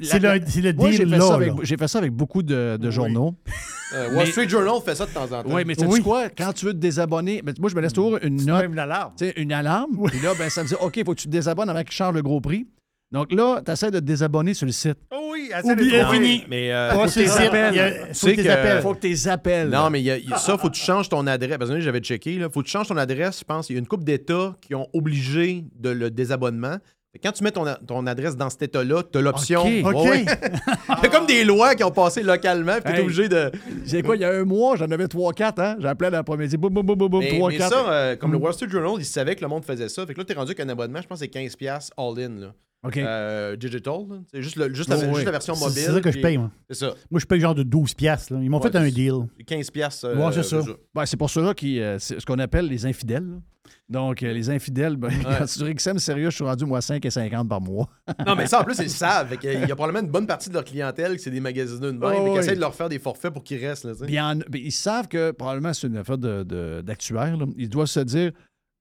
C'est 0.00 0.18
le, 0.18 0.32
le 0.34 0.72
Moi, 0.74 0.90
j'ai 0.92 0.98
deal 1.04 1.10
fait, 1.14 1.20
ça 1.20 1.28
là. 1.28 1.34
avec, 1.34 1.48
là. 1.48 1.54
j'ai 1.62 1.76
fait 1.76 1.88
ça 1.88 1.98
avec 1.98 2.12
beaucoup 2.12 2.42
de, 2.42 2.78
de 2.80 2.90
journaux. 2.90 3.34
Euh, 3.94 4.08
Mais- 4.10 4.16
Wall 4.16 4.26
Street 4.28 4.48
Journal 4.48 4.74
fait 4.84 4.94
ça 4.94 5.04
de 5.06 5.10
temps 5.10 5.24
en 5.24 5.42
temps. 5.42 5.44
Oui, 5.46 5.62
mais 5.66 5.74
Oui. 5.84 6.00
quoi? 6.02 6.28
Quand 6.30 6.52
tu 6.52 6.64
veux 6.66 6.72
te 6.72 6.78
désabonner, 6.78 7.42
ben, 7.42 7.54
moi, 7.60 7.68
je 7.70 7.74
me 7.76 7.80
laisse 7.80 7.92
toujours 7.92 8.18
une 8.22 8.44
note, 8.44 8.62
Même 8.62 8.74
tu 9.16 9.26
sais, 9.26 9.34
une 9.36 9.52
alarme. 9.52 9.90
Puis 10.08 10.20
là, 10.20 10.32
ben, 10.38 10.48
ça 10.50 10.62
me 10.62 10.68
dit, 10.68 10.74
OK, 10.80 10.96
il 10.96 11.04
faut 11.04 11.12
que 11.14 11.20
tu 11.20 11.26
te 11.26 11.32
désabonnes 11.32 11.68
avant 11.68 11.82
qu'il 11.82 11.92
change 11.92 12.14
le 12.14 12.22
gros 12.22 12.40
prix. 12.40 12.66
Donc 13.12 13.30
là, 13.32 13.60
tu 13.64 13.70
essaies 13.70 13.92
de 13.92 14.00
te 14.00 14.04
désabonner 14.04 14.54
sur 14.54 14.66
le 14.66 14.72
site. 14.72 14.96
Oh 15.12 15.28
oui, 15.32 15.50
assez 15.52 15.76
fini. 15.76 16.44
Mais 16.48 16.72
euh, 16.72 16.90
faut 16.92 17.06
sur 17.06 17.20
le 17.20 17.26
que 17.26 17.78
a- 17.78 18.06
faut 18.08 18.14
sais 18.14 18.34
que 18.34 18.48
appelles. 18.48 18.82
faut 18.82 18.94
que 18.94 19.00
tu 19.00 19.08
les 19.08 19.28
appelles. 19.28 19.68
Non, 19.68 19.88
mais 19.90 20.02
y 20.02 20.10
a- 20.10 20.16
il 20.16 20.28
y 20.28 20.32
a- 20.32 20.38
ça, 20.38 20.58
faut 20.58 20.68
que 20.68 20.74
tu 20.74 20.82
changes 20.82 21.08
ton 21.08 21.24
adresse. 21.28 21.56
Parce 21.58 21.70
que 21.70 21.78
j'avais 21.78 22.00
checké. 22.00 22.32
Il 22.34 22.42
faut 22.50 22.60
que 22.62 22.66
tu 22.66 22.72
changes 22.72 22.88
ton 22.88 22.96
adresse. 22.96 23.38
Je 23.40 23.44
pense 23.44 23.70
il 23.70 23.74
y 23.74 23.76
a 23.76 23.78
une 23.78 23.86
couple 23.86 24.02
d'États 24.04 24.56
qui 24.60 24.74
ont 24.74 24.88
obligé 24.92 25.64
de 25.78 25.90
le 25.90 26.10
désabonnement. 26.10 26.78
Quand 27.22 27.32
tu 27.32 27.44
mets 27.44 27.52
ton, 27.52 28.06
adresse 28.06 28.36
dans 28.36 28.50
cet 28.50 28.62
État-là, 28.62 29.02
tu 29.10 29.18
as 29.18 29.20
l'option. 29.22 29.60
OK. 29.62 29.66
Ouais, 29.66 29.82
OK. 29.84 29.94
ouais. 30.04 30.24
Il 30.24 31.04
y 31.04 31.06
a 31.06 31.08
comme 31.08 31.26
des 31.26 31.44
lois 31.44 31.74
qui 31.74 31.84
ont 31.84 31.90
passé 31.90 32.22
localement, 32.22 32.74
puis 32.74 32.82
tu 32.84 32.90
es 32.90 32.94
Hey. 32.96 33.02
obligé 33.02 33.28
de. 33.28 33.50
C'est 33.86 34.02
quoi, 34.02 34.16
il 34.16 34.22
y 34.22 34.24
a 34.24 34.30
un 34.30 34.44
mois, 34.44 34.76
j'en 34.76 34.90
avais 34.90 35.06
3-4, 35.06 35.60
hein? 35.60 35.76
J'appelais 35.80 36.10
l'après-midi, 36.10 36.56
boum, 36.56 36.72
boum, 36.74 36.84
boum, 36.84 36.98
boum, 36.98 37.08
boum, 37.08 37.20
Mais, 37.20 37.36
3, 37.38 37.50
mais 37.50 37.56
4. 37.58 37.70
ça, 37.72 37.88
euh, 37.92 38.16
comme 38.16 38.32
le 38.32 38.38
Mm. 38.38 38.42
Wall 38.42 38.52
Street 38.54 38.68
Journal, 38.68 38.92
ils 38.98 39.04
savaient 39.04 39.36
que 39.36 39.42
le 39.42 39.48
monde 39.48 39.64
faisait 39.64 39.88
ça. 39.88 40.04
Fait 40.06 40.12
que 40.14 40.18
là, 40.18 40.24
tu 40.24 40.32
es 40.32 40.36
rendu 40.36 40.50
avec 40.50 40.60
un 40.60 40.68
abonnement, 40.68 41.00
je 41.00 41.06
pense 41.06 41.18
que 41.20 41.24
c'est 41.24 41.30
15$ 41.30 41.90
all-in. 41.96 42.40
Là. 42.40 42.52
OK. 42.86 42.98
Euh, 42.98 43.56
digital. 43.56 43.94
C'est 44.30 44.42
juste, 44.42 44.56
le- 44.56 44.74
juste, 44.74 44.90
la, 44.90 44.96
Ouais, 44.96 45.02
juste 45.04 45.14
ouais. 45.16 45.24
la 45.24 45.30
version 45.30 45.56
mobile. 45.56 45.72
c'est 45.74 45.90
ça 45.92 46.00
que 46.02 46.10
je 46.10 46.18
paye, 46.20 46.36
moi. 46.36 46.50
C'est 46.68 46.76
ça. 46.76 46.92
Moi, 47.10 47.18
je 47.18 47.24
paye 47.24 47.40
genre 47.40 47.54
de 47.54 47.62
12 47.62 47.94
piastres. 47.94 48.34
là. 48.34 48.40
Ils 48.42 48.50
m'ont 48.50 48.60
Ouais, 48.60 48.70
fait 48.70 48.76
un 48.76 48.86
deal. 48.88 49.14
15$. 49.46 49.70
piastres, 49.70 50.08
Ouais, 50.14 50.32
c'est 50.32 50.42
ça. 50.42 50.60
c'est 50.62 50.72
Ben, 50.94 51.06
c'est 51.06 51.16
pour 51.16 51.30
ceux-là 51.30 51.54
qui. 51.54 51.80
euh, 51.80 51.98
c'est 51.98 52.20
ce 52.20 52.26
qu'on 52.26 52.38
appelle 52.38 52.66
les 52.66 52.84
infidèles. 52.84 53.24
là. 53.24 53.36
Donc, 53.88 54.22
euh, 54.22 54.32
les 54.32 54.50
infidèles, 54.50 54.96
ben, 54.96 55.10
quand 55.38 55.46
tu 55.46 55.98
sérieux, 55.98 56.30
je 56.30 56.34
suis 56.36 56.44
rendu, 56.44 56.64
moi, 56.64 56.80
5,50 56.80 57.48
par 57.48 57.60
mois. 57.60 57.88
Non, 58.26 58.34
mais 58.36 58.46
ça, 58.46 58.60
en 58.60 58.64
plus, 58.64 58.78
ils 58.80 58.90
savent. 58.90 59.36
Qu'il 59.38 59.52
y 59.52 59.72
a 59.72 59.76
probablement 59.76 60.04
une 60.04 60.10
bonne 60.12 60.26
partie 60.26 60.48
de 60.48 60.54
leur 60.54 60.64
clientèle 60.64 61.16
qui 61.16 61.22
c'est 61.22 61.30
des 61.30 61.40
magasineux 61.40 61.92
de 61.92 61.98
même, 61.98 62.14
Oh, 62.16 62.24
mais 62.24 62.32
qui 62.32 62.38
essaient 62.38 62.56
de 62.56 62.60
leur 62.60 62.74
faire 62.74 62.88
des 62.88 62.98
forfaits 62.98 63.32
pour 63.32 63.44
qu'ils 63.44 63.64
restent. 63.64 63.84
Là. 63.84 63.92
Puis 64.06 64.20
en- 64.20 64.38
puis 64.50 64.62
ils 64.66 64.72
savent 64.72 65.08
que 65.08 65.30
probablement 65.32 65.72
c'est 65.72 65.86
une 65.86 65.96
affaire 65.96 66.18
de- 66.18 66.42
de- 66.42 66.82
d'actuaire. 66.84 67.36
ils 67.56 67.68
doivent 67.68 67.86
se 67.86 68.00
dire 68.00 68.32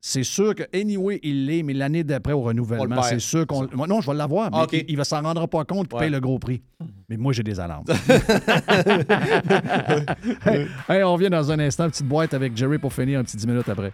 c'est 0.05 0.23
sûr 0.23 0.53
que, 0.53 0.63
anyway, 0.77 1.17
il 1.23 1.45
l'est, 1.45 1.63
mais 1.63 1.71
l'année 1.71 2.03
d'après 2.03 2.33
au 2.33 2.41
renouvellement, 2.41 3.01
c'est 3.03 3.19
sûr 3.19 3.47
qu'on. 3.47 3.67
Non, 3.87 4.01
je 4.01 4.11
vais 4.11 4.17
l'avoir, 4.17 4.51
mais 4.51 4.57
Ah, 4.59 4.63
OK. 4.63 4.73
il, 4.73 4.83
il 4.89 4.97
va 4.97 5.05
s'en 5.05 5.21
rendre 5.21 5.47
pas 5.47 5.63
compte 5.63 5.87
qu'il 5.87 5.95
Ouais. 5.95 6.01
paye 6.03 6.11
le 6.11 6.19
gros 6.19 6.39
prix. 6.39 6.61
Mais 7.07 7.15
moi, 7.15 7.31
j'ai 7.31 7.43
des 7.43 7.57
alarmes. 7.57 7.85
hey, 10.45 10.67
hey, 10.89 11.03
on 11.03 11.13
revient 11.13 11.29
dans 11.29 11.51
un 11.51 11.59
instant, 11.59 11.87
petite 11.89 12.07
boîte 12.07 12.33
avec 12.33 12.57
Jerry 12.57 12.77
pour 12.79 12.91
finir 12.93 13.19
un 13.19 13.23
petit 13.23 13.37
10 13.37 13.47
minutes 13.47 13.69
après. 13.69 13.93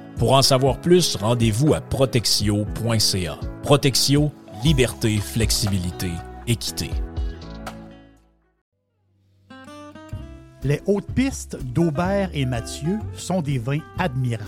Pour 0.21 0.33
en 0.33 0.43
savoir 0.43 0.77
plus, 0.77 1.15
rendez-vous 1.15 1.73
à 1.73 1.81
protexio.ca. 1.81 3.39
Protexio, 3.63 4.31
liberté, 4.63 5.17
flexibilité, 5.17 6.11
équité. 6.45 6.91
Les 10.63 10.79
hautes 10.85 11.11
pistes 11.15 11.57
d'Aubert 11.73 12.29
et 12.35 12.45
Mathieu 12.45 12.99
sont 13.17 13.41
des 13.41 13.57
vins 13.57 13.81
admirables. 13.97 14.45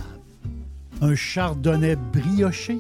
Un 1.02 1.16
chardonnay 1.16 1.96
brioché 1.96 2.78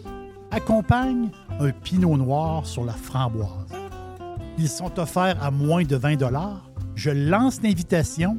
accompagne 0.52 1.32
un 1.60 1.72
pinot 1.72 2.15
noir 2.15 2.68
sur 2.68 2.86
la 2.86 2.94
framboise. 2.94 3.74
Ils 4.60 4.70
sont 4.70 4.99
offerts 4.99 5.44
à 5.44 5.49
moins 5.49 5.84
de 5.84 5.95
20 5.95 6.20
Je 6.94 7.10
lance 7.10 7.60
l'invitation. 7.64 8.38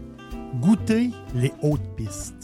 Goûtez 0.61 1.11
les 1.35 1.53
hautes 1.61 1.97
pistes. 1.97 2.44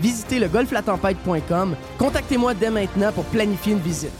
Visitez 0.00 0.38
le 0.38 0.48
golflatempête.com. 0.48 1.74
Contactez-moi 1.98 2.54
dès 2.54 2.70
maintenant 2.70 3.12
pour 3.12 3.24
planifier 3.24 3.72
une 3.72 3.80
visite. 3.80 4.12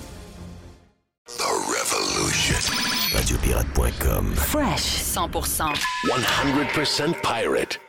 Radiopirate.com. 3.14 4.32
Fresh 4.36 5.02
100%. 5.02 5.74
100% 6.04 7.14
pirate. 7.22 7.80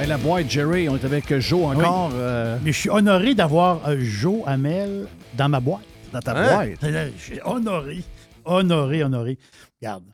Hey, 0.00 0.06
la 0.06 0.16
boîte, 0.18 0.48
Jerry, 0.50 0.88
on 0.88 0.96
est 0.96 1.04
avec 1.04 1.38
Joe 1.38 1.64
encore. 1.76 2.10
euh, 2.14 2.58
Mais 2.62 2.72
je 2.72 2.78
suis 2.78 2.90
honoré 2.90 3.34
d'avoir 3.34 3.86
euh, 3.88 3.96
Joe 4.00 4.42
Hamel 4.46 5.06
dans 5.34 5.48
ma 5.48 5.60
boîte. 5.60 5.82
dans 6.12 6.20
ta 6.20 6.32
Hein? 6.36 6.54
boîte. 6.54 6.78
Je 7.16 7.22
suis 7.22 7.40
honoré. 7.44 8.02
Honoré, 8.44 9.02
honoré. 9.04 9.38
Regarde. 9.80 10.04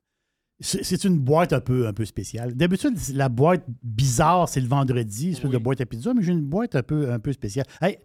C'est 0.61 1.05
une 1.05 1.19
boîte 1.19 1.53
un 1.53 1.61
peu, 1.61 1.87
un 1.89 1.93
peu 1.93 2.05
spéciale. 2.05 2.55
D'habitude, 2.55 2.97
la 3.13 3.29
boîte 3.29 3.65
bizarre, 3.83 4.49
c'est 4.49 4.61
le 4.61 4.69
vendredi, 4.69 5.27
une 5.27 5.33
espèce 5.33 5.51
de 5.51 5.59
boîte 5.59 5.81
à 5.81 5.87
pizza, 5.87 6.15
mais 6.15 6.23
j'ai 6.23 6.33
une 6.33 6.43
boîte 6.47 6.77
un 6.77 6.83
peu, 6.83 7.11
un 7.13 7.19
peu 7.19 7.33
spéciale. 7.33 7.67
Hey, 7.83 7.99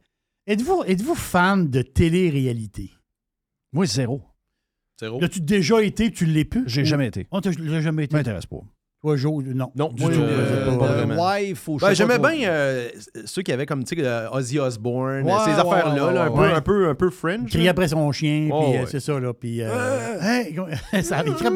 êtes-vous 0.48 0.84
êtes 0.88 1.04
fan 1.04 1.70
de 1.70 1.82
télé-réalité? 1.84 2.92
Moi, 3.72 3.86
zéro. 3.86 4.24
Zéro. 5.00 5.20
L'as-tu 5.22 5.42
déjà 5.42 5.82
été, 5.84 6.12
tu 6.12 6.26
l'es 6.26 6.44
plus? 6.44 6.64
J'ai 6.68 6.82
Ou- 6.82 6.86
jamais 6.86 7.08
été. 7.08 7.28
Oh, 7.32 7.40
t'as 7.40 7.52
l'as 7.52 7.82
jamais 7.82 8.06
été? 8.06 8.16
m'intéresse 8.16 8.48
pas. 8.48 8.58
Toi, 9.02 9.16
Joe, 9.16 9.44
non. 9.46 9.72
Non, 9.78 9.94
du 9.94 10.04
Moi, 10.04 10.12
tout. 10.12 10.20
euh, 10.20 10.68
Euh, 10.68 10.78
pas 10.78 10.86
vraiment. 10.88 11.16
Je 11.16 11.80
Ben, 11.86 11.94
J'aimais 11.94 12.20
bien 12.20 12.50
euh, 12.50 12.90
ceux 13.24 13.42
qui 13.44 13.54
avaient 13.54 13.66
comme 13.66 13.86
tu 13.86 13.96
sais, 13.96 14.02
euh, 14.06 14.30
Ozzy 14.32 14.60
Osbourne, 14.60 15.24
Ouais, 15.24 15.32
ces 15.46 15.52
ouais, 15.52 15.56
affaires-là, 15.60 16.08
ouais, 16.08 16.14
là, 16.14 16.24
un, 16.26 16.30
ouais, 16.30 16.36
peu, 16.50 16.54
un, 16.56 16.62
peu, 16.62 16.90
un 16.90 16.96
peu 16.96 17.10
fringe. 17.10 17.48
crier 17.50 17.66
là. 17.66 17.72
après 17.72 17.88
son 17.88 18.12
chien, 18.12 18.50
Oh, 18.52 18.62
puis 18.62 18.78
euh, 18.78 18.82
ouais. 18.82 18.88
c'est 18.88 19.00
ça, 19.00 19.18
là. 19.18 19.32
Puis, 19.34 19.62
euh, 19.62 20.20
hey, 20.22 20.54
ça, 21.04 21.24
il, 21.26 21.34
crée- 21.34 21.48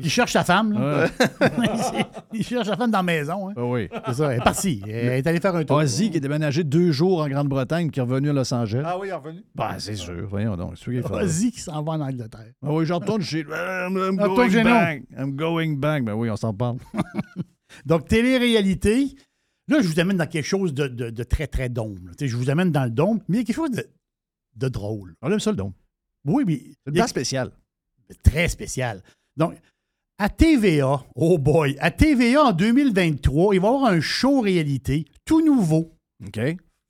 il 0.00 0.08
cherche 0.10 0.32
sa 0.32 0.44
femme, 0.44 0.72
là. 0.74 1.06
il 2.32 2.44
cherche 2.44 2.68
sa 2.68 2.76
femme 2.76 2.92
dans 2.92 2.98
la 2.98 3.02
maison, 3.02 3.48
hein. 3.48 3.52
Ah 3.56 3.64
oui. 3.64 3.88
C'est 4.06 4.14
ça, 4.14 4.32
elle 4.32 4.38
est 4.40 4.44
partie. 4.44 4.80
Elle 4.86 4.94
est 5.14 5.26
allée 5.26 5.40
faire 5.40 5.56
un 5.56 5.64
tour. 5.64 5.78
Ozzy 5.78 6.08
qui 6.10 6.18
est 6.18 6.20
déménagé 6.20 6.62
deux 6.62 6.92
jours 6.92 7.22
en 7.22 7.28
Grande-Bretagne 7.28 7.90
qui 7.90 7.98
est 7.98 8.02
revenu 8.02 8.30
à 8.30 8.32
Los 8.32 8.54
Angeles. 8.54 8.84
Ah 8.86 8.96
oui, 9.00 9.08
il 9.08 9.10
est 9.10 9.14
revenu. 9.14 9.40
Ben, 9.56 9.74
c'est 9.78 9.96
sûr. 9.96 10.24
Voyons 10.30 10.56
donc. 10.56 10.74
Ozzy 11.10 11.50
qui 11.50 11.60
s'en 11.60 11.82
va 11.82 11.92
en 11.94 12.00
Angleterre. 12.00 12.52
Ah 12.64 12.68
oui, 12.70 12.86
je 12.86 12.92
retourne 12.92 13.22
chez. 13.22 13.40
I'm, 13.40 14.16
going 14.16 14.62
back. 14.62 15.02
I'm 15.18 15.32
going 15.34 15.72
back. 15.76 16.04
Ben 16.04 16.14
oui, 16.14 16.30
on 16.30 16.36
s'en 16.36 16.54
parle. 16.54 16.76
Donc, 17.86 18.06
télé-réalité, 18.08 19.14
là, 19.68 19.80
je 19.80 19.88
vous 19.88 19.98
amène 20.00 20.16
dans 20.18 20.26
quelque 20.26 20.46
chose 20.46 20.74
de, 20.74 20.88
de- 20.88 21.10
de 21.10 21.22
très, 21.24 21.46
très 21.46 21.68
dôme. 21.68 22.06
là. 22.06 22.12
Je 22.20 22.36
vous 22.36 22.50
amène 22.50 22.70
dans 22.70 22.84
le 22.84 22.90
dôme, 22.90 23.20
mais 23.28 23.38
il 23.38 23.40
y 23.40 23.42
a 23.42 23.44
quelque 23.46 23.56
chose 23.56 23.70
de, 23.70 23.86
de 24.56 24.68
drôle. 24.68 25.14
On 25.22 25.30
aime 25.30 25.40
ça 25.40 25.50
le 25.50 25.56
don. 25.56 25.72
Oui, 26.24 26.44
mais 26.46 26.60
C'est 26.86 26.92
place 26.92 27.10
spéciale. 27.10 27.52
très 28.22 28.48
spécial. 28.48 29.02
Donc, 29.36 29.54
à 30.18 30.28
TVA, 30.28 31.02
oh 31.16 31.38
boy, 31.38 31.76
à 31.80 31.90
TVA 31.90 32.44
en 32.44 32.52
2023, 32.52 33.54
il 33.54 33.60
va 33.60 33.66
y 33.66 33.70
avoir 33.70 33.90
un 33.90 34.00
show 34.00 34.40
réalité 34.40 35.06
tout 35.24 35.44
nouveau, 35.44 35.90
OK? 36.24 36.38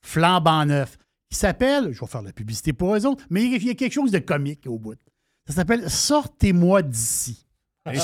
flambant 0.05 0.67
neuf, 0.67 0.99
qui 1.31 1.39
s'appelle, 1.39 1.93
je 1.93 2.01
vais 2.01 2.07
faire 2.07 2.23
la 2.23 2.33
publicité 2.33 2.73
pour 2.73 2.95
eux 2.95 3.07
autres, 3.07 3.25
mais 3.31 3.45
il 3.45 3.65
y 3.65 3.71
a 3.71 3.75
quelque 3.75 3.93
chose 3.93 4.11
de 4.11 4.19
comique 4.19 4.67
au 4.67 4.79
bout. 4.79 4.99
Ça 5.47 5.55
s'appelle 5.55 5.89
Sortez-moi 5.89 6.83
d'ici. 6.83 7.47
Et. 7.91 7.99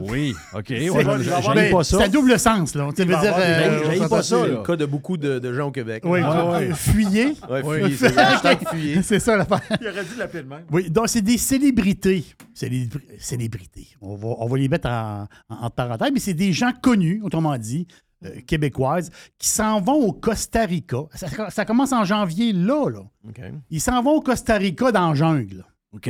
Oui, 0.00 0.34
OK. 0.54 0.64
C'est- 0.68 0.90
Ouais, 0.90 1.04
J'aime 1.22 1.70
pas 1.70 1.84
ça. 1.84 1.98
C'est 1.98 2.04
à 2.04 2.08
double 2.08 2.38
sens, 2.38 2.74
là. 2.74 2.88
Tu 2.94 3.02
veux 3.04 3.06
dire, 3.16 3.34
euh, 3.38 3.90
J'aime 3.94 4.08
pas 4.08 4.22
ça. 4.22 4.40
là. 4.46 4.46
Le 4.46 4.62
cas 4.62 4.76
de 4.76 4.84
beaucoup 4.84 5.16
de, 5.16 5.38
de 5.38 5.52
gens 5.54 5.68
au 5.68 5.70
Québec. 5.70 6.02
Oui, 6.04 6.20
Ouais, 6.20 6.48
ouais. 6.50 6.74
fuyez. 6.74 7.34
Ouais, 7.48 7.62
fuyez, 7.62 7.96
c'est 7.96 8.08
vrai. 8.08 8.22
Hashtag 8.24 8.68
fuyez. 8.70 9.02
C'est 9.02 9.20
ça 9.20 9.36
l'affaire. 9.36 9.60
Il 9.80 9.88
aurait 9.88 10.04
dû 10.04 10.16
l'appeler 10.18 10.42
de 10.42 10.48
même. 10.48 10.64
Oui, 10.70 10.90
donc 10.90 11.08
c'est 11.08 11.22
des 11.22 11.38
célébrités. 11.38 12.24
Célébr- 12.54 13.00
célébrités. 13.18 13.88
On 14.02 14.16
va, 14.16 14.28
on 14.38 14.46
va 14.46 14.58
les 14.58 14.68
mettre 14.68 14.88
en, 14.88 15.26
en, 15.48 15.54
en 15.66 15.70
parenthèse, 15.70 16.10
mais 16.12 16.20
c'est 16.20 16.34
des 16.34 16.52
gens 16.52 16.72
connus, 16.82 17.22
autrement 17.24 17.56
dit, 17.56 17.86
euh, 18.24 18.40
québécoises, 18.46 19.10
qui 19.38 19.48
s'en 19.48 19.80
vont 19.80 19.94
au 19.94 20.12
Costa 20.12 20.64
Rica. 20.66 20.98
Ça, 21.14 21.50
ça 21.50 21.64
commence 21.64 21.92
en 21.92 22.04
janvier, 22.04 22.52
là, 22.52 22.90
là. 22.90 23.00
OK. 23.28 23.40
Ils 23.70 23.80
s'en 23.80 24.02
vont 24.02 24.16
au 24.16 24.20
Costa 24.20 24.56
Rica 24.56 24.92
dans 24.92 25.10
la 25.10 25.14
jungle. 25.14 25.64
OK? 25.96 26.08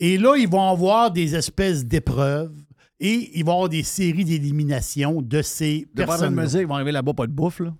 Et 0.00 0.18
là, 0.18 0.36
ils 0.36 0.48
vont 0.48 0.68
avoir 0.68 1.10
des 1.10 1.34
espèces 1.34 1.84
d'épreuves 1.84 2.54
et 3.00 3.38
ils 3.38 3.44
vont 3.44 3.52
avoir 3.52 3.68
des 3.68 3.82
séries 3.82 4.24
d'élimination 4.24 5.22
de 5.22 5.42
ces 5.42 5.88
De 5.94 6.02
pas 6.04 6.06
personnes. 6.18 6.34
dire 6.34 6.58
qu'ils 6.60 6.66
vont 6.68 6.74
arriver 6.74 6.92
là-bas, 6.92 7.14
pas 7.14 7.26
de 7.26 7.32
bouffe, 7.32 7.60
là? 7.60 7.74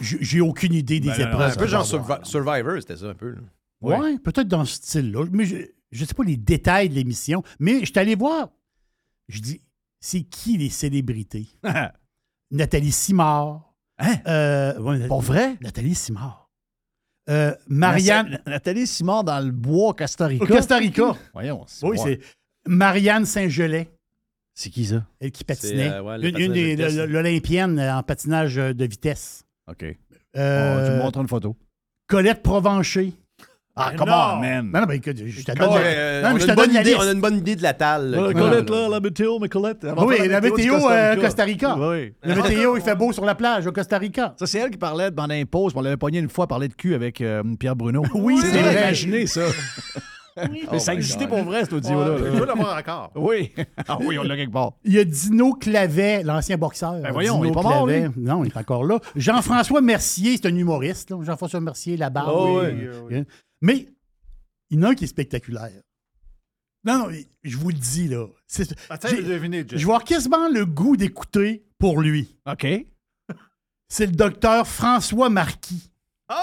J'ai 0.00 0.40
aucune 0.40 0.74
idée 0.74 1.00
des 1.00 1.08
Ben, 1.08 1.18
non, 1.18 1.24
non, 1.24 1.30
épreuves. 1.32 1.52
Un 1.52 1.56
peu 1.56 1.66
genre 1.66 1.94
avoir. 1.94 2.24
Survivor, 2.26 2.74
c'était 2.80 2.96
ça 2.96 3.06
un 3.06 3.14
peu. 3.14 3.30
là. 3.32 3.40
Oui, 3.80 4.18
peut-être 4.18 4.46
dans 4.48 4.64
ce 4.64 4.76
style-là. 4.76 5.24
Mais 5.32 5.44
je 5.44 5.56
ne 5.56 6.04
sais 6.06 6.14
pas 6.14 6.24
les 6.24 6.36
détails 6.36 6.88
de 6.88 6.94
l'émission. 6.94 7.42
Mais 7.58 7.80
je 7.80 7.86
suis 7.86 7.98
allé 7.98 8.14
voir. 8.14 8.48
Je 9.28 9.40
dis, 9.40 9.60
c'est 10.00 10.22
qui 10.22 10.56
les 10.56 10.68
célébrités? 10.70 11.48
Nathalie 12.50 12.92
Simard. 12.92 13.74
Hein? 13.98 14.14
Euh, 14.28 14.78
ouais, 14.80 15.06
Pour 15.08 15.20
vrai? 15.22 15.56
Nathalie 15.60 15.94
Simard. 15.96 16.37
Euh, 17.28 17.54
Marianne. 17.68 18.28
Nathalie- 18.30 18.42
Nathalie 18.50 18.86
Simard 18.86 19.24
dans 19.24 19.38
le 19.44 19.50
bois 19.50 19.94
Costa 19.94 20.26
Rica. 20.26 20.44
Au 20.44 20.46
Costa 20.46 20.76
Rica. 20.78 21.14
Voyons. 21.34 21.66
Oui, 21.82 21.98
c'est 22.02 22.20
Marianne 22.66 23.26
Saint-Gelais. 23.26 23.88
C'est 24.54 24.70
qui 24.70 24.86
ça? 24.86 25.04
Elle 25.20 25.30
qui 25.30 25.44
patinait. 25.44 25.88
euh, 25.90 26.02
ouais, 26.02 26.18
le 26.18 26.28
une 26.28 26.54
une 26.56 27.04
l'Olympienne 27.06 27.78
en 27.80 28.02
patinage 28.02 28.56
de 28.56 28.84
vitesse. 28.86 29.44
OK. 29.70 29.84
Euh, 30.36 30.76
Oh, 30.82 30.86
tu 30.86 30.92
me 30.92 30.98
montres 30.98 31.20
une 31.20 31.28
photo. 31.28 31.56
Colette 32.08 32.42
Provencher. 32.42 33.12
Ah, 33.80 33.90
Ben 33.92 33.96
come 33.98 34.08
non. 34.08 34.14
on, 34.14 34.36
man. 34.40 34.70
Non, 34.72 34.80
non, 34.80 34.86
ben 34.86 34.94
écoute, 34.94 35.16
je 35.24 35.42
te 35.44 35.52
donne, 35.52 35.68
euh, 35.82 36.22
non, 36.22 36.28
on, 36.30 36.34
mais 36.34 36.36
a 36.36 36.40
je 36.40 36.44
te 36.46 36.50
une 36.50 36.56
bonne 36.56 36.64
donne 36.66 36.74
la 36.74 36.80
idée, 36.80 36.90
liste. 36.90 37.02
on 37.02 37.08
a 37.08 37.12
une 37.12 37.20
bonne 37.20 37.36
idée 37.38 37.56
de 37.56 37.62
la 37.62 37.74
talle. 37.74 38.10
là, 38.10 38.18
Euh, 38.18 38.32
Colette, 38.32 38.70
là, 38.70 38.88
la 38.88 39.00
météo, 39.00 39.38
mais 39.38 39.48
Colette. 39.48 39.86
Oui, 39.98 40.28
la 40.28 40.40
météo 40.40 40.74
Costa 40.74 40.90
euh, 40.92 41.10
Rica. 41.12 41.22
Costa 41.22 41.44
Rica. 41.44 41.76
Oui. 41.78 42.14
La 42.22 42.34
météo, 42.34 42.76
il 42.76 42.82
fait 42.82 42.96
beau 42.96 43.12
sur 43.12 43.24
la 43.24 43.34
plage 43.34 43.66
au 43.66 43.72
Costa 43.72 43.98
Rica. 43.98 44.34
Ça, 44.38 44.46
c'est 44.46 44.58
elle 44.58 44.70
qui 44.70 44.78
parlait 44.78 45.10
pendant 45.10 45.34
un 45.34 45.44
pause. 45.44 45.72
On 45.76 45.80
l'avait 45.80 45.96
pogné 45.96 46.18
une 46.18 46.28
fois 46.28 46.46
parler 46.46 46.68
de 46.68 46.74
cul 46.74 46.94
avec 46.94 47.20
euh, 47.20 47.42
Pierre 47.58 47.76
Bruno. 47.76 48.02
Oui, 48.14 48.38
c'est 48.42 48.48
vrai. 48.60 48.72
Imaginez 48.82 49.26
ça. 49.28 49.42
Oh 50.70 50.78
ça 50.78 50.92
my 50.92 50.98
existait 50.98 51.26
God. 51.26 51.30
pour 51.30 51.42
vrai, 51.46 51.62
cet 51.62 51.72
audio-là. 51.72 52.10
Ouais. 52.12 52.30
Je 52.32 52.36
dois 52.36 52.46
l'avoir 52.46 52.78
encore. 52.78 53.10
Oui. 53.16 53.52
Ah 53.88 53.96
oui, 54.00 54.18
on 54.18 54.22
l'a 54.22 54.36
quelque 54.36 54.52
part. 54.52 54.72
Il 54.84 54.92
y 54.92 54.98
a 55.00 55.04
Dino 55.04 55.54
Clavet, 55.54 56.22
l'ancien 56.22 56.56
boxeur. 56.56 56.92
Ben 57.02 57.10
voyons, 57.10 57.34
Dino 57.34 57.46
il 57.46 57.50
est 57.50 57.54
pas 57.54 57.62
mort, 57.62 57.86
Clavet. 57.86 58.00
lui. 58.14 58.22
Non, 58.22 58.44
il 58.44 58.48
est 58.52 58.56
encore 58.56 58.84
là. 58.84 58.98
Jean-François 59.16 59.80
Mercier, 59.80 60.36
c'est 60.36 60.46
un 60.46 60.54
humoriste. 60.54 61.10
là. 61.10 61.16
Jean-François 61.22 61.58
Mercier, 61.60 61.96
la 61.96 62.10
barbe. 62.10 62.30
Oh, 62.32 62.60
oui, 62.62 62.86
oui. 63.10 63.24
Mais 63.60 63.86
il 64.70 64.78
y 64.78 64.80
en 64.80 64.84
a 64.84 64.90
un 64.90 64.94
qui 64.94 65.04
est 65.04 65.08
spectaculaire. 65.08 65.82
Non, 66.84 67.08
non, 67.08 67.16
je 67.42 67.56
vous 67.56 67.68
le 67.70 67.74
dis, 67.74 68.08
là. 68.08 68.26
C'est- 68.46 68.74
Attends. 68.88 69.08
Je 69.08 69.16
vais 69.76 69.82
avoir 69.82 70.04
quasiment 70.04 70.48
le 70.48 70.64
goût 70.64 70.96
d'écouter 70.96 71.64
pour 71.78 72.00
lui. 72.00 72.36
OK. 72.50 72.66
C'est 73.88 74.06
le 74.06 74.12
docteur 74.12 74.66
François 74.66 75.28
Marquis. 75.28 75.90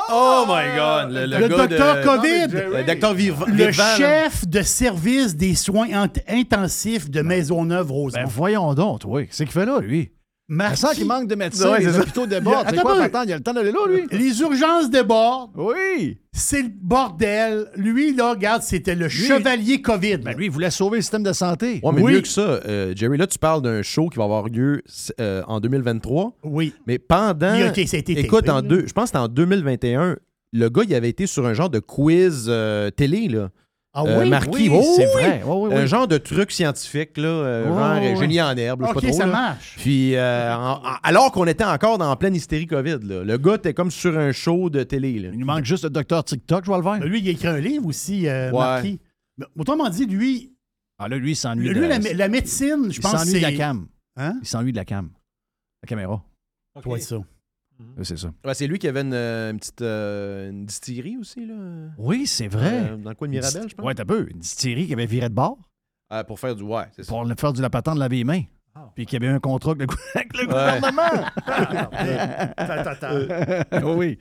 Oh 0.10 0.46
my 0.48 0.76
God! 0.76 1.12
Le, 1.12 1.26
Le 1.40 1.48
gars 1.48 1.68
docteur 1.68 1.96
de- 1.98 2.04
COVID. 2.04 2.76
Le 2.78 2.84
docteur 2.84 3.14
Vivant. 3.14 3.46
Le 3.46 3.54
Vivant, 3.68 3.84
là. 3.84 3.98
chef 3.98 4.48
de 4.48 4.62
service 4.64 5.36
des 5.36 5.54
soins 5.54 5.88
int- 5.90 6.24
intensifs 6.28 7.10
de 7.10 7.22
Maisonneuve-Rosemont. 7.22 8.24
Ben 8.24 8.28
voyons 8.30 8.74
donc, 8.74 9.02
oui. 9.06 9.28
Qu'est-ce 9.28 9.44
qu'il 9.44 9.52
fait 9.52 9.66
là, 9.66 9.80
lui? 9.82 10.12
Marquis- 10.48 10.78
Ça 10.82 10.90
sent 10.90 10.96
qu'il 10.98 11.08
manque 11.08 11.28
de 11.28 11.34
médecins. 11.36 11.72
Ouais, 11.72 11.80
les 11.80 11.98
hôpitaux 11.98 12.28
débordent. 12.28 12.68
C'est 12.70 12.78
Attends 12.78 12.82
quoi, 12.84 13.02
attends, 13.02 13.24
il 13.24 13.34
a 13.34 13.38
le 13.38 13.42
temps 13.44 13.54
d'aller 13.54 13.72
là, 13.72 13.80
lui? 13.90 14.04
Les 14.12 14.40
urgences 14.42 14.90
débordent. 14.92 15.52
Oui. 15.56 16.20
C'est 16.34 16.62
le 16.62 16.70
bordel. 16.82 17.68
Lui, 17.76 18.16
là, 18.16 18.32
regarde, 18.32 18.62
c'était 18.62 18.94
le 18.94 19.10
chevalier 19.10 19.82
COVID. 19.82 20.18
Ben 20.18 20.36
lui, 20.38 20.46
il 20.46 20.52
voulait 20.52 20.70
sauver 20.70 20.98
le 20.98 21.02
système 21.02 21.24
de 21.24 21.34
santé. 21.34 21.80
Ouais, 21.82 21.92
mais 21.94 22.02
Oui. 22.02 22.14
mieux 22.14 22.22
que 22.22 22.28
ça, 22.28 22.42
euh, 22.42 22.94
Jerry, 22.96 23.18
là, 23.18 23.26
tu 23.26 23.40
parles 23.40 23.62
d'un 23.64 23.82
show 23.82 24.08
qui 24.10 24.18
va 24.18 24.26
avoir 24.26 24.48
lieu 24.48 24.84
euh, 25.20 25.42
en 25.48 25.60
2023. 25.60 26.38
Oui. 26.44 26.74
Mais 26.86 27.00
pendant. 27.00 27.54
Oui, 27.56 27.68
OK, 27.70 27.88
ça 27.88 27.98
a 27.98 28.00
été 28.00 28.20
Écoute, 28.20 28.46
tapé, 28.46 28.52
en 28.58 28.62
deux, 28.62 28.86
je 28.86 28.94
pense 28.94 29.06
que 29.06 29.08
c'était 29.08 29.20
en 29.20 29.28
2021, 29.28 30.18
le 30.54 30.70
gars, 30.70 30.84
il 30.88 30.94
avait 30.94 31.10
été 31.10 31.26
sur 31.26 31.46
un 31.48 31.54
genre 31.54 31.70
de 31.70 31.80
quiz 31.80 32.46
euh, 32.50 32.90
télé, 32.92 33.28
là. 33.30 33.50
Ah 33.98 34.04
Euh, 34.06 34.20
oui? 34.24 34.30
Marquis, 34.30 34.68
Oui, 34.68 34.70
oh, 34.74 34.94
c'est 34.98 35.06
oui. 35.08 35.12
vrai. 35.14 35.42
Oui, 35.46 35.56
oui, 35.58 35.70
oui. 35.72 35.76
Un 35.82 35.86
genre 35.86 36.06
de 36.08 36.18
truc 36.18 36.52
scientifique, 36.52 37.18
là, 37.18 37.28
euh, 37.30 37.66
genre 38.12 38.20
génie 38.22 38.42
en 38.42 38.56
herbe, 38.58 38.82
là, 38.82 38.88
je 38.90 38.92
sais 38.92 38.98
OK, 38.98 39.02
pas 39.04 39.08
trop. 39.10 39.18
ça 39.18 39.26
là. 39.26 39.32
marche. 39.32 39.76
Puis, 39.78 40.16
euh, 40.16 40.54
en- 40.56 40.74
en- 40.86 40.98
alors 41.02 41.32
qu'on 41.32 41.48
était 41.48 41.64
encore 41.64 41.98
dans 41.98 42.14
pleine 42.18 42.36
hystérie 42.36 42.68
COVID, 42.68 43.00
là. 43.04 43.24
le 43.24 43.38
gars 43.38 43.56
était 43.56 43.74
comme 43.74 43.92
sur 43.92 44.18
un 44.18 44.32
show 44.34 44.70
de 44.70 44.84
télé. 44.84 45.18
Là. 45.20 45.30
Il 45.32 45.40
nous 45.40 45.46
manque 45.46 45.64
juste 45.64 45.86
le 45.86 45.90
docteur 45.90 46.26
TikTok, 46.26 46.66
je 46.66 46.70
vais 46.72 46.76
le 46.78 46.84
voir. 46.84 47.00
lui, 47.00 47.20
il 47.22 47.28
a 47.30 47.32
écrit 47.32 47.48
un 47.48 47.60
livre 47.60 47.86
aussi, 47.88 48.28
euh, 48.28 48.52
Ouais. 48.52 48.60
Marquis. 48.60 49.00
Mais 49.38 49.46
Autrement 49.58 49.88
dit, 49.90 50.06
lui, 50.06 50.52
Ah 51.00 51.08
là, 51.08 51.18
lui, 51.18 51.32
il 51.32 51.36
s'ennuie 51.36 51.70
lui 51.70 51.76
de 51.76 51.86
la, 51.86 52.00
la 52.00 52.28
médecine, 52.28 52.88
je 52.90 52.98
il 52.98 53.02
pense 53.02 53.12
s'ennuie 53.12 53.32
c'est... 53.32 53.38
de 53.40 53.44
la 53.44 53.54
cam. 53.54 53.88
Hein? 54.18 54.36
Il 54.42 54.48
s'ennuie 54.48 54.72
de 54.72 54.78
la 54.78 54.86
cam. 54.86 55.10
La 55.84 55.88
caméra. 55.88 56.22
Ça 56.76 56.82
doit 56.82 56.98
être 56.98 57.04
Euh, 57.82 58.04
C'est 58.04 58.18
ça. 58.18 58.32
Ouais, 58.46 58.54
c'est 58.54 58.68
lui 58.68 58.80
qui 58.80 58.88
avait 58.88 59.02
une, 59.02 59.14
euh, 59.14 59.52
une 59.52 59.60
petite 59.60 59.82
euh, 59.82 60.50
une 60.50 60.66
distillerie 60.66 61.18
aussi, 61.18 61.46
là. 61.46 61.56
Oui, 61.98 62.26
c'est 62.28 62.48
vrai. 62.48 62.92
Euh, 62.92 62.98
dans 62.98 63.10
le 63.10 63.16
coin 63.16 63.28
de 63.28 63.32
Mirabel, 63.34 63.68
je 63.70 63.76
pense. 63.76 63.86
Ouais, 63.86 63.94
t'as 63.96 64.06
peu. 64.06 64.28
Une 64.32 64.40
distillerie 64.40 64.88
qui 64.88 64.94
avait 64.94 65.06
viré 65.06 65.28
de 65.30 65.34
bord 65.34 65.58
Euh, 66.14 66.24
pour 66.24 66.40
faire 66.40 66.56
du 66.56 66.64
ouais, 66.64 66.86
c'est 66.96 67.04
ça. 67.04 67.10
pour 67.10 67.26
le 67.26 67.36
faire 67.38 67.52
du 67.54 67.62
la 67.62 67.70
patente 67.70 67.96
de 67.96 68.00
laver 68.00 68.18
les 68.18 68.24
mains. 68.24 68.44
Puis 68.94 69.06
qu'il 69.06 69.22
y 69.22 69.26
avait 69.26 69.34
un 69.34 69.40
contrat 69.40 69.72
avec 69.72 69.90
le, 69.90 69.96
gou- 69.96 70.02
avec 70.16 70.34
le 70.38 70.40
Ouais. 70.42 70.46
gouvernement. 70.48 71.26
Attends. 72.58 73.96
oui. 73.98 74.18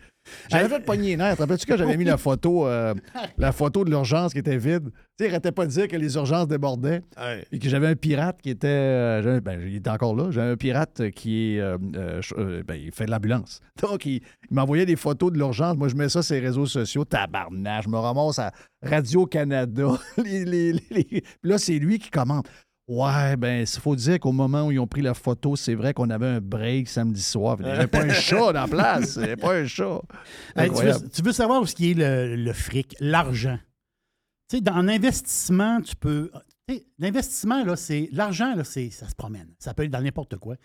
J'avais 0.50 0.68
fait 0.68 0.84
pogner 0.84 1.08
les 1.08 1.16
nerfs. 1.16 1.36
Rappelles-tu 1.38 1.66
que 1.66 1.76
j'avais 1.76 1.96
mis 1.96 2.04
la 2.04 2.16
photo, 2.16 2.66
euh, 2.66 2.94
la 3.38 3.52
photo 3.52 3.84
de 3.84 3.90
l'urgence 3.90 4.32
qui 4.32 4.38
était 4.38 4.56
vide? 4.56 4.90
Tu 5.16 5.24
sais, 5.24 5.26
il 5.26 5.30
arrêtait 5.30 5.52
pas 5.52 5.64
de 5.66 5.70
dire 5.70 5.86
que 5.86 5.96
les 5.96 6.14
urgences 6.16 6.48
débordaient. 6.48 7.02
Puis 7.50 7.58
que 7.60 7.68
j'avais 7.68 7.86
un 7.86 7.94
pirate 7.94 8.38
qui 8.42 8.50
était. 8.50 8.66
euh, 8.68 9.40
ben, 9.40 9.60
il 9.64 9.76
était 9.76 9.90
encore 9.90 10.14
là. 10.16 10.30
J'avais 10.30 10.52
un 10.52 10.56
pirate 10.56 11.10
qui 11.10 11.56
est. 11.56 11.60
euh, 11.60 11.76
ben, 12.66 12.74
il 12.74 12.90
fait 12.92 13.06
de 13.06 13.10
l'ambulance. 13.10 13.60
Donc, 13.82 14.06
il, 14.06 14.14
il 14.50 14.54
m'envoyait 14.54 14.86
des 14.86 14.96
photos 14.96 15.30
de 15.32 15.36
l'urgence. 15.38 15.76
Moi, 15.76 15.88
je 15.88 15.94
mets 15.94 16.08
ça 16.08 16.22
sur 16.22 16.34
les 16.34 16.40
réseaux 16.40 16.66
sociaux. 16.66 17.04
Tabarnage. 17.04 17.84
Je 17.84 17.88
me 17.90 17.98
ramasse 17.98 18.38
à 18.38 18.50
Radio-Canada. 18.82 19.88
Les- 20.24 20.72
là, 21.42 21.58
c'est 21.58 21.78
lui 21.78 21.98
qui 21.98 22.10
commente. 22.10 22.46
Ouais, 22.86 23.36
ben, 23.36 23.60
il 23.62 23.80
faut 23.80 23.96
dire 23.96 24.20
qu'au 24.20 24.32
moment 24.32 24.66
où 24.66 24.72
ils 24.72 24.78
ont 24.78 24.86
pris 24.86 25.00
la 25.00 25.14
photo, 25.14 25.56
c'est 25.56 25.74
vrai 25.74 25.94
qu'on 25.94 26.10
avait 26.10 26.26
un 26.26 26.40
break 26.40 26.86
samedi 26.86 27.22
soir. 27.22 27.56
Il 27.60 27.64
n'y 27.64 27.70
avait 27.70 27.86
pas 27.86 28.02
un 28.02 28.08
chat 28.12 28.52
dans 28.52 28.60
la 28.60 28.68
place. 28.68 29.16
Il 29.16 29.20
n'y 29.20 29.24
avait 29.24 29.36
pas 29.36 29.54
un 29.54 29.66
chat. 29.66 30.02
Hey, 30.54 30.70
tu, 30.70 30.84
veux, 30.84 31.08
tu 31.08 31.22
veux 31.22 31.32
savoir 31.32 31.62
où 31.62 31.66
ce 31.66 31.74
qui 31.74 31.92
est 31.92 31.94
le, 31.94 32.36
le 32.36 32.52
fric, 32.52 32.94
l'argent. 33.00 33.58
Tu 34.50 34.56
sais, 34.56 34.60
dans 34.60 34.82
l'investissement, 34.82 35.80
tu 35.80 35.96
peux. 35.96 36.30
sais, 36.68 36.86
L'investissement, 36.98 37.64
là, 37.64 37.74
c'est. 37.76 38.10
L'argent, 38.12 38.54
là, 38.54 38.64
c'est, 38.64 38.90
ça 38.90 39.08
se 39.08 39.14
promène. 39.14 39.54
Ça 39.58 39.72
peut 39.72 39.84
être 39.84 39.90
dans 39.90 40.02
n'importe 40.02 40.36
quoi. 40.36 40.56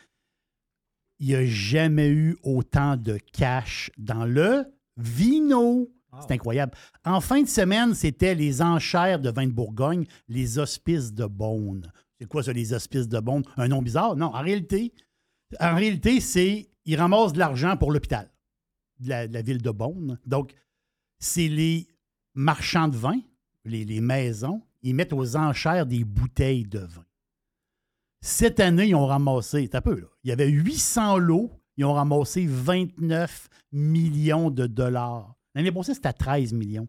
Il 1.19 1.27
n'y 1.27 1.35
a 1.35 1.45
jamais 1.45 2.09
eu 2.09 2.37
autant 2.43 2.97
de 2.97 3.17
cash 3.31 3.91
dans 3.97 4.25
le 4.25 4.65
vino. 4.97 5.89
C'est 6.21 6.33
incroyable. 6.33 6.73
En 7.05 7.21
fin 7.21 7.43
de 7.43 7.47
semaine, 7.47 7.93
c'était 7.93 8.35
les 8.35 8.61
enchères 8.61 9.19
de 9.19 9.29
vin 9.29 9.45
de 9.45 9.51
Bourgogne, 9.51 10.05
les 10.27 10.57
hospices 10.57 11.13
de 11.13 11.25
Beaune. 11.25 11.91
C'est 12.19 12.27
quoi 12.27 12.43
ça, 12.43 12.53
les 12.53 12.73
hospices 12.73 13.07
de 13.07 13.19
Beaune? 13.19 13.43
Un 13.57 13.69
nom 13.69 13.81
bizarre? 13.81 14.15
Non, 14.15 14.27
en 14.27 14.41
réalité, 14.41 14.93
en 15.59 15.75
réalité, 15.75 16.19
c'est. 16.19 16.69
Ils 16.85 16.95
ramassent 16.95 17.33
de 17.33 17.39
l'argent 17.39 17.77
pour 17.77 17.91
l'hôpital 17.91 18.31
de 18.99 19.09
la, 19.09 19.41
ville 19.41 19.61
de 19.61 19.71
Beaune. 19.71 20.19
Donc, 20.25 20.53
c'est 21.19 21.47
les 21.47 21.87
marchands 22.33 22.87
de 22.87 22.97
vin, 22.97 23.19
les, 23.65 24.01
maisons, 24.01 24.61
ils 24.81 24.95
mettent 24.95 25.13
aux 25.13 25.35
enchères 25.35 25.85
des 25.85 26.03
bouteilles 26.03 26.65
de 26.65 26.79
vin. 26.79 27.05
Cette 28.21 28.59
année, 28.59 28.87
ils 28.87 28.95
ont 28.95 29.05
ramassé, 29.05 29.67
t'as 29.67 29.81
peu, 29.81 29.99
là, 29.99 30.07
il 30.23 30.29
y 30.29 30.33
avait 30.33 30.47
800 30.47 31.17
lots, 31.17 31.51
ils 31.77 31.85
ont 31.85 31.93
ramassé 31.93 32.45
29 32.47 33.49
millions 33.71 34.49
de 34.49 34.67
dollars. 34.67 35.35
L'année 35.55 35.71
passée, 35.71 35.93
c'était 35.93 36.09
à 36.09 36.13
13 36.13 36.53
millions. 36.53 36.87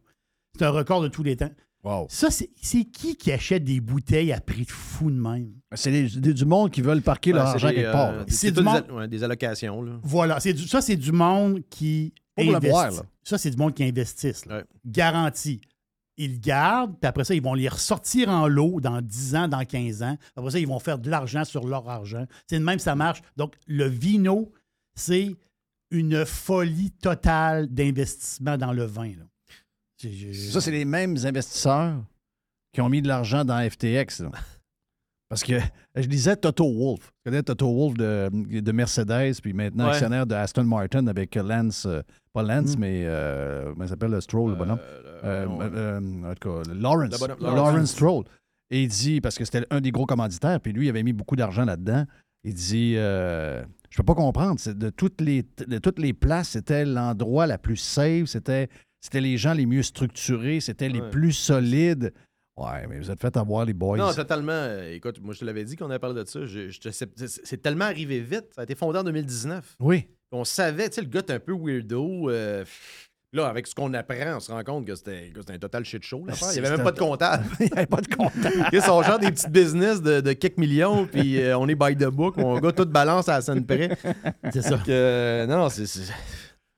C'est 0.57 0.65
un 0.65 0.71
record 0.71 1.03
de 1.03 1.09
tous 1.09 1.23
les 1.23 1.37
temps. 1.37 1.53
Wow. 1.83 2.07
Ça, 2.11 2.29
c'est 2.31 2.51
qui 2.85 3.17
qui 3.17 3.33
achète 3.33 3.65
des 3.65 3.81
bouteilles 3.81 4.33
à 4.33 4.41
prix 4.41 4.65
de 4.67 4.71
fou 4.71 5.11
de 5.11 5.17
même? 5.19 5.53
C'est 5.75 5.91
du 6.35 6.45
monde 6.45 6.71
qui 6.71 6.83
veulent 6.83 7.01
parquer 7.01 7.33
leur 7.33 7.47
argent 7.47 7.69
quelque 7.71 7.93
part. 7.93 8.11
euh, 8.11 8.25
C'est 8.29 8.51
du 8.51 8.61
monde- 8.63 8.87
des, 8.87 8.93
ouais, 8.93 9.09
des 9.09 9.25
allocations. 9.25 9.83
Là. 9.83 9.93
Voilà, 10.03 10.39
du- 10.39 10.69
ça, 10.69 10.81
c'est 10.83 10.97
du 10.97 11.11
monde 11.13 11.63
qui 11.71 12.13
boire, 12.71 12.91
là. 12.91 13.03
Ça, 13.23 13.39
c'est 13.39 13.51
du 13.51 13.57
monde 13.57 13.73
qui 13.75 13.85
investisse. 13.85 14.43
Ouais. 14.49 14.65
Garanti. 14.85 15.61
Ils 16.19 16.33
le 16.33 16.39
gardent, 16.39 16.99
puis 17.01 17.09
après 17.09 17.25
ça, 17.25 17.35
ils 17.35 17.41
vont 17.43 17.55
les 17.55 17.69
ressortir 17.69 18.29
en 18.29 18.47
lot 18.47 18.79
dans 18.83 19.01
10 19.01 19.35
ans, 19.37 19.49
dans 19.49 19.65
15 19.65 20.03
ans. 20.03 20.19
Après 20.37 20.51
ça, 20.51 20.59
ils 20.59 20.67
vont 20.69 20.79
faire 20.81 20.99
de 20.99 21.09
l'argent 21.09 21.47
sur 21.47 21.67
leur 21.67 21.89
argent. 21.89 22.27
C'est 22.47 22.59
de 22.59 22.65
même, 22.65 22.79
ça 22.79 22.95
marche. 22.95 23.23
Donc, 23.39 23.55
le 23.67 23.87
vino, 23.87 24.53
c'est 24.95 25.35
une 25.91 26.27
folie 26.27 26.91
totale 26.91 27.69
d'investissement 27.69 28.59
dans 28.59 28.73
le 28.75 28.85
vin. 28.85 29.09
là. 29.09 29.25
Ça, 30.53 30.61
c'est 30.61 30.71
les 30.71 30.85
mêmes 30.85 31.17
investisseurs 31.25 31.97
qui 32.73 32.81
ont 32.81 32.89
mis 32.89 33.03
de 33.03 33.09
l'argent 33.09 33.45
dans 33.45 33.59
FTX. 33.69 34.21
là. 34.21 34.31
Parce 35.29 35.45
que 35.45 35.55
je 35.95 36.07
disais 36.07 36.35
Toto 36.37 36.65
Wolf. 36.73 37.07
Tu 37.25 37.31
connais 37.31 37.43
Toto 37.45 37.73
Wolf 37.73 37.97
de, 37.97 38.29
de 38.61 38.73
Mercedes, 38.73 39.41
puis 39.41 39.53
maintenant 39.53 39.85
Ouais. 39.85 39.91
actionnaire 39.93 40.27
de 40.27 40.35
Aston 40.35 40.65
Martin 40.65 41.07
avec 41.07 41.37
Lance, 41.37 41.87
euh, 41.87 42.01
pas 42.33 42.43
Lance, 42.43 42.77
Mm. 42.77 42.81
mais 42.81 43.03
euh, 43.05 43.71
comment 43.73 43.85
il 43.85 43.89
s'appelle 43.89 44.11
le 44.11 44.21
Stroll, 44.21 44.51
le 44.51 44.57
bonhomme? 44.57 44.81
Euh, 45.23 45.47
euh, 45.61 46.01
en 46.31 46.35
tout 46.35 46.49
cas, 46.65 46.73
Lawrence. 46.75 47.19
Bonhomme- 47.21 47.41
Lawrence. 47.41 47.57
Lawrence. 47.73 47.91
Stroll. 47.93 48.25
Et 48.71 48.83
il 48.83 48.89
dit, 48.89 49.21
parce 49.21 49.37
que 49.39 49.45
c'était 49.45 49.65
un 49.71 49.81
des 49.81 49.93
gros 49.93 50.07
commanditaires, 50.07 50.61
puis 50.61 50.73
lui, 50.73 50.87
il 50.87 50.91
avait 50.91 51.03
mis 51.05 51.13
beaucoup 51.13 51.37
d'argent 51.37 51.65
là-dedans. 51.65 52.05
Il 52.43 52.55
dit, 52.55 52.95
je 52.95 53.63
peux 53.97 54.03
pas 54.03 54.15
comprendre, 54.15 54.59
de 54.73 54.91
toutes 54.91 55.21
les, 55.21 55.45
de 55.67 55.79
toutes 55.79 55.99
les 56.01 56.13
places, 56.13 56.51
c'était 56.51 56.85
l'endroit 56.85 57.47
la 57.47 57.59
plus 57.59 57.77
safe, 57.77 58.27
c'était, 58.27 58.69
c'était 59.01 59.21
les 59.21 59.37
gens 59.39 59.53
les 59.55 59.67
mieux 59.67 59.83
structurés, 59.83 60.61
c'était 60.61 60.89
les 60.89 61.01
plus 61.11 61.33
solides. 61.33 62.13
Ouais, 62.57 62.87
mais 62.89 62.99
vous 62.99 63.11
êtes 63.11 63.21
fait 63.21 63.35
avoir 63.39 63.65
les 63.65 63.73
boys. 63.73 63.97
Non, 63.97 64.13
totalement. 64.13 64.53
Euh, 64.53 64.93
Écoute, 64.95 65.19
moi, 65.23 65.33
je 65.33 65.41
te 65.41 65.45
l'avais 65.47 65.65
dit 65.65 65.77
qu'on 65.77 65.89
avait 65.89 65.99
parlé 65.99 66.23
de 66.23 66.29
ça. 66.29 66.45
Je- 66.45 66.69
je 66.69 66.79
te- 66.81 66.91
c'est- 66.91 67.57
tellement 67.63 67.87
arrivé 67.87 68.21
vite. 68.21 68.47
Ça 68.55 68.61
a 68.61 68.65
été 68.65 68.75
fondé 68.75 68.99
en 68.99 69.05
2019. 69.05 69.77
Oui. 69.81 70.07
On 70.31 70.45
savait, 70.45 70.89
tu 70.91 70.97
sais, 70.97 71.01
le 71.01 71.07
gars 71.09 71.21
est 71.21 71.31
un 71.33 71.39
peu 71.41 71.55
weirdo. 71.59 72.29
euh, 72.29 72.65
là, 73.33 73.47
avec 73.47 73.67
ce 73.67 73.75
qu'on 73.75 73.95
apprend, 73.95 74.37
on 74.37 74.41
se 74.41 74.53
rend 74.53 74.63
compte 74.63 74.87
que 74.87 74.95
c'était 74.95 75.31
que 75.31 75.41
c'était 75.41 75.55
un 75.55 75.59
total 75.59 75.85
shit 75.87 76.03
show. 76.03 76.27
l'affaire. 76.27 76.49
Il 76.53 76.61
n'y 76.61 76.67
avait 76.67 76.77
même 76.77 76.85
pas 76.85 76.93
de 76.93 76.99
comptable. 76.99 77.45
Il 77.61 77.67
n'y 77.67 77.73
avait 77.73 77.87
pas 77.87 78.01
de 78.03 78.15
comptable. 78.15 78.69
Ils 78.75 78.83
sont 78.83 79.03
genre 79.03 79.19
des 79.19 79.31
petites 79.31 79.51
business 79.51 80.03
de, 80.03 80.21
de 80.21 80.33
quelques 80.35 80.59
millions, 80.59 81.07
puis 81.07 81.41
euh, 81.41 81.57
on 81.57 81.67
est 81.67 81.75
by 81.75 81.97
the 81.97 82.09
book. 82.11 82.37
Mon 82.37 82.59
gars, 82.61 82.73
tout 82.73 82.85
balance 82.85 83.29
à 83.31 83.37
la 83.37 83.41
scène 83.41 83.65
près. 83.65 83.97
C'est 84.53 84.61
ça. 84.63 84.71
Donc, 84.77 84.87
non, 85.49 85.59
non, 85.63 85.69
c'est. 85.71 85.87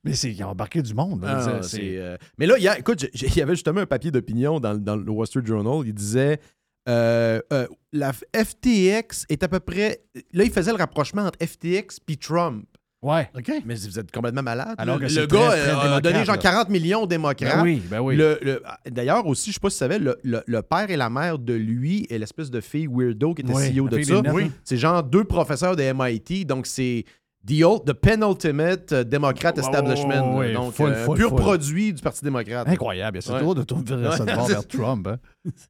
Mais 0.04 0.14
c'est, 0.14 0.32
ils 0.32 0.42
ont 0.44 0.48
embarqué 0.48 0.82
du 0.82 0.94
monde. 0.94 1.24
Ah, 1.26 1.60
C'est- 1.62 1.76
c'est, 1.76 1.96
euh, 1.98 2.16
Mais 2.38 2.46
là, 2.46 2.54
il 2.58 2.62
y 2.64 2.68
a- 2.68 2.78
écoute, 2.78 3.06
il 3.14 3.36
y 3.36 3.40
avait 3.40 3.54
justement 3.54 3.80
un 3.82 3.86
papier 3.86 4.10
d'opinion 4.10 4.58
dans, 4.60 4.74
dans 4.76 4.96
le 4.96 5.10
Wall 5.10 5.26
Street 5.26 5.42
Journal. 5.44 5.86
Il 5.86 5.94
disait 5.94 6.40
euh, 6.88 7.40
euh, 7.52 7.66
la 7.92 8.12
FTX 8.12 9.26
est 9.28 9.42
à 9.42 9.48
peu 9.48 9.60
près. 9.60 10.02
Là, 10.32 10.44
il 10.44 10.50
faisait 10.50 10.72
le 10.72 10.78
rapprochement 10.78 11.22
entre 11.22 11.38
FTX 11.44 12.00
puis 12.04 12.18
Trump. 12.18 12.66
Ouais. 13.02 13.28
OK. 13.36 13.50
Mais 13.64 13.74
vous 13.74 13.98
êtes 13.98 14.12
complètement 14.12 14.42
malade. 14.44 14.74
Alors 14.78 14.96
le 14.96 15.06
que 15.08 15.12
le 15.12 15.20
c'est 15.22 15.30
gars 15.30 15.48
très, 15.50 15.60
très 15.60 15.70
euh, 15.88 15.96
a 15.96 16.00
donné 16.00 16.24
genre 16.24 16.36
là. 16.36 16.42
40 16.42 16.68
millions 16.68 17.02
aux 17.02 17.06
démocrates. 17.06 17.56
Ben 17.56 17.62
oui, 17.62 17.82
ben 17.90 18.00
oui. 18.00 18.16
Le- 18.16 18.38
le- 18.42 18.62
D'ailleurs, 18.90 19.26
aussi, 19.26 19.50
je 19.50 19.54
sais 19.54 19.60
pas 19.60 19.70
si 19.70 19.76
tu 19.76 19.78
savais, 19.80 19.98
le, 19.98 20.16
le- 20.22 20.42
le 20.46 20.62
père 20.62 20.88
et 20.88 20.96
la 20.96 21.10
mère 21.10 21.38
de 21.38 21.52
lui 21.52 22.06
et 22.10 22.18
l'espèce 22.18 22.48
de 22.50 22.60
fille 22.60 22.86
weirdo 22.88 23.34
qui 23.34 23.42
était 23.42 23.52
Oui, 23.52 23.72
CEO 23.76 23.88
de 23.88 24.00
ça, 24.02 24.22
c'est 24.64 24.76
genre 24.76 25.02
deux 25.02 25.24
professeurs 25.24 25.74
de 25.74 25.82
MIT. 25.82 26.44
Donc, 26.44 26.66
c'est 26.66 27.04
the, 27.47 27.52
ul- 27.60 27.81
the 27.85 27.93
penultimate 27.93 28.93
euh, 28.93 29.05
Democrat 29.05 29.52
Ouais, 29.56 29.60
establishment. 29.60 30.35
ouais, 30.36 30.39
ouais, 30.48 30.52
donc, 30.52 30.73
full, 30.74 30.90
euh, 30.90 31.05
full, 31.05 31.16
pur 31.19 31.28
full. 31.31 31.39
produit 31.39 31.93
du 31.93 32.02
Parti 32.02 32.24
démocrate. 32.24 32.69
Incroyable. 32.69 33.20
C'est 33.23 33.32
Ouais. 33.32 33.40
drôle 33.40 33.56
de 33.56 33.62
tourner 33.64 33.85
ça 34.12 34.24
de 34.24 34.35
bord 34.35 34.47
vers 34.47 34.66
Trump. 34.69 35.06
hein. 35.09 35.19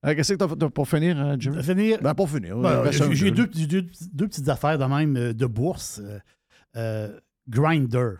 Euh, 0.06 0.14
Qu'est-ce 0.14 0.34
que 0.34 0.38
t'as 0.38 0.48
t'as 0.48 0.68
pour 0.68 0.88
finir, 0.88 1.16
euh, 1.18 1.36
Jimmy? 1.38 1.56
Pour 1.56 1.64
finir, 1.64 1.98
Ben, 2.02 2.14
pour 2.14 2.30
finir. 2.30 2.56
Ben, 2.58 2.68
euh, 2.70 2.92
j'ai 2.92 3.14
jeu. 3.14 3.30
deux, 3.30 3.46
deux- 3.46 3.86
deux 4.12 4.28
petites 4.28 4.48
affaires 4.48 4.78
de 4.78 4.84
même 4.84 5.16
euh, 5.16 5.32
de 5.32 5.46
bourse. 5.46 6.00
Euh, 6.04 6.18
euh, 6.76 7.18
Grinder. 7.48 8.12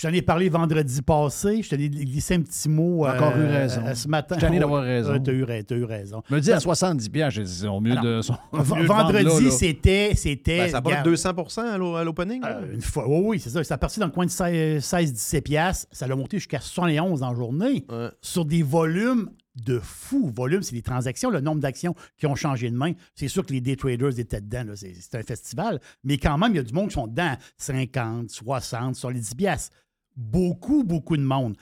Je 0.00 0.08
t'en 0.08 0.14
ai 0.14 0.22
parlé 0.22 0.48
vendredi 0.48 1.02
passé. 1.02 1.60
Je 1.62 1.68
t'en 1.68 1.76
ai 1.76 1.90
glissé 1.90 2.32
un 2.34 2.40
petit 2.40 2.70
mot 2.70 3.04
euh, 3.04 3.14
Encore 3.14 3.36
eu 3.36 3.44
raison. 3.44 3.82
euh, 3.84 3.94
ce 3.94 4.08
matin. 4.08 4.36
Je 4.40 4.46
t'en 4.46 4.50
ai 4.50 4.58
d'avoir 4.58 4.82
raison. 4.82 5.12
Eu, 5.26 5.44
ra- 5.44 5.62
t'as 5.62 5.74
eu 5.76 5.84
raison. 5.84 6.22
Me 6.30 6.40
dis 6.40 6.50
à 6.52 6.58
70 6.58 7.06
piastres, 7.10 7.34
j'ai 7.34 7.44
dit, 7.44 7.66
au 7.66 7.80
mieux 7.80 7.92
Alors, 7.92 8.04
de 8.04 8.22
son. 8.22 8.32
Mieux 8.54 8.86
vendredi, 8.86 9.50
c'était. 9.50 10.12
c'était 10.16 10.56
Ben, 10.60 10.70
ça 10.70 10.78
a 10.78 10.80
pas 10.80 10.88
regarde, 10.88 11.04
fait 11.04 11.10
200 11.10 11.32
à 11.70 11.76
l'o- 11.76 11.96
à 11.96 12.04
l'opening. 12.04 12.40
euh, 12.46 12.72
une 12.72 12.80
fois, 12.80 13.06
oui, 13.06 13.20
oui, 13.26 13.40
c'est 13.40 13.50
ça. 13.50 13.62
Ça 13.62 13.74
a 13.74 13.76
parti 13.76 14.00
dans 14.00 14.06
le 14.06 14.12
coin 14.12 14.24
de 14.24 14.30
16-17 14.30 15.42
piastres. 15.42 15.86
Ça 15.92 16.06
l'a 16.06 16.16
monté 16.16 16.38
jusqu'à 16.38 16.60
71 16.60 17.22
en 17.22 17.34
journée. 17.34 17.84
Ouais. 17.90 18.08
Sur 18.22 18.46
des 18.46 18.62
volumes 18.62 19.28
de 19.54 19.80
fou. 19.80 20.32
Volume, 20.34 20.62
c'est 20.62 20.74
les 20.76 20.80
transactions, 20.80 21.28
le 21.28 21.42
nombre 21.42 21.60
d'actions 21.60 21.94
qui 22.16 22.26
ont 22.26 22.36
changé 22.36 22.70
de 22.70 22.76
main. 22.76 22.92
C'est 23.14 23.28
sûr 23.28 23.44
que 23.44 23.52
les 23.52 23.60
day 23.60 23.76
traders 23.76 24.18
étaient 24.18 24.40
dedans. 24.40 24.64
c'est 24.74 25.14
un 25.14 25.22
festival. 25.22 25.78
Mais 26.04 26.16
quand 26.16 26.38
même, 26.38 26.52
il 26.52 26.56
y 26.56 26.60
a 26.60 26.62
du 26.62 26.72
monde 26.72 26.88
qui 26.88 26.94
sont 26.94 27.06
dedans. 27.06 27.34
50, 27.58 28.30
60, 28.30 28.94
sur 28.96 29.10
les 29.10 29.20
10 29.20 29.34
piastres. 29.34 29.76
Beaucoup, 30.20 30.84
beaucoup 30.84 31.16
de 31.16 31.22
monde. 31.22 31.56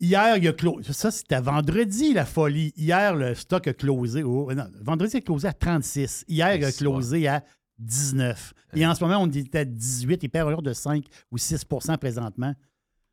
Hier, 0.00 0.36
il 0.36 0.44
y 0.44 0.48
a 0.48 0.52
closé. 0.52 0.92
Ça, 0.92 1.10
c'était 1.10 1.40
vendredi, 1.40 2.12
la 2.12 2.24
folie. 2.26 2.72
Hier, 2.76 3.14
le 3.16 3.34
stock 3.34 3.66
a 3.66 3.72
closé. 3.72 4.22
oh, 4.22 4.52
non, 4.52 4.66
vendredi, 4.82 5.12
il 5.14 5.16
a 5.18 5.20
closé 5.22 5.48
à 5.48 5.52
36. 5.54 6.24
Hier, 6.28 6.54
il 6.54 6.64
a 6.64 6.70
closé 6.70 7.26
à 7.26 7.42
19. 7.78 8.52
Et 8.74 8.86
en 8.86 8.94
ce 8.94 9.02
moment, 9.02 9.18
on 9.22 9.26
était 9.30 9.60
à 9.60 9.64
18. 9.64 10.22
Il 10.22 10.28
perd 10.28 10.52
un 10.52 10.60
de 10.62 10.72
5 10.72 11.04
ou 11.32 11.36
6% 11.38 11.96
présentement. 11.96 12.54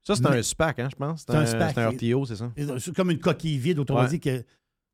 Ça, 0.03 0.15
c'est 0.15 0.23
Mais- 0.29 0.37
un 0.37 0.43
SPAC, 0.43 0.79
hein, 0.79 0.89
je 0.91 0.95
pense. 0.95 1.23
C'est 1.25 1.33
un 1.35 1.39
un, 1.39 1.45
SPAC. 1.45 1.73
c'est 1.73 1.81
un 1.81 1.89
RTO, 1.89 2.25
c'est 2.25 2.35
ça? 2.35 2.51
C'est 2.79 2.93
comme 2.95 3.09
une 3.11 3.19
coquille 3.19 3.57
vide, 3.57 3.79
autrement 3.79 4.01
Ouais. 4.01 4.09
dit 4.09 4.19
que. 4.19 4.43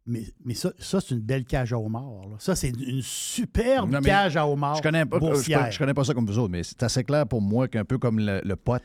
Mais, 0.05 0.23
mais 0.45 0.53
ça, 0.53 0.71
ça 0.79 0.99
c'est 1.01 1.13
une 1.13 1.21
belle 1.21 1.43
cage 1.45 1.73
à 1.73 1.77
homard. 1.79 2.27
là. 2.29 2.35
Ça, 2.39 2.55
c'est 2.55 2.69
une 2.69 3.01
superbe 3.01 3.91
Non, 3.91 3.99
cage 4.01 4.37
à 4.37 4.47
homard. 4.47 4.75
Je 4.77 4.81
connais, 4.81 5.05
pas, 5.05 5.19
je, 5.19 5.71
je 5.71 5.77
connais 5.77 5.93
pas 5.93 6.03
ça 6.03 6.13
comme 6.13 6.25
vous 6.25 6.39
autres, 6.39 6.51
mais 6.51 6.63
c'est 6.63 6.81
assez 6.83 7.03
clair 7.03 7.27
pour 7.27 7.41
moi 7.41 7.67
qu'un 7.67 7.83
peu 7.85 7.97
comme 7.99 8.19
le, 8.19 8.41
le 8.43 8.55
pot, 8.55 8.81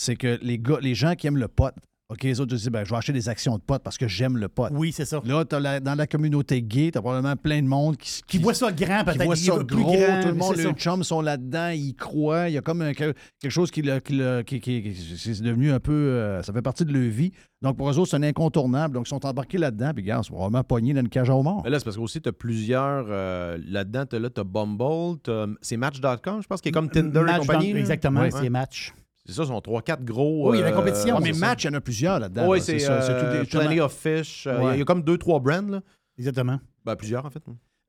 c'est 0.00 0.16
que 0.16 0.38
les 0.42 0.58
gars, 0.58 0.78
les 0.80 0.94
gens 0.94 1.14
qui 1.14 1.26
aiment 1.26 1.38
le 1.38 1.48
pot, 1.48 1.72
OK, 2.10 2.22
les 2.22 2.40
autres, 2.40 2.56
je 2.56 2.62
dis, 2.62 2.70
ben, 2.70 2.84
je 2.84 2.90
vais 2.90 2.96
acheter 2.96 3.12
des 3.12 3.28
actions 3.28 3.56
de 3.58 3.60
pot 3.62 3.82
parce 3.82 3.98
que 3.98 4.08
j'aime 4.08 4.38
le 4.38 4.48
pot. 4.48 4.68
Oui, 4.70 4.92
c'est 4.92 5.04
ça. 5.04 5.20
Là, 5.26 5.44
t'as 5.44 5.60
la- 5.60 5.78
dans 5.78 5.94
la 5.94 6.06
communauté 6.06 6.62
gay, 6.62 6.90
t'as 6.90 7.02
probablement 7.02 7.36
plein 7.36 7.60
de 7.60 7.66
monde 7.66 7.98
qui, 7.98 8.22
Qui 8.26 8.38
voit 8.38 8.54
ça 8.54 8.72
grand, 8.72 9.00
qui 9.00 9.04
peut-être. 9.04 9.24
voit 9.24 9.34
il 9.36 9.44
ça 9.44 9.56
plus 9.62 9.76
gros, 9.76 9.92
grand, 9.92 10.22
tout 10.22 10.28
le 10.28 10.34
monde, 10.34 10.56
les 10.56 10.72
chums 10.72 11.04
sont 11.04 11.20
là-dedans, 11.20 11.68
ils 11.68 11.88
y 11.88 11.94
croient. 11.94 12.48
Il 12.48 12.54
y 12.54 12.56
a 12.56 12.62
comme 12.62 12.80
un- 12.80 12.94
quelque 12.94 13.14
chose 13.50 13.70
qui, 13.70 13.82
l'a- 13.82 14.00
qui, 14.00 14.16
qui- 14.46 14.60
qui- 14.60 14.82
qui- 14.82 15.18
c'est 15.18 15.42
devenu 15.42 15.70
un 15.70 15.80
peu. 15.80 15.92
euh, 15.92 16.42
ça 16.42 16.50
fait 16.54 16.62
partie 16.62 16.86
de 16.86 16.94
leur 16.94 17.10
vie. 17.12 17.30
Donc, 17.60 17.76
pour 17.76 17.90
eux 17.90 17.98
autres, 17.98 18.08
c'est 18.08 18.16
un 18.16 18.22
incontournable. 18.22 18.94
Donc, 18.94 19.04
ils 19.06 19.10
sont 19.10 19.26
embarqués 19.26 19.58
là-dedans. 19.58 19.90
Puis, 19.94 20.02
regarde, 20.04 20.24
ils 20.24 20.28
sont 20.28 20.38
vraiment 20.38 20.64
pognés 20.64 20.94
dans 20.94 21.00
une 21.00 21.10
cage 21.10 21.28
à 21.28 21.34
homard. 21.36 21.60
Mais 21.64 21.68
là, 21.68 21.78
c'est 21.78 21.84
parce 21.84 21.98
qu'aussi, 21.98 22.22
tu 22.22 22.30
as 22.30 22.32
plusieurs. 22.32 23.04
euh, 23.10 23.58
Là-dedans, 23.68 24.04
tu 24.06 24.16
as, 24.16 24.44
Bumble, 24.44 25.18
t'as- 25.22 25.46
c'est 25.60 25.76
Match.com, 25.76 26.40
je 26.42 26.46
pense, 26.46 26.62
qui 26.62 26.70
est 26.70 26.72
comme 26.72 26.88
Tinder 26.88 27.20
et 27.28 27.38
compagnie. 27.40 27.68
dans- 27.68 27.74
là. 27.74 27.80
Exactement, 27.80 28.20
Ouais. 28.22 28.30
c'est 28.30 28.48
match. 28.48 28.94
C'est 29.28 29.34
ça, 29.34 29.42
ce 29.42 29.48
sont 29.48 29.58
3-4 29.60 30.02
gros. 30.04 30.50
Oui, 30.50 30.56
il 30.56 30.60
y 30.60 30.62
a 30.62 30.70
la 30.70 30.72
compétition, 30.76 31.16
Ah, 31.18 31.20
mais 31.22 31.32
match, 31.32 31.64
il 31.64 31.66
y 31.66 31.70
en 31.70 31.74
a 31.74 31.80
plusieurs 31.82 32.18
là-dedans. 32.18 32.48
Oui, 32.48 32.58
là. 32.58 32.64
c'est 32.64 32.88
euh, 32.88 33.20
tout 33.20 33.44
des- 33.44 33.58
Plenty 33.58 33.80
of 33.80 33.92
Fish. 33.94 34.46
euh, 34.46 34.52
Il 34.52 34.56
y 34.56 34.58
a- 34.58 34.64
Ouais. 34.68 34.74
il 34.76 34.78
y, 34.78 34.82
a 34.82 34.84
comme 34.86 35.02
2-3 35.02 35.38
brands. 35.40 35.68
Là. 35.70 35.82
Exactement. 36.16 36.58
Ben, 36.84 36.96
plusieurs, 36.96 37.26
en 37.26 37.30
fait. 37.30 37.42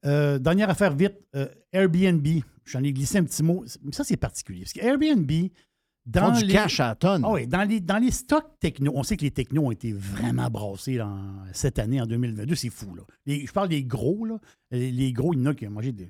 Euh, 0.05 0.37
dernière 0.37 0.69
affaire 0.69 0.93
vite, 0.93 1.15
euh, 1.35 1.47
Airbnb. 1.71 2.27
J'en 2.65 2.83
ai 2.83 2.91
glissé 2.93 3.17
un 3.17 3.23
petit 3.23 3.41
mot. 3.41 3.63
Mais 3.83 3.91
ça, 3.93 4.03
c'est 4.03 4.17
particulier. 4.17 4.61
Parce 4.63 4.73
que 4.73 4.81
Airbnb, 4.81 5.31
dans 6.05 6.33
font 6.33 6.39
du 6.39 6.45
les... 6.45 6.53
cash 6.53 6.79
à 6.81 6.87
la 6.89 6.95
tonne. 6.95 7.25
Oui, 7.25 7.47
dans 7.47 7.63
les, 7.67 7.79
dans 7.79 7.97
les 7.97 8.11
stocks 8.11 8.59
techno, 8.59 8.91
on 8.95 9.03
sait 9.03 9.15
que 9.17 9.23
les 9.23 9.31
technos 9.31 9.65
ont 9.67 9.71
été 9.71 9.93
vraiment 9.93 10.49
brassés 10.49 10.97
dans, 10.97 11.17
cette 11.53 11.79
année, 11.79 12.01
en 12.01 12.05
2022. 12.05 12.55
C'est 12.55 12.69
fou, 12.69 12.93
là. 12.95 13.03
Les- 13.25 13.45
je 13.45 13.51
parle 13.51 13.69
des 13.69 13.83
gros, 13.83 14.25
là. 14.25 14.39
Les, 14.71 14.91
les 14.91 15.11
gros, 15.13 15.33
il 15.33 15.39
y 15.39 15.41
en 15.43 15.45
a 15.47 15.53
qui 15.53 15.67
ont 15.67 15.71
mangé 15.71 15.91
de 15.91 16.05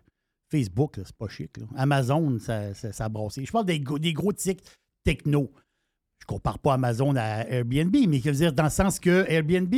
Facebook, 0.52 0.98
là, 0.98 1.04
c'est 1.06 1.16
pas 1.16 1.28
chic, 1.28 1.58
là. 1.58 1.66
Amazon, 1.76 2.38
ça, 2.40 2.74
ça, 2.74 2.92
ça 2.92 3.06
a 3.06 3.10
brassé. 3.10 3.46
Je 3.46 3.52
parle 3.52 3.66
des, 3.66 3.80
gros- 3.80 4.00
des 4.00 4.14
gros 4.14 4.34
tics 4.34 4.62
techno. 5.04 5.52
Je 6.22 6.26
compare 6.26 6.60
pas 6.60 6.74
Amazon 6.74 7.16
à 7.16 7.48
Airbnb, 7.48 7.96
mais 8.08 8.20
dans 8.52 8.64
le 8.64 8.70
sens 8.70 9.00
que 9.00 9.26
Airbnb, 9.30 9.74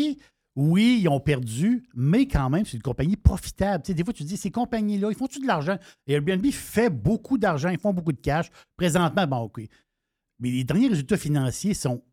oui, 0.56 1.00
ils 1.02 1.08
ont 1.08 1.20
perdu, 1.20 1.84
mais 1.94 2.28
quand 2.28 2.50
même, 2.50 2.66
c'est 2.66 2.76
une 2.76 2.84
compagnie 2.84 3.16
profitable. 3.16 3.84
Tu 3.84 3.94
des 3.94 4.04
fois, 4.04 4.14
tu 4.14 4.24
te 4.24 4.28
dis, 4.28 4.38
ces 4.38 4.52
compagnies-là, 4.52 5.10
ils 5.10 5.16
font-tu 5.16 5.40
de 5.40 5.48
l'argent? 5.48 5.78
Airbnb 6.08 6.46
fait 6.52 6.90
beaucoup 6.90 7.38
d'argent, 7.38 7.70
ils 7.70 7.80
font 7.80 7.94
beaucoup 7.94 8.12
de 8.12 8.20
cash. 8.20 8.50
Présentement, 8.76 9.26
bon, 9.28 9.38
OK. 9.44 9.62
Mais 10.40 10.50
les 10.50 10.64
derniers 10.64 10.90
résultats 10.90 11.18
financiers 11.18 11.74
sont 11.74 12.04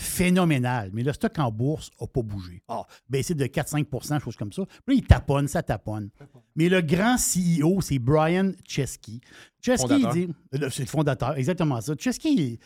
phénoménales. 0.00 0.90
Mais 0.92 1.02
le 1.02 1.12
stock 1.12 1.38
en 1.38 1.50
bourse 1.52 1.90
n'a 2.00 2.06
pas 2.06 2.22
bougé. 2.22 2.62
Ah, 2.68 2.86
baissé 3.08 3.34
de 3.34 3.44
4-5% 3.44 4.20
chose 4.20 4.36
comme 4.36 4.52
ça. 4.52 4.64
Puis 4.64 4.96
là, 4.96 5.02
il 5.02 5.06
taponne, 5.06 5.46
ça 5.46 5.62
taponne. 5.62 6.10
Mais 6.56 6.68
le 6.68 6.80
grand 6.80 7.16
CEO, 7.16 7.80
c'est 7.80 7.98
Brian 7.98 8.52
Chesky. 8.64 9.20
Chesky, 9.60 10.00
il 10.00 10.08
dit. 10.08 10.34
C'est 10.70 10.80
le 10.80 10.86
fondateur, 10.86 11.36
exactement 11.36 11.80
ça. 11.80 11.94
Chesky, 11.98 12.58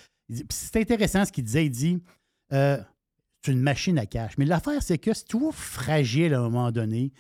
c'est 0.48 0.76
intéressant 0.76 1.24
ce 1.24 1.32
qu'il 1.32 1.44
disait. 1.44 1.66
Il 1.66 1.70
dit 1.70 2.02
euh, 2.52 2.80
c'est 3.42 3.52
une 3.52 3.60
machine 3.60 3.98
à 3.98 4.06
cash. 4.06 4.38
Mais 4.38 4.44
l'affaire, 4.44 4.82
c'est 4.82 4.98
que 4.98 5.12
c'est 5.12 5.26
toujours 5.26 5.54
fragile 5.54 6.34
à 6.34 6.38
un 6.38 6.42
moment 6.42 6.70
donné. 6.70 7.10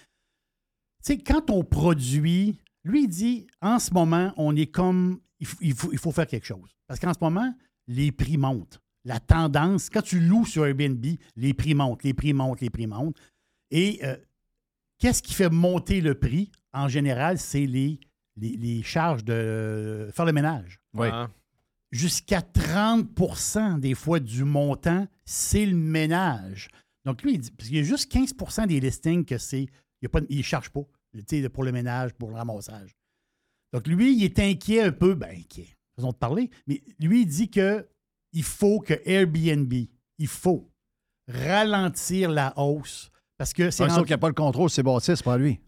Tu 1.04 1.14
sais, 1.14 1.18
quand 1.18 1.50
on 1.50 1.64
produit, 1.64 2.58
lui, 2.84 3.04
il 3.04 3.08
dit 3.08 3.46
en 3.60 3.78
ce 3.78 3.92
moment, 3.92 4.32
on 4.36 4.54
est 4.54 4.66
comme. 4.70 5.20
Il 5.40 5.46
faut, 5.46 5.58
il 5.60 5.74
faut, 5.74 5.92
il 5.92 5.98
faut 5.98 6.12
faire 6.12 6.26
quelque 6.26 6.46
chose. 6.46 6.70
Parce 6.86 7.00
qu'en 7.00 7.12
ce 7.12 7.18
moment, 7.20 7.52
les 7.88 8.12
prix 8.12 8.38
montent. 8.38 8.80
La 9.04 9.20
tendance, 9.20 9.90
quand 9.90 10.02
tu 10.02 10.20
loues 10.20 10.46
sur 10.46 10.66
Airbnb, 10.66 11.04
les 11.36 11.54
prix 11.54 11.74
montent, 11.74 12.02
les 12.04 12.14
prix 12.14 12.32
montent, 12.32 12.60
les 12.60 12.70
prix 12.70 12.86
montent. 12.86 13.16
Et 13.70 14.00
euh, 14.02 14.16
qu'est-ce 14.98 15.22
qui 15.22 15.34
fait 15.34 15.50
monter 15.50 16.00
le 16.00 16.14
prix? 16.14 16.50
En 16.72 16.88
général, 16.88 17.38
c'est 17.38 17.66
les, 17.66 18.00
les, 18.36 18.56
les 18.56 18.82
charges 18.82 19.24
de 19.24 20.08
faire 20.12 20.24
le 20.24 20.32
ménage. 20.32 20.80
Oui. 20.94 21.08
Ah. 21.10 21.30
Jusqu'à 21.92 22.40
30% 22.40 23.78
des 23.78 23.94
fois 23.94 24.20
du 24.20 24.44
montant, 24.44 25.06
c'est 25.24 25.66
le 25.66 25.76
ménage. 25.76 26.68
Donc 27.04 27.22
lui, 27.22 27.34
il 27.34 27.40
dit, 27.40 27.50
parce 27.50 27.68
qu'il 27.68 27.76
y 27.76 27.80
a 27.80 27.84
juste 27.84 28.12
15% 28.12 28.66
des 28.66 28.80
listings 28.80 29.24
que 29.24 29.38
c'est, 29.38 29.66
il 30.02 30.36
ne 30.38 30.42
charge 30.42 30.70
pas 30.70 30.82
pour 31.52 31.64
le 31.64 31.72
ménage, 31.72 32.12
pour 32.14 32.30
le 32.30 32.36
ramassage. 32.36 32.96
Donc 33.72 33.86
lui, 33.86 34.16
il 34.16 34.24
est 34.24 34.38
inquiet 34.38 34.82
un 34.82 34.92
peu, 34.92 35.14
ben 35.14 35.30
inquiet. 35.30 35.76
façon 35.96 36.10
de 36.10 36.16
parler, 36.16 36.50
mais 36.66 36.82
lui, 37.00 37.22
il 37.22 37.26
dit 37.26 37.50
que 37.50 37.86
il 38.34 38.42
faut 38.42 38.80
que 38.80 38.94
Airbnb, 39.06 39.72
il 40.18 40.26
faut 40.28 40.68
ralentir 41.28 42.30
la 42.30 42.52
hausse 42.58 43.10
parce 43.36 43.52
que 43.52 43.70
c'est 43.70 43.84
rendu- 43.84 44.00
qu'il 44.02 44.08
n'y 44.10 44.14
a 44.14 44.18
pas 44.18 44.28
le 44.28 44.34
contrôle, 44.34 44.70
c'est 44.70 44.82
bâti, 44.82 45.12
c'est 45.16 45.24
pas 45.24 45.34
à 45.34 45.38
lui. 45.38 45.60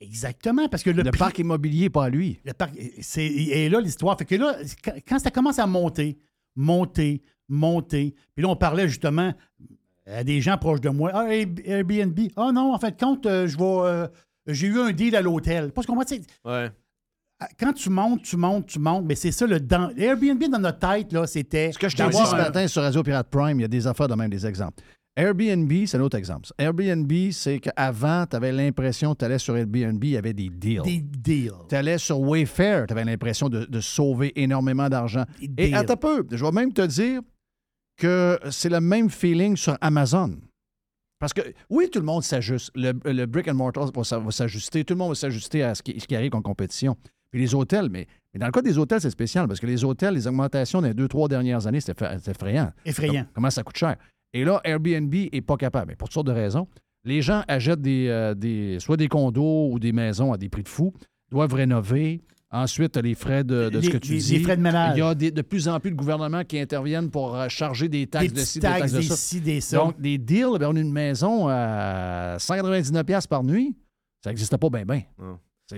Exactement, 0.00 0.68
parce 0.68 0.82
que 0.82 0.90
le, 0.90 1.02
Le 1.02 1.10
prix- 1.10 1.18
parc 1.18 1.38
immobilier 1.40 1.82
n'est 1.82 1.90
pas 1.90 2.04
à 2.06 2.08
lui. 2.08 2.40
le 2.44 2.52
parc, 2.54 2.72
c'est 3.02 3.24
et 3.26 3.68
là 3.68 3.80
l'histoire. 3.80 4.16
Fait 4.18 4.24
que 4.24 4.34
là, 4.36 4.56
quand, 5.06 5.18
ça 5.18 5.30
commence 5.30 5.58
à 5.58 5.66
monter, 5.66 6.16
monter, 6.56 7.20
monter, 7.48 8.14
puis 8.34 8.42
là, 8.42 8.48
on 8.48 8.56
parlait 8.56 8.88
justement 8.88 9.34
à 10.06 10.24
des 10.24 10.40
gens 10.40 10.56
proches 10.56 10.80
de 10.80 10.88
moi. 10.88 11.10
Ah, 11.12 11.26
Air- 11.34 11.46
Airbnb. 11.64 12.18
Ah 12.36 12.50
non, 12.52 12.72
en 12.72 12.78
fait, 12.78 12.98
compte, 12.98 13.26
euh, 13.26 13.46
je 13.46 13.58
vais. 13.58 13.64
euh, 13.64 14.08
j'ai 14.46 14.68
eu 14.68 14.78
un 14.80 14.90
deal 14.92 15.14
à 15.14 15.20
l'hôtel. 15.20 15.70
Parce 15.72 15.86
qu'on 15.86 15.96
va, 15.96 16.04
Ouais. 16.46 16.70
Quand 17.58 17.72
tu 17.72 17.90
montes, 17.90 18.22
tu 18.22 18.36
montes, 18.36 18.66
tu 18.66 18.78
montes, 18.78 19.04
mais 19.06 19.14
c'est 19.14 19.32
ça 19.32 19.46
le 19.46 19.60
dans. 19.60 19.90
Airbnb 19.96 20.42
dans 20.50 20.58
notre 20.58 20.78
tête, 20.78 21.12
là, 21.12 21.26
c'était. 21.26 21.72
Ce 21.72 21.78
que 21.78 21.88
je 21.88 21.96
t'ai 21.96 22.02
dit 22.08 22.16
ce 22.16 22.36
matin 22.36 22.66
sur 22.68 22.82
Radio 22.82 23.02
Pirate 23.02 23.28
Prime, 23.30 23.58
il 23.58 23.62
y 23.62 23.64
a 23.64 23.68
des 23.68 23.86
affaires 23.86 24.08
de 24.08 24.14
même, 24.14 24.30
des 24.30 24.46
exemples. 24.46 24.82
Airbnb, 25.16 25.70
c'est 25.86 25.96
un 25.96 26.00
autre 26.02 26.16
exemple. 26.16 26.48
Airbnb, 26.56 27.12
c'est 27.32 27.58
qu'avant, 27.58 28.24
tu 28.26 28.36
avais 28.36 28.52
l'impression 28.52 29.12
que 29.12 29.18
tu 29.18 29.24
allais 29.24 29.38
sur 29.38 29.56
Airbnb, 29.56 30.02
il 30.04 30.10
y 30.10 30.16
avait 30.16 30.32
des 30.32 30.48
deals. 30.48 30.82
Des 30.82 31.00
deals. 31.00 31.50
Tu 31.68 31.74
allais 31.74 31.98
sur 31.98 32.20
Wayfair, 32.20 32.86
tu 32.86 32.92
avais 32.92 33.04
l'impression 33.04 33.48
de, 33.48 33.64
de 33.64 33.80
sauver 33.80 34.32
énormément 34.40 34.88
d'argent. 34.88 35.24
Et 35.58 35.74
attends 35.74 35.94
un 35.94 35.96
peu, 35.96 36.26
je 36.30 36.42
vais 36.44 36.52
même 36.52 36.72
te 36.72 36.82
dire 36.82 37.20
que 37.98 38.38
c'est 38.50 38.68
le 38.70 38.80
même 38.80 39.10
feeling 39.10 39.56
sur 39.56 39.76
Amazon. 39.80 40.36
Parce 41.18 41.34
que, 41.34 41.42
oui, 41.68 41.90
tout 41.90 41.98
le 41.98 42.06
monde 42.06 42.22
s'ajuste. 42.22 42.70
Le, 42.74 42.92
le 43.04 43.26
brick 43.26 43.48
and 43.48 43.54
mortar 43.54 43.90
va, 43.92 44.04
s'a- 44.04 44.18
va 44.18 44.30
s'ajuster. 44.30 44.84
Tout 44.84 44.94
le 44.94 44.98
monde 44.98 45.10
va 45.10 45.14
s'ajuster 45.16 45.62
à 45.62 45.74
ce 45.74 45.82
qui, 45.82 45.98
ce 46.00 46.06
qui 46.06 46.16
arrive 46.16 46.34
en 46.34 46.40
compétition. 46.40 46.96
Puis 47.30 47.40
les 47.40 47.54
hôtels, 47.54 47.88
mais, 47.90 48.06
mais 48.34 48.40
dans 48.40 48.46
le 48.46 48.52
cas 48.52 48.62
des 48.62 48.76
hôtels, 48.78 49.00
c'est 49.00 49.10
spécial 49.10 49.46
parce 49.46 49.60
que 49.60 49.66
les 49.66 49.84
hôtels, 49.84 50.14
les 50.14 50.26
augmentations 50.26 50.80
dans 50.80 50.88
les 50.88 50.94
deux, 50.94 51.06
trois 51.08 51.28
dernières 51.28 51.66
années, 51.66 51.80
c'était 51.80 52.04
effrayant. 52.28 52.72
Effrayant. 52.84 53.22
Com- 53.24 53.30
Comment 53.34 53.50
ça 53.50 53.62
coûte 53.62 53.76
cher? 53.76 53.96
Et 54.32 54.44
là, 54.44 54.60
Airbnb 54.64 55.14
n'est 55.14 55.40
pas 55.40 55.56
capable. 55.56 55.88
Mais 55.88 55.96
pour 55.96 56.08
toutes 56.08 56.14
sortes 56.14 56.26
de 56.26 56.32
raisons. 56.32 56.66
Les 57.04 57.22
gens 57.22 57.42
achètent 57.48 57.80
des, 57.80 58.08
euh, 58.08 58.34
des, 58.34 58.78
soit 58.78 58.96
des 58.98 59.08
condos 59.08 59.70
ou 59.72 59.78
des 59.78 59.92
maisons 59.92 60.32
à 60.32 60.36
des 60.38 60.48
prix 60.50 60.62
de 60.62 60.68
fou, 60.68 60.92
doivent 61.30 61.54
rénover. 61.54 62.20
Ensuite, 62.52 62.92
tu 62.92 62.98
as 62.98 63.02
les 63.02 63.14
frais 63.14 63.42
de, 63.44 63.68
de 63.70 63.80
ce 63.80 63.88
que 63.90 63.96
tu 63.96 64.12
les- 64.14 64.18
dis. 64.18 64.38
les 64.38 64.42
frais 64.44 64.56
de 64.56 64.60
ménage. 64.62 64.96
Il 64.96 64.98
y 64.98 65.02
a 65.02 65.14
des- 65.14 65.30
de 65.30 65.40
plus 65.42 65.66
en 65.68 65.78
plus 65.80 65.92
de 65.92 65.96
gouvernements 65.96 66.44
qui 66.44 66.58
interviennent 66.60 67.08
pour 67.10 67.34
euh, 67.36 67.48
charger 67.48 67.88
des 67.88 68.06
taxes 68.08 68.32
Des 68.32 68.40
de 68.40 68.44
ci, 68.44 68.58
des 68.58 68.62
taxes 68.66 68.80
taxes, 68.80 68.92
de 68.92 68.98
des 68.98 69.04
ça. 69.06 69.16
ci, 69.16 69.40
des 69.40 69.60
ça. 69.60 69.76
Donc, 69.78 70.00
des 70.00 70.18
deals, 70.18 70.58
ben, 70.58 70.66
on 70.68 70.76
a 70.76 70.80
une 70.80 70.92
maison 70.92 71.46
à 71.48 72.36
199$ 72.38 73.04
piastres 73.04 73.28
par 73.28 73.44
nuit. 73.44 73.76
Ça 74.22 74.30
n'existait 74.30 74.58
pas 74.58 74.68
bien, 74.68 74.84
bien. 74.84 75.02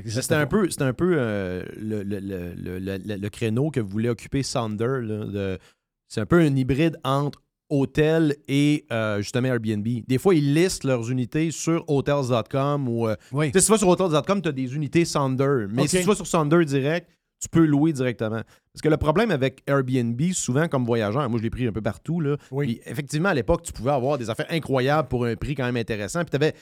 C'était 0.07 0.35
un 0.35 0.47
peu, 0.47 0.69
un 0.81 0.93
peu 0.93 1.15
euh, 1.19 1.65
le, 1.81 2.03
le- 2.03 2.19
le- 2.21 2.55
le- 2.55 2.79
le- 2.79 2.99
le- 2.99 3.17
le 3.17 3.29
créneau 3.31 3.71
que 3.71 3.81
voulait 3.81 4.09
occuper 4.09 4.43
Sander. 4.43 5.01
c'est 6.09 6.21
un 6.21 6.27
peu 6.27 6.39
un 6.41 6.55
hybride 6.57 6.99
entre 7.05 7.41
hôtel 7.71 8.37
et 8.49 8.85
euh, 8.93 9.19
justement 9.19 9.49
Airbnb. 9.49 9.87
Des 10.07 10.19
fois, 10.19 10.35
ils 10.35 10.53
listent 10.55 10.85
leurs 10.85 11.11
unités 11.11 11.51
sur 11.51 11.85
hotels.com 11.89 12.89
ou. 12.89 13.09
euh, 13.09 13.17
Oui. 13.33 13.51
tu 13.51 13.61
si 13.61 13.67
tu 13.67 13.73
vas 13.73 13.79
sur 13.79 13.89
hotels.com, 13.89 14.43
tu 14.43 14.49
as 14.49 14.53
des 14.53 14.75
unités 14.75 15.05
Sander. 15.05 15.67
Mais 15.71 15.87
si 15.89 16.01
tu 16.01 16.07
vas 16.07 16.15
sur 16.15 16.27
Sander 16.27 16.65
direct, 16.67 17.09
tu 17.41 17.49
peux 17.49 17.65
louer 17.65 17.93
directement. 17.93 18.43
Parce 18.73 18.83
que 18.83 18.89
le 18.89 18.97
problème 18.99 19.31
avec 19.31 19.63
Airbnb, 19.67 20.21
souvent 20.33 20.69
comme 20.69 20.85
voyageur, 20.85 21.29
moi 21.29 21.39
je 21.39 21.43
l'ai 21.43 21.51
pris 21.51 21.67
un 21.67 21.73
peu 21.73 21.81
partout, 21.83 22.21
là. 22.21 22.37
Oui. 22.51 22.81
Effectivement, 22.87 23.31
à 23.31 23.35
l'époque, 23.35 23.63
tu 23.63 23.73
pouvais 23.73 23.91
avoir 23.91 24.19
des 24.19 24.29
affaires 24.31 24.47
incroyables 24.51 25.09
pour 25.09 25.25
un 25.25 25.35
prix 25.35 25.55
quand 25.55 25.65
même 25.65 25.77
intéressant. 25.77 26.21
Puis 26.21 26.31
t'avais- 26.31 26.55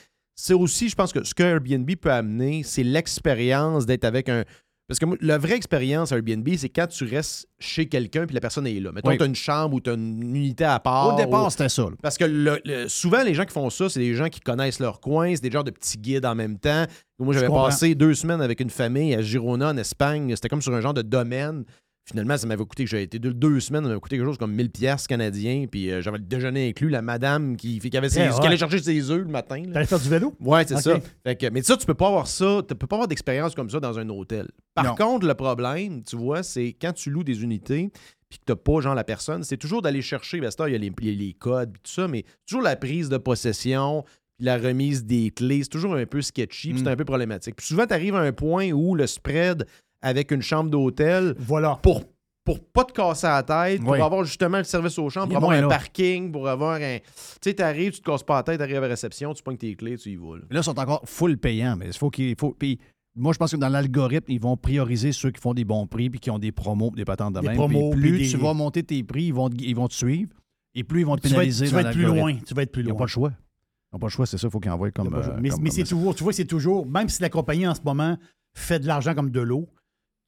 c'est 0.43 0.53
aussi, 0.55 0.89
je 0.89 0.95
pense 0.95 1.13
que 1.13 1.23
ce 1.23 1.33
que 1.35 1.43
Airbnb 1.43 1.89
peut 1.95 2.11
amener, 2.11 2.63
c'est 2.63 2.83
l'expérience 2.83 3.85
d'être 3.85 4.05
avec 4.05 4.27
un. 4.29 4.43
Parce 4.87 4.99
que 4.99 5.05
moi, 5.05 5.15
la 5.21 5.37
vraie 5.37 5.55
expérience 5.55 6.11
à 6.11 6.17
Airbnb, 6.17 6.45
c'est 6.57 6.67
quand 6.67 6.87
tu 6.87 7.05
restes 7.05 7.47
chez 7.59 7.85
quelqu'un 7.87 8.25
puis 8.25 8.33
la 8.33 8.41
personne 8.41 8.67
est 8.67 8.77
là. 8.79 8.91
Mettons, 8.91 9.09
Oui. 9.09 9.17
tu 9.17 9.23
as 9.23 9.27
une 9.27 9.35
chambre 9.35 9.75
ou 9.75 9.79
tu 9.79 9.89
as 9.89 9.93
une 9.93 10.35
unité 10.35 10.65
à 10.65 10.79
part. 10.79 11.13
Au 11.13 11.17
départ, 11.17 11.47
ou- 11.47 11.49
c'était 11.49 11.69
ça. 11.69 11.83
là. 11.83 11.91
parce 12.01 12.17
que 12.17 12.25
le- 12.25 12.59
le- 12.65 12.89
souvent, 12.89 13.23
les 13.23 13.33
gens 13.33 13.45
qui 13.45 13.53
font 13.53 13.69
ça, 13.69 13.87
c'est 13.87 14.01
des 14.01 14.15
gens 14.15 14.27
qui 14.27 14.41
connaissent 14.41 14.79
leur 14.79 14.99
coin, 14.99 15.33
c'est 15.33 15.43
des 15.43 15.51
genres 15.51 15.63
de 15.63 15.71
petits 15.71 15.97
guides 15.97 16.25
en 16.25 16.35
même 16.35 16.57
temps. 16.59 16.85
Moi, 17.19 17.33
j'avais 17.33 17.47
passé 17.47 17.95
deux 17.95 18.15
semaines 18.15 18.41
avec 18.41 18.59
une 18.59 18.69
famille 18.71 19.13
à 19.15 19.21
Girona, 19.21 19.69
en 19.69 19.77
Espagne. 19.77 20.35
C'était 20.35 20.49
comme 20.49 20.61
sur 20.61 20.73
un 20.73 20.81
genre 20.81 20.93
de 20.95 21.03
domaine. 21.03 21.63
Finalement, 22.03 22.35
ça 22.35 22.47
m'avait 22.47 22.65
coûté, 22.65 22.87
j'ai 22.87 23.03
été 23.03 23.19
deux, 23.19 23.33
deux 23.33 23.59
semaines, 23.59 23.83
ça 23.83 23.87
m'avait 23.89 23.99
coûté 24.01 24.17
quelque 24.17 24.25
chose 24.25 24.37
comme 24.39 24.53
1000 24.53 24.71
pièces 24.71 25.05
canadiens. 25.05 25.65
Puis 25.71 25.91
euh, 25.91 26.01
j'avais 26.01 26.17
le 26.17 26.23
déjeuner 26.23 26.67
inclus, 26.69 26.89
la 26.89 27.01
madame 27.03 27.55
qui, 27.55 27.79
qui, 27.79 27.95
avait 27.95 28.09
ses, 28.09 28.21
Eh, 28.21 28.39
qui 28.39 28.47
allait 28.47 28.57
chercher 28.57 28.79
ses 28.79 29.11
œufs 29.11 29.19
le 29.23 29.31
matin. 29.31 29.61
là. 29.67 29.73
T'allais 29.73 29.85
faire 29.85 29.99
du 29.99 30.09
vélo? 30.09 30.33
Ouais, 30.41 30.65
c'est 30.67 30.77
ça. 30.79 30.99
Fait 31.23 31.35
que- 31.35 31.49
mais 31.51 31.61
ça, 31.61 31.77
tu 31.77 31.85
peux 31.85 31.93
pas 31.93 32.07
avoir 32.07 32.27
ça. 32.27 32.61
Tu 32.67 32.73
peux 32.75 32.87
pas 32.87 32.95
avoir 32.95 33.07
d'expérience 33.07 33.53
comme 33.53 33.69
ça 33.69 33.79
dans 33.79 33.99
un 33.99 34.09
hôtel. 34.09 34.47
Par 34.73 34.83
Non. 34.85 34.95
contre, 34.95 35.27
le 35.27 35.35
problème, 35.35 36.03
tu 36.03 36.15
vois, 36.15 36.41
c'est 36.43 36.75
quand 36.81 36.91
tu 36.93 37.11
loues 37.11 37.23
des 37.23 37.43
unités 37.43 37.91
puis 38.29 38.39
que 38.39 38.45
t'as 38.45 38.55
pas, 38.55 38.81
genre, 38.81 38.95
la 38.95 39.03
personne, 39.03 39.43
c'est 39.43 39.57
toujours 39.57 39.81
d'aller 39.83 40.01
chercher, 40.01 40.39
ben, 40.41 40.49
c'est-à-dire, 40.49 40.75
il 40.77 40.83
y 40.83 40.87
a 40.87 40.89
les, 40.89 41.11
les- 41.15 41.15
les 41.27 41.33
codes 41.33 41.73
puis 41.73 41.81
tout 41.83 41.91
ça, 41.91 42.07
mais 42.07 42.23
toujours 42.47 42.63
la 42.63 42.75
prise 42.77 43.09
de 43.09 43.17
possession 43.17 44.03
puis 44.37 44.45
la 44.45 44.57
remise 44.57 45.05
des 45.05 45.29
clés, 45.29 45.59
c'est 45.63 45.69
toujours 45.69 45.93
un 45.95 46.05
peu 46.05 46.21
sketchy 46.23 46.69
puis 46.69 46.79
c'est 46.79 46.85
Mm. 46.85 46.93
un 46.93 46.95
peu 46.95 47.05
problématique. 47.05 47.55
Puis 47.57 47.67
souvent, 47.67 47.85
tu 47.85 47.93
arrives 47.93 48.15
à 48.15 48.21
un 48.21 48.31
point 48.31 48.71
où 48.71 48.95
le 48.95 49.05
spread 49.05 49.67
avec 50.01 50.31
une 50.31 50.41
chambre 50.41 50.69
d'hôtel, 50.69 51.35
Voilà. 51.39 51.79
pour 51.81 52.03
pour 52.43 52.59
pas 52.59 52.83
te 52.85 52.91
casser 52.91 53.27
la 53.27 53.43
tête, 53.43 53.81
pour 53.81 53.91
Oui. 53.91 54.01
avoir 54.01 54.23
justement 54.23 54.57
le 54.57 54.63
service 54.63 54.97
aux 54.97 55.07
chambres, 55.11 55.27
Il 55.27 55.35
pour 55.35 55.43
avoir 55.43 55.51
un 55.51 55.61
là. 55.61 55.67
parking, 55.67 56.31
pour 56.31 56.47
avoir 56.49 56.73
un... 56.81 56.97
Tu 56.97 57.03
sais, 57.39 57.53
t'arrives, 57.53 57.91
tu 57.93 57.99
te 58.01 58.05
casses 58.09 58.23
pas 58.23 58.37
la 58.37 58.43
tête, 58.43 58.57
t'arrives 58.57 58.77
à 58.77 58.81
la 58.81 58.87
réception, 58.87 59.31
tu 59.35 59.43
pognes 59.43 59.57
tes 59.57 59.75
clés, 59.75 59.95
tu 59.95 60.09
y 60.09 60.15
vas. 60.15 60.37
là. 60.37 60.41
Là, 60.49 60.59
ils 60.59 60.63
sont 60.63 60.77
encore 60.79 61.01
full 61.05 61.37
payants, 61.37 61.75
mais 61.77 61.85
il 61.85 61.93
faut 61.93 62.09
qu'il 62.09 62.35
faut. 62.39 62.55
Puis 62.57 62.79
moi, 63.15 63.31
je 63.31 63.37
pense 63.37 63.51
que 63.51 63.57
dans 63.57 63.69
l'algorithme, 63.69 64.31
ils 64.31 64.41
vont 64.41 64.57
prioriser 64.57 65.11
ceux 65.11 65.29
qui 65.29 65.39
font 65.39 65.53
des 65.53 65.65
bons 65.65 65.85
prix 65.85 66.09
puis 66.09 66.19
qui 66.19 66.31
ont 66.31 66.39
des 66.39 66.51
promos, 66.51 66.89
des 66.95 67.05
patentes 67.05 67.35
de 67.35 67.41
Des 67.41 67.47
même. 67.49 67.57
promos, 67.57 67.91
Puis 67.91 67.99
plus 68.01 68.09
puis 68.13 68.21
des- 68.23 68.29
tu 68.29 68.37
vas 68.37 68.53
monter 68.55 68.81
tes 68.81 69.03
prix, 69.03 69.25
ils 69.25 69.33
vont, 69.35 69.47
te- 69.47 69.63
ils 69.63 69.75
vont 69.75 69.87
te 69.87 69.93
suivre. 69.93 70.31
Et 70.73 70.83
plus 70.83 71.01
ils 71.01 71.05
vont 71.05 71.17
te 71.17 71.21
Tu 71.21 71.27
vas 71.27 71.33
être, 71.33 71.39
pénaliser 71.41 71.67
tu 71.67 71.73
vas 71.75 71.81
être 71.81 71.91
plus 71.91 72.05
loin. 72.05 72.35
Tu 72.43 72.53
vas 72.55 72.63
être 72.63 72.71
plus 72.71 72.81
Ils 72.81 72.85
n'ont 72.85 72.89
loin. 72.91 72.97
pas 72.97 73.03
le 73.05 73.09
choix. 73.09 73.29
Ils 73.29 73.93
n'ont 73.95 73.99
pas 73.99 74.07
le 74.07 74.11
choix, 74.11 74.25
c'est 74.25 74.39
ça, 74.39 74.47
il 74.47 74.51
faut 74.51 74.59
qu'ils 74.59 74.71
envoient 74.71 74.89
comme. 74.89 75.09
Il 75.11 75.13
euh, 75.13 75.19
mais 75.19 75.49
comme- 75.49 75.61
mais 75.61 75.69
comme 75.69 75.69
c'est 75.69 75.83
toujours, 75.83 76.15
tu 76.15 76.23
vois, 76.23 76.33
c'est 76.33 76.45
toujours, 76.45 76.87
même 76.87 77.07
si 77.07 77.21
la 77.21 77.29
compagnie 77.29 77.67
en 77.67 77.75
ce 77.75 77.81
moment 77.85 78.17
fait 78.55 78.79
de 78.79 78.87
l'argent 78.87 79.13
comme 79.13 79.29
de 79.29 79.41
l'eau, 79.41 79.69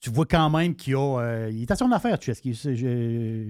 tu 0.04 0.10
vois 0.12 0.26
quand 0.26 0.50
même 0.50 0.76
qu'il 0.76 0.92
y 0.94 0.96
a. 0.98 1.00
euh, 1.00 1.50
il 1.54 1.62
est 1.62 1.72
à 1.72 1.78
son 1.78 1.90
affaire, 1.94 2.18
Chesky. 2.22 2.54
J'ai 2.54 2.76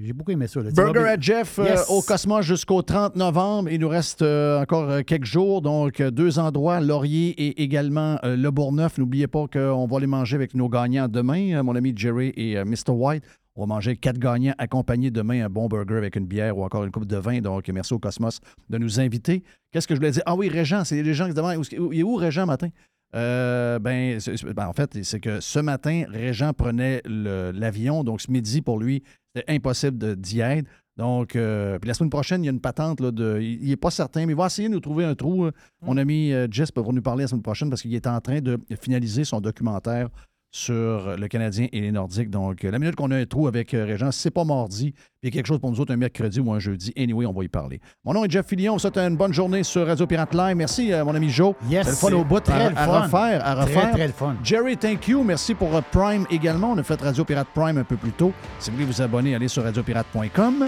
j'ai 0.06 0.14
beaucoup 0.14 0.30
aimé 0.32 0.46
ça. 0.46 0.62
là. 0.62 0.70
Burger 0.72 1.00
à 1.10 1.20
Jeff 1.20 1.58
euh, 1.58 1.76
au 1.90 2.04
Cosmos 2.04 2.46
jusqu'au 2.46 2.84
30 2.84 3.16
novembre. 3.16 3.70
Il 3.72 3.80
nous 3.80 3.90
reste 3.90 4.22
euh, 4.22 4.62
encore 4.62 5.04
quelques 5.04 5.26
jours, 5.26 5.64
donc 5.64 6.00
deux 6.00 6.38
endroits, 6.38 6.80
Laurier 6.80 7.30
et 7.32 7.64
également 7.64 8.20
Le 8.24 8.50
Bourgneuf. 8.52 9.00
N'oubliez 9.00 9.26
pas 9.26 9.48
qu'on 9.52 9.88
va 9.88 10.00
les 10.00 10.06
manger 10.06 10.36
avec 10.36 10.54
nos 10.54 10.70
gagnants 10.70 11.08
demain, 11.08 11.64
mon 11.64 11.76
ami 11.76 11.92
Jerry 11.96 12.32
et 12.38 12.64
Mr. 12.64 12.92
White. 12.92 13.24
On 13.56 13.62
va 13.62 13.76
manger 13.76 13.96
quatre 13.98 14.18
gagnants 14.20 14.54
accompagnés 14.60 15.10
demain 15.12 15.46
un 15.46 15.50
bon 15.50 15.68
burger 15.68 15.98
avec 15.98 16.16
une 16.16 16.26
bière 16.26 16.56
ou 16.58 16.64
encore 16.64 16.84
une 16.84 16.92
coupe 16.92 17.06
de 17.06 17.18
vin. 17.18 17.40
Donc, 17.40 17.68
merci 17.70 17.94
au 17.96 18.00
Cosmos 18.00 18.40
de 18.70 18.78
nous 18.78 19.00
inviter. 19.00 19.44
Qu'est-ce 19.72 19.88
que 19.88 19.96
je 19.96 20.00
voulais 20.00 20.12
dire? 20.12 20.24
Ah 20.28 20.36
oui, 20.36 20.50
Régent, 20.50 20.84
c'est 20.84 21.02
les 21.02 21.14
gens 21.16 21.26
qui 21.26 21.32
se 21.32 21.36
demandent 21.36 21.58
où- 21.58 21.92
il 21.94 22.00
est 22.00 22.04
où 22.04 22.16
Régent 22.16 22.46
matin? 22.46 22.70
Euh, 23.16 23.80
ben, 23.80 24.18
ben, 24.56 24.68
en 24.68 24.74
fait, 24.74 25.04
c'est 25.04 25.20
que 25.20 25.40
ce 25.40 25.60
matin, 25.60 26.06
Régent 26.10 26.54
prenait 26.54 27.02
l'avion. 27.06 28.04
Donc, 28.04 28.22
ce 28.22 28.32
midi, 28.32 28.62
pour 28.62 28.80
lui, 28.80 29.04
c'était 29.36 29.52
impossible 29.54 29.98
de- 29.98 30.16
d'y 30.16 30.40
être. 30.40 30.68
Donc, 30.98 31.36
euh, 31.36 31.80
puis 31.80 31.88
la 31.88 31.94
semaine 31.96 32.10
prochaine, 32.12 32.44
il 32.44 32.46
y 32.46 32.50
a 32.50 32.52
une 32.52 32.60
patente. 32.62 33.00
Là, 33.00 33.12
de, 33.12 33.40
il 33.42 33.68
n'est 33.68 33.76
pas 33.76 33.90
certain, 33.92 34.26
mais 34.26 34.34
il 34.34 34.36
va 34.36 34.46
essayer 34.46 34.68
de 34.68 34.74
nous 34.74 34.80
trouver 34.80 35.06
un 35.06 35.16
trou. 35.16 35.50
Mon 35.82 35.98
ami 35.98 36.32
euh, 36.32 36.48
Jess 36.50 36.70
va 36.76 36.84
nous 36.92 37.02
parler 37.02 37.24
la 37.24 37.28
semaine 37.28 37.42
prochaine 37.42 37.70
parce 37.70 37.82
qu'il 37.82 37.94
est 37.96 38.06
en 38.08 38.20
train 38.22 38.42
de 38.42 38.60
finaliser 38.80 39.24
son 39.24 39.42
documentaire 39.42 40.10
sur 40.56 41.18
le 41.18 41.28
Canadien 41.28 41.66
et 41.74 41.82
les 41.82 41.92
Nordiques. 41.92 42.30
Donc, 42.30 42.64
euh, 42.64 42.70
la 42.70 42.78
minute 42.78 42.96
qu'on 42.96 43.10
a 43.10 43.18
un 43.18 43.26
trou 43.26 43.48
avec 43.48 43.74
euh, 43.74 43.86
Régent, 43.86 44.12
c'est 44.12 44.30
pas 44.30 44.44
mardi, 44.44 44.94
il 45.24 45.26
y 45.26 45.28
a 45.30 45.32
quelque 45.32 45.48
chose 45.48 45.60
pour 45.60 45.72
nous 45.72 45.80
autres 45.80 45.92
un 45.92 45.98
mercredi 45.98 46.40
ou 46.40 46.54
un 46.54 46.60
jeudi. 46.60 46.94
Anyway, 46.96 47.26
on 47.26 47.34
va 47.34 47.44
y 47.44 47.48
parler. 47.48 47.82
Mon 48.06 48.14
nom 48.14 48.24
est 48.24 48.30
Jeff 48.30 48.46
Fillion. 48.46 48.78
Ça, 48.78 48.92
une 48.96 49.18
bonne 49.18 49.34
journée 49.34 49.64
sur 49.64 49.88
Radio 49.88 50.06
Pirate 50.06 50.32
Live. 50.36 50.56
Merci, 50.56 50.94
euh, 50.94 51.04
mon 51.04 51.16
ami 51.16 51.32
Joe. 51.32 51.56
Yes, 51.68 51.86
C'est 51.86 51.90
le 52.08 52.12
fun 52.14 52.22
au 52.22 52.24
bout 52.24 52.40
très 52.40 52.54
à, 52.54 52.70
le 52.70 52.78
à 52.78 53.02
refaire. 53.02 53.44
À 53.44 53.56
Très, 53.56 53.64
refaire. 53.64 53.92
très 53.94 54.08
le 54.08 54.14
fun. 54.14 54.36
Jerry, 54.44 54.78
thank 54.78 55.08
you. 55.08 55.24
Merci 55.24 55.56
pour 55.56 55.70
Prime 55.92 56.28
également. 56.30 56.74
On 56.74 56.78
a 56.78 56.84
fait 56.84 57.02
Radio 57.02 57.26
Pirate 57.26 57.48
Prime 57.56 57.80
un 57.80 57.84
peu 57.84 57.96
plus 57.98 58.12
tôt. 58.12 58.32
Si 58.60 58.70
vous 58.70 58.76
voulez 58.76 58.86
vous 58.86 59.02
abonner, 59.02 59.34
allez 59.34 59.48
sur 59.48 59.64
radiopirate.com. 59.64 60.68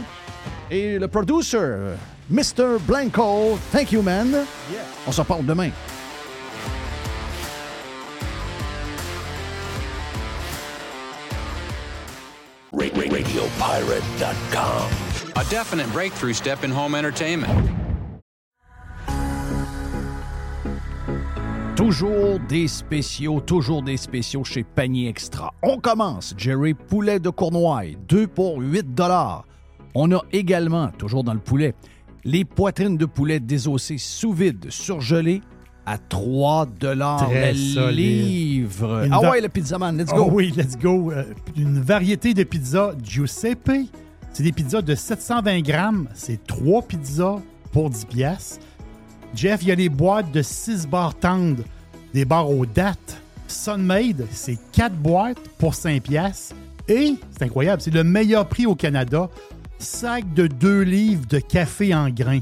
Et 0.72 0.98
le 0.98 1.08
producer, 1.08 1.94
Mr. 2.32 2.80
Blanco, 2.88 3.60
thank 3.72 3.92
you, 3.92 4.02
man. 4.02 4.30
On 5.06 5.12
se 5.12 5.22
reparle 5.22 5.46
demain. 5.46 5.70
RadioPirate.com. 12.78 14.90
A 15.38 15.44
definite 15.50 15.92
breakthrough 15.94 16.34
step 16.34 16.64
in 16.64 16.72
home 16.72 16.96
entertainment. 16.96 17.48
Toujours 21.76 22.40
des 22.48 22.68
spéciaux, 22.68 23.42
toujours 23.42 23.84
des 23.84 23.98
spéciaux 23.98 24.44
chez 24.44 24.64
Panier 24.64 25.10
Extra. 25.10 25.54
On 25.62 25.78
commence. 25.78 26.34
Jerry 26.38 26.74
Poulet 26.74 27.20
de 27.20 27.30
Cournoye, 27.30 27.96
2 28.08 28.28
pour 28.28 28.60
8 28.60 28.86
On 29.94 30.12
a 30.12 30.22
également, 30.32 30.90
toujours 30.98 31.24
dans 31.24 31.34
le 31.34 31.40
poulet, 31.40 31.74
les 32.24 32.44
poitrines 32.44 32.98
de 32.98 33.06
poulet 33.06 33.40
désossées 33.40 33.98
sous 33.98 34.34
vide, 34.34 34.68
surgelées, 34.70 35.42
à 35.86 35.98
3 35.98 36.68
Très 36.80 36.96
le 37.54 37.90
livre. 37.92 39.04
Une 39.06 39.14
Ah 39.14 39.30
ouais, 39.30 39.42
le 39.42 39.50
pizzaman, 39.50 39.98
let's 39.98 40.10
Oh 40.14 40.26
go. 40.26 40.32
oui, 40.34 40.54
let's 40.56 40.78
go. 40.78 41.12
Euh, 41.12 41.24
une 41.56 41.80
variété 41.80 42.34
de 42.34 42.44
pizzas 42.44 42.94
Giuseppe. 43.04 43.72
C'est 44.34 44.44
des 44.44 44.52
pizzas 44.52 44.82
de 44.82 44.96
720 44.96 45.62
grammes. 45.62 46.08
C'est 46.14 46.46
trois 46.46 46.82
pizzas 46.82 47.40
pour 47.72 47.90
10 47.90 48.06
piastres. 48.06 48.60
Jeff, 49.34 49.62
il 49.62 49.68
y 49.70 49.72
a 49.72 49.76
les 49.76 49.90
boîtes 49.90 50.32
de 50.32 50.42
6 50.42 50.88
barres 50.88 51.16
tendres, 51.16 51.64
des 52.14 52.26
barres 52.26 52.50
aux 52.50 52.66
dates. 52.66 53.22
Sunmade, 53.48 54.26
c'est 54.32 54.58
4 54.72 54.96
boîtes 54.96 55.38
pour 55.58 55.76
5 55.76 56.02
piastres. 56.02 56.56
Et, 56.88 57.16
c'est 57.32 57.44
incroyable, 57.44 57.82
c'est 57.82 57.94
le 57.94 58.04
meilleur 58.04 58.48
prix 58.48 58.66
au 58.66 58.76
Canada. 58.76 59.30
Sac 59.78 60.34
de 60.34 60.48
2 60.48 60.82
livres 60.82 61.26
de 61.30 61.40
café 61.40 61.94
en 61.94 62.10
grains. 62.10 62.42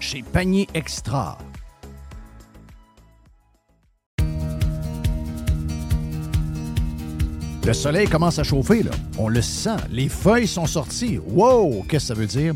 chez 0.00 0.22
Panier 0.22 0.66
Extra. 0.74 1.38
Le 7.66 7.72
soleil 7.72 8.06
commence 8.06 8.38
à 8.38 8.44
chauffer, 8.44 8.84
là. 8.84 8.92
On 9.18 9.28
le 9.28 9.42
sent. 9.42 9.76
Les 9.90 10.08
feuilles 10.08 10.46
sont 10.46 10.66
sorties. 10.66 11.18
Wow! 11.18 11.84
Qu'est-ce 11.88 12.08
que 12.10 12.14
ça 12.14 12.20
veut 12.20 12.26
dire? 12.26 12.54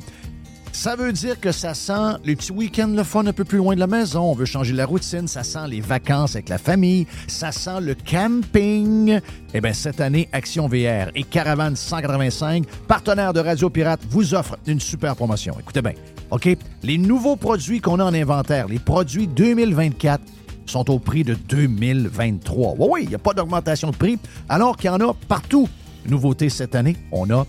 Ça 0.73 0.95
veut 0.95 1.13
dire 1.13 1.41
que 1.41 1.51
ça 1.51 1.75
sent 1.75 2.19
les 2.25 2.37
petits 2.37 2.53
week-ends 2.53 2.95
le 2.97 3.03
fun 3.03 3.27
un 3.27 3.33
peu 3.33 3.45
plus 3.45 3.59
loin 3.59 3.75
de 3.75 3.81
la 3.81 3.89
maison. 3.89 4.23
On 4.23 4.35
veut 4.35 4.45
changer 4.45 4.73
la 4.73 4.87
routine. 4.87 5.27
Ça 5.27 5.43
sent 5.43 5.67
les 5.69 5.81
vacances 5.81 6.37
avec 6.37 6.49
la 6.49 6.59
famille. 6.59 7.09
Ça 7.27 7.51
sent 7.51 7.81
le 7.81 7.97
camping. 7.97 9.21
Eh 9.53 9.61
bien, 9.61 9.73
cette 9.73 10.01
année, 10.01 10.29
Action 10.33 10.69
VR 10.69 11.11
et 11.17 11.25
Caravane 11.25 11.75
185, 11.75 12.67
partenaires 12.87 13.33
de 13.33 13.41
Radio 13.41 13.69
Pirate, 13.69 14.01
vous 14.09 14.33
offrent 14.35 14.59
une 14.67 14.79
super 14.79 15.17
promotion. 15.17 15.57
Écoutez 15.59 15.83
bien, 15.83 15.95
OK? 16.31 16.49
Les 16.83 16.99
nouveaux 16.99 17.37
produits 17.37 17.81
qu'on 17.81 17.99
a 17.99 18.05
en 18.05 18.15
inventaire, 18.15 18.69
les 18.69 18.79
produits 18.79 19.27
2024, 19.27 20.23
sont 20.67 20.89
au 20.91 20.99
prix 20.99 21.25
de 21.25 21.35
2023. 21.35 22.75
Oui, 22.79 22.89
oui, 22.91 23.01
il 23.05 23.09
n'y 23.09 23.15
a 23.15 23.19
pas 23.19 23.35
d'augmentation 23.35 23.91
de 23.91 23.97
prix, 23.97 24.19
alors 24.49 24.77
qu'il 24.77 24.87
y 24.87 24.91
en 24.91 25.01
a 25.01 25.15
partout. 25.29 25.69
Nouveauté 26.09 26.49
cette 26.49 26.75
année, 26.75 26.97
on 27.13 27.29
a 27.31 27.47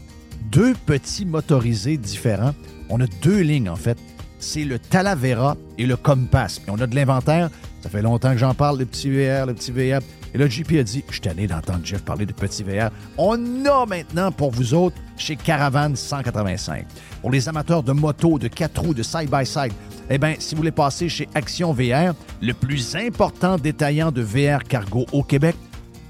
deux 0.52 0.74
petits 0.86 1.26
motorisés 1.26 1.98
différents. 1.98 2.54
On 2.90 3.00
a 3.00 3.06
deux 3.22 3.40
lignes, 3.40 3.70
en 3.70 3.76
fait. 3.76 3.98
C'est 4.40 4.64
le 4.64 4.80
Talavera 4.80 5.56
et 5.78 5.86
le 5.86 5.96
Compass. 5.96 6.60
Puis 6.60 6.72
on 6.72 6.82
a 6.82 6.88
de 6.88 6.96
l'inventaire. 6.96 7.50
Ça 7.82 7.90
fait 7.90 8.02
longtemps 8.02 8.32
que 8.32 8.38
j'en 8.38 8.54
parle, 8.54 8.80
le 8.80 8.86
petit 8.86 9.10
VR, 9.10 9.46
le 9.46 9.54
petit 9.54 9.72
VR. 9.72 10.02
Et 10.34 10.38
là, 10.38 10.48
JP 10.48 10.72
a 10.80 10.84
dit, 10.84 11.04
je 11.08 11.14
suis 11.14 11.22
tanné 11.22 11.48
d'entendre 11.48 11.82
Jeff 11.84 12.02
parler 12.04 12.26
de 12.26 12.34
petit 12.34 12.64
VR. 12.64 12.90
On 13.18 13.66
a 13.66 13.86
maintenant 13.86 14.32
pour 14.32 14.52
vous 14.52 14.74
autres 14.74 14.96
chez 15.18 15.36
Caravane 15.36 15.96
185. 15.96 16.86
Pour 17.22 17.32
les 17.32 17.48
amateurs 17.48 17.84
de 17.84 17.92
moto, 17.92 18.40
de 18.40 18.48
quatre 18.48 18.82
roues, 18.82 18.94
de 18.94 19.04
side-by-side, 19.04 19.74
eh 20.10 20.18
bien, 20.18 20.36
si 20.40 20.56
vous 20.56 20.60
voulez 20.60 20.72
passer 20.72 21.08
chez 21.08 21.30
Action 21.36 21.72
VR, 21.72 22.14
le 22.42 22.54
plus 22.54 22.96
important 22.96 23.58
détaillant 23.58 24.12
de 24.12 24.22
VR 24.22 24.64
cargo 24.64 25.06
au 25.12 25.22
Québec, 25.22 25.56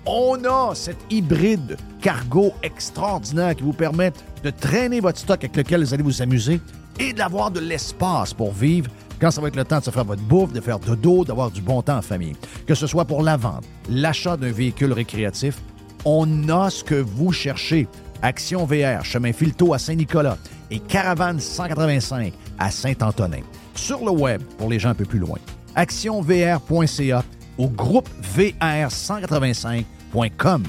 on 0.06 0.44
a 0.46 0.74
cet 0.74 0.98
hybride 1.10 1.78
cargo 2.02 2.54
extraordinaire 2.64 3.56
qui 3.56 3.64
vous 3.64 3.74
permet 3.74 4.12
de 4.44 4.50
traîner 4.50 5.02
votre 5.02 5.20
stock 5.20 5.44
avec 5.44 5.56
lequel 5.56 5.84
vous 5.84 5.94
allez 5.94 6.04
vous 6.04 6.22
amuser 6.22 6.60
et 7.00 7.14
d'avoir 7.14 7.52
de 7.52 7.60
l'espace 7.60 8.34
pour 8.34 8.54
vivre 8.54 8.90
quand 9.20 9.30
ça 9.30 9.42
va 9.42 9.50
être 9.50 9.56
le 9.56 9.66
temps 9.66 9.80
de 9.80 9.84
se 9.84 9.92
faire 9.92 10.06
votre 10.06 10.24
bouffe, 10.24 10.52
de 10.52 10.62
faire 10.62 10.80
dodo, 10.80 11.24
d'avoir 11.24 11.52
du 11.52 11.62
bon 11.62 11.82
temps 11.82 11.98
en 11.98 12.02
famille. 12.02 12.36
Que 12.66 12.74
ce 12.74 12.88
soit 12.88 13.06
pour 13.06 13.22
la 13.22 13.38
vente, 13.38 13.66
l'achat 13.90 14.36
d'un 14.38 14.52
véhicule 14.52 14.94
récréatif, 14.94 15.58
on 16.06 16.50
a 16.50 16.70
ce 16.72 16.84
que 16.84 16.96
vous 16.96 17.32
cherchez. 17.32 17.88
Action 18.24 18.66
VR, 18.66 19.04
chemin 19.04 19.34
Filto 19.34 19.74
à 19.74 19.80
Saint-Nicolas 19.80 20.38
et 20.72 20.80
Caravane 20.80 21.40
185 21.40 22.34
à 22.58 22.72
Saint-Antonin. 22.72 23.42
Sur 23.76 24.04
le 24.04 24.10
web, 24.12 24.42
pour 24.58 24.70
les 24.70 24.80
gens 24.80 24.90
un 24.90 24.96
peu 24.96 25.06
plus 25.06 25.20
loin, 25.20 25.38
actionvr.ca 25.76 27.24
ou 27.58 27.70
groupe 27.70 28.10
VR185.com. 28.36 30.64